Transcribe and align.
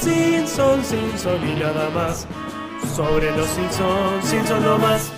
Simpsons, 0.00 0.86
Simpsons 0.86 1.42
y 1.44 1.54
nada 1.60 1.90
más. 1.90 2.26
Sobre 2.94 3.30
los 3.32 3.48
Simpsons, 3.48 4.24
Simpsons 4.28 4.62
no 4.62 4.78
más. 4.78 5.12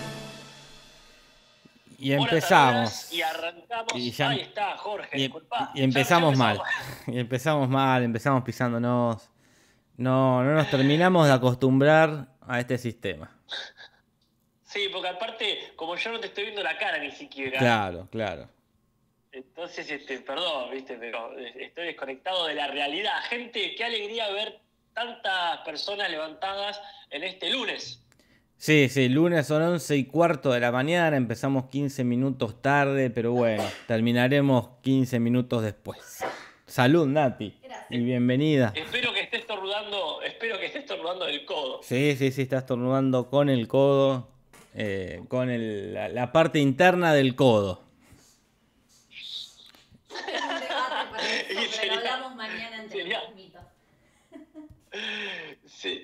Y 1.99 2.13
empezamos. 2.13 3.13
Y 3.13 3.23
arrancamos. 3.23 3.93
Y 3.95 4.11
ya- 4.13 4.29
Ahí 4.31 4.41
está, 4.41 4.77
Jorge. 4.77 5.19
Y, 5.19 5.23
disculpa. 5.23 5.71
y 5.75 5.83
empezamos 5.83 6.31
Ya- 6.33 6.37
ya 6.37 6.45
mal. 6.45 6.57
empezamos. 6.57 7.09
Y 7.15 7.19
empezamos 7.19 7.69
mal, 7.69 8.03
empezamos 8.05 8.43
pisándonos. 8.45 9.31
No, 9.97 10.45
no 10.45 10.55
nos 10.55 10.71
terminamos 10.71 11.27
de 11.27 11.33
acostumbrar 11.33 12.29
a 12.47 12.61
este 12.61 12.79
sistema. 12.79 13.37
Sí, 14.63 14.89
porque 14.93 15.09
aparte, 15.09 15.73
como 15.75 15.97
yo 15.97 16.13
no 16.13 16.21
te 16.21 16.29
estoy 16.29 16.45
viendo 16.45 16.63
la 16.63 16.77
cara 16.79 16.99
ni 16.99 17.11
siquiera. 17.11 17.59
Claro, 17.59 18.07
claro. 18.11 18.49
Entonces, 19.33 19.91
este, 19.91 20.19
perdón, 20.21 20.71
viste, 20.71 20.95
pero 20.99 21.37
eh, 21.39 21.53
estoy 21.67 21.87
desconectado 21.87 22.47
de 22.47 22.55
la 22.55 22.69
realidad. 22.69 23.21
Gente, 23.29 23.75
qué 23.77 23.85
alegría 23.85 24.31
ver 24.31 24.61
tantas 24.99 25.59
personas 25.65 26.11
levantadas 26.11 26.81
en 27.11 27.23
este 27.23 27.51
lunes. 27.51 28.03
Sí, 28.57 28.89
sí, 28.89 29.09
lunes 29.09 29.47
son 29.47 29.63
11 29.63 29.97
y 29.97 30.05
cuarto 30.07 30.51
de 30.51 30.59
la 30.59 30.73
mañana, 30.73 31.17
empezamos 31.17 31.67
15 31.71 32.03
minutos 32.03 32.61
tarde, 32.61 33.09
pero 33.09 33.31
bueno, 33.33 33.63
terminaremos 33.87 34.71
15 34.83 35.21
minutos 35.21 35.63
después. 35.63 36.25
Salud, 36.67 37.07
Nati. 37.07 37.55
Y 37.91 37.99
bienvenida. 37.99 38.73
Espero 38.75 39.13
que 39.15 39.21
estés 39.21 39.41
estornudando, 39.43 40.21
espero 40.23 40.59
que 40.59 40.67
estés 40.67 40.83
estornudando 40.83 41.25
del 41.27 41.45
codo. 41.45 41.81
Sí, 41.85 42.17
sí, 42.19 42.33
sí, 42.33 42.43
estás 42.43 42.67
tornudando 42.67 43.31
con 43.31 43.49
el 43.49 43.69
codo, 43.69 44.29
eh, 44.75 45.23
con 45.29 45.49
el- 45.51 45.95
la, 45.95 46.09
la 46.09 46.33
parte 46.33 46.59
interna 46.59 47.15
del 47.15 47.37
codo. 47.37 47.85
Tengo 50.09 50.49
un 50.55 50.61
debate 50.61 51.11
para 51.11 51.23
eso, 51.23 51.45
Y 51.53 51.55
pero 51.55 51.71
sería- 51.73 51.93
lo 51.95 51.99
hablamos 52.01 52.35
mañana 52.37 52.83
entre 52.83 52.99
sería- 52.99 53.23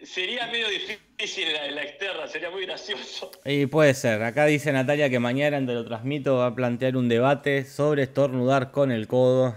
sería 0.04 0.46
medio 0.46 0.68
difícil 0.68 1.52
la, 1.52 1.70
la 1.70 1.82
externa, 1.82 2.26
sería 2.28 2.50
muy 2.50 2.66
gracioso. 2.66 3.30
Y 3.44 3.66
puede 3.66 3.94
ser, 3.94 4.22
acá 4.22 4.46
dice 4.46 4.72
Natalia 4.72 5.10
que 5.10 5.18
mañana 5.18 5.56
en 5.56 5.66
Te 5.66 5.72
lo 5.72 5.84
transmito 5.84 6.36
va 6.36 6.46
a 6.46 6.54
plantear 6.54 6.96
un 6.96 7.08
debate 7.08 7.64
sobre 7.64 8.02
estornudar 8.04 8.70
con 8.70 8.90
el 8.90 9.06
codo. 9.06 9.56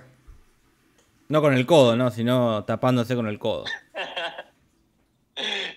No 1.30 1.41
con 1.41 1.53
el 1.53 1.65
codo, 1.65 1.95
¿no? 1.95 2.09
Sino 2.09 2.63
tapándose 2.65 3.15
con 3.15 3.27
el 3.27 3.39
codo. 3.39 3.65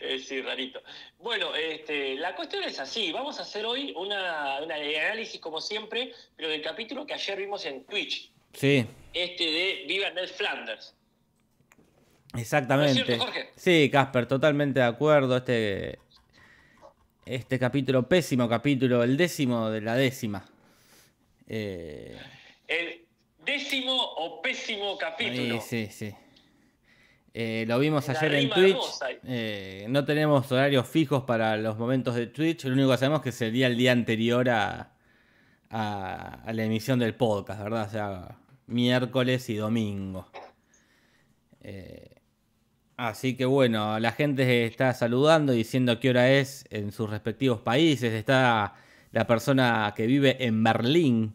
Eh, 0.02 0.18
sí, 0.18 0.40
rarito. 0.40 0.82
Bueno, 1.18 1.54
este, 1.54 2.14
la 2.14 2.34
cuestión 2.34 2.64
es 2.64 2.80
así. 2.80 3.12
Vamos 3.12 3.38
a 3.38 3.42
hacer 3.42 3.66
hoy 3.66 3.92
una, 3.94 4.58
una 4.62 4.74
análisis, 4.74 5.38
como 5.38 5.60
siempre, 5.60 6.12
pero 6.34 6.48
del 6.48 6.62
capítulo 6.62 7.04
que 7.04 7.12
ayer 7.14 7.38
vimos 7.38 7.64
en 7.66 7.84
Twitch. 7.84 8.32
Sí, 8.54 8.86
Este 9.12 9.44
de 9.44 9.84
Viva 9.86 10.10
Ned 10.10 10.28
Flanders. 10.28 10.94
Exactamente. 12.36 13.00
¿No 13.00 13.06
cierto, 13.06 13.24
Jorge? 13.24 13.50
Sí, 13.56 13.88
Casper, 13.90 14.26
totalmente 14.26 14.80
de 14.80 14.86
acuerdo. 14.86 15.36
Este, 15.36 15.98
este 17.26 17.58
capítulo, 17.58 18.08
pésimo 18.08 18.48
capítulo, 18.48 19.02
el 19.02 19.16
décimo 19.16 19.70
de 19.70 19.80
la 19.80 19.94
décima. 19.94 20.44
Eh, 21.46 22.16
El 22.68 23.06
décimo 23.44 23.94
o 23.94 24.40
pésimo 24.40 24.96
capítulo. 24.96 25.60
Sí, 25.60 25.86
sí, 25.86 26.08
sí. 26.10 26.14
Eh, 27.32 27.64
lo 27.68 27.78
vimos 27.78 28.08
La 28.08 28.14
ayer 28.18 28.34
en 28.34 28.50
Twitch. 28.50 28.76
Eh, 29.24 29.86
no 29.88 30.04
tenemos 30.04 30.50
horarios 30.50 30.88
fijos 30.88 31.24
para 31.24 31.56
los 31.56 31.78
momentos 31.78 32.14
de 32.16 32.26
Twitch. 32.26 32.64
Lo 32.64 32.72
único 32.74 32.90
que 32.90 32.98
sabemos 32.98 33.20
es 33.20 33.24
que 33.24 33.32
sería 33.32 33.66
el 33.68 33.76
día 33.76 33.92
anterior 33.92 34.48
a, 34.50 34.94
a, 35.70 36.42
a 36.44 36.52
la 36.52 36.64
emisión 36.64 36.98
del 36.98 37.14
podcast, 37.14 37.62
¿verdad? 37.62 37.86
O 37.86 37.90
sea, 37.90 38.38
miércoles 38.66 39.48
y 39.48 39.56
domingo. 39.56 40.28
Eh, 41.62 42.19
así 43.08 43.36
que 43.36 43.44
bueno, 43.44 43.98
la 43.98 44.12
gente 44.12 44.64
está 44.66 44.92
saludando, 44.94 45.52
diciendo 45.52 45.98
qué 45.98 46.10
hora 46.10 46.30
es 46.30 46.64
en 46.70 46.92
sus 46.92 47.08
respectivos 47.08 47.60
países. 47.60 48.12
Está 48.12 48.74
la 49.12 49.26
persona 49.26 49.92
que 49.96 50.06
vive 50.06 50.44
en 50.44 50.62
Berlín 50.62 51.34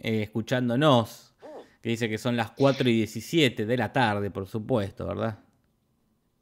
eh, 0.00 0.22
escuchándonos, 0.22 1.34
que 1.80 1.90
dice 1.90 2.08
que 2.08 2.18
son 2.18 2.36
las 2.36 2.50
4 2.52 2.88
y 2.88 2.96
17 2.96 3.66
de 3.66 3.76
la 3.76 3.92
tarde, 3.92 4.30
por 4.30 4.46
supuesto, 4.46 5.06
¿verdad? 5.06 5.38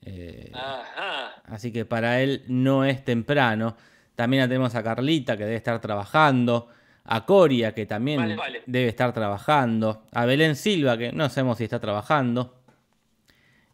Eh, 0.05 0.51
Ajá. 0.55 1.35
Así 1.45 1.71
que 1.71 1.85
para 1.85 2.21
él 2.21 2.45
no 2.49 2.85
es 2.85 3.05
temprano. 3.05 3.77
También 4.15 4.43
la 4.43 4.49
tenemos 4.49 4.75
a 4.75 4.83
Carlita, 4.83 5.37
que 5.37 5.45
debe 5.45 5.57
estar 5.57 5.81
trabajando. 5.81 6.69
A 7.05 7.27
Coria, 7.27 7.75
que 7.75 7.85
también 7.85 8.21
Vale, 8.21 8.37
vale. 8.37 8.63
debe 8.67 8.89
estar 8.89 9.13
trabajando. 9.13 10.05
A 10.13 10.25
Belén 10.25 10.55
Silva, 10.55 10.97
que 10.97 11.11
no 11.11 11.29
sabemos 11.29 11.59
si 11.59 11.65
está 11.65 11.81
trabajando. 11.81 12.62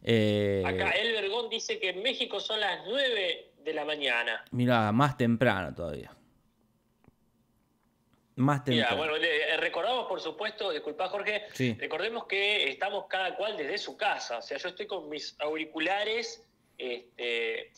Eh, 0.02 0.62
Acá 0.64 0.90
El 0.90 1.12
Vergón 1.12 1.48
dice 1.50 1.78
que 1.78 1.90
en 1.90 2.02
México 2.02 2.40
son 2.40 2.60
las 2.60 2.80
9 2.86 3.52
de 3.58 3.72
la 3.74 3.84
mañana. 3.84 4.44
Mira, 4.52 4.90
más 4.92 5.16
temprano 5.16 5.74
todavía. 5.74 6.14
Más 8.36 8.62
temprano. 8.64 8.96
bueno, 8.96 9.16
le- 9.16 9.50
eh, 9.52 9.56
recordamos, 9.56 10.06
por 10.06 10.20
supuesto, 10.20 10.70
disculpa 10.70 11.08
Jorge, 11.08 11.46
Sí. 11.54 11.74
recordemos 11.78 12.26
que 12.26 12.70
estamos 12.70 13.06
cada 13.08 13.34
cual 13.34 13.56
desde 13.56 13.78
su 13.78 13.96
casa. 13.96 14.38
O 14.38 14.42
sea, 14.42 14.58
yo 14.58 14.68
estoy 14.68 14.86
con 14.86 15.08
mis 15.08 15.34
auriculares, 15.40 16.46
este, 16.76 17.72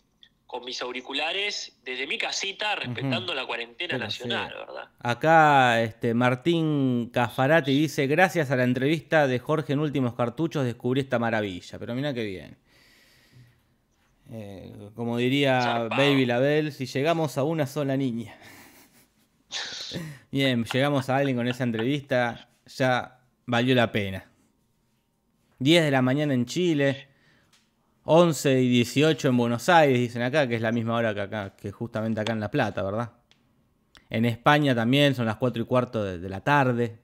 con 0.51 0.65
mis 0.65 0.83
auriculares 0.83 1.79
desde 1.85 2.09
mi 2.09 2.19
casita, 2.19 2.75
respetando 2.75 3.33
la 3.35 3.47
cuarentena 3.47 3.93
Pero 3.93 4.05
nacional, 4.05 4.51
sí. 4.51 4.59
¿verdad? 4.59 4.89
Acá 4.99 5.81
este, 5.81 6.13
Martín 6.13 7.09
Cafarati 7.13 7.71
dice, 7.71 8.09
gracias 8.09 8.51
a 8.51 8.57
la 8.57 8.65
entrevista 8.65 9.29
de 9.29 9.39
Jorge 9.39 9.75
en 9.75 9.79
Últimos 9.79 10.15
Cartuchos 10.15 10.65
descubrí 10.65 11.03
esta 11.03 11.21
maravilla. 11.21 11.79
Pero 11.79 11.95
mira 11.95 12.13
qué 12.13 12.25
bien. 12.25 12.57
Eh, 14.33 14.91
como 14.97 15.19
diría 15.19 15.61
Zarpado. 15.61 16.03
Baby 16.03 16.27
Label, 16.27 16.73
si 16.73 16.87
llegamos 16.87 17.39
a 17.39 17.45
una 17.45 17.69
sola 17.69 17.97
niña. 17.97 18.37
Bien, 20.33 20.65
llegamos 20.65 21.09
a 21.11 21.17
alguien 21.17 21.37
con 21.37 21.47
esa 21.47 21.63
entrevista, 21.63 22.49
ya 22.67 23.21
valió 23.47 23.75
la 23.77 23.93
pena. 23.93 24.25
10 25.61 25.85
de 25.85 25.91
la 25.93 26.03
mañana 26.03 26.35
en 26.35 26.47
Chile, 26.47 27.10
11 28.05 28.63
y 28.63 28.69
18 28.69 29.29
en 29.29 29.37
Buenos 29.37 29.69
Aires, 29.69 29.99
dicen 29.99 30.23
acá, 30.23 30.49
que 30.49 30.57
es 30.57 30.63
la 30.63 30.73
misma 30.73 30.95
hora 30.97 31.15
que 31.15 31.21
acá, 31.21 31.55
que 31.57 31.71
justamente 31.71 32.21
acá 32.21 32.33
en 32.33 32.41
La 32.41 32.51
Plata, 32.51 32.83
¿verdad? 32.83 33.13
En 34.09 34.25
España 34.25 34.75
también 34.75 35.15
son 35.15 35.27
las 35.27 35.37
4 35.37 35.63
y 35.63 35.67
cuarto 35.67 36.03
de, 36.03 36.29
la 36.29 36.41
tarde. 36.41 36.99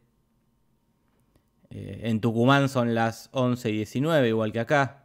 Eh, 1.71 2.01
en 2.05 2.21
Tucumán 2.21 2.69
son 2.69 2.95
las 2.95 3.29
11 3.33 3.71
y 3.71 3.77
19, 3.77 4.29
igual 4.29 4.53
que 4.53 4.61
acá. 4.61 5.05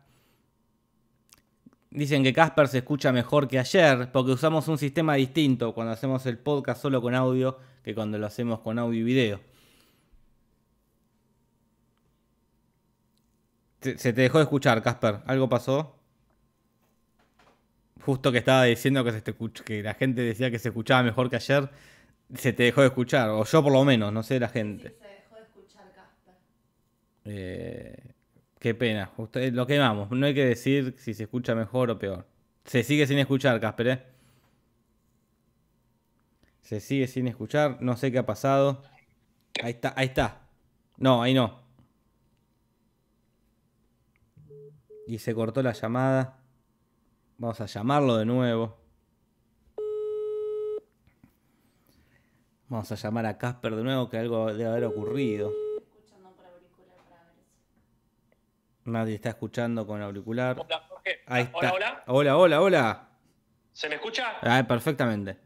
Dicen 1.91 2.23
que 2.23 2.33
Casper 2.33 2.69
se 2.69 2.79
escucha 2.79 3.11
mejor 3.11 3.47
que 3.47 3.59
ayer 3.59 4.11
porque 4.11 4.31
usamos 4.31 4.67
un 4.69 4.77
sistema 4.77 5.15
distinto 5.15 5.73
cuando 5.73 5.91
hacemos 5.91 6.25
el 6.25 6.37
podcast 6.37 6.81
solo 6.81 7.01
con 7.01 7.13
audio 7.13 7.59
que 7.83 7.93
cuando 7.93 8.17
lo 8.17 8.27
hacemos 8.27 8.61
con 8.61 8.79
audio 8.79 9.01
y 9.01 9.03
video. 9.03 9.50
Se 13.81 14.13
te 14.13 14.21
dejó 14.21 14.37
de 14.37 14.43
escuchar, 14.43 14.81
Casper. 14.83 15.19
¿Algo 15.25 15.49
pasó? 15.49 15.95
Justo 18.01 18.31
que 18.31 18.39
estaba 18.39 18.63
diciendo 18.65 19.03
que, 19.03 19.11
se 19.11 19.21
te 19.21 19.35
escuch- 19.35 19.63
que 19.63 19.83
la 19.83 19.93
gente 19.93 20.21
decía 20.21 20.49
que 20.51 20.59
se 20.59 20.69
escuchaba 20.69 21.03
mejor 21.03 21.29
que 21.29 21.35
ayer, 21.35 21.69
se 22.35 22.53
te 22.53 22.63
dejó 22.63 22.81
de 22.81 22.87
escuchar. 22.87 23.29
O 23.29 23.43
yo 23.43 23.63
por 23.63 23.71
lo 23.71 23.83
menos, 23.83 24.11
no 24.13 24.23
sé 24.23 24.39
la 24.39 24.49
gente. 24.49 24.89
Sí, 24.89 24.95
se 24.99 25.07
dejó 25.07 25.35
de 25.35 25.41
escuchar 25.41 25.91
Casper. 25.93 26.35
Eh, 27.25 28.13
qué 28.59 28.73
pena, 28.75 29.11
es 29.33 29.53
lo 29.53 29.65
que 29.67 29.77
vamos. 29.79 30.09
No 30.11 30.25
hay 30.25 30.33
que 30.33 30.45
decir 30.45 30.95
si 30.97 31.13
se 31.13 31.23
escucha 31.23 31.55
mejor 31.55 31.89
o 31.91 31.99
peor. 31.99 32.27
Se 32.65 32.83
sigue 32.83 33.05
sin 33.07 33.17
escuchar, 33.19 33.59
Casper, 33.59 33.87
¿eh? 33.87 34.03
Se 36.61 36.79
sigue 36.79 37.07
sin 37.07 37.27
escuchar, 37.27 37.77
no 37.81 37.97
sé 37.97 38.11
qué 38.11 38.19
ha 38.19 38.25
pasado. 38.25 38.83
Ahí 39.61 39.71
está, 39.71 39.93
ahí 39.95 40.07
está. 40.07 40.41
No, 40.97 41.21
ahí 41.21 41.33
no. 41.33 41.60
Y 45.11 45.19
se 45.19 45.35
cortó 45.35 45.61
la 45.61 45.73
llamada. 45.73 46.37
Vamos 47.37 47.59
a 47.59 47.65
llamarlo 47.65 48.15
de 48.15 48.23
nuevo. 48.23 48.77
Vamos 52.69 52.89
a 52.93 52.95
llamar 52.95 53.25
a 53.25 53.37
Casper 53.37 53.75
de 53.75 53.83
nuevo, 53.83 54.09
que 54.09 54.17
algo 54.17 54.53
debe 54.53 54.69
haber 54.69 54.85
ocurrido. 54.85 55.51
Nadie 58.85 59.15
está 59.15 59.27
escuchando 59.27 59.85
con 59.85 60.01
auricular. 60.01 60.57
Hola, 60.57 60.79
Jorge. 60.87 61.19
Ahí 61.25 61.49
Hola, 61.51 61.67
está. 61.67 61.75
hola. 61.75 62.03
Hola, 62.07 62.37
hola, 62.37 62.61
hola. 62.61 63.09
¿Se 63.73 63.89
me 63.89 63.95
escucha? 63.95 64.37
Ah, 64.41 64.63
perfectamente. 64.65 65.37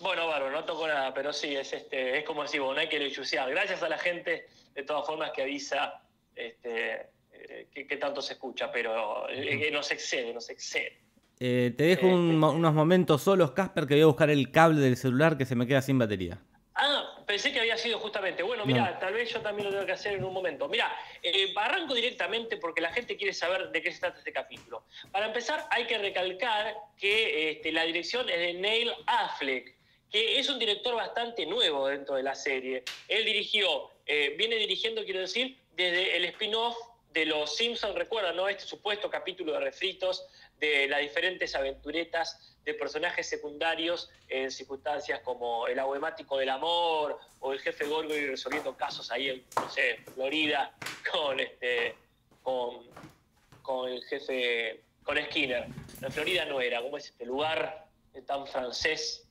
Bueno, 0.00 0.28
bárbaro, 0.28 0.50
no 0.50 0.64
toco 0.64 0.88
nada, 0.88 1.12
pero 1.12 1.34
sí, 1.34 1.54
es 1.54 1.74
este, 1.74 2.20
es 2.20 2.24
como 2.24 2.40
decir, 2.40 2.62
bueno, 2.62 2.76
no 2.76 2.80
hay 2.80 2.88
que 2.88 2.98
lechucear. 2.98 3.50
Gracias 3.50 3.82
a 3.82 3.90
la 3.90 3.98
gente, 3.98 4.46
de 4.72 4.82
todas 4.82 5.06
formas, 5.06 5.30
que 5.32 5.42
avisa 5.42 6.00
este, 6.34 7.10
eh, 7.48 7.86
que, 7.88 7.96
tanto 7.96 8.20
se 8.22 8.34
escucha, 8.34 8.70
pero 8.72 9.28
eh, 9.28 9.58
que 9.58 9.70
nos 9.70 9.90
excede, 9.90 10.32
nos 10.32 10.48
excede. 10.50 10.98
Eh, 11.40 11.72
te 11.76 11.84
dejo 11.84 12.06
un 12.06 12.36
mo- 12.38 12.52
unos 12.52 12.72
momentos 12.74 13.22
solos, 13.22 13.50
Casper, 13.52 13.86
que 13.86 13.94
voy 13.94 14.02
a 14.02 14.06
buscar 14.06 14.30
el 14.30 14.50
cable 14.52 14.80
del 14.80 14.96
celular 14.96 15.36
que 15.36 15.44
se 15.44 15.54
me 15.56 15.66
queda 15.66 15.82
sin 15.82 15.98
batería. 15.98 16.38
Ah, 16.74 17.08
Pensé 17.26 17.52
que 17.52 17.60
había 17.60 17.78
sido 17.78 17.98
justamente. 17.98 18.42
Bueno, 18.42 18.66
mira, 18.66 18.98
tal 18.98 19.14
vez 19.14 19.32
yo 19.32 19.40
también 19.40 19.66
lo 19.66 19.72
tengo 19.72 19.86
que 19.86 19.92
hacer 19.92 20.14
en 20.14 20.24
un 20.24 20.34
momento. 20.34 20.68
Mira, 20.68 20.92
eh, 21.22 21.52
arranco 21.56 21.94
directamente 21.94 22.56
porque 22.58 22.80
la 22.80 22.92
gente 22.92 23.16
quiere 23.16 23.32
saber 23.32 23.70
de 23.70 23.80
qué 23.80 23.90
se 23.92 24.00
trata 24.00 24.18
este 24.18 24.32
capítulo. 24.32 24.84
Para 25.10 25.26
empezar, 25.26 25.64
hay 25.70 25.86
que 25.86 25.96
recalcar 25.98 26.74
que 26.98 27.52
este, 27.52 27.72
la 27.72 27.84
dirección 27.84 28.28
es 28.28 28.38
de 28.38 28.54
Neil 28.54 28.90
Affleck, 29.06 29.76
que 30.10 30.38
es 30.38 30.48
un 30.50 30.58
director 30.58 30.94
bastante 30.94 31.46
nuevo 31.46 31.86
dentro 31.88 32.16
de 32.16 32.22
la 32.24 32.34
serie. 32.34 32.82
Él 33.08 33.24
dirigió, 33.24 33.90
eh, 34.04 34.34
viene 34.36 34.56
dirigiendo, 34.56 35.02
quiero 35.04 35.20
decir, 35.20 35.56
desde 35.74 36.16
el 36.16 36.24
spin-off 36.26 36.76
de 37.12 37.26
Los 37.26 37.56
Simpsons, 37.56 37.94
recuerdan, 37.94 38.36
¿no? 38.36 38.48
Este 38.48 38.64
supuesto 38.64 39.10
capítulo 39.10 39.52
de 39.52 39.60
refritos 39.60 40.26
de 40.58 40.86
las 40.88 41.00
diferentes 41.00 41.54
aventuretas 41.54 42.56
de 42.64 42.74
personajes 42.74 43.28
secundarios 43.28 44.10
en 44.28 44.50
circunstancias 44.50 45.20
como 45.20 45.66
el 45.66 45.78
aguemático 45.78 46.38
del 46.38 46.50
amor 46.50 47.18
o 47.40 47.52
el 47.52 47.60
jefe 47.60 47.84
Gorgory 47.86 48.28
resolviendo 48.28 48.76
casos 48.76 49.10
ahí 49.10 49.28
en, 49.28 49.44
Florida 50.14 50.74
con 51.10 51.40
este 51.40 51.96
con, 52.42 52.86
con 53.62 53.88
el 53.90 54.02
jefe 54.04 54.80
con 55.02 55.16
Skinner. 55.16 55.66
En 56.00 56.12
Florida 56.12 56.44
no 56.44 56.60
era, 56.60 56.80
¿cómo 56.80 56.96
es 56.96 57.06
este 57.06 57.26
lugar 57.26 57.86
tan 58.26 58.46
francés 58.46 59.21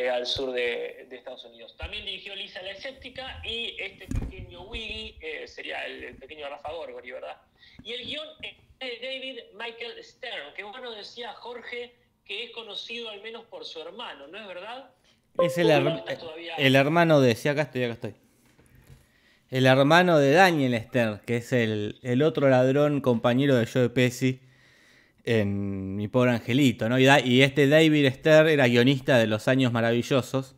eh, 0.00 0.10
al 0.10 0.26
sur 0.26 0.52
de, 0.52 1.06
de, 1.08 1.16
Estados 1.16 1.44
Unidos? 1.44 1.76
También 1.76 2.04
dirigió 2.04 2.34
Lisa 2.34 2.62
la 2.62 2.70
Escéptica 2.70 3.42
y 3.44 3.76
este 3.78 4.06
pequeño 4.06 4.62
Wiggy, 4.62 5.18
eh, 5.20 5.46
sería 5.46 5.84
el, 5.86 6.04
el, 6.04 6.16
pequeño 6.16 6.48
Rafa 6.48 6.72
Gorgory, 6.72 7.10
¿verdad? 7.12 7.36
Y 7.84 7.92
el 7.92 8.06
guion 8.06 8.26
es 8.42 8.56
de 8.78 9.06
David 9.06 9.38
Michael 9.54 10.02
Stern, 10.02 10.54
que 10.54 10.64
bueno 10.64 10.90
decía 10.92 11.32
Jorge 11.34 11.94
que 12.24 12.44
es 12.44 12.52
conocido 12.52 13.10
al 13.10 13.20
menos 13.22 13.44
por 13.44 13.64
su 13.64 13.80
hermano, 13.80 14.26
¿no 14.28 14.38
es 14.38 14.46
verdad? 14.46 14.90
Es 15.42 15.58
el, 15.58 15.70
her 15.70 16.04
el 16.58 16.76
hermano 16.76 17.20
de, 17.20 17.34
sí, 17.34 17.48
acá 17.48 17.62
estoy, 17.62 17.84
acá 17.84 17.94
estoy. 17.94 18.14
El 19.50 19.66
hermano 19.66 20.18
de 20.18 20.32
Daniel 20.32 20.80
Stern, 20.80 21.20
que 21.26 21.38
es 21.38 21.52
el, 21.52 21.98
el 22.02 22.22
otro 22.22 22.48
ladrón 22.48 23.00
compañero 23.00 23.56
de 23.56 23.66
Joe 23.66 23.88
Pesci 23.90 24.40
en 25.24 25.96
Mi 25.96 26.08
Pobre 26.08 26.32
Angelito, 26.32 26.88
¿no? 26.88 26.98
Y, 26.98 27.04
da, 27.04 27.20
y, 27.20 27.42
este 27.42 27.68
David 27.68 28.10
Stern 28.12 28.48
era 28.48 28.66
guionista 28.66 29.18
de 29.18 29.26
Los 29.26 29.48
Años 29.48 29.72
Maravillosos, 29.72 30.56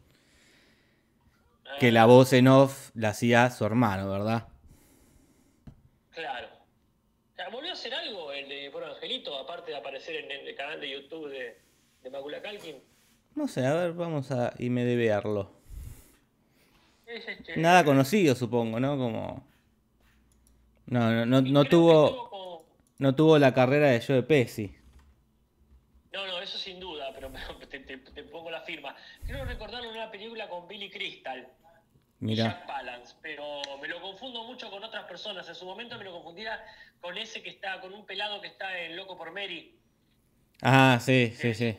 que 1.80 1.90
la 1.90 2.06
voz 2.06 2.32
en 2.32 2.48
off 2.48 2.90
la 2.94 3.10
hacía 3.10 3.50
su 3.50 3.64
hermano, 3.64 4.10
¿verdad? 4.10 4.48
Claro. 6.10 6.48
¿Volvió 7.50 7.70
a 7.70 7.74
hacer 7.74 7.92
algo 7.92 8.32
el 8.32 8.48
de 8.48 8.62
Mi 8.62 8.70
Pobre 8.70 8.86
Angelito, 8.86 9.36
aparte 9.36 9.72
de 9.72 9.76
aparecer 9.76 10.16
en 10.16 10.30
el 10.30 10.54
canal 10.54 10.80
de 10.80 10.90
YouTube 10.90 11.28
de, 11.28 11.58
de 12.02 12.10
Macula 12.10 12.40
Calkin? 12.40 12.76
No 13.34 13.48
sé, 13.48 13.66
a 13.66 13.74
ver, 13.74 13.92
vamos 13.92 14.30
a 14.30 14.52
IMDBarlo. 14.58 15.50
Es 17.06 17.28
este, 17.28 17.56
Nada 17.56 17.84
conocido, 17.84 18.34
supongo, 18.34 18.78
¿no? 18.80 18.96
Como... 18.96 19.46
No, 20.86 21.10
no, 21.10 21.26
no, 21.26 21.40
no 21.42 21.64
tuvo... 21.64 22.51
No 23.02 23.16
tuvo 23.16 23.36
la 23.36 23.52
carrera 23.52 23.88
de 23.88 24.00
Joe 24.00 24.22
Pesci. 24.22 24.72
No, 26.12 26.24
no, 26.24 26.40
eso 26.40 26.56
sin 26.56 26.78
duda, 26.78 27.10
pero 27.12 27.32
te, 27.68 27.80
te, 27.80 27.98
te 27.98 28.22
pongo 28.22 28.48
la 28.48 28.60
firma. 28.60 28.94
Creo 29.26 29.44
recordarlo 29.44 29.90
en 29.90 29.96
una 29.96 30.08
película 30.08 30.48
con 30.48 30.68
Billy 30.68 30.88
Crystal. 30.88 31.48
Mira. 32.20 32.44
Jack 32.44 32.66
Palance, 32.68 33.16
pero 33.20 33.60
me 33.80 33.88
lo 33.88 34.00
confundo 34.00 34.44
mucho 34.44 34.70
con 34.70 34.84
otras 34.84 35.02
personas. 35.06 35.48
En 35.48 35.56
su 35.56 35.64
momento 35.64 35.98
me 35.98 36.04
lo 36.04 36.12
confundía 36.12 36.64
con 37.00 37.18
ese 37.18 37.42
que 37.42 37.50
está, 37.50 37.80
con 37.80 37.92
un 37.92 38.06
pelado 38.06 38.40
que 38.40 38.46
está 38.46 38.78
en 38.78 38.94
Loco 38.94 39.18
por 39.18 39.32
Mary. 39.32 39.76
Ah, 40.60 41.00
sí, 41.00 41.34
sí, 41.36 41.54
sí. 41.54 41.76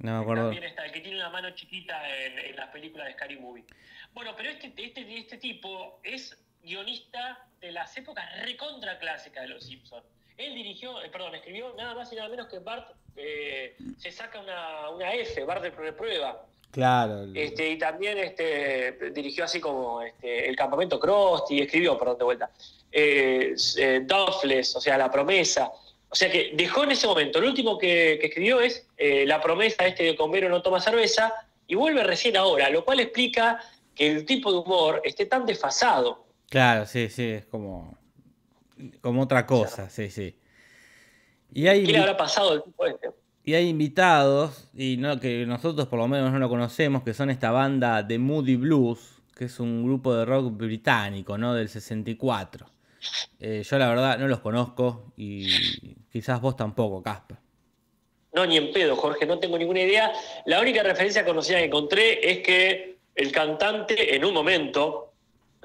No 0.00 0.18
me 0.18 0.22
acuerdo. 0.22 0.50
También 0.50 0.64
está, 0.64 0.84
el 0.84 0.92
que 0.92 1.00
tiene 1.00 1.16
una 1.16 1.30
mano 1.30 1.52
chiquita 1.52 2.06
en, 2.18 2.38
en 2.38 2.56
las 2.56 2.68
películas 2.68 3.06
de 3.06 3.14
Scary 3.14 3.38
Movie. 3.38 3.64
Bueno, 4.12 4.34
pero 4.36 4.50
este, 4.50 4.74
este, 4.76 5.16
este 5.16 5.38
tipo 5.38 6.00
es 6.02 6.36
guionista 6.66 7.38
de 7.60 7.72
las 7.72 7.96
épocas 7.96 8.24
recontra 8.42 8.98
clásicas 8.98 9.44
de 9.44 9.48
Los 9.48 9.64
Simpsons. 9.64 10.04
Él 10.36 10.54
dirigió, 10.54 11.00
eh, 11.02 11.08
perdón, 11.08 11.34
escribió 11.34 11.72
nada 11.78 11.94
más 11.94 12.12
y 12.12 12.16
nada 12.16 12.28
menos 12.28 12.48
que 12.48 12.58
Bart 12.58 12.90
eh, 13.16 13.76
se 13.98 14.10
saca 14.10 14.40
una, 14.40 14.90
una 14.90 15.14
F, 15.14 15.44
Bart 15.44 15.62
de 15.62 15.70
prueba. 15.70 16.44
Claro. 16.70 17.24
Este, 17.34 17.70
y 17.70 17.78
también 17.78 18.18
este, 18.18 19.10
dirigió 19.12 19.44
así 19.44 19.60
como 19.60 20.02
este, 20.02 20.48
El 20.48 20.56
Campamento 20.56 21.00
Krusty, 21.00 21.62
escribió, 21.62 21.96
perdón, 21.96 22.18
de 22.18 22.24
vuelta, 22.24 22.50
eh, 22.92 23.54
eh, 23.78 24.00
Duffless, 24.04 24.76
o 24.76 24.80
sea, 24.80 24.98
La 24.98 25.10
Promesa. 25.10 25.70
O 26.08 26.14
sea 26.14 26.30
que 26.30 26.50
dejó 26.54 26.84
en 26.84 26.92
ese 26.92 27.06
momento, 27.06 27.38
el 27.38 27.46
último 27.46 27.78
que, 27.78 28.18
que 28.20 28.26
escribió 28.26 28.60
es 28.60 28.86
La 28.98 29.40
Promesa, 29.40 29.86
este 29.86 30.04
de 30.04 30.16
Convero 30.16 30.48
no 30.48 30.62
toma 30.62 30.80
cerveza, 30.80 31.32
y 31.66 31.74
vuelve 31.74 32.04
recién 32.04 32.36
ahora, 32.36 32.70
lo 32.70 32.84
cual 32.84 33.00
explica 33.00 33.60
que 33.94 34.12
el 34.12 34.24
tipo 34.24 34.52
de 34.52 34.58
humor 34.58 35.00
esté 35.04 35.26
tan 35.26 35.46
desfasado. 35.46 36.25
Claro, 36.48 36.86
sí, 36.86 37.08
sí, 37.08 37.24
es 37.24 37.46
como, 37.46 37.98
como 39.00 39.22
otra 39.22 39.46
cosa, 39.46 39.90
sí, 39.90 40.10
sí. 40.10 40.38
Y 41.52 41.66
hay... 41.66 41.84
¿Qué 41.84 41.92
le 41.92 41.98
habrá 41.98 42.16
pasado 42.16 42.52
al 42.52 42.62
tipo 42.62 42.86
este? 42.86 43.10
Y 43.42 43.54
hay 43.54 43.68
invitados, 43.68 44.68
y 44.74 44.96
no, 44.96 45.20
que 45.20 45.46
nosotros 45.46 45.86
por 45.86 46.00
lo 46.00 46.08
menos 46.08 46.32
no 46.32 46.38
lo 46.38 46.48
conocemos, 46.48 47.04
que 47.04 47.14
son 47.14 47.30
esta 47.30 47.52
banda 47.52 48.02
de 48.02 48.18
Moody 48.18 48.56
Blues, 48.56 49.22
que 49.36 49.44
es 49.44 49.60
un 49.60 49.84
grupo 49.84 50.14
de 50.14 50.24
rock 50.24 50.56
británico, 50.56 51.38
¿no? 51.38 51.54
Del 51.54 51.68
64. 51.68 52.66
Eh, 53.38 53.62
yo 53.62 53.78
la 53.78 53.88
verdad 53.88 54.18
no 54.18 54.26
los 54.26 54.40
conozco 54.40 55.12
y 55.16 55.46
quizás 56.10 56.40
vos 56.40 56.56
tampoco, 56.56 57.02
Casper. 57.02 57.36
No, 58.32 58.44
ni 58.46 58.56
en 58.56 58.72
pedo, 58.72 58.96
Jorge, 58.96 59.26
no 59.26 59.38
tengo 59.38 59.56
ninguna 59.58 59.80
idea. 59.80 60.12
La 60.44 60.60
única 60.60 60.82
referencia 60.82 61.24
conocida 61.24 61.58
que 61.58 61.64
encontré 61.66 62.30
es 62.30 62.38
que 62.40 62.98
el 63.14 63.32
cantante 63.32 64.14
en 64.14 64.24
un 64.24 64.34
momento 64.34 65.14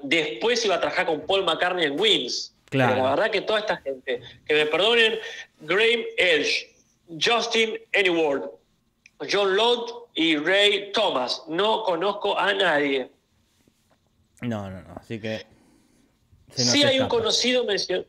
después 0.03 0.63
iba 0.65 0.75
a 0.75 0.80
trabajar 0.80 1.06
con 1.06 1.21
Paul 1.25 1.44
McCartney 1.44 1.86
en 1.86 2.00
Wings. 2.00 2.56
Claro. 2.69 2.94
Pero 2.94 3.03
la 3.06 3.09
verdad 3.15 3.31
que 3.31 3.42
toda 3.42 3.59
esta 3.59 3.77
gente, 3.77 4.21
que 4.45 4.53
me 4.53 4.65
perdonen, 4.65 5.19
Graham 5.62 6.01
Edge, 6.18 6.69
Justin 7.21 7.77
Anyward, 7.94 8.50
John 9.31 9.56
Lott 9.56 10.09
y 10.15 10.38
Ray 10.38 10.92
Thomas. 10.94 11.44
No 11.48 11.83
conozco 11.83 12.38
a 12.39 12.53
nadie. 12.53 13.09
No, 14.42 14.69
no, 14.69 14.81
no, 14.81 14.94
así 14.95 15.19
que... 15.19 15.45
Sí 16.53 16.83
hay 16.83 17.00
un 17.00 17.07
conocido 17.07 17.63
mencio- 17.65 18.06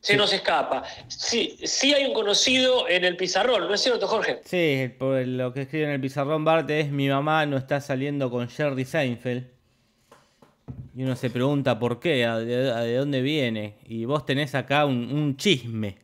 Se 0.00 0.12
Sí. 0.12 0.18
nos 0.18 0.32
escapa. 0.32 0.84
Sí, 1.08 1.58
sí 1.64 1.92
hay 1.94 2.04
un 2.04 2.12
conocido 2.12 2.88
en 2.88 3.04
el 3.04 3.16
pizarrón, 3.16 3.66
¿no 3.66 3.74
es 3.74 3.80
cierto, 3.80 4.06
Jorge? 4.06 4.40
Sí, 4.44 4.90
por 4.98 5.26
lo 5.26 5.52
que 5.52 5.62
escribe 5.62 5.86
en 5.86 5.90
el 5.92 6.00
pizarrón 6.00 6.44
Bart 6.44 6.68
es 6.70 6.90
mi 6.90 7.08
mamá 7.08 7.44
no 7.46 7.56
está 7.56 7.80
saliendo 7.80 8.30
con 8.30 8.48
Jerry 8.48 8.84
Seinfeld. 8.84 9.46
Y 10.96 11.02
uno 11.02 11.14
se 11.16 11.30
pregunta 11.30 11.78
por 11.78 12.00
qué, 12.00 12.24
a 12.24 12.38
de, 12.38 12.70
a 12.70 12.80
de 12.80 12.96
dónde 12.96 13.20
viene. 13.20 13.76
Y 13.86 14.04
vos 14.04 14.24
tenés 14.24 14.54
acá 14.54 14.86
un, 14.86 15.12
un 15.12 15.36
chisme. 15.36 15.98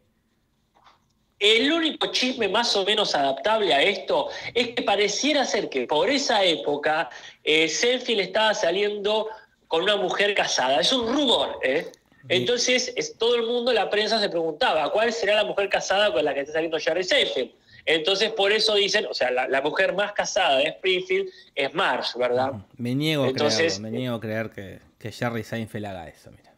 El 1.43 1.73
único 1.73 2.07
chisme 2.13 2.47
más 2.49 2.77
o 2.77 2.85
menos 2.85 3.17
adaptable 3.17 3.75
a 3.75 3.83
esto 3.83 4.29
es 4.55 4.69
que 4.69 4.83
pareciera 4.83 5.45
ser 5.45 5.69
que 5.69 5.89
por 5.89 6.09
esa 6.09 6.45
época 6.45 7.11
eh, 7.43 7.65
estaba 7.65 8.55
saliendo 8.55 9.29
con 9.67 9.83
una 9.83 9.97
mujer 9.97 10.35
casada. 10.35 10.81
Es 10.81 10.93
un 10.93 11.13
rumor, 11.13 11.59
¿eh? 11.65 11.91
Entonces 12.29 12.93
es, 12.95 13.19
todo 13.19 13.35
el 13.35 13.43
mundo, 13.43 13.73
la 13.73 13.91
prensa 13.91 14.21
se 14.21 14.29
preguntaba, 14.29 14.93
¿cuál 14.93 15.13
será 15.13 15.35
la 15.35 15.45
mujer 15.45 15.69
casada 15.69 16.13
con 16.13 16.25
la 16.25 16.33
que 16.33 16.41
está 16.41 16.53
saliendo 16.53 16.79
Jerry 16.79 17.03
Seinfeld? 17.03 17.51
Entonces 17.85 18.31
por 18.31 18.53
eso 18.53 18.75
dicen, 18.77 19.07
o 19.11 19.15
sea, 19.15 19.31
la, 19.31 19.49
la 19.49 19.61
mujer 19.61 19.93
más 19.95 20.13
casada 20.13 20.59
de 20.59 20.65
Springfield 20.69 21.29
es 21.55 21.75
Marge, 21.75 22.19
¿verdad? 22.19 22.53
Me 22.77 22.95
niego 22.95 23.25
a 23.25 23.29
Entonces, 23.29 23.79
creerlo, 23.79 23.91
me 23.91 23.99
niego 23.99 24.17
a 24.17 24.21
creer 24.21 24.51
que, 24.51 24.79
que 24.99 25.11
Jerry 25.11 25.43
Seinfeld 25.43 25.87
haga 25.87 26.09
eso, 26.09 26.31
mira. 26.31 26.53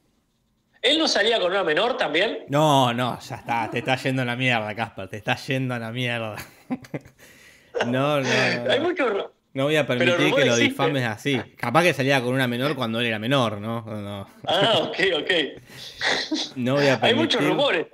¿Él 0.82 0.98
no 0.98 1.08
salía 1.08 1.40
con 1.40 1.50
una 1.50 1.64
menor 1.64 1.96
también? 1.96 2.40
No, 2.48 2.92
no, 2.92 3.18
ya 3.18 3.36
está, 3.36 3.70
te 3.70 3.78
está 3.78 3.96
yendo 3.96 4.20
a 4.20 4.24
la 4.26 4.36
mierda, 4.36 4.74
Casper, 4.74 5.08
te 5.08 5.16
está 5.16 5.34
yendo 5.36 5.72
a 5.74 5.78
la 5.78 5.90
mierda. 5.92 6.36
No, 7.86 8.20
no, 8.20 8.22
no. 8.22 8.70
Hay 8.70 8.78
no. 8.78 8.84
mucho... 8.84 9.04
ru- 9.08 9.30
No 9.52 9.64
voy 9.64 9.74
a 9.76 9.84
permitir 9.86 10.16
que 10.16 10.44
lo 10.44 10.52
existe. 10.52 10.62
difames 10.64 11.04
así. 11.04 11.40
Capaz 11.56 11.82
que 11.82 11.92
salía 11.92 12.20
con 12.20 12.32
una 12.32 12.46
menor 12.46 12.76
cuando 12.76 13.00
él 13.00 13.06
era 13.06 13.18
menor, 13.18 13.60
¿no? 13.60 13.82
No, 13.82 14.00
no, 14.00 14.28
Ah, 14.46 14.78
ok, 14.82 14.96
ok. 15.18 15.30
no 16.54 16.74
voy 16.74 16.86
a 16.86 17.00
permitir 17.00 17.04
Hay 17.08 17.14
muchos 17.14 17.44
rumores. 17.44 17.86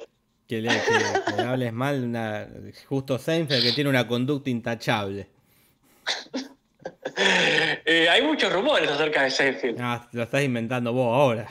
Que 0.51 0.61
le, 0.61 0.69
que 0.69 1.37
le 1.37 1.43
hables 1.45 1.73
mal 1.73 2.01
de 2.01 2.07
una, 2.09 2.49
justo 2.89 3.17
Seinfeld 3.19 3.63
que 3.63 3.73
tiene 3.73 3.89
una 3.89 4.09
conducta 4.09 4.51
intachable. 4.51 5.29
Eh, 7.85 8.09
hay 8.09 8.23
muchos 8.23 8.51
rumores 8.51 8.89
acerca 8.89 9.25
de 9.25 9.31
Seinfeld. 9.31 9.79
Ah, 9.81 10.09
lo 10.13 10.23
estás 10.23 10.43
inventando 10.43 10.93
vos 10.93 11.15
ahora. 11.15 11.47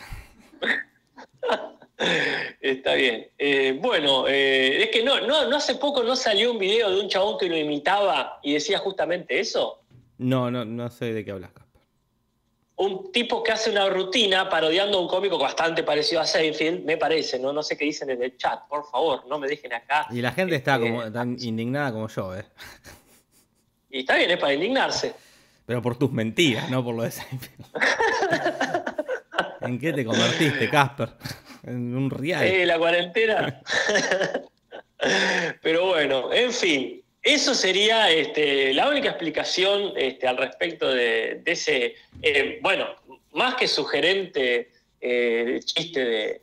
Está 2.62 2.94
bien. 2.96 3.27
Eh, 3.38 3.77
bueno, 3.79 4.27
eh, 4.27 4.84
es 4.84 4.89
que 4.89 5.03
no, 5.03 5.22
no, 5.22 5.48
no 5.48 5.58
hace 5.58 5.75
poco 5.75 6.01
no 6.01 6.15
salió 6.15 6.51
un 6.51 6.58
video 6.58 6.89
de 6.89 7.01
un 7.01 7.10
chabón 7.10 7.38
que 7.38 7.48
lo 7.48 7.58
imitaba 7.58 8.39
y 8.41 8.53
decía 8.53 8.79
justamente 8.79 9.39
eso. 9.39 9.84
No, 10.18 10.50
no, 10.50 10.65
no 10.65 10.89
sé 10.89 11.13
de 11.13 11.24
qué 11.24 11.32
hablas. 11.32 11.51
Un 12.79 13.12
tipo 13.12 13.43
que 13.43 13.51
hace 13.51 13.69
una 13.69 13.89
rutina 13.89 14.50
parodiando 14.50 14.98
a 14.98 15.01
un 15.01 15.07
cómico 15.09 15.38
bastante 15.38 15.83
parecido 15.83 16.21
a 16.21 16.25
Seinfeld, 16.25 16.86
me 16.86 16.95
parece, 16.95 17.38
¿no? 17.38 17.51
No 17.51 17.62
sé 17.62 17.77
qué 17.77 17.83
dicen 17.83 18.09
en 18.09 18.24
el 18.24 18.38
chat, 18.38 18.67
por 18.69 18.89
favor, 18.89 19.25
no 19.27 19.38
me 19.38 19.50
dejen 19.50 19.74
acá. 19.74 20.07
Y 20.09 20.21
la 20.21 20.31
gente 20.31 20.55
está 20.55 20.79
como 20.79 21.12
tan 21.12 21.36
indignada 21.41 21.91
como 21.91 22.07
yo, 22.07 22.38
¿eh? 22.38 22.45
Y 23.89 24.00
está 24.00 24.15
bien, 24.15 24.31
es 24.31 24.38
para 24.38 24.53
indignarse. 24.53 25.13
Pero 25.65 25.81
por 25.81 25.98
tus 25.98 26.09
mentiras, 26.13 26.69
no 26.69 26.81
por 26.81 26.95
lo 26.95 27.03
de 27.03 27.12
Seinfeld. 27.12 27.65
¿En 29.62 29.77
qué 29.77 29.91
te 29.91 30.05
convertiste, 30.05 30.69
Casper? 30.69 31.09
En 31.63 31.98
un 31.98 32.09
real. 32.09 32.45
Eh, 32.45 32.65
la 32.65 32.79
cuarentena. 32.79 33.62
Pero 35.62 35.88
bueno, 35.88 36.31
en 36.31 36.53
fin, 36.53 37.03
eso 37.21 37.53
sería 37.53 38.09
este, 38.11 38.73
la 38.73 38.88
única 38.89 39.09
explicación 39.09 39.93
este, 39.97 40.27
al 40.27 40.38
respecto 40.38 40.88
de, 40.89 41.41
de 41.43 41.51
ese, 41.51 41.95
eh, 42.21 42.59
bueno, 42.61 42.88
más 43.33 43.55
que 43.55 43.67
sugerente 43.67 44.71
eh, 45.01 45.59
chiste 45.63 45.99
de 46.05 46.41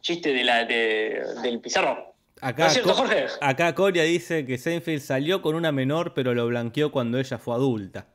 chiste 0.00 0.32
de 0.32 0.44
la, 0.44 0.64
de- 0.64 1.22
del 1.42 1.60
pizarrón. 1.60 1.98
¿No 2.42 2.48
Acá, 2.48 2.66
es 2.68 2.72
cierto, 2.72 2.90
Co- 2.90 2.96
Jorge? 2.96 3.26
acá 3.42 3.74
Coria 3.74 4.02
dice 4.02 4.46
que 4.46 4.56
Seinfeld 4.56 5.02
salió 5.02 5.42
con 5.42 5.54
una 5.54 5.72
menor, 5.72 6.14
pero 6.14 6.32
lo 6.32 6.46
blanqueó 6.46 6.90
cuando 6.90 7.18
ella 7.18 7.36
fue 7.38 7.54
adulta. 7.54 8.06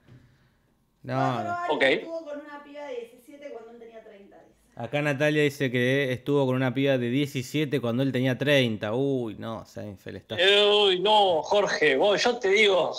No, 1.04 1.44
no. 1.44 1.56
Ok. 1.70 1.84
Estuvo 1.84 2.26
con 2.26 2.40
una 2.40 2.64
piba 2.64 2.86
de 2.88 2.96
17 3.14 3.50
cuando 3.52 3.72
él 3.74 3.78
tenía 3.80 4.04
30. 4.04 4.36
dice. 4.36 4.56
Acá 4.78 5.02
Natalia 5.02 5.44
dice 5.44 5.72
que 5.72 6.12
estuvo 6.12 6.46
con 6.46 6.56
una 6.56 6.74
piba 6.74 6.98
de 6.98 7.10
17 7.10 7.80
cuando 7.80 8.04
él 8.04 8.12
tenía 8.12 8.38
30. 8.38 8.94
Uy, 8.94 9.36
no, 9.40 9.66
Seinfeld 9.66 10.18
está. 10.18 10.36
Eh, 10.38 10.66
Uy, 10.70 11.00
no, 11.00 11.42
Jorge, 11.44 11.96
vos, 11.96 12.22
yo 12.22 12.36
te 12.38 12.50
digo, 12.50 12.94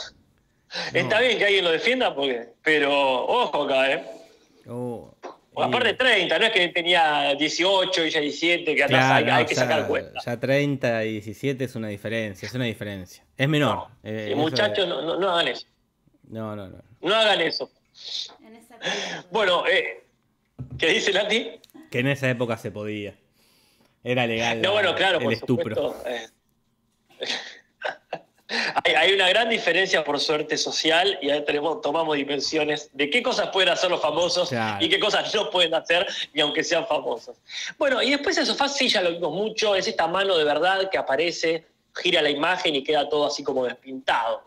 está 0.94 1.20
bien 1.20 1.36
que 1.36 1.44
alguien 1.44 1.64
lo 1.64 1.70
defienda, 1.70 2.14
porque, 2.14 2.48
pero 2.62 2.90
ojo 3.26 3.64
acá, 3.64 3.92
¿eh? 3.92 4.04
Uh, 4.66 5.06
O 5.52 5.62
aparte 5.62 5.90
y- 5.90 5.94
30, 5.94 6.38
no 6.38 6.46
es 6.46 6.52
que 6.52 6.68
tenía 6.68 7.34
18 7.34 8.06
y 8.06 8.10
ya 8.10 8.20
17, 8.20 8.64
que 8.74 8.84
Claro, 8.86 9.14
hay, 9.14 9.24
no, 9.24 9.34
hay 9.34 9.44
que 9.46 9.54
sacar 9.54 9.86
cuenta. 9.86 10.18
Ya 10.24 10.40
30 10.40 11.04
y 11.04 11.12
17 11.12 11.62
es 11.64 11.74
una 11.76 11.88
diferencia, 11.88 12.46
es 12.46 12.54
una 12.54 12.64
diferencia. 12.64 13.22
Es 13.36 13.48
menor. 13.50 13.76
No, 13.76 13.90
eh, 14.02 14.30
y 14.32 14.34
muchachos, 14.34 14.78
es- 14.84 14.88
no, 14.88 15.02
no, 15.02 15.16
no 15.18 15.30
hagan 15.30 15.48
eso. 15.48 15.66
No, 16.28 16.56
no, 16.56 16.68
no. 16.68 16.78
No 17.02 17.14
hagan 17.14 17.40
eso. 17.42 17.70
En 18.44 18.56
esa. 18.56 18.76
Bueno, 19.30 19.66
eh, 19.66 20.02
¿qué 20.78 20.88
dice 20.88 21.12
Lati? 21.12 21.52
Que 21.90 22.00
en 22.00 22.08
esa 22.08 22.28
época 22.28 22.56
se 22.56 22.70
podía. 22.70 23.14
Era 24.04 24.26
legal 24.26 24.60
No, 24.62 24.72
bueno, 24.72 24.94
claro, 24.94 25.18
el 25.18 25.24
por 25.24 25.32
estupro. 25.32 25.74
supuesto. 25.74 26.08
eh. 26.08 26.26
hay, 28.84 28.94
hay 28.94 29.12
una 29.14 29.28
gran 29.28 29.48
diferencia, 29.48 30.04
por 30.04 30.20
suerte, 30.20 30.56
social 30.56 31.18
y 31.20 31.30
ahí 31.30 31.44
tenemos, 31.44 31.80
tomamos 31.80 32.16
dimensiones 32.16 32.90
de 32.92 33.10
qué 33.10 33.22
cosas 33.22 33.48
pueden 33.48 33.70
hacer 33.70 33.90
los 33.90 34.00
famosos 34.00 34.48
Claro. 34.50 34.84
y 34.84 34.88
qué 34.88 35.00
cosas 35.00 35.34
no 35.34 35.50
pueden 35.50 35.74
hacer, 35.74 36.06
ni 36.32 36.40
aunque 36.40 36.62
sean 36.62 36.86
famosos. 36.86 37.36
Bueno, 37.78 38.02
y 38.02 38.10
después 38.10 38.36
el 38.38 38.46
sofá 38.46 38.68
sí 38.68 38.88
ya 38.88 39.02
lo 39.02 39.10
vimos 39.10 39.32
mucho, 39.32 39.74
es 39.74 39.88
esta 39.88 40.06
mano 40.06 40.36
de 40.36 40.44
verdad 40.44 40.88
que 40.90 40.98
aparece, 40.98 41.66
gira 41.94 42.22
la 42.22 42.30
imagen 42.30 42.74
y 42.76 42.84
queda 42.84 43.08
todo 43.08 43.26
así 43.26 43.42
como 43.42 43.64
despintado. 43.64 44.42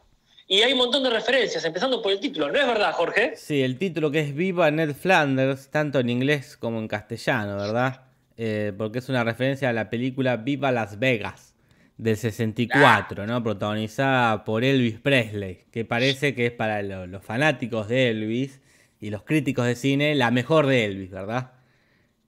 Y 0.51 0.63
hay 0.63 0.71
un 0.71 0.79
montón 0.79 1.03
de 1.03 1.11
referencias, 1.11 1.63
empezando 1.63 2.01
por 2.01 2.11
el 2.11 2.19
título. 2.19 2.51
¿No 2.51 2.57
es 2.59 2.65
verdad, 2.65 2.91
Jorge? 2.93 3.33
Sí, 3.35 3.61
el 3.61 3.77
título 3.77 4.09
que 4.09 4.21
es 4.21 4.33
Viva 4.33 4.71
Ned 4.71 4.95
Flanders, 4.95 5.69
tanto 5.69 5.99
en 5.99 6.09
inglés 6.09 6.57
como 6.57 6.79
en 6.79 6.87
castellano, 6.87 7.55
¿verdad? 7.55 8.07
Eh, 8.35 8.73
porque 8.75 8.97
es 8.97 9.09
una 9.09 9.23
referencia 9.23 9.69
a 9.69 9.73
la 9.73 9.91
película 9.91 10.37
Viva 10.37 10.71
Las 10.71 10.97
Vegas 10.97 11.53
del 11.97 12.17
64, 12.17 13.27
¿no? 13.27 13.43
Protagonizada 13.43 14.43
por 14.43 14.63
Elvis 14.63 14.99
Presley, 14.99 15.65
que 15.71 15.85
parece 15.85 16.33
que 16.33 16.47
es 16.47 16.51
para 16.51 16.81
lo- 16.81 17.05
los 17.05 17.23
fanáticos 17.23 17.87
de 17.87 18.09
Elvis 18.09 18.59
y 18.99 19.11
los 19.11 19.21
críticos 19.21 19.67
de 19.67 19.75
cine 19.75 20.15
la 20.15 20.31
mejor 20.31 20.65
de 20.65 20.85
Elvis, 20.85 21.11
¿verdad? 21.11 21.51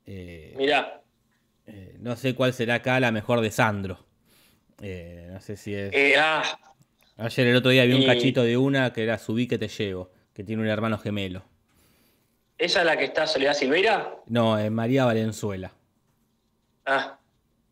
Eh, 0.06 0.54
Mirá. 0.58 1.02
eh, 1.66 1.96
no 2.00 2.16
sé 2.16 2.36
cuál 2.36 2.54
será 2.54 2.76
acá 2.76 3.00
la 3.00 3.12
mejor 3.12 3.42
de 3.42 3.50
Sandro. 3.50 4.06
Eh, 4.80 5.28
no 5.32 5.42
sé 5.42 5.58
si 5.58 5.74
es... 5.74 5.92
ah, 6.20 6.44
Ayer 7.22 7.48
el 7.48 7.56
otro 7.56 7.72
día 7.72 7.86
vi 7.86 7.94
un 7.94 8.02
y- 8.02 8.06
cachito 8.06 8.44
de 8.44 8.58
una 8.58 8.92
que 8.94 9.04
era 9.04 9.18
Subí 9.18 9.48
que 9.48 9.58
te 9.58 9.68
llevo, 9.68 10.10
que 10.34 10.44
tiene 10.44 10.62
un 10.62 10.68
hermano 10.68 10.98
gemelo. 10.98 11.44
¿Esa 12.58 12.82
es 12.82 12.86
la 12.86 12.98
que 12.98 13.06
está 13.06 13.26
Soledad 13.28 13.54
Silveira? 13.54 14.16
No, 14.28 14.58
es 14.58 14.70
María 14.72 15.06
Valenzuela. 15.06 15.72
Ah. 16.86 17.18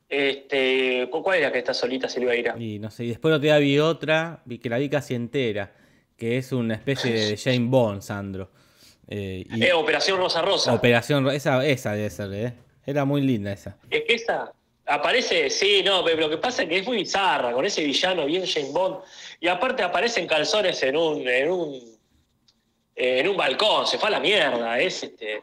Este, 0.07 1.07
¿cu- 1.11 1.21
¿Cuál 1.21 1.37
es 1.37 1.43
la 1.43 1.51
que 1.51 1.59
está 1.59 1.73
solita 1.73 2.09
Silveira? 2.09 2.55
Y 2.57 2.79
no 2.79 2.89
sé, 2.89 3.05
y 3.05 3.09
después 3.09 3.29
el 3.31 3.35
otro 3.35 3.43
día 3.43 3.57
vi 3.59 3.77
otra, 3.77 4.41
vi 4.45 4.57
que 4.57 4.69
la 4.69 4.79
vi 4.79 4.89
casi 4.89 5.13
entera, 5.13 5.71
que 6.17 6.37
es 6.37 6.51
una 6.51 6.73
especie 6.73 7.11
de 7.13 7.37
Jane 7.37 7.67
Bond, 7.67 8.01
Sandro. 8.01 8.49
Eh, 9.07 9.45
y 9.49 9.63
Eh, 9.63 9.73
Operación 9.73 10.17
Rosa 10.17 10.41
Rosa. 10.41 10.73
Operación, 10.73 11.27
esa, 11.29 11.63
esa 11.65 11.93
debe 11.93 12.09
ser, 12.09 12.33
¿eh? 12.33 12.53
Era 12.85 13.05
muy 13.05 13.21
linda 13.21 13.51
esa. 13.51 13.77
es 13.91 14.03
que 14.07 14.15
esa 14.15 14.51
aparece, 14.89 15.49
sí, 15.49 15.81
no, 15.85 16.03
pero 16.03 16.17
lo 16.21 16.29
que 16.29 16.37
pasa 16.37 16.63
es 16.63 16.69
que 16.69 16.77
es 16.79 16.85
muy 16.85 16.97
bizarra, 16.97 17.51
con 17.53 17.65
ese 17.65 17.83
villano 17.83 18.25
bien 18.25 18.43
James 18.45 18.71
Bond. 18.73 18.97
Y 19.39 19.47
aparte 19.47 19.83
aparecen 19.83 20.27
calzones 20.27 20.81
en 20.83 20.97
un, 20.97 21.27
en 21.27 21.49
un, 21.51 21.79
en 22.95 23.27
un 23.27 23.37
balcón, 23.37 23.87
se 23.87 23.97
fue 23.97 24.09
a 24.09 24.11
la 24.11 24.19
mierda. 24.19 24.79
Es, 24.79 25.03
este, 25.03 25.41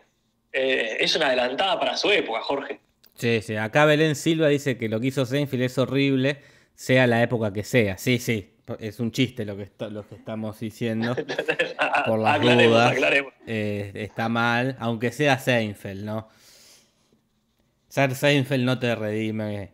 eh, 0.52 0.96
es 1.00 1.14
una 1.16 1.28
adelantada 1.28 1.78
para 1.80 1.96
su 1.96 2.10
época, 2.10 2.40
Jorge. 2.42 2.80
Sí, 3.14 3.40
sí. 3.42 3.56
Acá 3.56 3.86
Belén 3.86 4.14
Silva 4.14 4.48
dice 4.48 4.76
que 4.76 4.88
lo 4.88 5.00
que 5.00 5.06
hizo 5.06 5.24
Seinfeld 5.24 5.62
es 5.62 5.78
horrible, 5.78 6.38
sea 6.74 7.06
la 7.06 7.22
época 7.22 7.52
que 7.52 7.64
sea. 7.64 7.96
Sí, 7.96 8.18
sí. 8.18 8.52
Es 8.80 8.98
un 9.00 9.12
chiste 9.12 9.44
lo 9.44 9.56
que, 9.56 9.62
está- 9.62 9.88
lo 9.88 10.06
que 10.06 10.16
estamos 10.16 10.58
diciendo. 10.58 11.14
Por 12.06 12.18
las 12.18 12.36
aclaremos, 12.36 12.72
dudas. 12.74 12.92
aclaremos. 12.92 13.32
Eh, 13.46 13.92
está 13.94 14.28
mal, 14.28 14.76
aunque 14.80 15.12
sea 15.12 15.38
Seinfeld, 15.38 16.04
¿no? 16.04 16.28
Ser 17.96 18.14
Seinfeld 18.14 18.62
no 18.62 18.78
te 18.78 18.94
redime 18.94 19.70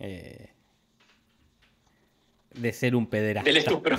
eh, 0.00 0.48
de 2.54 2.72
ser 2.72 2.96
un 2.96 3.06
pederasta. 3.06 3.48
Del 3.48 3.58
estupro. 3.58 3.96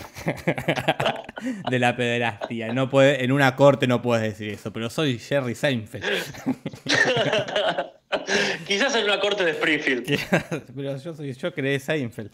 de 1.70 1.80
la 1.80 1.96
pederastía. 1.96 2.74
No 2.74 2.90
puede, 2.90 3.24
en 3.24 3.32
una 3.32 3.56
corte 3.56 3.88
no 3.88 4.02
puedes 4.02 4.38
decir 4.38 4.50
eso, 4.50 4.74
pero 4.74 4.90
soy 4.90 5.18
Jerry 5.18 5.56
Seinfeld. 5.56 6.04
Quizás 8.68 8.96
en 8.96 9.06
una 9.06 9.22
corte 9.22 9.46
de 9.46 9.52
Springfield. 9.52 10.20
pero 10.76 10.98
yo 10.98 11.14
soy, 11.14 11.32
yo 11.32 11.54
creé 11.54 11.80
Seinfeld. 11.80 12.32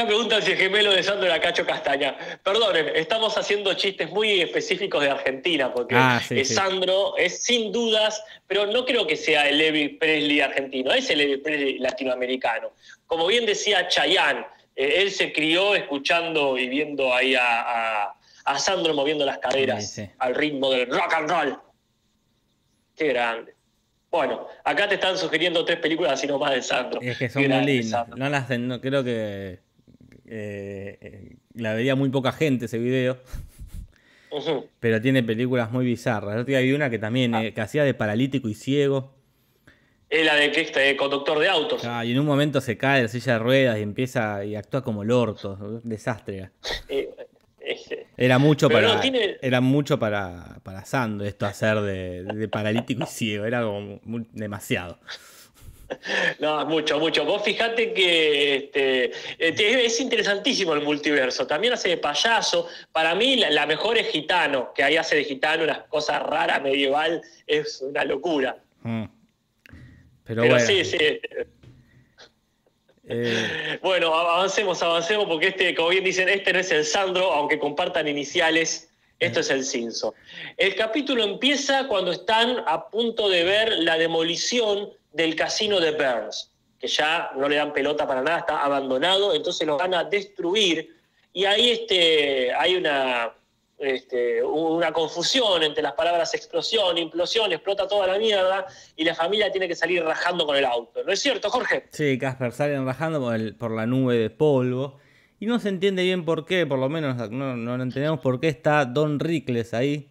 Acá 0.00 0.08
preguntan 0.08 0.40
si 0.42 0.52
el 0.52 0.56
gemelo 0.56 0.92
de 0.92 1.02
Sandro 1.02 1.26
era 1.26 1.38
Cacho 1.42 1.66
Castaña. 1.66 2.16
Perdonen, 2.42 2.88
estamos 2.94 3.36
haciendo 3.36 3.74
chistes 3.74 4.08
muy 4.10 4.40
específicos 4.40 5.02
de 5.02 5.10
Argentina, 5.10 5.70
porque 5.74 5.94
Ah, 5.94 6.22
sí, 6.26 6.40
eh, 6.40 6.44
sí. 6.46 6.54
Sandro 6.54 7.18
es 7.18 7.42
sin 7.42 7.70
dudas, 7.70 8.22
pero 8.46 8.64
no 8.66 8.86
creo 8.86 9.06
que 9.06 9.14
sea 9.16 9.46
el 9.46 9.60
Elvis 9.60 9.98
Presley 9.98 10.40
argentino, 10.40 10.90
es 10.92 11.10
el 11.10 11.20
Elvis 11.20 11.40
Presley 11.44 11.78
latinoamericano. 11.80 12.70
Como 13.06 13.26
bien 13.26 13.44
decía 13.44 13.88
Chayanne, 13.88 14.46
eh, 14.74 14.94
él 15.02 15.10
se 15.10 15.34
crió 15.34 15.74
escuchando 15.74 16.56
y 16.56 16.66
viendo 16.70 17.12
ahí 17.12 17.34
a, 17.34 17.42
a- 18.04 18.14
a 18.46 18.58
Sandro 18.58 18.94
moviendo 18.94 19.26
las 19.26 19.36
caderas 19.36 19.90
Sí, 19.92 20.08
al 20.18 20.34
ritmo 20.34 20.70
del 20.70 20.86
rock 20.90 21.12
and 21.12 21.30
roll. 21.30 21.58
Qué 22.96 23.08
grande. 23.08 23.52
Bueno, 24.10 24.48
acá 24.64 24.88
te 24.88 24.94
están 24.94 25.18
sugiriendo 25.18 25.62
tres 25.64 25.78
películas 25.78 26.12
así 26.14 26.26
nomás 26.26 26.52
de 26.52 26.62
Sandro. 26.62 27.00
Es 27.02 27.18
que 27.18 27.28
son 27.28 27.46
muy 27.46 27.64
lindas. 27.66 28.08
No 28.08 28.28
las, 28.30 28.48
no, 28.58 28.80
creo 28.80 29.04
que 29.04 29.60
eh, 30.30 30.98
eh, 31.00 31.36
la 31.54 31.74
vería 31.74 31.94
muy 31.96 32.08
poca 32.10 32.32
gente 32.32 32.64
ese 32.66 32.78
video. 32.78 33.18
Pero 34.80 35.00
tiene 35.00 35.22
películas 35.22 35.70
muy 35.72 35.84
bizarras. 35.84 36.32
Otro 36.34 36.44
día 36.44 36.60
vi 36.60 36.72
una 36.72 36.88
que 36.88 36.98
también 36.98 37.34
Ah. 37.34 37.44
eh, 37.44 37.52
que 37.52 37.60
hacía 37.60 37.84
de 37.84 37.94
paralítico 37.94 38.48
y 38.48 38.54
ciego. 38.54 39.12
Es 40.08 40.24
la 40.24 40.34
de 40.36 40.50
que 40.50 40.60
este 40.62 40.96
conductor 40.96 41.38
de 41.38 41.48
autos. 41.48 41.84
Ah, 41.84 42.04
y 42.04 42.12
en 42.12 42.18
un 42.20 42.26
momento 42.26 42.60
se 42.60 42.76
cae 42.76 42.96
de 42.98 43.02
la 43.04 43.08
silla 43.08 43.34
de 43.34 43.38
ruedas 43.40 43.78
y 43.78 43.82
empieza 43.82 44.44
y 44.44 44.56
actúa 44.56 44.82
como 44.82 45.02
el 45.02 45.10
orto. 45.10 45.80
Desastre. 45.84 46.36
era. 46.38 46.52
Eh, 47.62 48.06
Era 48.16 48.38
mucho 48.38 48.66
Pero 48.68 48.80
para. 48.88 48.94
no, 48.96 49.00
tiene- 49.00 49.36
Era 49.40 49.60
mucho 49.60 49.98
para, 49.98 50.58
para 50.64 50.84
Sando 50.84 51.24
esto 51.24 51.46
hacer 51.46 51.80
de, 51.80 52.24
de 52.24 52.48
paralítico 52.48 53.04
y 53.04 53.06
ciego. 53.06 53.44
Era 53.44 53.62
como 53.62 54.00
muy- 54.02 54.26
demasiado. 54.32 54.98
no, 56.38 56.64
mucho, 56.66 56.98
mucho. 56.98 57.24
Vos 57.24 57.42
fijate 57.42 57.92
que 57.92 58.56
este, 58.56 59.04
eh, 59.38 59.84
es 59.84 60.00
interesantísimo 60.00 60.74
el 60.74 60.82
multiverso. 60.82 61.46
También 61.46 61.72
hace 61.72 61.90
de 61.90 61.96
payaso. 61.96 62.68
Para 62.92 63.14
mí, 63.14 63.36
la, 63.36 63.50
la 63.50 63.66
mejor 63.66 63.98
es 63.98 64.08
gitano, 64.08 64.72
que 64.74 64.82
ahí 64.82 64.96
hace 64.96 65.16
de 65.16 65.24
gitano 65.24 65.64
unas 65.64 65.80
cosas 65.88 66.22
raras, 66.22 66.62
medieval. 66.62 67.22
Es 67.46 67.80
una 67.80 68.04
locura. 68.04 68.56
Mm. 68.82 69.04
Pero, 70.24 70.42
Pero 70.42 70.54
bueno. 70.54 70.66
sí, 70.66 70.84
sí. 70.84 70.96
eh, 71.00 71.46
Bueno, 73.82 74.14
avancemos, 74.14 74.82
avancemos, 74.82 75.26
porque 75.26 75.48
este, 75.48 75.74
como 75.74 75.88
bien 75.88 76.04
dicen, 76.04 76.28
este 76.28 76.52
no 76.52 76.60
es 76.60 76.70
el 76.70 76.84
Sandro, 76.84 77.32
aunque 77.32 77.58
compartan 77.58 78.06
iniciales, 78.06 78.88
esto 79.18 79.40
es 79.40 79.50
el 79.50 79.64
Cinso. 79.64 80.14
El 80.56 80.74
capítulo 80.76 81.22
empieza 81.24 81.88
cuando 81.88 82.12
están 82.12 82.62
a 82.66 82.88
punto 82.88 83.28
de 83.28 83.44
ver 83.44 83.78
la 83.80 83.98
demolición 83.98 84.90
del 85.12 85.34
casino 85.36 85.80
de 85.80 85.92
Burns, 85.92 86.52
que 86.78 86.86
ya 86.88 87.30
no 87.36 87.48
le 87.48 87.56
dan 87.56 87.72
pelota 87.72 88.06
para 88.06 88.22
nada, 88.22 88.38
está 88.38 88.62
abandonado, 88.64 89.34
entonces 89.34 89.66
lo 89.66 89.76
van 89.76 89.94
a 89.94 90.04
destruir. 90.04 90.96
Y 91.32 91.44
ahí 91.44 91.70
este, 91.70 92.52
hay 92.54 92.74
una, 92.76 93.32
este, 93.78 94.42
una 94.42 94.92
confusión 94.92 95.62
entre 95.62 95.82
las 95.82 95.92
palabras 95.92 96.32
explosión, 96.34 96.96
implosión, 96.98 97.52
explota 97.52 97.86
toda 97.86 98.06
la 98.06 98.18
mierda, 98.18 98.66
y 98.96 99.04
la 99.04 99.14
familia 99.14 99.50
tiene 99.50 99.68
que 99.68 99.74
salir 99.76 100.02
rajando 100.02 100.46
con 100.46 100.56
el 100.56 100.64
auto. 100.64 101.02
¿No 101.04 101.12
es 101.12 101.20
cierto, 101.20 101.50
Jorge? 101.50 101.86
sí, 101.92 102.18
Casper 102.18 102.52
salen 102.52 102.84
rajando 102.86 103.20
por, 103.20 103.34
el- 103.34 103.54
por 103.56 103.70
la 103.72 103.86
nube 103.86 104.16
de 104.16 104.30
polvo. 104.30 104.98
Y 105.42 105.46
no 105.46 105.58
se 105.58 105.70
entiende 105.70 106.02
bien 106.02 106.26
por 106.26 106.44
qué, 106.44 106.66
por 106.66 106.78
lo 106.78 106.90
menos 106.90 107.30
no, 107.30 107.56
no 107.56 107.82
entendemos 107.82 108.20
por 108.20 108.40
qué 108.40 108.48
está 108.48 108.84
Don 108.84 109.18
Rickles 109.18 109.72
ahí 109.72 110.10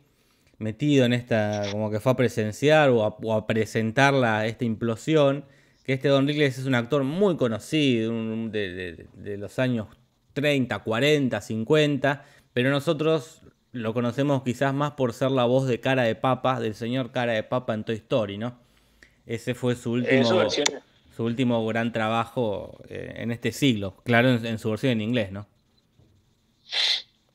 metido 0.60 1.06
en 1.06 1.13
esta, 1.13 1.63
como 1.72 1.89
que 1.89 2.00
fue 2.00 2.12
a 2.12 2.16
presenciar 2.16 2.89
o 2.89 3.04
a, 3.04 3.08
o 3.22 3.34
a 3.34 3.48
presentar 3.48 4.13
la, 4.13 4.46
esta 4.46 4.66
implosión. 4.66 5.46
Que 5.86 5.94
este 5.94 6.08
Don 6.10 6.28
Rickles 6.28 6.60
es 6.60 6.66
un 6.66 6.75
actor 6.75 7.04
muy 7.04 7.36
conocido 7.38 8.12
un- 8.12 8.51
de, 8.51 8.70
de- 8.74 9.08
de 9.13 9.38
los 9.38 9.58
años 9.58 9.88
30, 10.34 10.78
40, 10.80 11.42
50, 11.42 12.25
pero 12.54 12.70
nosotros 12.70 13.42
lo 13.72 13.94
conocemos 13.94 14.44
quizás 14.44 14.74
más 14.74 14.92
por 14.92 15.13
ser 15.13 15.32
la 15.32 15.46
voz 15.46 15.68
de 15.68 15.80
cara 15.80 16.04
de 16.04 16.16
papa, 16.16 16.60
del 16.60 16.75
señor 16.75 17.12
cara 17.12 17.34
de 17.34 17.44
papa 17.44 17.74
en 17.74 17.84
Toy 17.84 17.96
Story, 17.96 18.38
¿no? 18.38 18.58
Ese 19.25 19.54
fue 19.56 19.75
su 19.75 19.92
último, 19.94 20.24
su 21.16 21.24
último 21.24 21.66
gran 21.68 21.92
trabajo 21.92 22.80
eh, 22.89 23.13
en 23.18 23.32
este 23.32 23.51
siglo, 23.51 23.96
claro, 24.04 24.30
en, 24.30 24.46
en 24.46 24.58
su 24.60 24.70
versión 24.72 24.92
en 24.94 25.01
inglés, 25.01 25.32
¿no? 25.32 25.48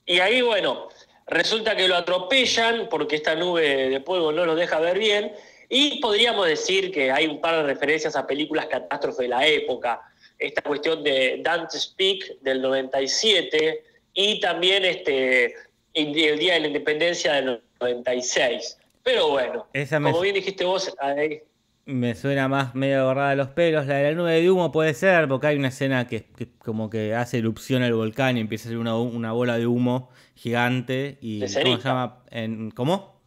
Y 0.07 0.19
ahí, 0.21 0.43
bueno, 0.43 0.89
resulta 1.27 1.77
que 1.77 1.89
lo 1.89 1.97
atropellan 1.97 2.89
porque 2.89 3.17
esta 3.17 3.35
nube 3.35 3.89
de 3.91 4.01
polvo 4.01 4.33
no 4.33 4.45
lo 4.47 4.55
deja 4.55 4.79
ver 4.81 4.99
bien. 4.99 5.33
Y 5.69 5.99
podríamos 6.01 6.47
decir 6.47 6.93
que 6.93 7.11
hay 7.11 7.27
un 7.27 7.41
par 7.41 7.57
de 7.57 7.63
referencias 7.65 8.15
a 8.17 8.27
películas 8.27 8.67
catástrofes 8.67 9.19
de 9.19 9.29
la 9.29 9.47
época. 9.47 10.01
Esta 10.39 10.63
cuestión 10.63 11.03
de 11.03 11.41
Dante's 11.43 11.87
Peak 11.97 12.39
del 12.41 12.61
97 12.61 13.83
y 14.13 14.41
también 14.41 14.85
este, 14.85 15.55
el 15.95 16.13
Día 16.13 16.55
de 16.55 16.61
la 16.61 16.67
Independencia 16.69 17.33
del 17.35 17.63
96. 17.81 18.79
Pero 19.03 19.29
bueno, 19.31 19.67
Esa 19.73 20.01
como 20.01 20.21
bien 20.21 20.35
dijiste 20.35 20.65
vos, 20.65 20.95
ahí- 20.99 21.43
Me 21.87 22.15
suena 22.15 22.49
más 22.49 22.75
medio 22.75 23.03
agarrada 23.03 23.31
de 23.31 23.37
los 23.37 23.49
pelos. 23.51 23.87
La 23.87 23.97
de 23.97 24.05
la 24.11 24.15
nube 24.17 24.33
de 24.41 24.51
humo 24.51 24.73
puede 24.73 24.95
ser, 24.95 25.29
porque 25.29 25.49
hay 25.49 25.57
una 25.59 25.69
escena 25.69 26.07
que, 26.07 26.25
que 26.25 26.51
como 26.59 26.89
que 26.89 27.15
hace 27.15 27.39
erupción 27.39 27.83
el 27.83 27.93
volcán 27.95 28.37
y 28.39 28.41
empieza 28.41 28.69
a 28.69 28.71
ser 28.71 28.79
una, 28.79 28.97
una 28.99 29.33
bola 29.33 29.59
de 29.59 29.67
humo 29.67 30.09
gigante. 30.35 31.19
Y, 31.21 31.41
De 31.41 31.49
¿Cómo 31.63 31.77
se 31.77 31.83
ceniza. 31.83 31.89
llama? 31.91 32.25
En, 32.31 32.71
¿Cómo? 32.71 33.21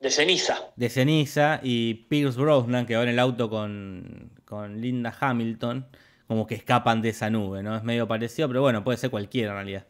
de 0.00 0.10
ceniza. 0.10 0.72
De 0.76 0.88
ceniza. 0.90 1.60
Y 1.62 1.94
Pierce 2.08 2.38
Brosnan, 2.40 2.86
que 2.86 2.96
va 2.96 3.02
en 3.04 3.10
el 3.10 3.18
auto 3.18 3.48
con, 3.50 4.32
con 4.44 4.80
Linda 4.80 5.14
Hamilton, 5.18 5.86
como 6.26 6.46
que 6.46 6.54
escapan 6.54 7.02
de 7.02 7.10
esa 7.10 7.30
nube, 7.30 7.62
¿no? 7.62 7.76
Es 7.76 7.82
medio 7.84 8.06
parecido, 8.08 8.48
pero 8.48 8.62
bueno, 8.62 8.84
puede 8.84 8.98
ser 8.98 9.10
cualquiera 9.10 9.50
en 9.50 9.56
realidad. 9.56 9.86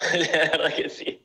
La 0.32 0.50
verdad 0.50 0.74
que 0.74 0.88
sí. 0.88 1.17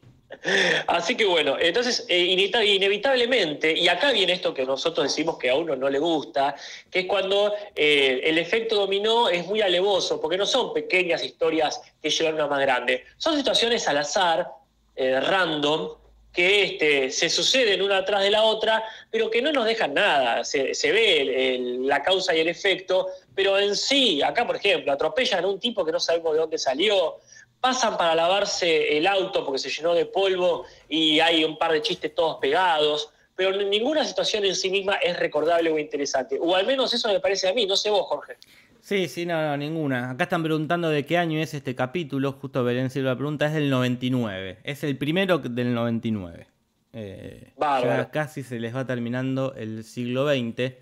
Así 0.87 1.15
que 1.15 1.25
bueno, 1.25 1.57
entonces 1.59 2.05
eh, 2.09 2.19
inevita- 2.19 2.63
inevitablemente, 2.65 3.71
y 3.77 3.87
acá 3.87 4.11
viene 4.11 4.33
esto 4.33 4.53
que 4.53 4.65
nosotros 4.65 5.07
decimos 5.07 5.37
que 5.37 5.49
a 5.49 5.55
uno 5.55 5.75
no 5.75 5.89
le 5.89 5.99
gusta, 5.99 6.55
que 6.91 6.99
es 6.99 7.05
cuando 7.05 7.53
eh, 7.75 8.21
el 8.23 8.37
efecto 8.37 8.75
dominó 8.75 9.29
es 9.29 9.45
muy 9.45 9.61
alevoso, 9.61 10.19
porque 10.19 10.37
no 10.37 10.45
son 10.45 10.73
pequeñas 10.73 11.23
historias 11.23 11.81
que 12.01 12.09
llevan 12.09 12.35
una 12.35 12.47
más 12.47 12.59
grande, 12.59 13.05
son 13.17 13.37
situaciones 13.37 13.87
al 13.87 13.97
azar, 13.97 14.47
eh, 14.95 15.19
random, 15.19 15.95
que 16.33 16.63
este, 16.63 17.11
se 17.11 17.29
suceden 17.29 17.81
una 17.83 17.97
atrás 17.97 18.23
de 18.23 18.31
la 18.31 18.41
otra, 18.41 18.83
pero 19.11 19.29
que 19.29 19.39
no 19.39 19.51
nos 19.51 19.65
dejan 19.65 19.93
nada. 19.93 20.43
Se, 20.43 20.73
ve 20.91 21.59
la 21.81 22.01
causa 22.01 22.35
y 22.35 22.39
el 22.39 22.47
efecto, 22.47 23.07
pero 23.35 23.59
en 23.59 23.75
sí, 23.75 24.21
acá 24.23 24.45
por 24.45 24.55
ejemplo, 24.55 24.91
atropellan 24.91 25.45
a 25.45 25.47
un 25.47 25.59
tipo 25.59 25.85
que 25.85 25.91
no 25.91 25.99
sabemos 25.99 26.33
de 26.33 26.39
dónde 26.39 26.57
salió, 26.57 27.17
pasan 27.63 27.95
para 27.95 28.13
lavarse 28.13 28.97
el 28.97 29.07
auto 29.07 29.45
porque 29.45 29.57
se 29.57 29.69
llenó 29.69 29.93
de 29.93 30.05
polvo 30.05 30.65
y 30.89 31.21
hay 31.21 31.45
un 31.45 31.57
par 31.57 31.71
de 31.71 31.81
chistes 31.81 32.13
todos 32.13 32.35
pegados, 32.41 33.09
pero 33.37 33.55
ninguna 33.55 34.03
situación 34.03 34.43
en 34.43 34.53
sí 34.53 34.69
misma 34.69 34.95
es 34.95 35.17
recordable 35.17 35.71
o 35.71 35.79
interesante. 35.79 36.37
O 36.41 36.57
al 36.57 36.67
menos 36.67 36.93
eso 36.93 37.07
me 37.07 37.21
parece 37.21 37.47
a 37.47 37.53
mí, 37.53 37.65
no 37.65 37.77
sé 37.77 37.89
vos, 37.89 38.05
Jorge. 38.07 38.35
Sí, 38.81 39.07
sí, 39.07 39.25
no, 39.25 39.41
no, 39.41 39.55
ninguna. 39.55 40.11
Acá 40.11 40.25
están 40.25 40.43
preguntando 40.43 40.89
de 40.89 41.05
qué 41.05 41.17
año 41.17 41.39
es 41.39 41.53
este 41.53 41.73
capítulo. 41.73 42.33
Justo 42.33 42.65
Belén 42.65 42.89
Silva 42.89 43.15
pregunta, 43.15 43.45
es 43.45 43.53
del 43.53 43.69
99. 43.69 44.57
Es 44.65 44.83
el 44.83 44.97
primero 44.97 45.37
del 45.37 45.73
99. 45.73 46.47
Eh, 46.91 47.53
ya 47.57 48.11
casi 48.11 48.43
se 48.43 48.59
les 48.59 48.75
va 48.75 48.85
terminando 48.85 49.53
el 49.55 49.85
siglo 49.85 50.27
XX. 50.29 50.73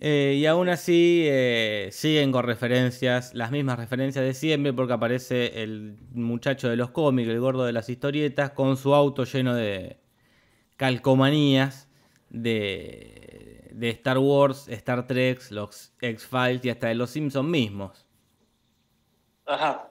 Eh, 0.00 0.36
y 0.38 0.46
aún 0.46 0.68
así 0.68 1.24
eh, 1.26 1.88
siguen 1.90 2.30
con 2.30 2.44
referencias, 2.44 3.34
las 3.34 3.50
mismas 3.50 3.78
referencias 3.78 4.24
de 4.24 4.32
siempre, 4.32 4.72
porque 4.72 4.92
aparece 4.92 5.62
el 5.62 5.96
muchacho 6.12 6.68
de 6.68 6.76
los 6.76 6.90
cómics, 6.90 7.28
el 7.28 7.40
gordo 7.40 7.64
de 7.64 7.72
las 7.72 7.88
historietas, 7.88 8.52
con 8.52 8.76
su 8.76 8.94
auto 8.94 9.24
lleno 9.24 9.54
de 9.54 9.98
calcomanías 10.76 11.88
de, 12.30 13.68
de 13.72 13.90
Star 13.90 14.18
Wars, 14.18 14.68
Star 14.68 15.06
Trek, 15.06 15.40
los 15.50 15.92
X-Files 16.00 16.64
y 16.64 16.70
hasta 16.70 16.88
de 16.88 16.94
los 16.94 17.10
Simpsons 17.10 17.48
mismos. 17.48 18.06
Ajá. 19.46 19.90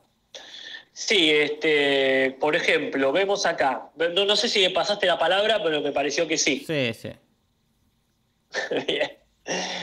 Sí, 0.94 1.30
este, 1.32 2.36
por 2.40 2.56
ejemplo, 2.56 3.12
vemos 3.12 3.46
acá, 3.46 3.92
no, 3.98 4.26
no 4.26 4.36
sé 4.36 4.48
si 4.50 4.62
me 4.62 4.70
pasaste 4.72 5.06
la 5.06 5.20
palabra, 5.20 5.62
pero 5.62 5.82
me 5.82 5.92
pareció 5.92 6.28
que 6.28 6.38
sí. 6.38 6.64
Sí, 6.66 6.94
sí. 6.94 7.12
Bien. 8.88 9.27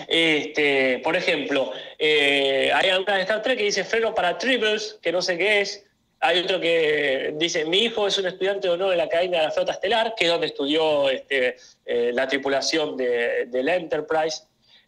Este, 0.08 0.98
por 0.98 1.16
ejemplo, 1.16 1.72
eh, 1.98 2.70
hay 2.74 2.90
una 2.90 3.16
de 3.16 3.22
Star 3.22 3.42
Trek 3.42 3.58
que 3.58 3.64
dice 3.64 3.84
freno 3.84 4.14
para 4.14 4.36
Tribbles, 4.36 4.98
que 5.00 5.12
no 5.12 5.22
sé 5.22 5.38
qué 5.38 5.62
es. 5.62 5.84
Hay 6.20 6.40
otro 6.40 6.60
que 6.60 7.34
dice, 7.36 7.64
mi 7.64 7.78
hijo 7.78 8.06
es 8.06 8.16
un 8.16 8.26
estudiante 8.26 8.68
de 8.68 8.74
honor 8.74 8.90
de 8.90 8.96
la 8.96 9.04
Academia 9.04 9.40
de 9.40 9.46
la 9.46 9.50
Flota 9.50 9.72
Estelar, 9.72 10.14
que 10.16 10.24
es 10.24 10.30
donde 10.30 10.46
estudió 10.46 11.10
este, 11.10 11.56
eh, 11.84 12.12
la 12.14 12.26
tripulación 12.28 12.96
de, 12.96 13.46
del 13.46 13.68
Enterprise. 13.68 14.42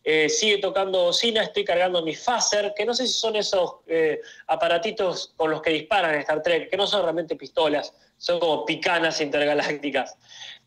Eh, 0.08 0.28
sigue 0.28 0.58
tocando 0.58 1.02
bocina, 1.02 1.42
estoy 1.42 1.64
cargando 1.64 2.00
mi 2.00 2.14
phaser, 2.14 2.72
que 2.76 2.86
no 2.86 2.94
sé 2.94 3.08
si 3.08 3.12
son 3.12 3.34
esos 3.34 3.78
eh, 3.88 4.20
aparatitos 4.46 5.34
con 5.36 5.50
los 5.50 5.60
que 5.60 5.70
disparan 5.70 6.14
Star 6.20 6.42
Trek, 6.42 6.70
que 6.70 6.76
no 6.76 6.86
son 6.86 7.02
realmente 7.02 7.34
pistolas, 7.34 7.92
son 8.16 8.38
como 8.38 8.64
picanas 8.64 9.20
intergalácticas. 9.20 10.16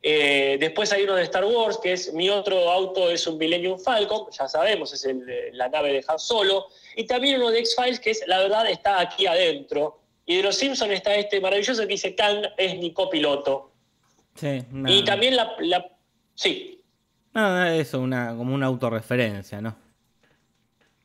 Eh, 0.02 0.58
después 0.60 0.92
hay 0.94 1.04
uno 1.04 1.16
de 1.16 1.24
Star 1.24 1.44
Wars, 1.44 1.78
que 1.82 1.92
es 1.94 2.14
mi 2.14 2.30
otro 2.30 2.70
auto, 2.72 3.10
es 3.10 3.28
un 3.28 3.38
Millennium 3.38 3.78
Falcon, 3.80 4.28
ya 4.32 4.48
sabemos, 4.48 4.94
es 4.94 5.04
el 5.06 5.22
la 5.54 5.68
nave 5.68 5.92
de 5.92 6.04
Han 6.08 6.18
Solo. 6.20 6.68
Y 6.96 7.06
también 7.06 7.36
uno 7.38 7.52
de 7.52 7.60
X-Files, 7.60 8.00
que 8.00 8.12
es, 8.12 8.24
la 8.28 8.40
verdad, 8.40 8.70
está 8.70 9.00
aquí 9.02 9.26
adentro. 9.28 10.00
Y 10.26 10.38
de 10.38 10.44
los 10.44 10.56
Simpsons 10.56 10.92
está 10.94 11.16
este 11.16 11.42
maravilloso 11.42 11.82
que 11.82 11.88
dice, 11.88 12.16
Kang 12.16 12.46
es 12.58 12.78
mi 12.78 12.94
copiloto. 12.94 13.72
Sí, 14.36 14.62
Y 14.88 15.04
también 15.04 15.36
la, 15.36 15.54
la- 15.60 15.90
Sí, 16.36 16.82
no, 17.34 17.66
eso, 17.66 18.00
una, 18.00 18.36
como 18.38 18.56
una 18.56 18.68
autorreferencia, 18.68 19.60
¿no? 19.60 19.76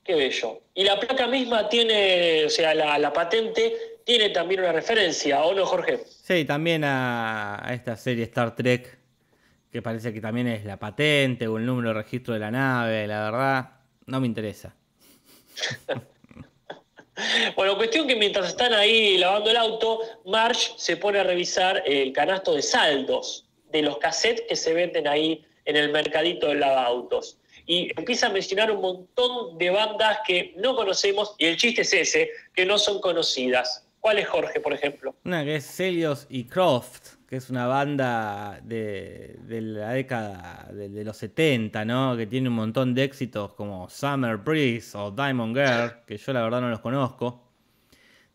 qué 0.05 0.15
bello. 0.15 0.61
Y 0.75 0.85
la 0.85 1.01
placa 1.01 1.27
misma 1.27 1.69
tiene, 1.69 2.45
o 2.45 2.51
sea, 2.51 2.75
la, 2.75 2.99
la 2.99 3.13
patente 3.13 3.94
tiene 4.05 4.31
también 4.31 4.61
una 4.61 4.73
referencia, 4.73 5.43
¿o 5.43 5.55
no, 5.55 5.67
Jorge? 5.67 6.05
Sí, 6.07 6.45
también 6.45 6.85
a, 6.85 7.67
a 7.67 7.75
esta 7.75 7.97
serie 7.97 8.25
Star 8.25 8.55
Trek, 8.55 8.99
que 9.73 9.83
parece 9.83 10.12
que 10.12 10.21
también 10.21 10.49
es 10.49 10.64
la 10.64 10.79
patente 10.79 11.49
o 11.49 11.57
el 11.57 11.67
número 11.67 11.88
de 11.88 11.95
registro 11.95 12.35
de 12.35 12.40
la 12.40 12.51
nave, 12.51 13.07
la 13.07 13.31
verdad, 13.31 13.71
no 14.07 14.21
me 14.21 14.27
interesa. 14.27 14.75
Bueno, 17.55 17.77
cuestión 17.77 18.09
que 18.09 18.17
mientras 18.17 18.49
están 18.49 18.73
ahí 18.73 19.19
lavando 19.19 19.51
el 19.51 19.57
auto, 19.57 20.01
Marge 20.25 20.73
se 20.77 20.97
pone 20.97 21.21
a 21.21 21.23
revisar 21.23 21.83
el 21.87 22.12
canasto 22.12 22.55
de 22.55 22.62
saldos 22.62 23.47
de 23.71 23.83
los 23.83 23.99
cassettes 23.99 24.45
que 24.49 24.57
se 24.57 24.75
venden 24.75 25.07
ahí 25.07 25.45
en 25.64 25.77
el 25.77 25.90
mercadito 25.93 26.49
de 26.49 26.57
lavautos. 26.57 27.38
Y 27.67 27.90
empieza 27.99 28.27
a 28.27 28.31
mencionar 28.31 28.71
un 28.71 28.81
montón 28.81 29.57
de 29.59 29.71
bandas 29.71 30.19
que 30.27 30.55
no 30.57 30.77
conocemos, 30.77 31.35
y 31.38 31.47
el 31.47 31.57
chiste 31.57 31.83
es 31.83 31.93
ese, 31.93 32.31
que 32.55 32.67
no 32.67 32.79
son 32.79 33.01
conocidas. 33.01 33.87
¿Cuál 34.05 34.19
es 34.19 34.29
Jorge, 34.29 34.61
por 34.61 34.75
ejemplo? 34.75 35.14
Una 35.25 35.45
que 35.45 35.57
es 35.57 35.64
Celios 35.64 36.27
y 36.29 36.45
Croft, 36.45 37.14
que 37.27 37.37
es 37.37 37.49
una 37.49 37.67
banda 37.67 38.61
de, 38.62 39.38
de 39.45 39.62
la 39.62 39.93
década 39.93 40.69
de, 40.71 40.90
de 40.90 41.05
los 41.05 41.17
70, 41.17 41.87
¿no? 41.87 42.14
Que 42.14 42.27
tiene 42.27 42.51
un 42.51 42.55
montón 42.55 42.93
de 42.93 43.03
éxitos 43.03 43.55
como 43.55 43.88
Summer 43.88 44.37
Breeze 44.37 44.95
o 44.99 45.11
Diamond 45.11 45.57
Girl, 45.57 45.93
que 46.07 46.19
yo 46.19 46.35
la 46.35 46.43
verdad 46.43 46.61
no 46.61 46.69
los 46.69 46.81
conozco. 46.81 47.49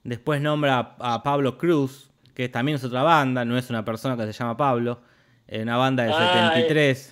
Después 0.03 0.41
nombra 0.41 0.95
a, 0.99 1.13
a 1.13 1.21
Pablo 1.21 1.55
Cruz, 1.55 2.09
que 2.33 2.49
también 2.49 2.77
es 2.77 2.83
otra 2.83 3.03
banda, 3.03 3.45
no 3.45 3.55
es 3.55 3.69
una 3.69 3.85
persona 3.85 4.17
que 4.17 4.25
se 4.25 4.33
llama 4.39 4.57
Pablo, 4.57 5.01
es 5.45 5.61
una 5.61 5.77
banda 5.77 6.01
del 6.01 6.13
Ah, 6.15 6.49
73. 6.55 7.11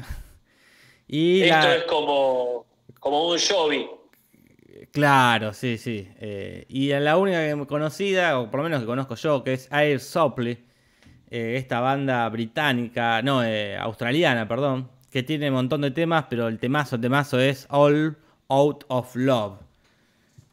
Y 1.10 1.44
Esto 1.44 1.56
la- 1.68 1.76
es 1.76 1.84
como, 1.84 2.66
como 3.00 3.30
un 3.30 3.38
Jovi. 3.38 3.88
Claro, 4.98 5.54
sí, 5.54 5.78
sí. 5.78 6.10
Eh, 6.20 6.66
y 6.70 6.90
la 6.90 7.18
única 7.18 7.38
que 7.38 7.68
conocida, 7.68 8.40
o 8.40 8.50
por 8.50 8.62
lo 8.62 8.64
menos 8.64 8.80
que 8.80 8.88
conozco 8.88 9.14
yo, 9.14 9.44
que 9.44 9.54
es 9.54 9.72
Air 9.72 10.00
Supply, 10.00 10.58
eh, 11.30 11.54
esta 11.56 11.82
banda 11.82 12.28
británica, 12.30 13.22
no, 13.22 13.44
eh, 13.44 13.78
australiana, 13.78 14.48
perdón, 14.48 14.90
que 15.12 15.22
tiene 15.22 15.50
un 15.50 15.54
montón 15.54 15.82
de 15.82 15.92
temas, 15.92 16.26
pero 16.32 16.48
el 16.48 16.58
temazo, 16.58 17.00
temazo 17.00 17.40
es 17.40 17.68
All 17.70 18.18
Out 18.48 18.86
of 18.88 19.16
Love. 19.16 19.60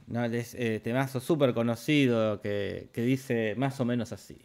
¿no? 0.09 0.27
Es 0.27 0.55
temazo 0.83 1.21
súper 1.21 1.55
conocido 1.55 2.43
que, 2.43 2.91
que 2.93 3.01
dice 3.01 3.55
más 3.57 3.81
o 3.81 3.87
menos 3.87 4.13
así. 4.13 4.37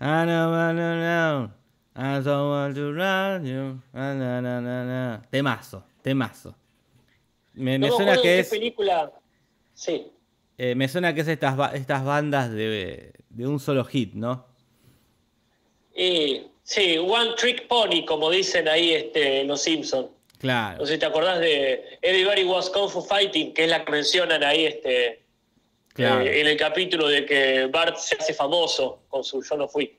Ah. 0.00 1.50
Temazo, 5.28 5.84
temazo. 6.00 6.56
Me, 7.52 7.78
No 7.78 7.88
me 7.88 7.92
suena 7.92 8.16
que 8.16 8.38
es 8.40 8.48
película. 8.48 9.12
Sí. 9.76 10.10
Eh, 10.58 10.74
me 10.74 10.88
suena 10.88 11.14
que 11.14 11.20
es 11.20 11.28
estas, 11.28 11.74
estas 11.74 12.02
bandas 12.04 12.50
de, 12.50 13.12
de 13.28 13.46
un 13.46 13.60
solo 13.60 13.84
hit, 13.84 14.14
¿no? 14.14 14.46
Y 15.94 16.42
sí, 16.62 16.98
One 16.98 17.34
Trick 17.36 17.68
Pony, 17.68 18.04
como 18.06 18.30
dicen 18.30 18.66
ahí 18.68 18.92
este, 18.92 19.44
los 19.44 19.62
Simpsons. 19.62 20.08
Claro. 20.38 20.78
No 20.80 20.86
sé 20.86 20.94
si 20.94 20.98
te 20.98 21.06
acordás 21.06 21.40
de 21.40 21.98
Everybody 22.02 22.44
Was 22.44 22.68
Kung 22.70 22.88
Fu 22.90 23.00
Fighting, 23.02 23.54
que 23.54 23.64
es 23.64 23.70
la 23.70 23.84
que 23.84 23.92
mencionan 23.92 24.42
ahí 24.42 24.66
este, 24.66 25.22
Claro. 25.94 26.20
eh, 26.22 26.40
en 26.40 26.46
el 26.46 26.56
capítulo 26.56 27.08
de 27.08 27.24
que 27.24 27.66
Bart 27.66 27.96
se 27.98 28.16
hace 28.16 28.34
famoso 28.34 29.04
con 29.08 29.24
su 29.24 29.42
Yo 29.42 29.56
no 29.56 29.68
fui. 29.68 29.98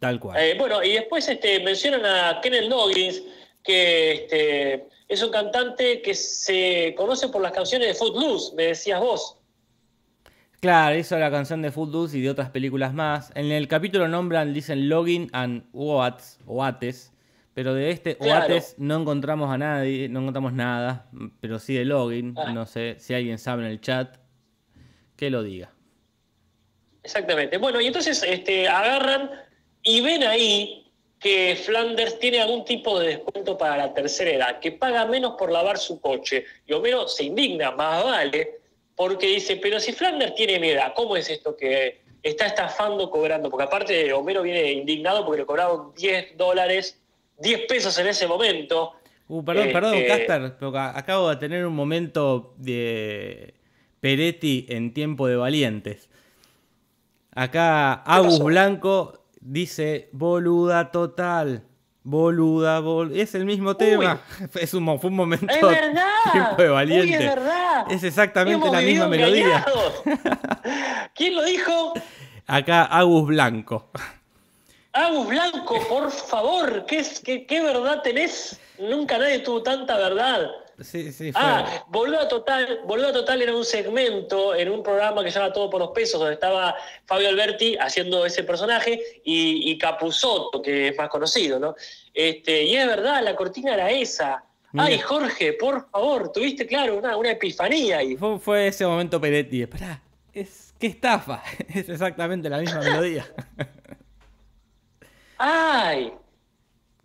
Tal 0.00 0.20
cual. 0.20 0.38
Eh, 0.40 0.54
bueno, 0.58 0.82
y 0.82 0.92
después 0.92 1.28
este, 1.28 1.60
mencionan 1.60 2.04
a 2.06 2.40
Kenneth 2.40 2.68
Loggins, 2.68 3.22
que 3.62 4.12
este, 4.12 4.86
es 5.08 5.22
un 5.22 5.30
cantante 5.30 6.02
que 6.02 6.14
se 6.14 6.94
conoce 6.96 7.28
por 7.28 7.42
las 7.42 7.52
canciones 7.52 7.88
de 7.88 7.94
Footloose, 7.94 8.54
me 8.54 8.64
decías 8.64 9.00
vos. 9.00 9.36
Claro, 10.60 10.96
hizo 10.96 11.16
la 11.18 11.30
canción 11.30 11.62
de 11.62 11.70
Footloose 11.70 12.18
y 12.18 12.20
de 12.20 12.30
otras 12.30 12.50
películas 12.50 12.92
más. 12.92 13.30
En 13.34 13.50
el 13.50 13.68
capítulo 13.68 14.08
nombran, 14.08 14.52
dicen 14.52 14.88
Login 14.88 15.30
and 15.32 15.64
Oates, 15.72 16.40
Oates, 16.46 17.12
pero 17.54 17.74
de 17.74 17.90
este 17.90 18.16
Claro. 18.16 18.52
Oates 18.52 18.74
no 18.76 18.96
encontramos 18.96 19.50
a 19.50 19.56
nadie, 19.56 20.08
no 20.08 20.20
encontramos 20.20 20.52
nada, 20.52 21.08
pero 21.40 21.58
sí 21.58 21.74
de 21.74 21.84
Login. 21.84 22.34
Ah. 22.36 22.52
No 22.52 22.66
sé 22.66 22.96
si 22.98 23.14
alguien 23.14 23.38
sabe 23.38 23.64
en 23.64 23.70
el 23.70 23.80
chat, 23.80 24.16
que 25.16 25.30
lo 25.30 25.42
diga. 25.42 25.72
Exactamente. 27.02 27.56
Bueno, 27.56 27.80
y 27.80 27.86
entonces 27.86 28.22
este, 28.26 28.68
agarran 28.68 29.30
y 29.82 30.00
ven 30.00 30.24
ahí 30.24 30.87
que 31.20 31.56
Flanders 31.56 32.18
tiene 32.18 32.40
algún 32.40 32.64
tipo 32.64 32.98
de 33.00 33.08
descuento 33.08 33.58
para 33.58 33.76
la 33.76 33.92
tercera 33.94 34.30
edad, 34.30 34.60
que 34.60 34.72
paga 34.72 35.04
menos 35.06 35.34
por 35.36 35.50
lavar 35.50 35.76
su 35.78 36.00
coche. 36.00 36.44
Y 36.66 36.72
Homero 36.72 37.08
se 37.08 37.24
indigna, 37.24 37.72
más 37.72 38.04
vale, 38.04 38.58
porque 38.94 39.26
dice, 39.26 39.56
pero 39.56 39.80
si 39.80 39.92
Flanders 39.92 40.34
tiene 40.36 40.58
mi 40.60 40.68
edad, 40.68 40.92
¿cómo 40.94 41.16
es 41.16 41.28
esto 41.28 41.56
que 41.56 42.00
está 42.22 42.46
estafando 42.46 43.10
cobrando? 43.10 43.50
Porque 43.50 43.64
aparte 43.64 44.12
Homero 44.12 44.42
viene 44.42 44.70
indignado 44.72 45.24
porque 45.24 45.40
le 45.40 45.46
cobraron 45.46 45.92
10 45.96 46.36
dólares, 46.36 47.00
10 47.38 47.62
pesos 47.66 47.98
en 47.98 48.06
ese 48.06 48.26
momento. 48.28 48.92
Uh, 49.26 49.44
perdón, 49.44 49.68
perdón, 49.72 49.94
Este- 49.96 50.06
Casper, 50.26 50.56
pero 50.58 50.72
ca- 50.72 50.96
acabo 50.96 51.28
de 51.30 51.36
tener 51.36 51.66
un 51.66 51.74
momento 51.74 52.54
de 52.58 53.54
Peretti 54.00 54.66
en 54.68 54.94
tiempo 54.94 55.26
de 55.26 55.36
valientes. 55.36 56.08
Acá 57.34 57.94
Agus? 58.04 58.38
Blanco 58.40 59.17
dice 59.40 60.08
boluda 60.12 60.90
total. 60.90 61.64
Boluda, 62.04 62.80
bol... 62.80 63.14
es 63.14 63.34
el 63.34 63.44
mismo 63.44 63.76
tema. 63.76 64.22
Es 64.54 64.72
un, 64.72 64.86
fue 64.98 65.10
un 65.10 65.16
momento 65.16 65.46
¡Es 65.46 65.60
verdad! 65.60 66.06
tiempo 66.32 66.62
de 66.62 66.68
valiente. 66.68 67.06
Uy, 67.06 67.12
es 67.12 67.34
verdad! 67.34 67.86
Es 67.90 68.02
exactamente 68.02 68.66
Hemos 68.66 68.72
la 68.72 68.80
misma 68.80 69.08
melodía. 69.08 69.66
¿Quién 71.14 71.36
lo 71.36 71.44
dijo? 71.44 71.92
Acá 72.46 72.84
Agus 72.84 73.26
Blanco. 73.26 73.90
Agus 74.92 75.28
Blanco, 75.28 75.86
por 75.86 76.10
favor, 76.10 76.86
¿qué, 76.86 77.00
es, 77.00 77.20
qué, 77.20 77.46
qué 77.46 77.62
verdad 77.62 78.00
tenés? 78.02 78.58
Nunca 78.78 79.18
nadie 79.18 79.40
tuvo 79.40 79.62
tanta 79.62 79.96
verdad. 79.98 80.48
Sí, 80.80 81.10
sí, 81.12 81.32
fue. 81.32 81.40
Ah, 81.42 81.84
Boluda 81.88 82.28
Total, 82.28 82.80
Boluda 82.84 83.12
Total 83.12 83.42
era 83.42 83.54
un 83.54 83.64
segmento 83.64 84.54
en 84.54 84.70
un 84.70 84.82
programa 84.82 85.24
que 85.24 85.30
se 85.30 85.38
llama 85.40 85.52
Todo 85.52 85.68
por 85.68 85.80
los 85.80 85.90
Pesos, 85.90 86.20
donde 86.20 86.34
estaba 86.34 86.76
Fabio 87.04 87.28
Alberti 87.28 87.76
haciendo 87.76 88.24
ese 88.24 88.44
personaje 88.44 89.20
y, 89.24 89.70
y 89.70 89.78
Capusotto, 89.78 90.62
que 90.62 90.88
es 90.88 90.96
más 90.96 91.08
conocido, 91.08 91.58
¿no? 91.58 91.74
Este, 92.14 92.62
y 92.62 92.76
es 92.76 92.86
verdad, 92.86 93.22
la 93.24 93.34
cortina 93.34 93.74
era 93.74 93.90
esa. 93.90 94.44
Mira. 94.70 94.86
Ay, 94.86 94.98
Jorge, 94.98 95.54
por 95.54 95.90
favor, 95.90 96.30
tuviste, 96.30 96.66
claro, 96.66 96.98
una, 96.98 97.16
una 97.16 97.30
epifanía 97.30 97.98
ahí. 97.98 98.16
Fue, 98.16 98.38
fue 98.38 98.68
ese 98.68 98.86
momento 98.86 99.20
Peretti. 99.20 99.62
Esperá, 99.62 100.00
es 100.32 100.74
qué 100.78 100.88
estafa. 100.88 101.42
Es 101.74 101.88
exactamente 101.88 102.48
la 102.48 102.58
misma 102.58 102.80
melodía. 102.80 103.26
Ay, 105.38 106.12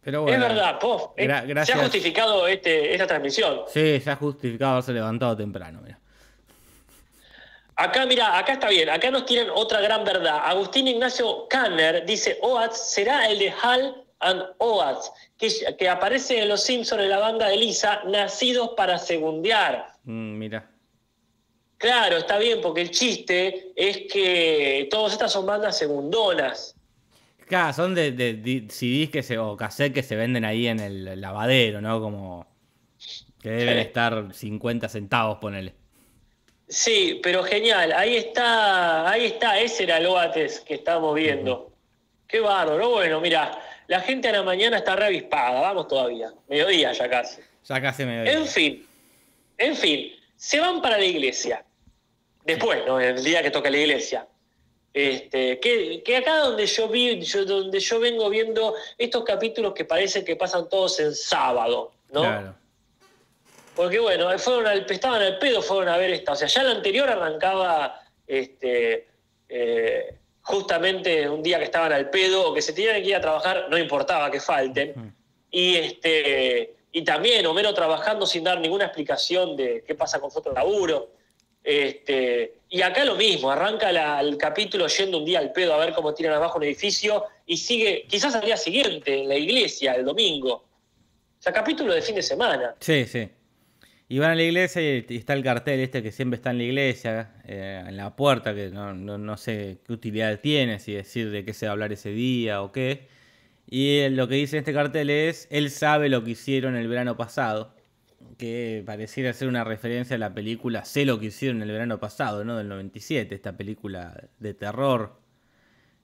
Pero 0.04 0.24
bueno. 0.24 0.36
es 0.46 0.50
verdad, 0.54 0.80
po. 0.80 1.14
Eh, 1.18 1.28
Se 1.66 1.74
ha 1.74 1.78
justificado 1.78 2.48
este, 2.48 2.92
esta 2.94 3.08
transmisión. 3.08 3.62
Sí, 3.68 4.00
se 4.02 4.12
ha 4.12 4.16
justificado 4.16 4.74
haberse 4.74 4.92
levantado 4.94 5.36
temprano. 5.38 5.80
mira. 5.82 6.00
Acá, 7.76 8.06
mira, 8.06 8.38
acá 8.38 8.54
está 8.54 8.70
bien. 8.70 8.90
Acá 8.90 9.10
nos 9.10 9.26
tienen 9.26 9.50
otra 9.50 9.82
gran 9.82 10.04
verdad. 10.04 10.42
Agustín 10.44 10.88
Ignacio 10.88 11.48
Kanner 11.48 12.06
dice: 12.06 12.38
Oates 12.42 12.78
será 12.78 13.28
el 13.30 13.40
de 13.40 13.52
Hal 13.62 14.04
and 14.20 14.44
Oates, 14.60 15.12
que, 15.38 15.76
que 15.78 15.90
aparece 15.90 16.42
en 16.42 16.50
Los 16.50 16.64
Simpsons 16.64 17.02
en 17.02 17.10
la 17.10 17.20
banda 17.20 17.48
de 17.48 17.58
Lisa, 17.58 18.02
nacidos 18.06 18.72
para 18.78 18.98
segundear. 18.98 19.88
Mm, 20.04 20.38
mira. 20.38 20.70
Claro, 21.78 22.18
está 22.18 22.38
bien, 22.38 22.62
porque 22.62 22.82
el 22.82 22.92
chiste 22.92 23.74
es 23.76 24.04
que 24.12 24.88
todas 24.90 25.12
estas 25.14 25.32
son 25.32 25.46
bandas 25.46 25.78
segundonas. 25.78 26.76
Claro, 27.48 27.74
son 27.74 27.94
de, 27.96 28.12
de- 28.12 28.34
de 28.36 28.66
CDs 28.70 29.10
que 29.10 29.22
se, 29.24 29.38
o 29.38 29.56
cassettes 29.58 29.94
que 29.94 30.04
se 30.04 30.16
venden 30.16 30.46
ahí 30.46 30.68
en 30.68 30.80
el 30.80 31.20
lavadero, 31.22 31.82
¿no? 31.82 32.00
Como 32.00 32.48
que 33.42 33.50
deben 33.50 33.76
Sí. 33.76 33.82
estar 33.82 34.34
50 34.34 34.88
centavos, 34.90 35.38
ponele. 35.40 35.74
Sí, 36.68 37.20
pero 37.22 37.44
genial. 37.44 37.92
Ahí 37.92 38.16
está, 38.16 39.10
ahí 39.10 39.26
está, 39.26 39.60
ese 39.60 39.84
era 39.84 39.98
el 39.98 40.06
Oates 40.08 40.62
que 40.62 40.76
estábamos 40.76 41.14
viendo. 41.16 41.72
Qué 42.28 42.40
bárbaro. 42.40 42.90
Bueno, 42.92 43.20
mira, 43.22 43.60
la 43.88 44.00
gente 44.00 44.30
a 44.30 44.32
la 44.32 44.44
mañana 44.44 44.78
está 44.78 44.96
reavispada. 44.96 45.60
Vamos 45.62 45.88
todavía. 45.88 46.32
Mediodía 46.48 46.94
ya 46.94 47.10
casi. 47.10 47.42
Ya 47.68 47.82
casi 47.82 48.06
me 48.06 48.32
En 48.32 48.48
fin, 48.48 48.86
en 49.58 49.76
fin, 49.76 50.12
se 50.36 50.60
van 50.60 50.82
para 50.82 50.98
la 50.98 51.06
iglesia. 51.06 51.64
Después, 52.46 52.82
¿no? 52.88 53.00
El 53.00 53.24
día 53.24 53.44
que 53.44 53.52
toca 53.52 53.70
la 53.70 53.78
iglesia. 53.78 54.26
Este, 54.94 55.60
que, 55.60 56.04
que 56.04 56.18
acá 56.18 56.38
donde 56.40 56.68
yo 56.68 56.88
vi, 56.88 57.20
yo- 57.22 57.46
donde 57.46 57.80
yo 57.80 58.00
vengo 58.00 58.30
viendo 58.30 58.76
estos 58.98 59.24
capítulos 59.24 59.74
que 59.74 59.86
parece 59.86 60.24
que 60.24 60.36
pasan 60.36 60.70
todos 60.70 61.00
en 61.00 61.16
sábado, 61.16 61.92
¿no? 62.12 62.22
Claro. 62.22 62.56
Porque 63.76 63.98
bueno, 64.00 64.38
fueron 64.38 64.68
al, 64.68 64.86
estaban 64.88 65.22
al 65.24 65.40
pedo, 65.40 65.62
fueron 65.64 65.90
a 65.90 65.98
ver 65.98 66.12
esta. 66.12 66.34
O 66.34 66.36
sea, 66.36 66.48
ya 66.48 66.62
la 66.62 66.72
anterior 66.74 67.10
arrancaba 67.10 68.00
este, 68.28 69.08
eh, 69.50 70.16
justamente 70.44 71.28
un 71.28 71.42
día 71.42 71.58
que 71.58 71.66
estaban 71.66 71.92
al 71.92 72.12
pedo 72.12 72.50
o 72.50 72.54
que 72.54 72.62
se 72.62 72.74
tenían 72.74 73.02
que 73.02 73.10
ir 73.10 73.16
a 73.16 73.22
trabajar, 73.22 73.66
no 73.72 73.78
importaba 73.80 74.30
que 74.30 74.40
falten. 74.40 75.16
Y 75.50 75.76
este 75.78 76.76
y 76.92 77.04
también 77.04 77.44
Homero 77.48 77.74
trabajando 77.74 78.28
sin 78.28 78.44
dar 78.44 78.60
ninguna 78.60 78.86
explicación 78.86 79.56
de 79.56 79.84
qué 79.88 79.96
pasa 79.96 80.20
con 80.22 80.30
su 80.30 80.38
otro 80.38 80.54
laburo. 80.54 81.10
Este, 81.64 82.60
y 82.76 82.82
acá 82.82 83.06
lo 83.06 83.16
mismo, 83.16 83.52
arranca 83.52 83.92
la- 83.92 84.20
el 84.20 84.36
capítulo 84.36 84.88
yendo 84.88 85.20
un 85.20 85.26
día 85.26 85.38
al 85.38 85.52
pedo 85.52 85.76
a 85.76 85.78
ver 85.78 85.94
cómo 85.94 86.12
tiran 86.16 86.34
abajo 86.34 86.58
un 86.58 86.64
edificio 86.64 87.24
y 87.46 87.56
sigue, 87.58 88.06
quizás 88.10 88.34
al 88.34 88.44
día 88.44 88.58
siguiente, 88.58 89.22
en 89.22 89.30
la 89.30 89.36
iglesia, 89.36 89.94
el 89.94 90.04
domingo. 90.04 90.54
O 90.56 91.42
sea, 91.44 91.54
capítulo 91.54 91.94
de 91.94 92.02
fin 92.02 92.16
de 92.16 92.24
semana. 92.24 92.74
Sí, 92.80 93.06
sí. 93.06 93.30
Y 94.10 94.18
van 94.18 94.32
a 94.32 94.36
la 94.36 94.44
iglesia 94.44 94.82
y 94.82 95.06
está 95.18 95.34
el 95.34 95.44
cartel 95.44 95.80
este 95.82 96.02
que 96.02 96.12
siempre 96.12 96.38
está 96.38 96.50
en 96.50 96.58
la 96.58 96.64
iglesia, 96.64 97.34
eh, 97.48 97.84
en 97.88 97.96
la 97.96 98.16
puerta, 98.16 98.56
que 98.56 98.70
no, 98.70 98.92
no- 98.94 99.18
no 99.20 99.38
sé 99.38 99.78
qué 99.86 99.94
utilidad 99.94 100.40
tiene, 100.40 100.80
si 100.80 100.94
decir 100.94 101.30
de 101.30 101.46
qué 101.46 101.54
se 101.54 101.68
va 101.68 101.72
a 101.72 101.74
hablar 101.74 101.94
ese 101.94 102.10
día 102.10 102.64
o 102.64 102.72
qué. 102.72 103.08
Y 103.70 104.00
eh, 104.00 104.10
lo 104.10 104.28
que 104.28 104.36
dice 104.36 104.58
este 104.58 104.74
cartel 104.74 105.10
es, 105.12 105.48
él 105.52 105.70
sabe 105.70 106.10
lo 106.10 106.24
que 106.24 106.32
hicieron 106.32 106.76
el 106.76 106.88
verano 106.88 107.18
pasado, 107.18 107.76
que 108.38 108.84
pareciera 108.86 109.34
ser 109.34 109.48
una 109.48 109.64
referencia 109.64 110.16
a 110.16 110.20
la 110.20 110.34
película 110.34 110.86
Sé 110.86 111.06
lo 111.06 111.20
que 111.20 111.28
hicieron 111.28 111.62
el 111.62 111.72
verano 111.72 112.00
pasado, 112.00 112.44
¿no? 112.44 112.58
Del 112.58 112.68
97, 112.70 113.34
esta 113.36 113.56
película 113.58 114.30
de 114.40 114.54
terror, 114.54 115.20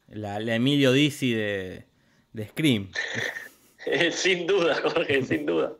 la, 0.07 0.39
la 0.39 0.55
Emilio 0.55 0.91
Dizzy 0.91 1.33
de, 1.33 1.85
de 2.33 2.47
Scream. 2.47 2.91
sin 4.11 4.47
duda, 4.47 4.75
Jorge, 4.81 5.23
sin 5.23 5.45
duda. 5.45 5.73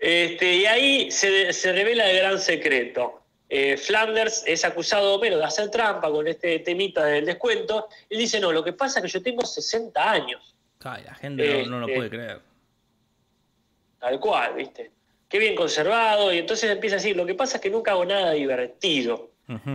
Este, 0.00 0.56
y 0.56 0.66
ahí 0.66 1.10
se, 1.10 1.52
se 1.52 1.72
revela 1.72 2.10
el 2.10 2.16
gran 2.18 2.38
secreto. 2.38 3.22
Eh, 3.48 3.76
Flanders 3.76 4.44
es 4.46 4.64
acusado 4.64 5.14
Homero 5.14 5.36
de 5.38 5.44
hacer 5.44 5.70
trampa 5.70 6.08
con 6.10 6.26
este 6.28 6.60
temita 6.60 7.04
del 7.04 7.26
descuento. 7.26 7.88
Él 8.08 8.18
dice, 8.18 8.38
no, 8.40 8.52
lo 8.52 8.62
que 8.62 8.72
pasa 8.72 9.00
es 9.00 9.04
que 9.06 9.10
yo 9.10 9.22
tengo 9.22 9.44
60 9.44 10.10
años. 10.10 10.54
Ay, 10.80 11.02
la 11.04 11.14
gente 11.14 11.64
no, 11.64 11.70
no 11.70 11.80
lo 11.80 11.86
Este- 11.86 11.96
puede 11.96 12.10
creer. 12.10 12.40
Tal 13.98 14.18
cual, 14.18 14.54
¿viste? 14.54 14.90
Qué 15.30 15.38
bien 15.38 15.54
conservado. 15.54 16.32
Y 16.32 16.38
entonces 16.38 16.68
empieza 16.70 16.96
a 16.96 16.98
decir, 16.98 17.16
lo 17.16 17.24
que 17.24 17.34
pasa 17.34 17.56
es 17.56 17.62
que 17.62 17.70
nunca 17.70 17.92
hago 17.92 18.04
nada 18.04 18.32
divertido. 18.32 19.30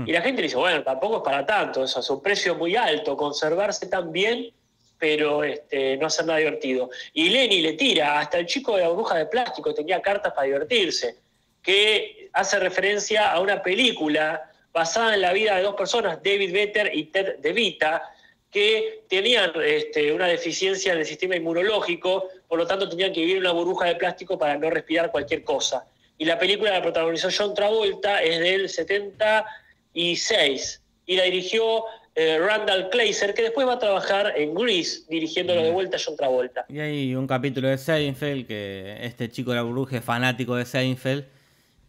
Y 0.06 0.12
la 0.14 0.22
gente 0.22 0.42
le 0.42 0.48
dice, 0.48 0.56
bueno, 0.56 0.84
tampoco 0.84 1.18
es 1.18 1.24
para 1.24 1.46
tanto, 1.46 1.84
eso 1.84 2.00
es 2.00 2.10
un 2.10 2.22
precio 2.22 2.56
muy 2.56 2.78
alto, 2.78 3.18
conservarse 3.18 3.88
tan 3.88 4.10
bien, 4.10 4.54
pero 4.98 5.44
este, 5.44 5.98
no 5.98 6.08
hacer 6.08 6.26
nada 6.26 6.40
divertido. 6.40 6.90
Y 7.12 7.28
Lenny 7.28 7.60
le 7.60 7.74
tira, 7.74 8.20
hasta 8.20 8.38
el 8.38 8.46
chico 8.46 8.78
de 8.78 8.84
la 8.84 8.88
burbuja 8.88 9.18
de 9.18 9.26
plástico 9.26 9.74
tenía 9.74 10.02
cartas 10.02 10.32
para 10.32 10.46
divertirse, 10.46 11.18
que 11.62 12.30
hace 12.32 12.58
referencia 12.58 13.30
a 13.30 13.42
una 13.42 13.62
película 13.62 14.50
basada 14.72 15.14
en 15.16 15.22
la 15.22 15.34
vida 15.34 15.58
de 15.58 15.64
dos 15.64 15.76
personas, 15.76 16.24
David 16.24 16.54
Vetter 16.54 16.92
y 16.96 17.06
Ted 17.06 17.40
DeVita, 17.40 18.15
que 18.56 19.04
tenían 19.10 19.52
este, 19.66 20.14
una 20.14 20.28
deficiencia 20.28 20.94
en 20.94 21.00
el 21.00 21.06
sistema 21.06 21.36
inmunológico, 21.36 22.30
por 22.48 22.58
lo 22.58 22.66
tanto 22.66 22.88
tenían 22.88 23.12
que 23.12 23.20
vivir 23.20 23.36
en 23.36 23.42
una 23.42 23.52
burbuja 23.52 23.88
de 23.88 23.96
plástico 23.96 24.40
para 24.40 24.58
no 24.58 24.70
respirar 24.70 25.12
cualquier 25.12 25.44
cosa. 25.44 25.86
y 26.18 26.24
la 26.24 26.40
película 26.40 26.72
la 26.72 26.82
protagonizó 26.82 27.28
John 27.38 27.54
Travolta, 27.54 28.24
es 28.24 28.40
del 28.40 28.70
76 28.70 30.82
y 31.06 31.18
la 31.18 31.24
dirigió 31.24 31.84
eh, 32.16 32.40
Randall 32.40 32.90
Kleiser, 32.92 33.34
que 33.34 33.42
después 33.42 33.68
va 33.68 33.74
a 33.74 33.80
trabajar 33.80 34.32
en 34.38 34.56
Grease, 34.56 35.02
dirigiéndolo 35.10 35.62
de 35.62 35.72
vuelta 35.72 35.98
a 35.98 36.00
John 36.00 36.16
Travolta. 36.16 36.66
Y 36.70 36.80
hay 36.80 37.14
un 37.14 37.28
capítulo 37.28 37.68
de 37.68 37.78
Seinfeld 37.78 38.48
que 38.48 39.00
este 39.02 39.28
chico 39.28 39.52
de 39.52 39.58
la 39.58 39.64
burbuja 39.64 39.98
es 39.98 40.04
fanático 40.06 40.56
de 40.56 40.64
Seinfeld 40.64 41.26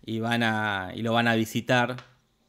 y 0.05 0.18
van 0.18 0.42
a 0.42 0.90
y 0.96 1.02
lo 1.02 1.12
van 1.12 1.29
a 1.29 1.37
visitar 1.37 1.94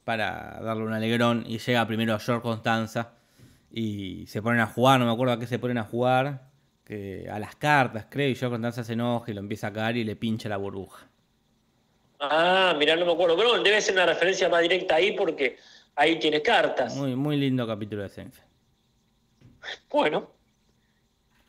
para 0.05 0.59
darle 0.63 0.85
un 0.85 0.93
alegrón 0.93 1.45
y 1.47 1.59
llega 1.59 1.85
primero 1.85 2.15
a 2.15 2.19
George 2.19 2.41
Constanza 2.41 3.13
y 3.71 4.25
se 4.27 4.41
ponen 4.41 4.61
a 4.61 4.67
jugar, 4.67 4.99
no 4.99 5.05
me 5.05 5.11
acuerdo 5.11 5.33
a 5.33 5.39
qué 5.39 5.47
se 5.47 5.59
ponen 5.59 5.77
a 5.77 5.83
jugar, 5.83 6.47
que 6.85 7.27
a 7.29 7.39
las 7.39 7.55
cartas 7.55 8.07
creo 8.09 8.29
y 8.29 8.35
George 8.35 8.53
Constanza 8.53 8.83
se 8.83 8.93
enoja 8.93 9.31
y 9.31 9.33
lo 9.33 9.41
empieza 9.41 9.67
a 9.67 9.73
cagar 9.73 9.97
y 9.97 10.03
le 10.03 10.15
pincha 10.15 10.47
la 10.47 10.57
burbuja. 10.57 11.07
Ah, 12.19 12.73
mirá, 12.77 12.95
no 12.95 13.05
me 13.05 13.11
acuerdo, 13.11 13.35
pero 13.37 13.61
debe 13.61 13.81
ser 13.81 13.93
una 13.93 14.05
referencia 14.05 14.49
más 14.49 14.61
directa 14.61 14.95
ahí 14.95 15.11
porque 15.11 15.57
ahí 15.95 16.17
tiene 16.17 16.41
cartas. 16.41 16.95
Muy, 16.95 17.15
muy 17.15 17.37
lindo 17.37 17.67
capítulo 17.67 18.03
de 18.03 18.09
Seinfeld. 18.09 18.47
Bueno. 19.89 20.31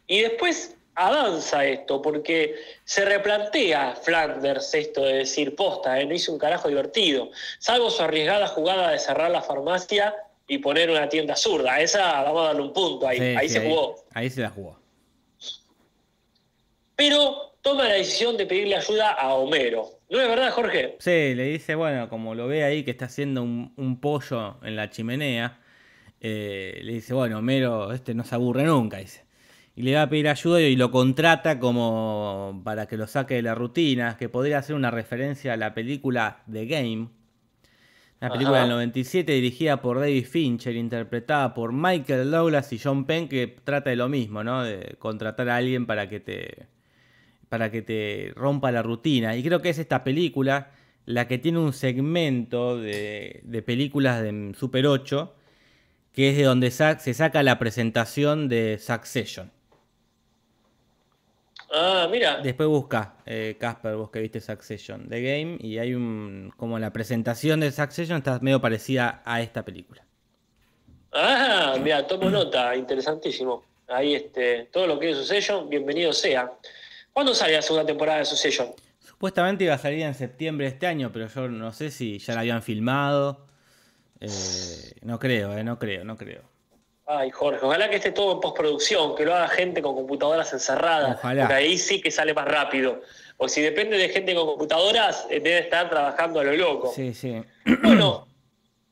Y 0.07 0.23
después 0.23 0.77
avanza 0.99 1.65
esto, 1.65 2.03
porque 2.03 2.57
se 2.85 3.05
replantea 3.05 3.95
Flanders 3.95 4.75
esto 4.75 5.05
de 5.05 5.19
decir, 5.19 5.55
posta, 5.55 6.01
eh, 6.01 6.05
no 6.05 6.15
hice 6.15 6.33
un 6.33 6.39
carajo 6.39 6.69
divertido, 6.69 7.31
salvo 7.61 7.89
su 7.89 8.03
arriesgada 8.03 8.49
jugada 8.49 8.91
de 8.91 8.99
cerrar 8.99 9.31
la 9.31 9.41
farmacia 9.41 10.15
y 10.49 10.59
poner 10.59 10.91
una 10.91 11.09
tienda 11.09 11.37
zurda. 11.37 11.81
Esa 11.81 12.23
vamos 12.23 12.43
a 12.43 12.47
darle 12.47 12.63
un 12.63 12.73
punto 12.73 13.07
ahí, 13.07 13.19
Sí, 13.19 13.25
ahí 13.25 13.49
sí, 13.49 13.55
se 13.55 13.69
jugó. 13.69 13.97
Ahí 14.15 14.31
se 14.31 14.41
la 14.41 14.51
jugó. 14.51 14.81
Pero 16.97 17.55
toma 17.63 17.85
la 17.85 17.95
decisión 17.95 18.37
de 18.37 18.47
pedirle 18.47 18.75
ayuda 18.75 19.11
a 19.13 19.35
Homero. 19.35 19.91
¿No 20.11 20.21
es 20.21 20.27
verdad, 20.27 20.51
Jorge? 20.51 20.97
Sí, 20.99 21.35
le 21.35 21.45
dice, 21.45 21.75
bueno, 21.75 22.09
como 22.09 22.35
lo 22.35 22.49
ve 22.49 22.65
ahí 22.65 22.83
que 22.83 22.91
está 22.91 23.05
haciendo 23.05 23.43
un, 23.43 23.75
un 23.77 24.01
pollo 24.01 24.57
en 24.63 24.75
la 24.75 24.89
chimenea, 24.89 25.61
eh, 26.21 26.81
le 26.83 26.95
dice, 26.95 27.13
bueno, 27.15 27.39
Homero, 27.39 27.93
este 27.93 28.15
no 28.15 28.25
se 28.25 28.35
aburre 28.35 28.65
nunca, 28.65 28.97
dice. 28.97 29.25
Y 29.77 29.83
le 29.83 29.95
va 29.95 30.03
a 30.03 30.09
pedir 30.09 30.29
ayuda 30.29 30.61
y 30.61 30.75
lo 30.75 30.91
contrata 30.91 31.61
como 31.61 32.63
para 32.65 32.89
que 32.89 32.97
lo 32.97 33.07
saque 33.07 33.35
de 33.35 33.43
la 33.43 33.55
rutina, 33.55 34.17
que 34.17 34.29
podría 34.29 34.61
ser 34.63 34.75
una 34.75 34.91
referencia 34.91 35.53
a 35.53 35.57
la 35.57 35.73
película 35.75 36.43
The 36.51 36.67
Game, 36.67 37.09
una 38.21 38.31
película 38.33 38.59
Ajá. 38.59 38.67
del 38.67 38.71
97 38.77 39.33
dirigida 39.33 39.81
por 39.81 40.01
David 40.01 40.27
Fincher, 40.27 40.75
interpretada 40.77 41.55
por 41.55 41.73
Michael 41.73 42.31
Douglas 42.31 42.73
y 42.73 42.79
John 42.79 43.05
Penn, 43.07 43.29
que 43.29 43.47
trata 43.63 43.91
de 43.91 43.97
lo 43.97 44.09
mismo, 44.09 44.43
¿no? 44.43 44.65
De 44.65 44.97
contratar 44.99 45.49
a 45.49 45.57
alguien 45.57 45.87
para 45.87 46.09
que 46.09 46.19
te, 46.21 46.67
para 47.49 47.71
que 47.71 47.83
te 47.83 48.33
rompa 48.35 48.73
la 48.73 48.83
rutina. 48.83 49.37
Y 49.37 49.43
creo 49.43 49.63
que 49.63 49.69
es 49.71 49.79
esta 49.79 50.03
película 50.05 50.71
la 51.07 51.29
que 51.29 51.39
tiene 51.39 51.59
un 51.59 51.73
segmento 51.73 52.77
de, 52.79 53.41
de 53.45 53.63
películas 53.63 54.23
de 54.23 54.53
Super 54.59 54.87
8, 54.87 55.35
que 56.13 56.31
es 56.31 56.37
de 56.37 56.43
donde 56.43 56.71
sa- 56.73 56.99
se 56.99 57.15
saca 57.15 57.43
la 57.45 57.59
presentación 57.59 58.49
de 58.49 58.79
Succession. 58.81 59.53
Ah, 61.71 62.09
mira. 62.11 62.41
Después 62.43 62.69
busca, 62.69 63.17
eh, 63.27 63.57
Casper, 63.59 63.97
vos 63.97 64.11
que 64.11 64.21
viste 64.21 64.41
Succession, 64.41 65.09
The 65.09 65.21
Game, 65.21 65.59
y 65.61 65.79
hay 65.79 65.95
un, 65.95 66.53
como 66.57 66.79
la 66.79 66.93
presentación 66.93 67.61
de 67.61 67.71
Succession 67.71 68.19
está 68.19 68.39
medio 68.41 68.61
parecida 68.61 69.23
a 69.25 69.43
esta 69.43 69.65
película. 69.65 70.05
Ah, 71.13 71.77
mira, 71.83 72.07
tomo 72.07 72.31
nota, 72.31 72.75
interesantísimo. 72.75 73.65
Ahí 73.89 74.15
este, 74.15 74.69
todo 74.73 74.87
lo 74.87 74.99
que 74.99 75.11
es 75.11 75.17
Succession, 75.17 75.69
bienvenido 75.69 76.13
sea. 76.13 76.53
¿Cuándo 77.13 77.35
sale 77.35 77.55
la 77.55 77.63
segunda 77.63 77.87
temporada 77.87 78.19
de 78.21 78.25
Succession? 78.25 78.69
Supuestamente 78.99 79.65
iba 79.65 79.75
a 79.75 79.79
salir 79.79 80.03
en 80.03 80.15
septiembre 80.15 80.67
de 80.67 80.75
este 80.75 80.87
año, 80.87 81.11
pero 81.13 81.27
yo 81.29 81.49
no 81.49 81.73
sé 81.73 81.91
si 81.91 82.19
ya 82.19 82.35
la 82.35 82.41
habían 82.41 82.63
filmado. 82.63 83.47
Eh, 84.21 84.93
no 85.03 85.19
creo, 85.19 85.57
eh, 85.57 85.65
no 85.65 85.79
creo, 85.79 86.05
no 86.05 86.17
creo. 86.17 86.43
Ay, 87.11 87.31
Jorge, 87.31 87.65
ojalá 87.65 87.89
que 87.89 87.97
esté 87.97 88.13
todo 88.13 88.35
en 88.35 88.41
postproducción, 88.41 89.17
que 89.17 89.25
lo 89.25 89.35
haga 89.35 89.49
gente 89.49 89.81
con 89.81 89.95
computadoras 89.95 90.53
encerradas, 90.53 91.17
Ojalá. 91.19 91.45
porque 91.45 91.55
ahí 91.55 91.79
sí 91.79 92.03
que 92.03 92.11
sale 92.11 92.35
más 92.35 92.47
rápido. 92.47 93.01
O 93.39 93.49
si 93.49 93.63
depende 93.63 93.97
de 93.97 94.11
gente 94.11 94.35
con 94.35 94.45
computadoras, 94.45 95.27
eh, 95.31 95.41
debe 95.41 95.61
estar 95.61 95.89
trabajando 95.89 96.41
a 96.41 96.45
lo 96.45 96.53
loco. 96.53 96.93
Sí, 96.95 97.15
sí. 97.15 97.43
Bueno, 97.83 98.29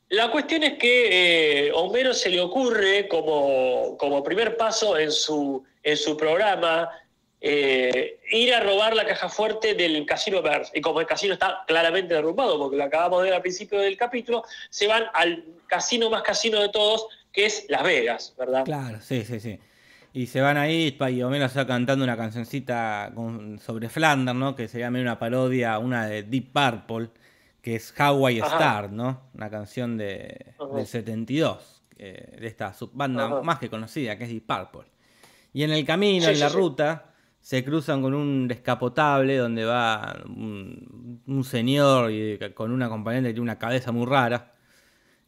la 0.08 0.30
cuestión 0.30 0.62
es 0.62 0.78
que 0.78 1.66
eh, 1.66 1.72
Homero 1.74 2.14
se 2.14 2.30
le 2.30 2.40
ocurre 2.40 3.06
como, 3.06 3.98
como 3.98 4.24
primer 4.24 4.56
paso 4.56 4.96
en 4.96 5.12
su, 5.12 5.62
en 5.82 5.96
su 5.98 6.16
programa 6.16 6.88
eh, 7.38 8.18
ir 8.30 8.54
a 8.54 8.60
robar 8.60 8.96
la 8.96 9.04
caja 9.04 9.28
fuerte 9.28 9.74
del 9.74 10.06
casino 10.06 10.40
Bears. 10.40 10.70
Y 10.74 10.80
como 10.80 11.00
el 11.00 11.06
casino 11.06 11.34
está 11.34 11.64
claramente 11.66 12.14
derrumbado, 12.14 12.58
porque 12.58 12.76
lo 12.76 12.84
acabamos 12.84 13.20
de 13.20 13.24
ver 13.26 13.34
al 13.34 13.42
principio 13.42 13.78
del 13.78 13.96
capítulo, 13.96 14.42
se 14.70 14.86
van 14.86 15.04
al 15.12 15.44
casino 15.66 16.08
más 16.08 16.22
casino 16.22 16.60
de 16.60 16.70
todos, 16.70 17.06
es 17.44 17.66
Las 17.68 17.82
Vegas, 17.82 18.34
¿verdad? 18.38 18.64
Claro, 18.64 18.98
sí, 19.00 19.24
sí, 19.24 19.40
sí. 19.40 19.58
Y 20.12 20.26
se 20.28 20.40
van 20.40 20.56
ahí, 20.56 20.96
y 21.10 21.22
Homero 21.22 21.44
está 21.44 21.66
cantando 21.66 22.02
una 22.04 22.16
cancioncita 22.16 23.12
con- 23.14 23.58
sobre 23.58 23.88
Flanders, 23.90 24.36
¿no? 24.38 24.54
Que 24.56 24.66
sería 24.68 24.88
una 24.88 25.18
parodia, 25.18 25.78
una 25.78 26.06
de 26.06 26.22
Deep 26.22 26.52
Purple, 26.52 27.10
que 27.60 27.76
es 27.76 27.92
Hawaii 27.98 28.40
Ajá. 28.40 28.54
Star, 28.54 28.92
¿no? 28.92 29.24
Una 29.34 29.50
canción 29.50 29.98
de, 29.98 30.54
del 30.74 30.86
72, 30.86 31.82
eh, 31.98 32.36
de 32.40 32.46
esta 32.46 32.72
subbanda 32.72 33.26
Ajá. 33.26 33.42
más 33.42 33.58
que 33.58 33.68
conocida, 33.68 34.16
que 34.16 34.24
es 34.24 34.30
Deep 34.30 34.46
Purple. 34.46 34.88
Y 35.52 35.64
en 35.64 35.70
el 35.72 35.84
camino, 35.84 36.24
Sí, 36.24 36.30
en 36.30 36.36
sí, 36.36 36.40
la 36.40 36.48
sí. 36.48 36.56
ruta, 36.56 37.12
se 37.40 37.62
cruzan 37.62 38.00
con 38.02 38.14
un 38.14 38.48
descapotable 38.48 39.36
donde 39.36 39.64
va 39.64 40.16
un, 40.26 41.22
un 41.26 41.44
señor 41.44 42.10
y, 42.10 42.38
con 42.54 42.72
una 42.72 42.88
compañera 42.88 43.24
que 43.28 43.34
tiene 43.34 43.42
una 43.42 43.58
cabeza 43.58 43.92
muy 43.92 44.06
rara. 44.06 44.52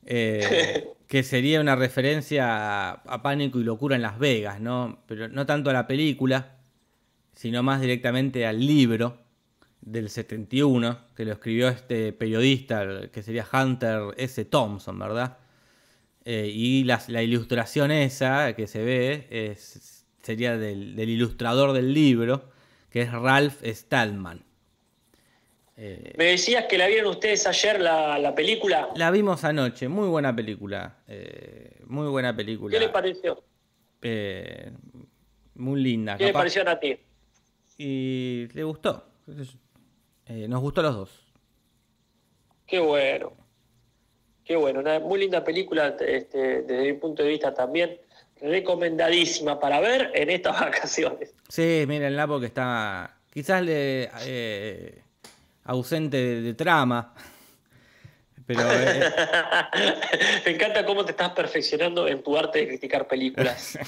eh, 0.07 0.89
que 1.09 1.23
sería 1.23 1.61
una 1.61 1.75
referencia 1.75 2.91
a, 2.91 3.23
Pánico 3.23 3.59
y 3.59 3.65
Locura 3.65 3.97
en 3.97 4.03
Las 4.03 4.19
Vegas, 4.19 4.61
¿no? 4.61 5.03
Pero 5.07 5.29
no 5.29 5.47
tanto 5.47 5.71
a 5.71 5.73
la 5.73 5.87
película, 5.87 6.59
sino 7.33 7.63
más 7.63 7.81
directamente 7.81 8.47
al 8.47 8.65
libro 8.65 9.19
del 9.81 10.11
71, 10.11 10.99
que 11.17 11.25
lo 11.25 11.33
escribió 11.33 11.69
este 11.69 12.13
periodista, 12.13 13.09
que 13.11 13.23
sería 13.23 13.47
Hunter 13.51 14.15
S. 14.19 14.45
Thompson, 14.45 14.99
¿verdad? 14.99 15.39
Eh, 16.27 16.51
y 16.55 16.85
la 16.85 17.23
ilustración 17.23 17.91
esa 17.91 18.53
que 18.53 18.67
se 18.67 18.85
ve 18.85 19.57
sería 20.23 20.59
del, 20.59 20.95
del 20.95 21.09
ilustrador 21.09 21.73
del 21.73 21.95
libro, 21.95 22.51
que 22.91 23.01
es 23.03 23.13
Ralph 23.13 23.63
Stallman. 23.65 24.45
Eh, 25.81 26.13
Me 26.19 26.25
decías 26.25 26.65
que 26.65 26.77
la 26.77 26.89
vieron 26.89 27.11
ustedes 27.13 27.47
ayer 27.47 27.81
la, 27.81 28.19
la 28.19 28.35
película. 28.35 28.89
la 28.97 29.11
vimos 29.13 29.45
anoche, 29.45 29.87
muy 29.89 30.09
buena 30.09 30.35
película. 30.35 30.97
eh, 31.07 31.71
muy 31.87 32.09
buena 32.09 32.35
película. 32.35 32.73
¿Qué 32.73 32.81
le 32.81 32.89
pareció? 32.89 33.43
eh, 34.03 34.73
muy 35.55 35.81
linda. 35.81 36.17
¿Qué 36.17 36.25
le 36.27 36.33
pareció 36.33 36.69
a 36.69 36.79
ti? 36.81 36.99
Y 37.79 38.49
le 38.53 38.65
gustó. 38.65 39.05
Nos 40.29 40.61
gustó 40.61 40.81
a 40.81 40.85
los 40.85 40.95
dos. 40.97 41.33
Qué 42.67 42.81
bueno. 42.81 43.33
Qué 44.45 44.57
bueno. 44.57 44.81
Una 44.81 44.99
muy 45.01 45.21
linda 45.21 45.43
película 45.45 45.97
este, 46.01 46.63
desde 46.63 46.93
mi 46.93 46.99
punto 46.99 47.23
de 47.23 47.29
vista 47.31 47.55
también. 47.55 47.99
Recomendadísima 48.41 49.59
para 49.61 49.81
ver 49.81 50.11
en 50.15 50.31
estas 50.31 50.59
vacaciones. 50.61 51.35
Sí, 51.49 51.85
mírenla 51.87 52.27
porque 52.27 52.47
está 52.47 53.17
quizás 53.33 53.63
le, 53.63 54.11
eh, 54.27 55.03
ausente 55.69 56.17
de, 56.17 56.41
de 56.43 56.55
trama. 56.55 57.15
Pero 58.47 58.63
eh, 58.63 59.03
Me 60.47 60.53
encanta 60.53 60.85
cómo 60.87 61.05
te 61.05 61.11
estás 61.13 61.31
perfeccionando 61.31 62.09
en 62.09 62.23
tu 62.23 62.37
arte 62.37 62.61
de 62.61 62.69
criticar 62.69 63.07
películas. 63.07 63.79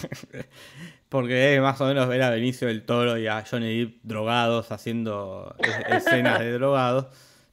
porque 1.08 1.56
es 1.56 1.60
más 1.62 1.80
o 1.80 1.86
menos 1.86 2.06
ver 2.08 2.22
a 2.22 2.30
Benicio 2.30 2.68
del 2.68 2.84
Toro 2.84 3.16
y 3.18 3.26
a 3.26 3.42
Johnny 3.50 3.80
Depp 3.84 3.94
drogados 4.02 4.70
haciendo 4.70 5.54
es- 5.58 6.04
escenas 6.06 6.38
de 6.40 6.52
drogados. 6.52 7.06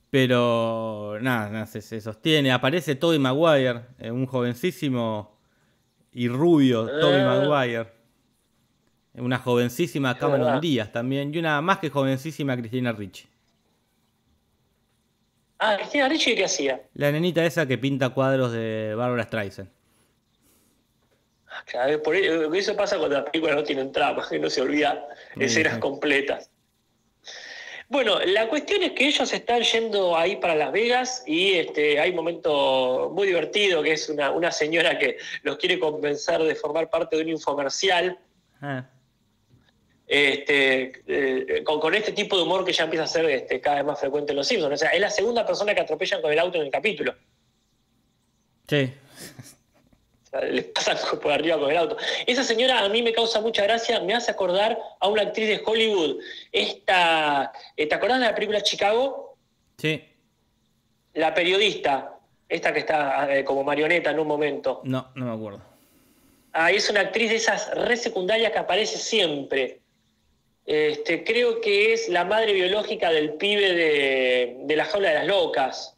Pero 0.10 1.18
nada, 1.22 1.50
nada, 1.50 1.66
se, 1.66 1.82
se 1.82 2.00
sostiene. 2.02 2.52
Aparece 2.52 2.96
Tobey 2.96 3.20
Maguire, 3.20 3.82
eh, 4.00 4.12
un 4.12 4.26
jovencísimo 4.26 5.38
y 6.12 6.28
rubio 6.30 6.88
Tobey 7.00 7.22
Ah. 7.22 7.26
Maguire. 7.26 7.88
Una 9.16 9.38
jovencísima 9.40 10.18
Cameron. 10.18 10.62
Díaz 10.62 10.92
también. 10.92 11.34
Y 11.34 11.40
una 11.40 11.60
más 11.62 11.80
que 11.80 11.90
jovencísima 11.90 12.56
Cristina 12.58 12.92
Ricci. 12.92 13.28
Ah, 15.60 15.76
Cristina 15.78 16.08
Ricci, 16.08 16.36
¿qué 16.36 16.46
hacía? 16.46 16.82
La 16.94 17.12
nenita 17.12 17.46
esa 17.46 17.66
que 17.66 17.78
pinta 17.78 18.10
cuadros 18.10 18.52
de 18.52 18.94
Barbara 18.96 19.24
Streisand. 19.24 19.70
Ah, 21.50 21.64
claro, 21.66 22.02
por 22.04 22.16
eso, 22.16 22.54
eso 22.54 22.76
pasa 22.76 22.98
cuando 22.98 23.18
las 23.18 23.30
películas 23.30 23.56
no 23.56 23.64
tienen 23.64 23.92
trama, 23.92 24.28
que 24.30 24.38
no 24.40 24.50
se 24.50 24.62
olvida 24.62 25.08
escenas 25.36 25.80
completas. 25.80 26.52
Bueno, 27.90 28.20
la 28.20 28.50
cuestión 28.50 28.84
es 28.84 28.92
que 28.92 29.08
ellos 29.08 29.32
están 29.32 29.62
yendo 29.62 30.18
ahí 30.18 30.36
para 30.36 30.56
Las 30.56 30.74
Vegas 30.74 31.24
y 31.26 31.54
este, 31.54 32.00
hay 32.02 32.10
un 32.10 32.18
momento 32.18 33.10
muy 33.16 33.28
divertido 33.28 33.82
que 33.82 33.94
es 33.94 34.10
una, 34.10 34.32
una 34.32 34.52
señora 34.52 35.00
que 35.00 35.18
los 35.44 35.56
quiere 35.58 35.80
convencer 35.80 36.44
de 36.44 36.54
formar 36.54 36.90
parte 36.90 37.16
de 37.16 37.24
un 37.24 37.30
infomercial 37.30 38.20
Ah, 38.62 38.86
este, 40.08 41.02
eh, 41.06 41.64
con, 41.66 41.82
con 41.82 41.94
este 41.94 42.14
tipo 42.14 42.38
de 42.38 42.44
humor 42.44 42.64
que 42.64 42.72
ya 42.72 42.86
empieza 42.86 43.04
a 43.04 43.08
ser 43.08 43.26
este, 43.26 43.60
cada 43.60 43.78
vez 43.78 43.86
más 43.86 44.00
frecuente 44.00 44.32
en 44.32 44.38
Los 44.38 44.48
Simpsons. 44.48 44.74
O 44.74 44.78
sea, 44.78 44.90
es 44.90 45.02
la 45.02 45.10
segunda 45.10 45.46
persona 45.46 45.76
que 45.76 45.82
atropellan 45.82 46.22
con 46.22 46.32
el 46.32 46.40
auto 46.40 46.58
en 46.58 46.66
el 46.66 46.72
capítulo. 46.72 47.14
Sí. 48.68 48.94
O 50.26 50.30
sea, 50.30 50.42
le 50.42 50.64
pasan 50.64 50.98
por 51.22 51.32
arriba 51.32 51.60
con 51.60 51.70
el 51.70 51.78
auto. 51.78 51.98
Esa 52.26 52.44
señora 52.44 52.80
a 52.80 52.90
mí 52.90 53.02
me 53.02 53.12
causa 53.12 53.42
mucha 53.42 53.64
gracia, 53.64 54.00
me 54.00 54.14
hace 54.14 54.32
acordar 54.32 54.80
a 55.00 55.08
una 55.10 55.24
actriz 55.24 55.50
de 55.50 55.62
Hollywood. 55.66 56.22
Esta, 56.54 57.52
eh, 57.76 57.86
¿Te 57.86 57.96
acordás 57.96 58.20
de 58.20 58.26
la 58.28 58.36
película 58.36 58.62
Chicago? 58.62 59.36
Sí. 59.78 60.04
La 61.16 61.34
periodista, 61.34 62.18
esta 62.48 62.72
que 62.72 62.80
está 62.80 63.36
eh, 63.36 63.44
como 63.44 63.64
marioneta 63.64 64.12
en 64.12 64.20
un 64.20 64.28
momento. 64.28 64.82
No, 64.86 65.10
no 65.16 65.26
me 65.26 65.34
acuerdo. 65.34 65.62
Ah, 66.54 66.72
es 66.72 66.90
una 66.90 67.02
actriz 67.02 67.30
de 67.30 67.36
esas 67.36 67.70
re 67.76 67.98
secundarias 67.98 68.52
que 68.52 68.58
aparece 68.58 68.98
siempre. 68.98 69.82
Este, 70.68 71.24
creo 71.24 71.62
que 71.62 71.94
es 71.94 72.10
la 72.10 72.26
madre 72.26 72.52
biológica 72.52 73.10
del 73.10 73.36
pibe 73.36 73.74
de, 73.74 74.58
de 74.66 74.76
la 74.76 74.84
jaula 74.84 75.10
de 75.10 75.16
las 75.16 75.28
locas. 75.28 75.98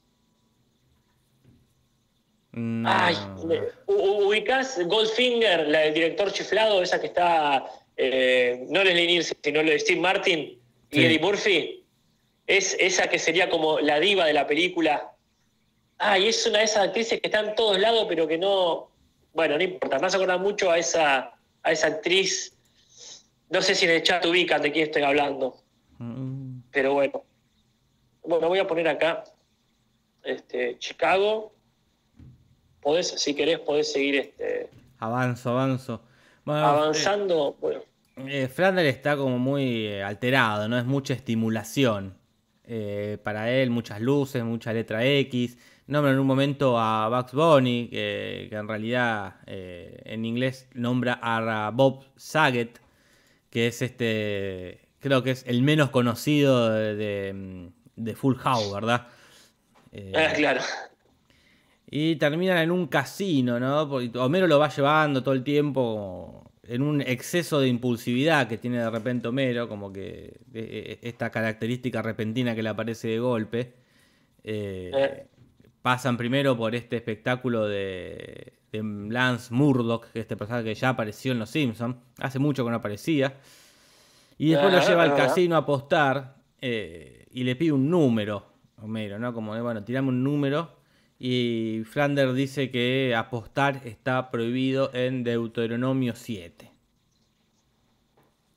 No. 2.51 2.87
Ay, 2.87 3.15
ubicás 3.87 4.79
Goldfinger, 4.85 5.67
la 5.67 5.79
del 5.79 5.93
director 5.95 6.31
chiflado, 6.31 6.83
esa 6.83 7.01
que 7.01 7.07
está, 7.07 7.65
eh, 7.97 8.63
no 8.69 8.83
Leslie 8.83 9.07
Nielsen, 9.07 9.37
sino 9.43 9.63
lo 9.63 9.71
de 9.71 9.79
Steve 9.79 9.99
Martin 9.99 10.39
y 10.39 10.59
Sí. 10.95 11.05
Eddie 11.05 11.19
Murphy. 11.19 11.83
Es 12.45 12.75
esa 12.79 13.07
que 13.07 13.17
sería 13.17 13.49
como 13.49 13.79
la 13.79 13.99
diva 13.99 14.25
de 14.25 14.33
la 14.33 14.45
película. 14.45 15.13
Ay, 15.97 16.27
es 16.27 16.45
una 16.45 16.59
de 16.59 16.65
esas 16.65 16.87
actrices 16.87 17.19
que 17.19 17.27
está 17.27 17.39
en 17.39 17.55
todos 17.55 17.79
lados, 17.79 18.05
pero 18.07 18.27
que 18.27 18.37
no. 18.37 18.91
Bueno, 19.33 19.57
no 19.57 19.63
importa. 19.63 19.97
Me 19.97 20.07
hace 20.07 20.17
acordar 20.17 20.39
mucho 20.39 20.69
a 20.69 20.77
esa, 20.77 21.33
a 21.63 21.71
esa 21.71 21.87
actriz. 21.87 22.55
No 23.49 23.61
sé 23.61 23.75
si 23.75 23.85
en 23.85 23.91
el 23.91 24.03
chat 24.03 24.25
ubican 24.25 24.61
de 24.61 24.71
quién 24.71 24.85
estoy 24.85 25.03
hablando, 25.03 25.55
Mm, 25.99 26.61
pero 26.71 26.93
bueno. 26.93 27.23
Bueno, 28.23 28.47
voy 28.47 28.59
a 28.59 28.67
poner 28.67 28.87
acá. 28.87 29.23
Este, 30.23 30.77
Chicago. 30.79 31.53
Podés, 32.81 33.09
si 33.09 33.35
querés, 33.35 33.59
podés 33.59 33.91
seguir 33.91 34.15
este, 34.15 34.69
Avanzo, 34.99 35.51
avanzo. 35.51 36.01
Bueno, 36.45 36.65
avanzando. 36.65 37.57
Bueno, 37.59 37.81
eh, 38.15 38.43
eh, 38.43 38.47
Flanders 38.47 38.87
está 38.87 39.17
como 39.17 39.37
muy 39.37 39.87
eh, 39.87 40.03
alterado, 40.03 40.67
¿no? 40.67 40.77
Es 40.77 40.85
mucha 40.85 41.13
estimulación. 41.13 42.17
Eh, 42.63 43.17
para 43.23 43.51
él, 43.51 43.69
muchas 43.69 43.99
luces, 43.99 44.43
mucha 44.43 44.71
letra 44.73 45.05
X. 45.05 45.57
Nombra 45.87 46.11
en 46.11 46.19
un 46.19 46.27
momento 46.27 46.77
a 46.77 47.09
Bugs 47.09 47.33
Bunny, 47.33 47.87
que, 47.89 48.47
en 48.51 48.67
realidad 48.67 49.37
en 49.47 50.23
inglés 50.23 50.69
nombra 50.75 51.19
a 51.19 51.71
Bob 51.73 52.03
Saget, 52.15 52.79
que 53.49 53.67
es 53.67 53.81
este. 53.81 54.87
Creo 54.99 55.23
que 55.23 55.31
es 55.31 55.43
el 55.47 55.61
menos 55.61 55.89
conocido 55.91 56.69
de, 56.71 56.95
de- 56.95 57.69
de 57.95 58.15
Full 58.15 58.35
House, 58.37 58.73
¿verdad? 58.73 59.07
Eh, 59.91 60.13
ah, 60.15 60.33
claro. 60.35 60.61
Y 61.91 62.15
terminan 62.17 62.57
en 62.59 62.71
un 62.71 62.87
casino, 62.87 63.59
¿no? 63.59 63.89
Porque 63.89 64.17
Homero 64.19 64.45
lo 64.47 64.59
va 64.59 64.69
llevando 64.69 65.23
todo 65.23 65.33
el 65.33 65.43
tiempo 65.43 66.51
en 66.63 66.83
un 66.83 67.01
exceso 67.01 67.59
de 67.59 67.67
impulsividad 67.67 68.47
que 68.47 68.57
tiene 68.59 68.77
de 68.77 68.89
repente 68.89 69.27
Homero, 69.27 69.67
como 69.67 69.91
que 69.91 70.25
eh, 70.25 70.37
eh, 70.53 70.99
esta 71.01 71.31
característica 71.31 72.01
repentina 72.03 72.53
que 72.55 72.61
le 72.63 72.69
aparece 72.69 73.07
de 73.07 73.19
golpe. 73.19 73.73
Eh, 74.43 74.91
Eh. 74.93 75.25
Pasan 75.81 76.17
primero 76.17 76.55
por 76.57 76.75
este 76.75 76.97
espectáculo 76.97 77.65
de, 77.67 78.53
de 78.71 78.83
Lance 78.83 79.53
Murdoch, 79.53 80.05
que 80.11 80.19
es 80.19 80.23
este 80.23 80.37
personaje 80.37 80.65
que 80.65 80.75
ya 80.75 80.89
apareció 80.89 81.31
en 81.31 81.39
Los 81.39 81.49
Simpsons, 81.49 81.95
hace 82.19 82.39
mucho 82.39 82.63
que 82.63 82.71
no 82.71 82.77
aparecía. 82.77 83.35
Y 84.37 84.51
después 84.51 84.71
lo 84.71 84.79
Ajá, 84.79 84.89
lleva 84.89 85.03
al 85.03 85.11
ajá. 85.11 85.27
casino 85.27 85.55
a 85.55 85.59
apostar 85.59 86.35
eh, 86.61 87.25
y 87.31 87.43
le 87.43 87.55
pide 87.55 87.73
un 87.73 87.89
número, 87.89 88.45
Homero, 88.81 89.19
¿no? 89.19 89.33
Como, 89.33 89.55
de, 89.55 89.61
bueno, 89.61 89.83
tirame 89.83 90.09
un 90.09 90.23
número. 90.23 90.77
Y 91.19 91.81
Flanders 91.85 92.33
dice 92.33 92.71
que 92.71 93.13
apostar 93.15 93.81
está 93.83 94.31
prohibido 94.31 94.91
en 94.93 95.23
Deuteronomio 95.25 96.15
7. 96.15 96.71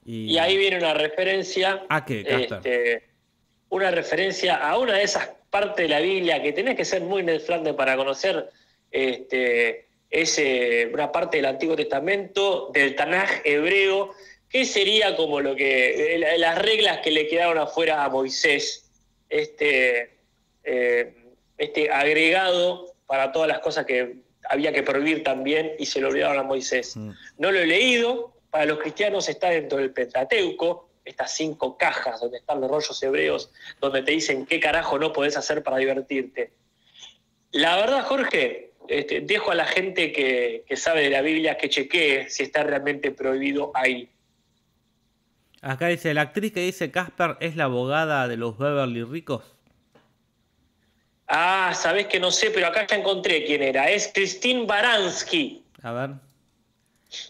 Y 0.05 0.37
ahí 0.39 0.57
viene 0.57 0.79
una 0.79 0.95
referencia. 0.95 1.85
¿A 1.89 2.05
qué, 2.05 2.25
este, 2.29 3.09
una 3.69 3.91
referencia 3.91 4.57
a 4.57 4.79
una 4.79 4.95
de 4.95 5.05
esas 5.05 5.31
partes 5.51 5.77
de 5.77 5.89
la 5.89 6.01
Biblia 6.01 6.43
que 6.43 6.53
tenés 6.53 6.77
que 6.77 6.85
ser 6.85 7.03
muy 7.03 7.23
Ned 7.23 7.41
Flanders 7.41 7.77
para 7.77 7.97
conocer. 7.97 8.51
Este, 8.91 9.89
es 10.13 10.39
eh, 10.39 10.91
una 10.93 11.11
parte 11.11 11.39
del 11.39 11.47
Antiguo 11.47 11.75
Testamento, 11.75 12.71
del 12.73 12.95
Tanaj 12.95 13.41
hebreo, 13.45 14.11
que 14.49 14.67
sería 14.67 15.17
como 15.17 15.41
lo 15.41 15.57
que. 15.57 16.15
eh, 16.15 16.39
las 16.39 16.59
reglas 16.59 16.99
que 16.99 17.11
le 17.11 17.27
quedaron 17.27 17.57
afuera 17.57 18.05
a 18.05 18.11
Moisés. 18.11 18.91
Este, 19.31 20.19
eh, 20.65 21.15
este 21.57 21.91
agregado 21.91 22.95
para 23.07 23.33
todas 23.33 23.49
las 23.49 23.61
cosas 23.61 23.87
que 23.87 24.17
había 24.51 24.73
que 24.73 24.83
prohibir 24.83 25.25
también 25.25 25.73
y 25.79 25.87
se 25.87 26.01
lo 26.03 26.09
olvidaron 26.09 26.39
a 26.39 26.43
Moisés. 26.43 26.95
Mm. 26.95 27.11
No 27.39 27.51
lo 27.51 27.59
he 27.59 27.67
leído, 27.67 28.35
para 28.51 28.67
los 28.67 28.81
cristianos 28.81 29.31
está 29.31 29.49
dentro 29.49 29.79
del 29.79 29.93
Pentateuco, 29.93 30.91
estas 31.07 31.35
cinco 31.35 31.79
cajas 31.79 32.21
donde 32.21 32.37
están 32.37 32.61
los 32.61 32.71
rollos 32.71 33.03
hebreos, 33.03 33.51
donde 33.81 34.03
te 34.03 34.13
dicen 34.13 34.45
qué 34.45 34.61
carajo 34.61 34.99
no 34.99 35.13
podés 35.15 35.39
hacer 35.39 35.63
para 35.63 35.79
divertirte. 35.79 36.53
La 37.53 37.77
verdad, 37.77 38.05
Jorge, 38.05 38.72
este, 38.89 39.21
dejo 39.21 39.51
a 39.51 39.55
la 39.55 39.65
gente 39.67 40.13
que, 40.13 40.65
que 40.67 40.77
sabe 40.77 41.03
de 41.03 41.11
la 41.11 41.23
Biblia 41.23 41.57
que 41.59 41.69
chequee 41.69 42.29
si 42.29 42.43
está 42.45 42.63
realmente 42.63 43.11
prohibido 43.11 43.71
ahí. 43.75 44.09
Acá 45.61 45.87
dice, 45.89 46.13
la 46.15 46.23
actriz 46.23 46.53
que 46.53 46.61
dice 46.61 46.91
Casper 46.91 47.37
es 47.41 47.55
la 47.57 47.65
abogada 47.65 48.27
de 48.27 48.37
los 48.37 48.59
Beverly 48.59 49.05
Ricos. 49.05 49.45
Ah, 51.29 51.73
sabés 51.75 52.09
que 52.09 52.21
no 52.21 52.31
sé, 52.31 52.51
pero 52.51 52.67
acá 52.67 52.87
ya 52.87 52.97
encontré 52.97 53.45
quién 53.45 53.63
era. 53.63 53.89
Es 53.91 54.11
Christine 54.13 54.67
Baranski. 54.67 55.65
A 55.83 55.93
ver. 55.93 56.11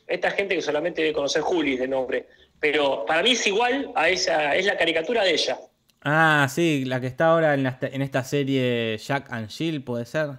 Esta 0.06 0.30
gente 0.30 0.54
que 0.56 0.62
solamente 0.62 1.02
debe 1.02 1.14
conocer 1.14 1.42
Juli 1.42 1.76
de 1.76 1.86
nombre. 1.86 2.26
Pero 2.58 3.04
para 3.06 3.22
mí 3.22 3.32
es 3.32 3.46
igual 3.46 3.92
a 3.94 4.08
esa, 4.08 4.56
es 4.56 4.66
la 4.66 4.76
caricatura 4.76 5.22
de 5.24 5.32
ella. 5.32 5.58
Ah, 6.02 6.48
sí, 6.50 6.84
la 6.84 7.00
que 7.00 7.06
está 7.06 7.26
ahora 7.28 7.54
en, 7.54 7.62
la- 7.64 7.78
en 7.82 8.02
esta 8.02 8.24
serie 8.24 8.96
Jack 8.98 9.30
and 9.30 9.48
Jill, 9.50 9.84
¿puede 9.84 10.04
ser? 10.04 10.30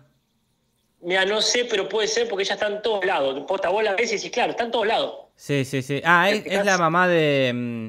Mira, 1.03 1.25
no 1.25 1.41
sé, 1.41 1.65
pero 1.65 1.89
puede 1.89 2.07
ser 2.07 2.27
porque 2.29 2.43
ella 2.43 2.53
está 2.53 2.67
en 2.67 2.81
todos 2.81 3.05
lados. 3.05 3.43
Posta, 3.47 3.69
vos 3.69 3.83
la 3.83 3.93
ves 3.95 4.11
y 4.11 4.15
decís, 4.15 4.31
claro, 4.31 4.51
está 4.51 4.63
en 4.63 4.71
todos 4.71 4.87
lados. 4.87 5.15
Sí, 5.35 5.65
sí, 5.65 5.81
sí. 5.81 6.01
Ah, 6.05 6.29
es, 6.29 6.45
es 6.45 6.63
la 6.65 6.77
mamá 6.77 7.07
de... 7.07 7.51
mm, 7.53 7.87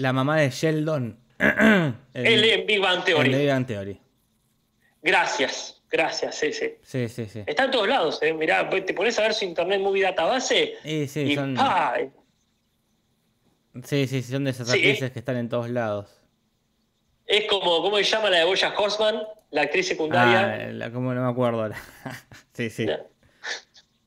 La 0.00 0.12
mamá 0.12 0.40
de 0.40 0.50
Sheldon. 0.50 1.18
en, 1.38 1.96
Él 2.14 2.44
en 2.44 2.66
Big 2.66 2.80
Bang 2.80 2.98
en 2.98 3.04
Theory. 3.04 3.30
The 3.30 3.38
Big 3.38 3.48
Bang 3.48 3.66
Theory. 3.66 4.00
Gracias, 5.02 5.82
gracias, 5.90 6.34
sí, 6.34 6.52
sí. 6.52 6.74
Sí, 6.82 7.08
sí, 7.08 7.26
sí. 7.26 7.42
Está 7.46 7.64
en 7.64 7.70
todos 7.70 7.86
lados, 7.88 8.18
eh. 8.22 8.32
mirá, 8.32 8.68
te 8.70 8.94
pones 8.94 9.18
a 9.18 9.22
ver 9.22 9.34
su 9.34 9.44
Internet 9.44 9.80
Movie 9.80 10.02
Database 10.04 10.74
Sí, 10.82 11.06
sí, 11.08 11.20
y 11.20 11.34
son... 11.34 11.56
Sí, 13.84 14.06
sí, 14.06 14.22
son 14.22 14.44
de 14.44 14.50
esas 14.52 14.68
Sí, 14.68 14.76
actrices 14.78 15.10
que 15.10 15.18
están 15.18 15.36
en 15.36 15.48
todos 15.48 15.68
lados. 15.68 16.08
Es 17.26 17.46
como, 17.46 17.82
¿cómo 17.82 17.96
se 17.96 18.04
llama 18.04 18.30
la 18.30 18.38
de 18.38 18.44
Boya 18.44 18.74
Horseman? 18.76 19.22
La 19.50 19.62
actriz 19.62 19.88
secundaria. 19.88 20.54
Ah, 20.54 20.72
la, 20.72 20.90
como 20.90 21.14
no 21.14 21.22
me 21.22 21.30
acuerdo 21.30 21.62
ahora. 21.62 21.80
sí, 22.52 22.70
sí. 22.70 22.86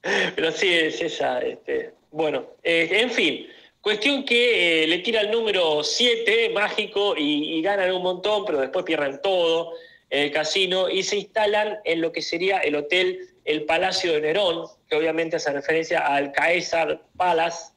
Pero 0.01 0.51
sí, 0.51 0.73
es 0.73 1.01
esa. 1.01 1.39
Este, 1.39 1.93
bueno, 2.11 2.45
eh, 2.63 2.89
en 2.91 3.09
fin, 3.09 3.47
cuestión 3.81 4.23
que 4.23 4.83
eh, 4.83 4.87
le 4.87 4.99
tira 4.99 5.21
el 5.21 5.31
número 5.31 5.83
7, 5.83 6.49
mágico, 6.49 7.15
y, 7.17 7.57
y 7.57 7.61
ganan 7.61 7.91
un 7.91 8.03
montón, 8.03 8.45
pero 8.45 8.59
después 8.59 8.85
pierden 8.85 9.21
todo 9.21 9.73
en 10.09 10.23
el 10.23 10.31
casino 10.31 10.89
y 10.89 11.03
se 11.03 11.17
instalan 11.17 11.79
en 11.83 12.01
lo 12.01 12.11
que 12.11 12.21
sería 12.21 12.59
el 12.59 12.75
hotel 12.75 13.29
El 13.45 13.65
Palacio 13.65 14.13
de 14.13 14.21
Nerón, 14.21 14.67
que 14.87 14.95
obviamente 14.95 15.37
hace 15.37 15.51
referencia 15.51 16.05
al 16.05 16.31
Caesar 16.31 17.01
Palace, 17.17 17.73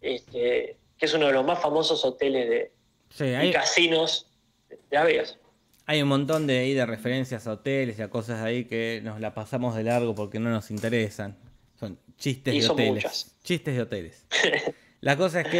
este, 0.00 0.76
que 0.98 1.06
es 1.06 1.14
uno 1.14 1.28
de 1.28 1.32
los 1.32 1.44
más 1.44 1.60
famosos 1.60 2.04
hoteles 2.04 2.48
de, 2.48 2.72
Sí, 3.10 3.24
y 3.24 3.34
hay, 3.34 3.50
casinos 3.50 4.29
Las 4.90 5.04
Vegas. 5.04 5.38
hay 5.86 6.02
un 6.02 6.08
montón 6.08 6.46
de, 6.46 6.58
ahí 6.58 6.74
de 6.74 6.86
referencias 6.86 7.46
a 7.46 7.52
hoteles 7.52 7.98
y 7.98 8.02
a 8.02 8.08
cosas 8.10 8.40
ahí 8.42 8.64
que 8.64 9.00
nos 9.04 9.20
la 9.20 9.34
pasamos 9.34 9.74
de 9.76 9.84
largo 9.84 10.14
porque 10.14 10.38
no 10.38 10.50
nos 10.50 10.70
interesan. 10.70 11.36
Son 11.78 11.98
chistes 12.18 12.54
Y 12.54 12.60
de 12.60 12.62
son 12.66 12.72
hoteles. 12.74 12.92
muchas. 12.94 13.36
Chistes 13.42 13.74
de 13.76 13.82
hoteles. 13.82 14.26
La 15.02 15.16
cosa 15.16 15.40
es 15.40 15.48
que 15.48 15.58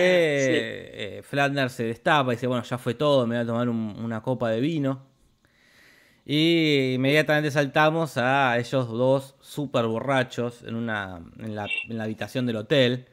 eh, 1.18 1.22
Flanders 1.22 1.72
se 1.72 1.84
destapa 1.84 2.30
y 2.32 2.36
dice, 2.36 2.46
bueno, 2.46 2.62
ya 2.62 2.76
fue 2.76 2.92
todo, 2.92 3.26
me 3.26 3.36
voy 3.36 3.42
a 3.44 3.46
tomar 3.46 3.70
un- 3.70 3.96
una 3.98 4.20
copa 4.22 4.50
de 4.50 4.60
vino. 4.60 5.06
Y 6.26 6.92
inmediatamente 6.94 7.50
saltamos 7.50 8.18
a 8.18 8.58
ellos 8.58 8.88
dos 8.88 9.36
súper 9.40 9.86
borrachos 9.86 10.62
en, 10.62 10.74
una, 10.74 11.22
en, 11.38 11.54
la, 11.56 11.66
en 11.88 11.96
la 11.96 12.04
habitación 12.04 12.44
del 12.46 12.56
hotel. 12.56 13.06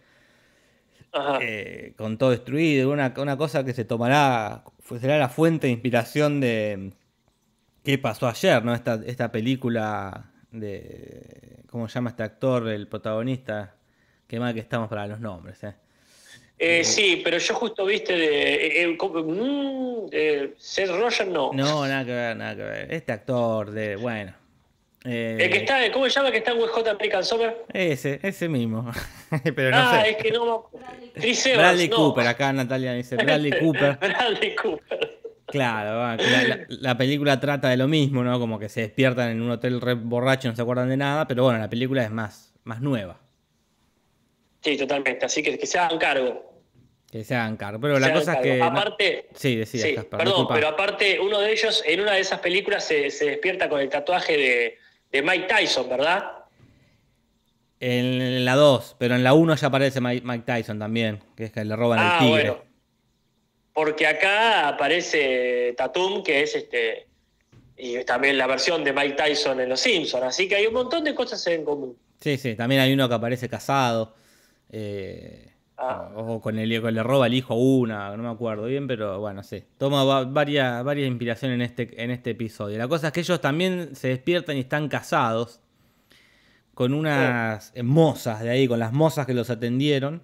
Ajá. 1.13 1.39
eh, 1.41 1.93
con 1.97 2.17
todo 2.17 2.31
destruido, 2.31 2.91
una, 2.91 3.13
una 3.17 3.37
cosa 3.37 3.63
que 3.63 3.73
se 3.73 3.85
tomará, 3.85 4.65
será 5.01 5.17
la 5.17 5.29
fuente 5.29 5.67
de 5.67 5.73
inspiración 5.73 6.39
de 6.39 6.91
qué 7.83 7.97
pasó 7.97 8.27
ayer, 8.27 8.63
¿no? 8.63 8.73
Esta, 8.73 9.01
esta 9.05 9.31
película 9.31 10.31
de, 10.51 11.63
¿cómo 11.69 11.87
se 11.87 11.95
llama 11.95 12.09
este 12.11 12.23
actor, 12.23 12.67
el 12.67 12.87
protagonista? 12.87 13.75
Qué 14.27 14.39
mal 14.39 14.53
que 14.53 14.59
estamos 14.59 14.89
para 14.89 15.07
los 15.07 15.19
nombres, 15.19 15.63
¿eh? 15.63 15.75
Eh, 16.59 16.83
sí, 16.83 17.21
pero 17.23 17.37
yo 17.37 17.53
justo 17.53 17.85
viste 17.85 18.13
de. 18.13 18.53
eh, 18.55 18.83
eh, 18.83 18.97
mm, 18.97 20.07
eh, 20.11 20.53
Seth 20.57 20.89
Rogen 20.89 21.31
no. 21.31 21.53
No, 21.53 21.87
nada 21.87 22.03
que 22.03 22.11
ver, 22.11 22.35
nada 22.35 22.55
que 22.55 22.63
ver. 22.63 22.93
Este 22.93 23.11
actor 23.11 23.69
de, 23.71 23.95
bueno. 23.95 24.33
Eh, 25.07 25.37
El 25.39 25.49
que 25.51 25.57
está, 25.59 25.91
¿cómo 25.91 26.05
se 26.05 26.11
llama 26.11 26.31
que 26.31 26.37
está 26.37 26.51
en 26.51 26.59
Hot 26.59 26.87
American 26.87 27.23
Summer? 27.23 27.65
Ese, 27.73 28.19
ese 28.21 28.47
mismo. 28.49 28.91
Pero 29.55 29.71
no 29.71 29.77
ah, 29.77 30.01
sé. 30.03 30.11
es 30.11 30.17
que 30.17 30.31
no. 30.31 30.69
Bradley 30.71 31.11
Chris 31.15 31.45
Evans. 31.45 31.61
Bradley 31.61 31.87
no. 31.89 31.95
Cooper, 31.95 32.27
acá 32.27 32.53
Natalia 32.53 32.93
dice 32.93 33.15
Bradley 33.15 33.51
Cooper. 33.59 33.97
Bradley 33.97 34.55
Cooper. 34.55 35.17
Claro, 35.47 36.17
la, 36.21 36.43
la- 36.43 36.65
la 36.67 36.97
película 36.97 37.39
trata 37.39 37.69
de 37.69 37.77
lo 37.77 37.87
mismo, 37.87 38.21
¿no? 38.23 38.37
Como 38.37 38.59
que 38.59 38.67
se 38.67 38.81
despiertan 38.81 39.29
en 39.29 39.41
un 39.41 39.49
hotel 39.51 39.79
re 39.79 39.93
borracho, 39.93 40.49
no 40.49 40.55
se 40.55 40.61
acuerdan 40.61 40.89
de 40.89 40.97
nada, 40.97 41.25
pero 41.25 41.43
bueno, 41.43 41.57
la 41.59 41.69
película 41.69 42.03
es 42.03 42.11
más, 42.11 42.53
más 42.65 42.81
nueva. 42.81 43.21
Sí, 44.61 44.75
totalmente. 44.77 45.25
Así 45.25 45.41
que 45.43 45.57
que 45.57 45.65
se 45.65 45.79
hagan 45.79 45.97
cargo. 45.97 46.43
Que 47.09 47.23
se 47.23 47.35
hagan 47.35 47.55
cargo. 47.55 47.79
Pero 47.79 47.99
la 47.99 48.11
cosa 48.11 48.33
es 48.33 48.39
que. 48.41 48.57
no- 48.57 48.65
Aparte. 48.65 49.29
Sí, 49.33 49.55
decía 49.55 49.81
Sí, 49.81 49.93
perdón, 50.09 50.25
disculpa. 50.25 50.53
pero 50.55 50.67
aparte, 50.67 51.19
uno 51.19 51.39
de 51.39 51.51
ellos 51.53 51.81
en 51.85 52.01
una 52.01 52.11
de 52.13 52.19
esas 52.19 52.39
películas 52.41 52.83
se, 52.83 53.09
se 53.09 53.25
despierta 53.25 53.69
con 53.69 53.79
el 53.79 53.87
tatuaje 53.87 54.35
de, 54.37 54.77
de 55.11 55.21
Mike 55.21 55.47
Tyson, 55.47 55.89
¿verdad? 55.89 56.31
En 57.79 58.43
la 58.43 58.55
2, 58.55 58.95
pero 58.97 59.15
en 59.15 59.23
la 59.23 59.33
1 59.33 59.55
ya 59.55 59.67
aparece 59.67 60.01
Mike, 60.01 60.43
Tyson 60.45 60.79
también, 60.79 61.19
que 61.35 61.45
es 61.45 61.51
que 61.51 61.63
le 61.63 61.75
roban 61.75 61.99
Ah, 62.01 62.17
el 62.19 62.25
tigre. 62.27 62.49
bueno. 62.49 62.63
Porque 63.73 64.07
acá 64.07 64.67
aparece 64.69 65.73
Tatum, 65.77 66.23
que 66.23 66.41
es 66.41 66.55
este. 66.55 67.07
Y 67.77 68.03
también 68.05 68.35
la 68.39 68.47
versión 68.47 68.83
de 68.83 68.91
Mike 68.91 69.13
Tyson 69.13 69.59
en 69.61 69.69
Los 69.69 69.81
Simpsons. 69.81 70.23
Así 70.23 70.47
que 70.49 70.55
hay 70.55 70.65
un 70.65 70.73
montón 70.73 71.03
de 71.03 71.13
cosas 71.13 71.45
en 71.45 71.63
común. 71.63 71.95
Sí, 72.19 72.37
sí, 72.39 72.55
también 72.55 72.81
hay 72.81 72.91
uno 72.93 73.07
que 73.07 73.13
aparece 73.15 73.47
casado. 73.47 74.15
eh, 74.69 75.46
Ah. 75.79 76.09
O 76.15 76.41
con 76.41 76.57
el 76.57 76.69
que 76.81 76.91
le 76.91 77.03
roba 77.03 77.27
el 77.27 77.35
hijo 77.35 77.53
a 77.53 77.57
una, 77.57 78.17
no 78.17 78.23
me 78.23 78.29
acuerdo 78.29 78.65
bien, 78.65 78.87
pero 78.87 79.19
bueno, 79.19 79.43
sí. 79.43 79.63
Toma 79.77 80.03
va- 80.03 80.23
varias, 80.25 80.83
varias 80.83 81.07
inspiraciones 81.07 81.55
en 81.55 81.61
este, 81.61 82.03
en 82.03 82.09
este 82.11 82.31
episodio. 82.31 82.77
La 82.79 82.87
cosa 82.87 83.07
es 83.07 83.13
que 83.13 83.19
ellos 83.19 83.39
también 83.39 83.95
se 83.95 84.07
despiertan 84.07 84.57
y 84.57 84.61
están 84.61 84.87
casados 84.89 85.59
con 86.73 86.93
unas 86.93 87.73
mozas 87.83 88.41
de 88.41 88.49
ahí, 88.49 88.67
con 88.67 88.79
las 88.79 88.91
mozas 88.93 89.25
que 89.27 89.33
los 89.35 89.49
atendieron. 89.51 90.23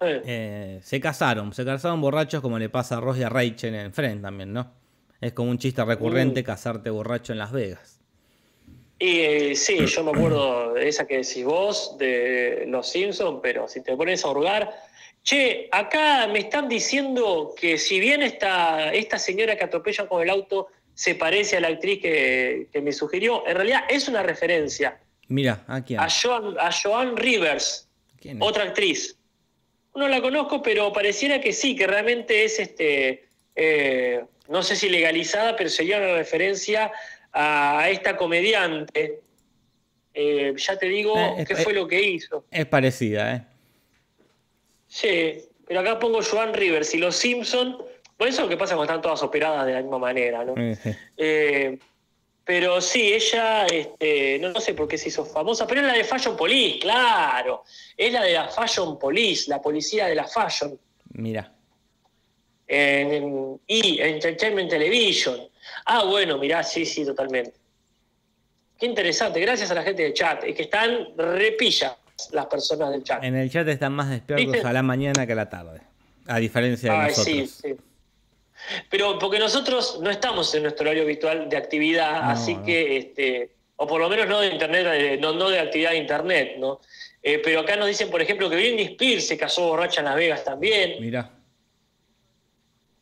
Eh, 0.00 0.22
Eh, 0.24 0.80
se 0.82 0.98
casaron, 1.00 1.52
se 1.52 1.64
casaron 1.64 2.00
borrachos 2.00 2.40
como 2.40 2.58
le 2.58 2.68
pasa 2.68 2.96
a 2.96 3.00
Ross 3.00 3.18
y 3.18 3.22
a 3.22 3.28
Rachel 3.28 3.74
en 3.74 3.92
Friends 3.92 4.22
también, 4.22 4.52
¿no? 4.52 4.72
Es 5.20 5.32
como 5.34 5.50
un 5.50 5.58
chiste 5.58 5.84
recurrente 5.84 6.40
Mm. 6.42 6.44
casarte 6.44 6.90
borracho 6.90 7.32
en 7.32 7.38
Las 7.38 7.52
Vegas. 7.52 7.99
Y 9.02 9.20
eh, 9.20 9.56
sí, 9.56 9.86
yo 9.86 10.04
me 10.04 10.10
acuerdo 10.10 10.74
de 10.74 10.86
esa 10.86 11.06
que 11.06 11.16
decís 11.16 11.42
vos, 11.42 11.96
de 11.96 12.64
Los 12.68 12.90
Simpsons, 12.90 13.40
pero 13.42 13.66
si 13.66 13.82
te 13.82 13.96
pones 13.96 14.22
a 14.24 14.28
hurgar. 14.28 14.70
Che, 15.22 15.68
acá 15.72 16.26
me 16.26 16.40
están 16.40 16.68
diciendo 16.68 17.54
que 17.58 17.78
si 17.78 17.98
bien 17.98 18.22
esta, 18.22 18.92
esta 18.92 19.18
señora 19.18 19.56
que 19.56 19.64
atropella 19.64 20.06
con 20.06 20.22
el 20.22 20.28
auto 20.28 20.68
se 20.92 21.14
parece 21.14 21.56
a 21.56 21.60
la 21.60 21.68
actriz 21.68 22.00
que, 22.02 22.68
que 22.70 22.80
me 22.82 22.92
sugirió, 22.92 23.46
en 23.46 23.56
realidad 23.56 23.84
es 23.88 24.06
una 24.06 24.22
referencia 24.22 25.00
Mira, 25.28 25.64
¿a 25.68 25.82
quién? 25.82 25.98
a 26.00 26.08
Joan, 26.10 26.56
a 26.58 26.70
Joan 26.70 27.16
Rivers, 27.16 27.88
otra 28.40 28.64
actriz. 28.64 29.16
No 29.94 30.08
la 30.08 30.20
conozco, 30.20 30.60
pero 30.60 30.92
pareciera 30.92 31.40
que 31.40 31.52
sí, 31.52 31.76
que 31.76 31.86
realmente 31.86 32.44
es 32.44 32.58
este, 32.58 33.28
eh, 33.54 34.24
no 34.48 34.62
sé 34.62 34.74
si 34.74 34.88
legalizada, 34.88 35.54
pero 35.54 35.70
sería 35.70 35.98
una 35.98 36.14
referencia 36.14 36.92
a 37.32 37.88
esta 37.90 38.16
comediante. 38.16 39.20
Eh, 40.12 40.52
ya 40.56 40.76
te 40.78 40.86
digo 40.86 41.16
Eh, 41.16 41.44
qué 41.46 41.54
eh, 41.54 41.56
fue 41.56 41.72
lo 41.72 41.86
que 41.86 42.02
hizo. 42.02 42.44
Es 42.50 42.66
parecida, 42.66 43.34
¿eh? 43.36 43.42
Sí, 44.86 45.34
pero 45.66 45.80
acá 45.80 45.98
pongo 45.98 46.20
Joan 46.22 46.52
Rivers 46.52 46.94
y 46.94 46.98
los 46.98 47.14
Simpson. 47.16 47.78
Bueno, 48.18 48.32
eso 48.32 48.40
es 48.42 48.44
lo 48.44 48.48
que 48.48 48.56
pasa 48.56 48.74
cuando 48.74 48.92
están 48.92 49.02
todas 49.02 49.22
operadas 49.22 49.66
de 49.66 49.72
la 49.74 49.80
misma 49.82 49.98
manera, 49.98 50.44
¿no? 50.44 50.54
Sí. 50.74 50.90
Eh, 51.16 51.78
pero 52.44 52.80
sí, 52.80 53.12
ella, 53.12 53.66
este, 53.66 54.38
no, 54.40 54.48
no 54.50 54.60
sé 54.60 54.74
por 54.74 54.88
qué 54.88 54.98
se 54.98 55.08
hizo 55.08 55.24
famosa, 55.24 55.66
pero 55.66 55.80
es 55.82 55.86
la 55.86 55.92
de 55.92 56.02
Fashion 56.04 56.36
Police, 56.36 56.80
claro. 56.80 57.62
Es 57.96 58.12
la 58.12 58.24
de 58.24 58.32
la 58.32 58.48
Fashion 58.48 58.98
Police, 58.98 59.48
la 59.48 59.62
policía 59.62 60.06
de 60.06 60.16
la 60.16 60.24
Fashion. 60.26 60.76
Mira. 61.12 61.52
En, 62.66 63.12
en- 63.12 63.60
y 63.68 64.00
Entertainment 64.00 64.68
Television. 64.70 65.48
Ah, 65.86 66.04
bueno, 66.04 66.38
mirá, 66.38 66.62
sí, 66.62 66.84
sí, 66.84 67.04
totalmente. 67.04 67.52
Qué 68.78 68.86
interesante, 68.86 69.40
gracias 69.40 69.70
a 69.70 69.74
la 69.74 69.82
gente 69.82 70.02
del 70.02 70.14
chat. 70.14 70.42
Es 70.44 70.54
que 70.56 70.62
están 70.62 71.08
repillas 71.16 71.94
las 72.32 72.46
personas 72.46 72.90
del 72.90 73.02
chat. 73.02 73.22
En 73.24 73.36
el 73.36 73.50
chat 73.50 73.66
están 73.68 73.92
más 73.92 74.08
despiertos 74.10 74.52
¿Viste? 74.52 74.66
a 74.66 74.72
la 74.72 74.82
mañana 74.82 75.26
que 75.26 75.32
a 75.32 75.36
la 75.36 75.48
tarde. 75.50 75.80
A 76.26 76.38
diferencia 76.38 76.92
de 76.92 76.98
Ay, 76.98 77.08
nosotros. 77.08 77.26
sí, 77.26 77.46
sí. 77.46 77.74
Pero 78.90 79.18
porque 79.18 79.38
nosotros 79.38 79.98
no 80.02 80.10
estamos 80.10 80.54
en 80.54 80.62
nuestro 80.62 80.84
horario 80.84 81.02
habitual 81.02 81.48
de 81.48 81.56
actividad, 81.56 82.22
No, 82.22 82.30
así 82.30 82.54
no. 82.54 82.62
que, 82.64 82.96
este, 82.98 83.50
o 83.76 83.86
por 83.86 84.00
lo 84.00 84.08
menos 84.08 84.28
no 84.28 84.40
de 84.40 84.48
internet, 84.48 84.86
eh, 84.92 85.18
no, 85.20 85.32
no 85.32 85.48
de 85.48 85.58
actividad 85.58 85.90
de 85.92 85.96
internet, 85.96 86.56
¿no? 86.58 86.80
Eh, 87.22 87.40
pero 87.42 87.60
acá 87.60 87.76
nos 87.76 87.88
dicen, 87.88 88.10
por 88.10 88.20
ejemplo, 88.22 88.48
que 88.48 88.56
Britney 88.56 88.84
Spears 88.92 89.26
se 89.26 89.36
casó 89.36 89.68
borracha 89.68 90.00
en 90.00 90.06
Las 90.06 90.16
Vegas 90.16 90.44
también. 90.44 90.96
Mira. 91.00 91.30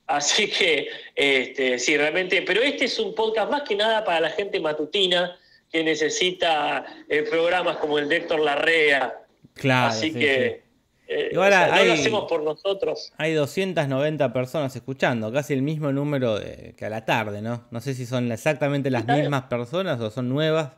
Así 0.08 0.48
que, 0.50 0.88
este, 1.14 1.78
sí, 1.78 1.96
realmente, 1.96 2.42
pero 2.42 2.62
este 2.62 2.86
es 2.86 2.98
un 2.98 3.14
podcast 3.14 3.50
más 3.50 3.62
que 3.62 3.76
nada 3.76 4.02
para 4.04 4.20
la 4.20 4.30
gente 4.30 4.58
matutina 4.58 5.36
que 5.70 5.84
necesita 5.84 6.84
eh, 7.08 7.24
programas 7.28 7.76
como 7.76 7.98
el 7.98 8.08
de 8.08 8.16
Héctor 8.16 8.40
Larrea. 8.40 9.18
Claro. 9.52 9.88
Así 9.88 10.10
sí, 10.12 10.18
que 10.18 10.62
sí. 11.06 11.12
eh, 11.12 11.28
Igual 11.32 11.48
o 11.52 11.56
sea, 11.56 11.66
no 11.66 11.72
hay- 11.74 11.86
lo 11.88 11.92
hacemos 11.92 12.24
por 12.26 12.42
nosotros. 12.42 13.12
Hay 13.18 13.34
290 13.34 14.32
personas 14.32 14.74
escuchando, 14.74 15.30
casi 15.30 15.52
el 15.52 15.60
mismo 15.60 15.92
número 15.92 16.38
de- 16.38 16.74
que 16.76 16.86
a 16.86 16.88
la 16.90 17.04
tarde, 17.04 17.42
¿no? 17.42 17.64
No 17.70 17.80
sé 17.82 17.92
si 17.92 18.06
son 18.06 18.32
exactamente 18.32 18.90
las 18.90 19.06
mismas 19.06 19.42
personas 19.42 20.00
o 20.00 20.10
son 20.10 20.30
nuevas. 20.30 20.70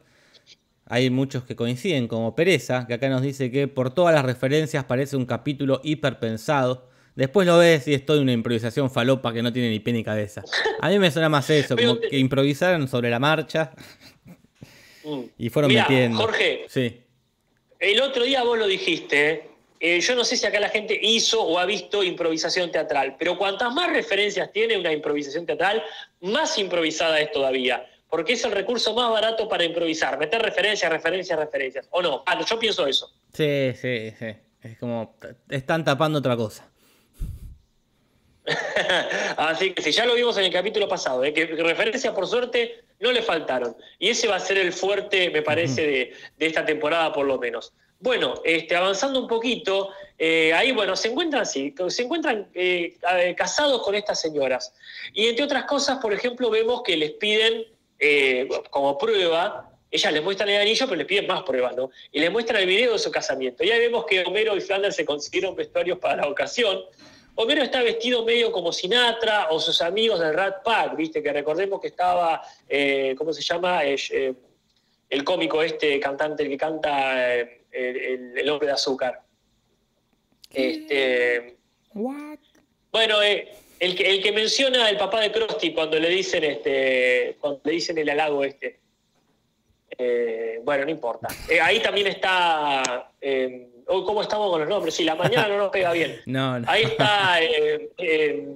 Hay 0.87 1.09
muchos 1.09 1.45
que 1.45 1.55
coinciden, 1.55 2.09
como 2.09 2.35
Pereza, 2.35 2.85
que 2.89 2.95
acá 2.95 3.09
nos 3.09 3.23
dice 3.23 3.53
que 3.53 3.69
por 3.69 3.95
todas 3.95 4.13
las 4.13 4.25
referencias 4.25 4.83
parece 4.83 5.17
un 5.17 5.25
capítulo 5.25 5.81
hiperpensado. 5.85 6.90
Después 7.17 7.47
lo 7.47 7.59
ves 7.59 7.87
y 7.89 7.95
es 7.95 8.07
toda 8.07 8.21
una 8.23 8.33
improvisación 8.33 8.91
falopa 8.91 9.33
que 9.33 9.43
no 9.43 9.53
tiene 9.53 9.69
ni 9.71 9.81
pie 9.81 9.93
ni 9.93 10.05
cabeza. 10.05 10.43
A 10.81 10.89
mí 10.89 10.99
me 10.99 11.11
suena 11.11 11.29
más 11.29 11.49
eso, 11.51 11.77
como 11.77 11.99
te- 11.99 12.09
que 12.09 12.19
improvisaron 12.19 12.89
sobre 12.89 13.11
la 13.11 13.19
marcha 13.19 13.73
Mm. 15.03 15.21
y 15.39 15.49
fueron 15.49 15.71
Mirá, 15.71 15.83
metiendo. 15.89 16.19
Jorge, 16.19 16.65
Sí. 16.69 17.01
El 17.79 18.03
otro 18.03 18.23
día 18.25 18.43
vos 18.45 18.59
lo 18.59 18.67
dijiste, 18.67 19.31
¿eh? 19.31 19.45
Eh, 19.81 20.01
yo 20.03 20.15
no 20.15 20.25
sé 20.27 20.37
si 20.37 20.45
acá 20.45 20.61
la 20.61 20.69
gente 20.69 20.99
hizo 21.03 21.43
o 21.43 21.59
ha 21.59 21.65
visto 21.65 22.05
improvisación 22.05 22.71
teatral, 22.71 23.17
pero 23.19 23.39
cuantas 23.39 23.73
más 23.73 23.91
referencias 23.91 24.53
tiene 24.53 24.77
una 24.77 24.93
improvisación 24.93 25.47
teatral, 25.47 25.83
más 26.21 26.59
improvisada 26.59 27.19
es 27.19 27.33
todavía, 27.33 27.87
porque 28.11 28.35
es 28.35 28.45
el 28.45 28.53
recurso 28.53 28.93
más 28.95 29.11
barato 29.11 29.49
para 29.49 29.65
improvisar, 29.65 30.19
meter 30.19 30.43
referencias, 30.43 30.93
referencias, 30.93 31.39
referencias, 31.39 31.89
¿o 31.93 32.03
no? 32.03 32.23
Ah, 32.27 32.39
yo 32.45 32.59
pienso 32.59 32.87
eso. 32.87 33.11
Sí, 33.33 33.73
sí, 33.81 34.13
sí. 34.19 34.27
Es 34.63 34.77
como, 34.79 35.17
están 35.49 35.83
tapando 35.83 36.19
otra 36.19 36.37
cosa. 36.37 36.70
Así 39.37 39.73
que 39.73 39.83
si 39.83 39.93
ya 39.93 40.07
lo 40.07 40.15
vimos 40.15 40.37
en 40.39 40.45
el 40.45 40.53
capítulo 40.53 40.89
pasado, 40.89 41.25
¿eh? 41.25 41.33
que 41.33 41.47
referencias 41.47 42.15
por 42.15 42.27
suerte 42.27 42.83
no 43.01 43.13
le 43.13 43.23
faltaron. 43.23 43.77
Y 43.99 44.11
ese 44.11 44.29
va 44.29 44.37
a 44.37 44.41
ser 44.41 44.59
el 44.59 44.73
fuerte, 44.73 45.31
me 45.31 45.43
parece, 45.43 45.87
de, 45.87 46.13
de 46.39 46.47
esta 46.47 46.65
temporada 46.65 47.13
por 47.13 47.27
lo 47.27 47.39
menos. 47.39 47.73
Bueno, 48.01 48.41
este, 48.45 48.75
avanzando 48.75 49.21
un 49.21 49.29
poquito, 49.29 49.91
eh, 50.19 50.55
ahí 50.55 50.73
bueno, 50.73 50.97
se 50.97 51.09
encuentran 51.09 51.45
sí, 51.45 51.75
se 51.89 52.03
encuentran 52.03 52.49
eh, 52.55 52.97
eh, 53.19 53.35
casados 53.37 53.83
con 53.83 53.95
estas 53.95 54.19
señoras. 54.19 54.73
Y 55.13 55.29
entre 55.29 55.45
otras 55.45 55.65
cosas, 55.65 55.99
por 55.99 56.15
ejemplo, 56.15 56.49
vemos 56.49 56.83
que 56.83 56.97
les 56.97 57.13
piden 57.13 57.65
eh, 57.99 58.49
como 58.71 58.97
prueba, 58.97 59.71
ellas 59.91 60.13
les 60.15 60.23
muestran 60.23 60.49
el 60.49 60.63
anillo, 60.63 60.87
pero 60.87 60.97
les 60.97 61.07
piden 61.07 61.27
más 61.27 61.43
pruebas, 61.43 61.77
¿no? 61.77 61.91
Y 62.11 62.21
les 62.21 62.31
muestran 62.33 62.63
el 62.63 62.69
video 62.69 62.95
de 62.95 62.99
su 62.99 63.11
casamiento. 63.11 63.65
Y 63.65 63.71
ahí 63.71 63.81
vemos 63.81 64.07
que 64.07 64.25
Homero 64.25 64.57
y 64.57 64.63
Flanders 64.63 64.97
se 64.97 65.05
consiguieron 65.05 65.55
vestuarios 65.55 65.99
para 65.99 66.23
la 66.23 66.29
ocasión. 66.29 66.81
Homero 67.43 67.63
está 67.63 67.83
vestido 67.83 68.23
medio 68.23 68.53
como 68.53 68.71
Sinatra 68.71 69.49
o 69.49 69.59
sus 69.59 69.81
amigos 69.81 70.21
del 70.21 70.35
Rat 70.35 70.63
Pack, 70.63 70.95
¿viste? 70.95 71.23
Que 71.23 71.33
recordemos 71.33 71.81
que 71.81 71.87
estaba, 71.87 72.43
eh, 72.69 73.15
¿cómo 73.17 73.33
se 73.33 73.41
llama? 73.41 73.83
Eh, 73.83 73.97
eh, 74.11 74.35
el 75.09 75.25
cómico 75.25 75.63
este 75.63 75.99
cantante, 75.99 76.43
el 76.43 76.51
que 76.51 76.59
canta 76.59 77.35
eh, 77.35 77.63
el, 77.73 78.51
hombre 78.51 78.67
de 78.67 78.75
azúcar. 78.75 79.23
Este, 80.53 81.57
bueno, 81.95 83.23
eh, 83.23 83.49
el, 83.79 83.97
que, 83.97 84.11
el 84.11 84.23
que 84.23 84.33
menciona 84.33 84.91
el 84.91 84.99
papá 84.99 85.21
de 85.21 85.33
Krusty 85.33 85.73
cuando 85.73 85.99
le 85.99 86.11
dicen 86.11 86.45
este, 86.45 87.39
cuando 87.41 87.63
le 87.65 87.73
dicen 87.73 87.97
el 87.97 88.11
halago 88.11 88.45
este. 88.45 88.81
Bueno, 90.63 90.85
no 90.85 90.91
importa. 90.91 91.29
Ahí 91.63 91.81
también 91.81 92.09
está. 92.09 93.11
Oh, 93.93 94.05
¿Cómo 94.05 94.23
estamos 94.23 94.51
con 94.51 94.61
los 94.61 94.69
nombres? 94.69 94.95
Sí, 94.95 95.05
la 95.05 95.17
mañana 95.17 95.49
no 95.49 95.59
nos 95.59 95.69
pega 95.73 95.93
bien. 95.93 96.21
No, 96.27 96.59
no. 96.61 96.71
Ahí 96.71 96.85
está 96.85 97.43
eh, 97.43 97.91
eh, 97.99 98.47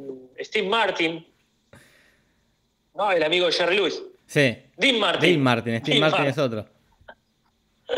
Steve 0.40 0.68
Martin. 0.68 1.26
No, 2.94 3.10
el 3.10 3.22
amigo 3.22 3.46
de 3.46 3.52
Jerry 3.52 3.76
Lewis. 3.76 4.00
Sí. 4.26 4.56
Dean 4.76 4.98
Martin. 4.98 5.30
Dean 5.30 5.40
Martin, 5.42 5.78
Steve 5.80 5.98
Dean 5.98 6.10
Martin 6.10 6.26
es 6.26 6.38
otro. 6.38 6.66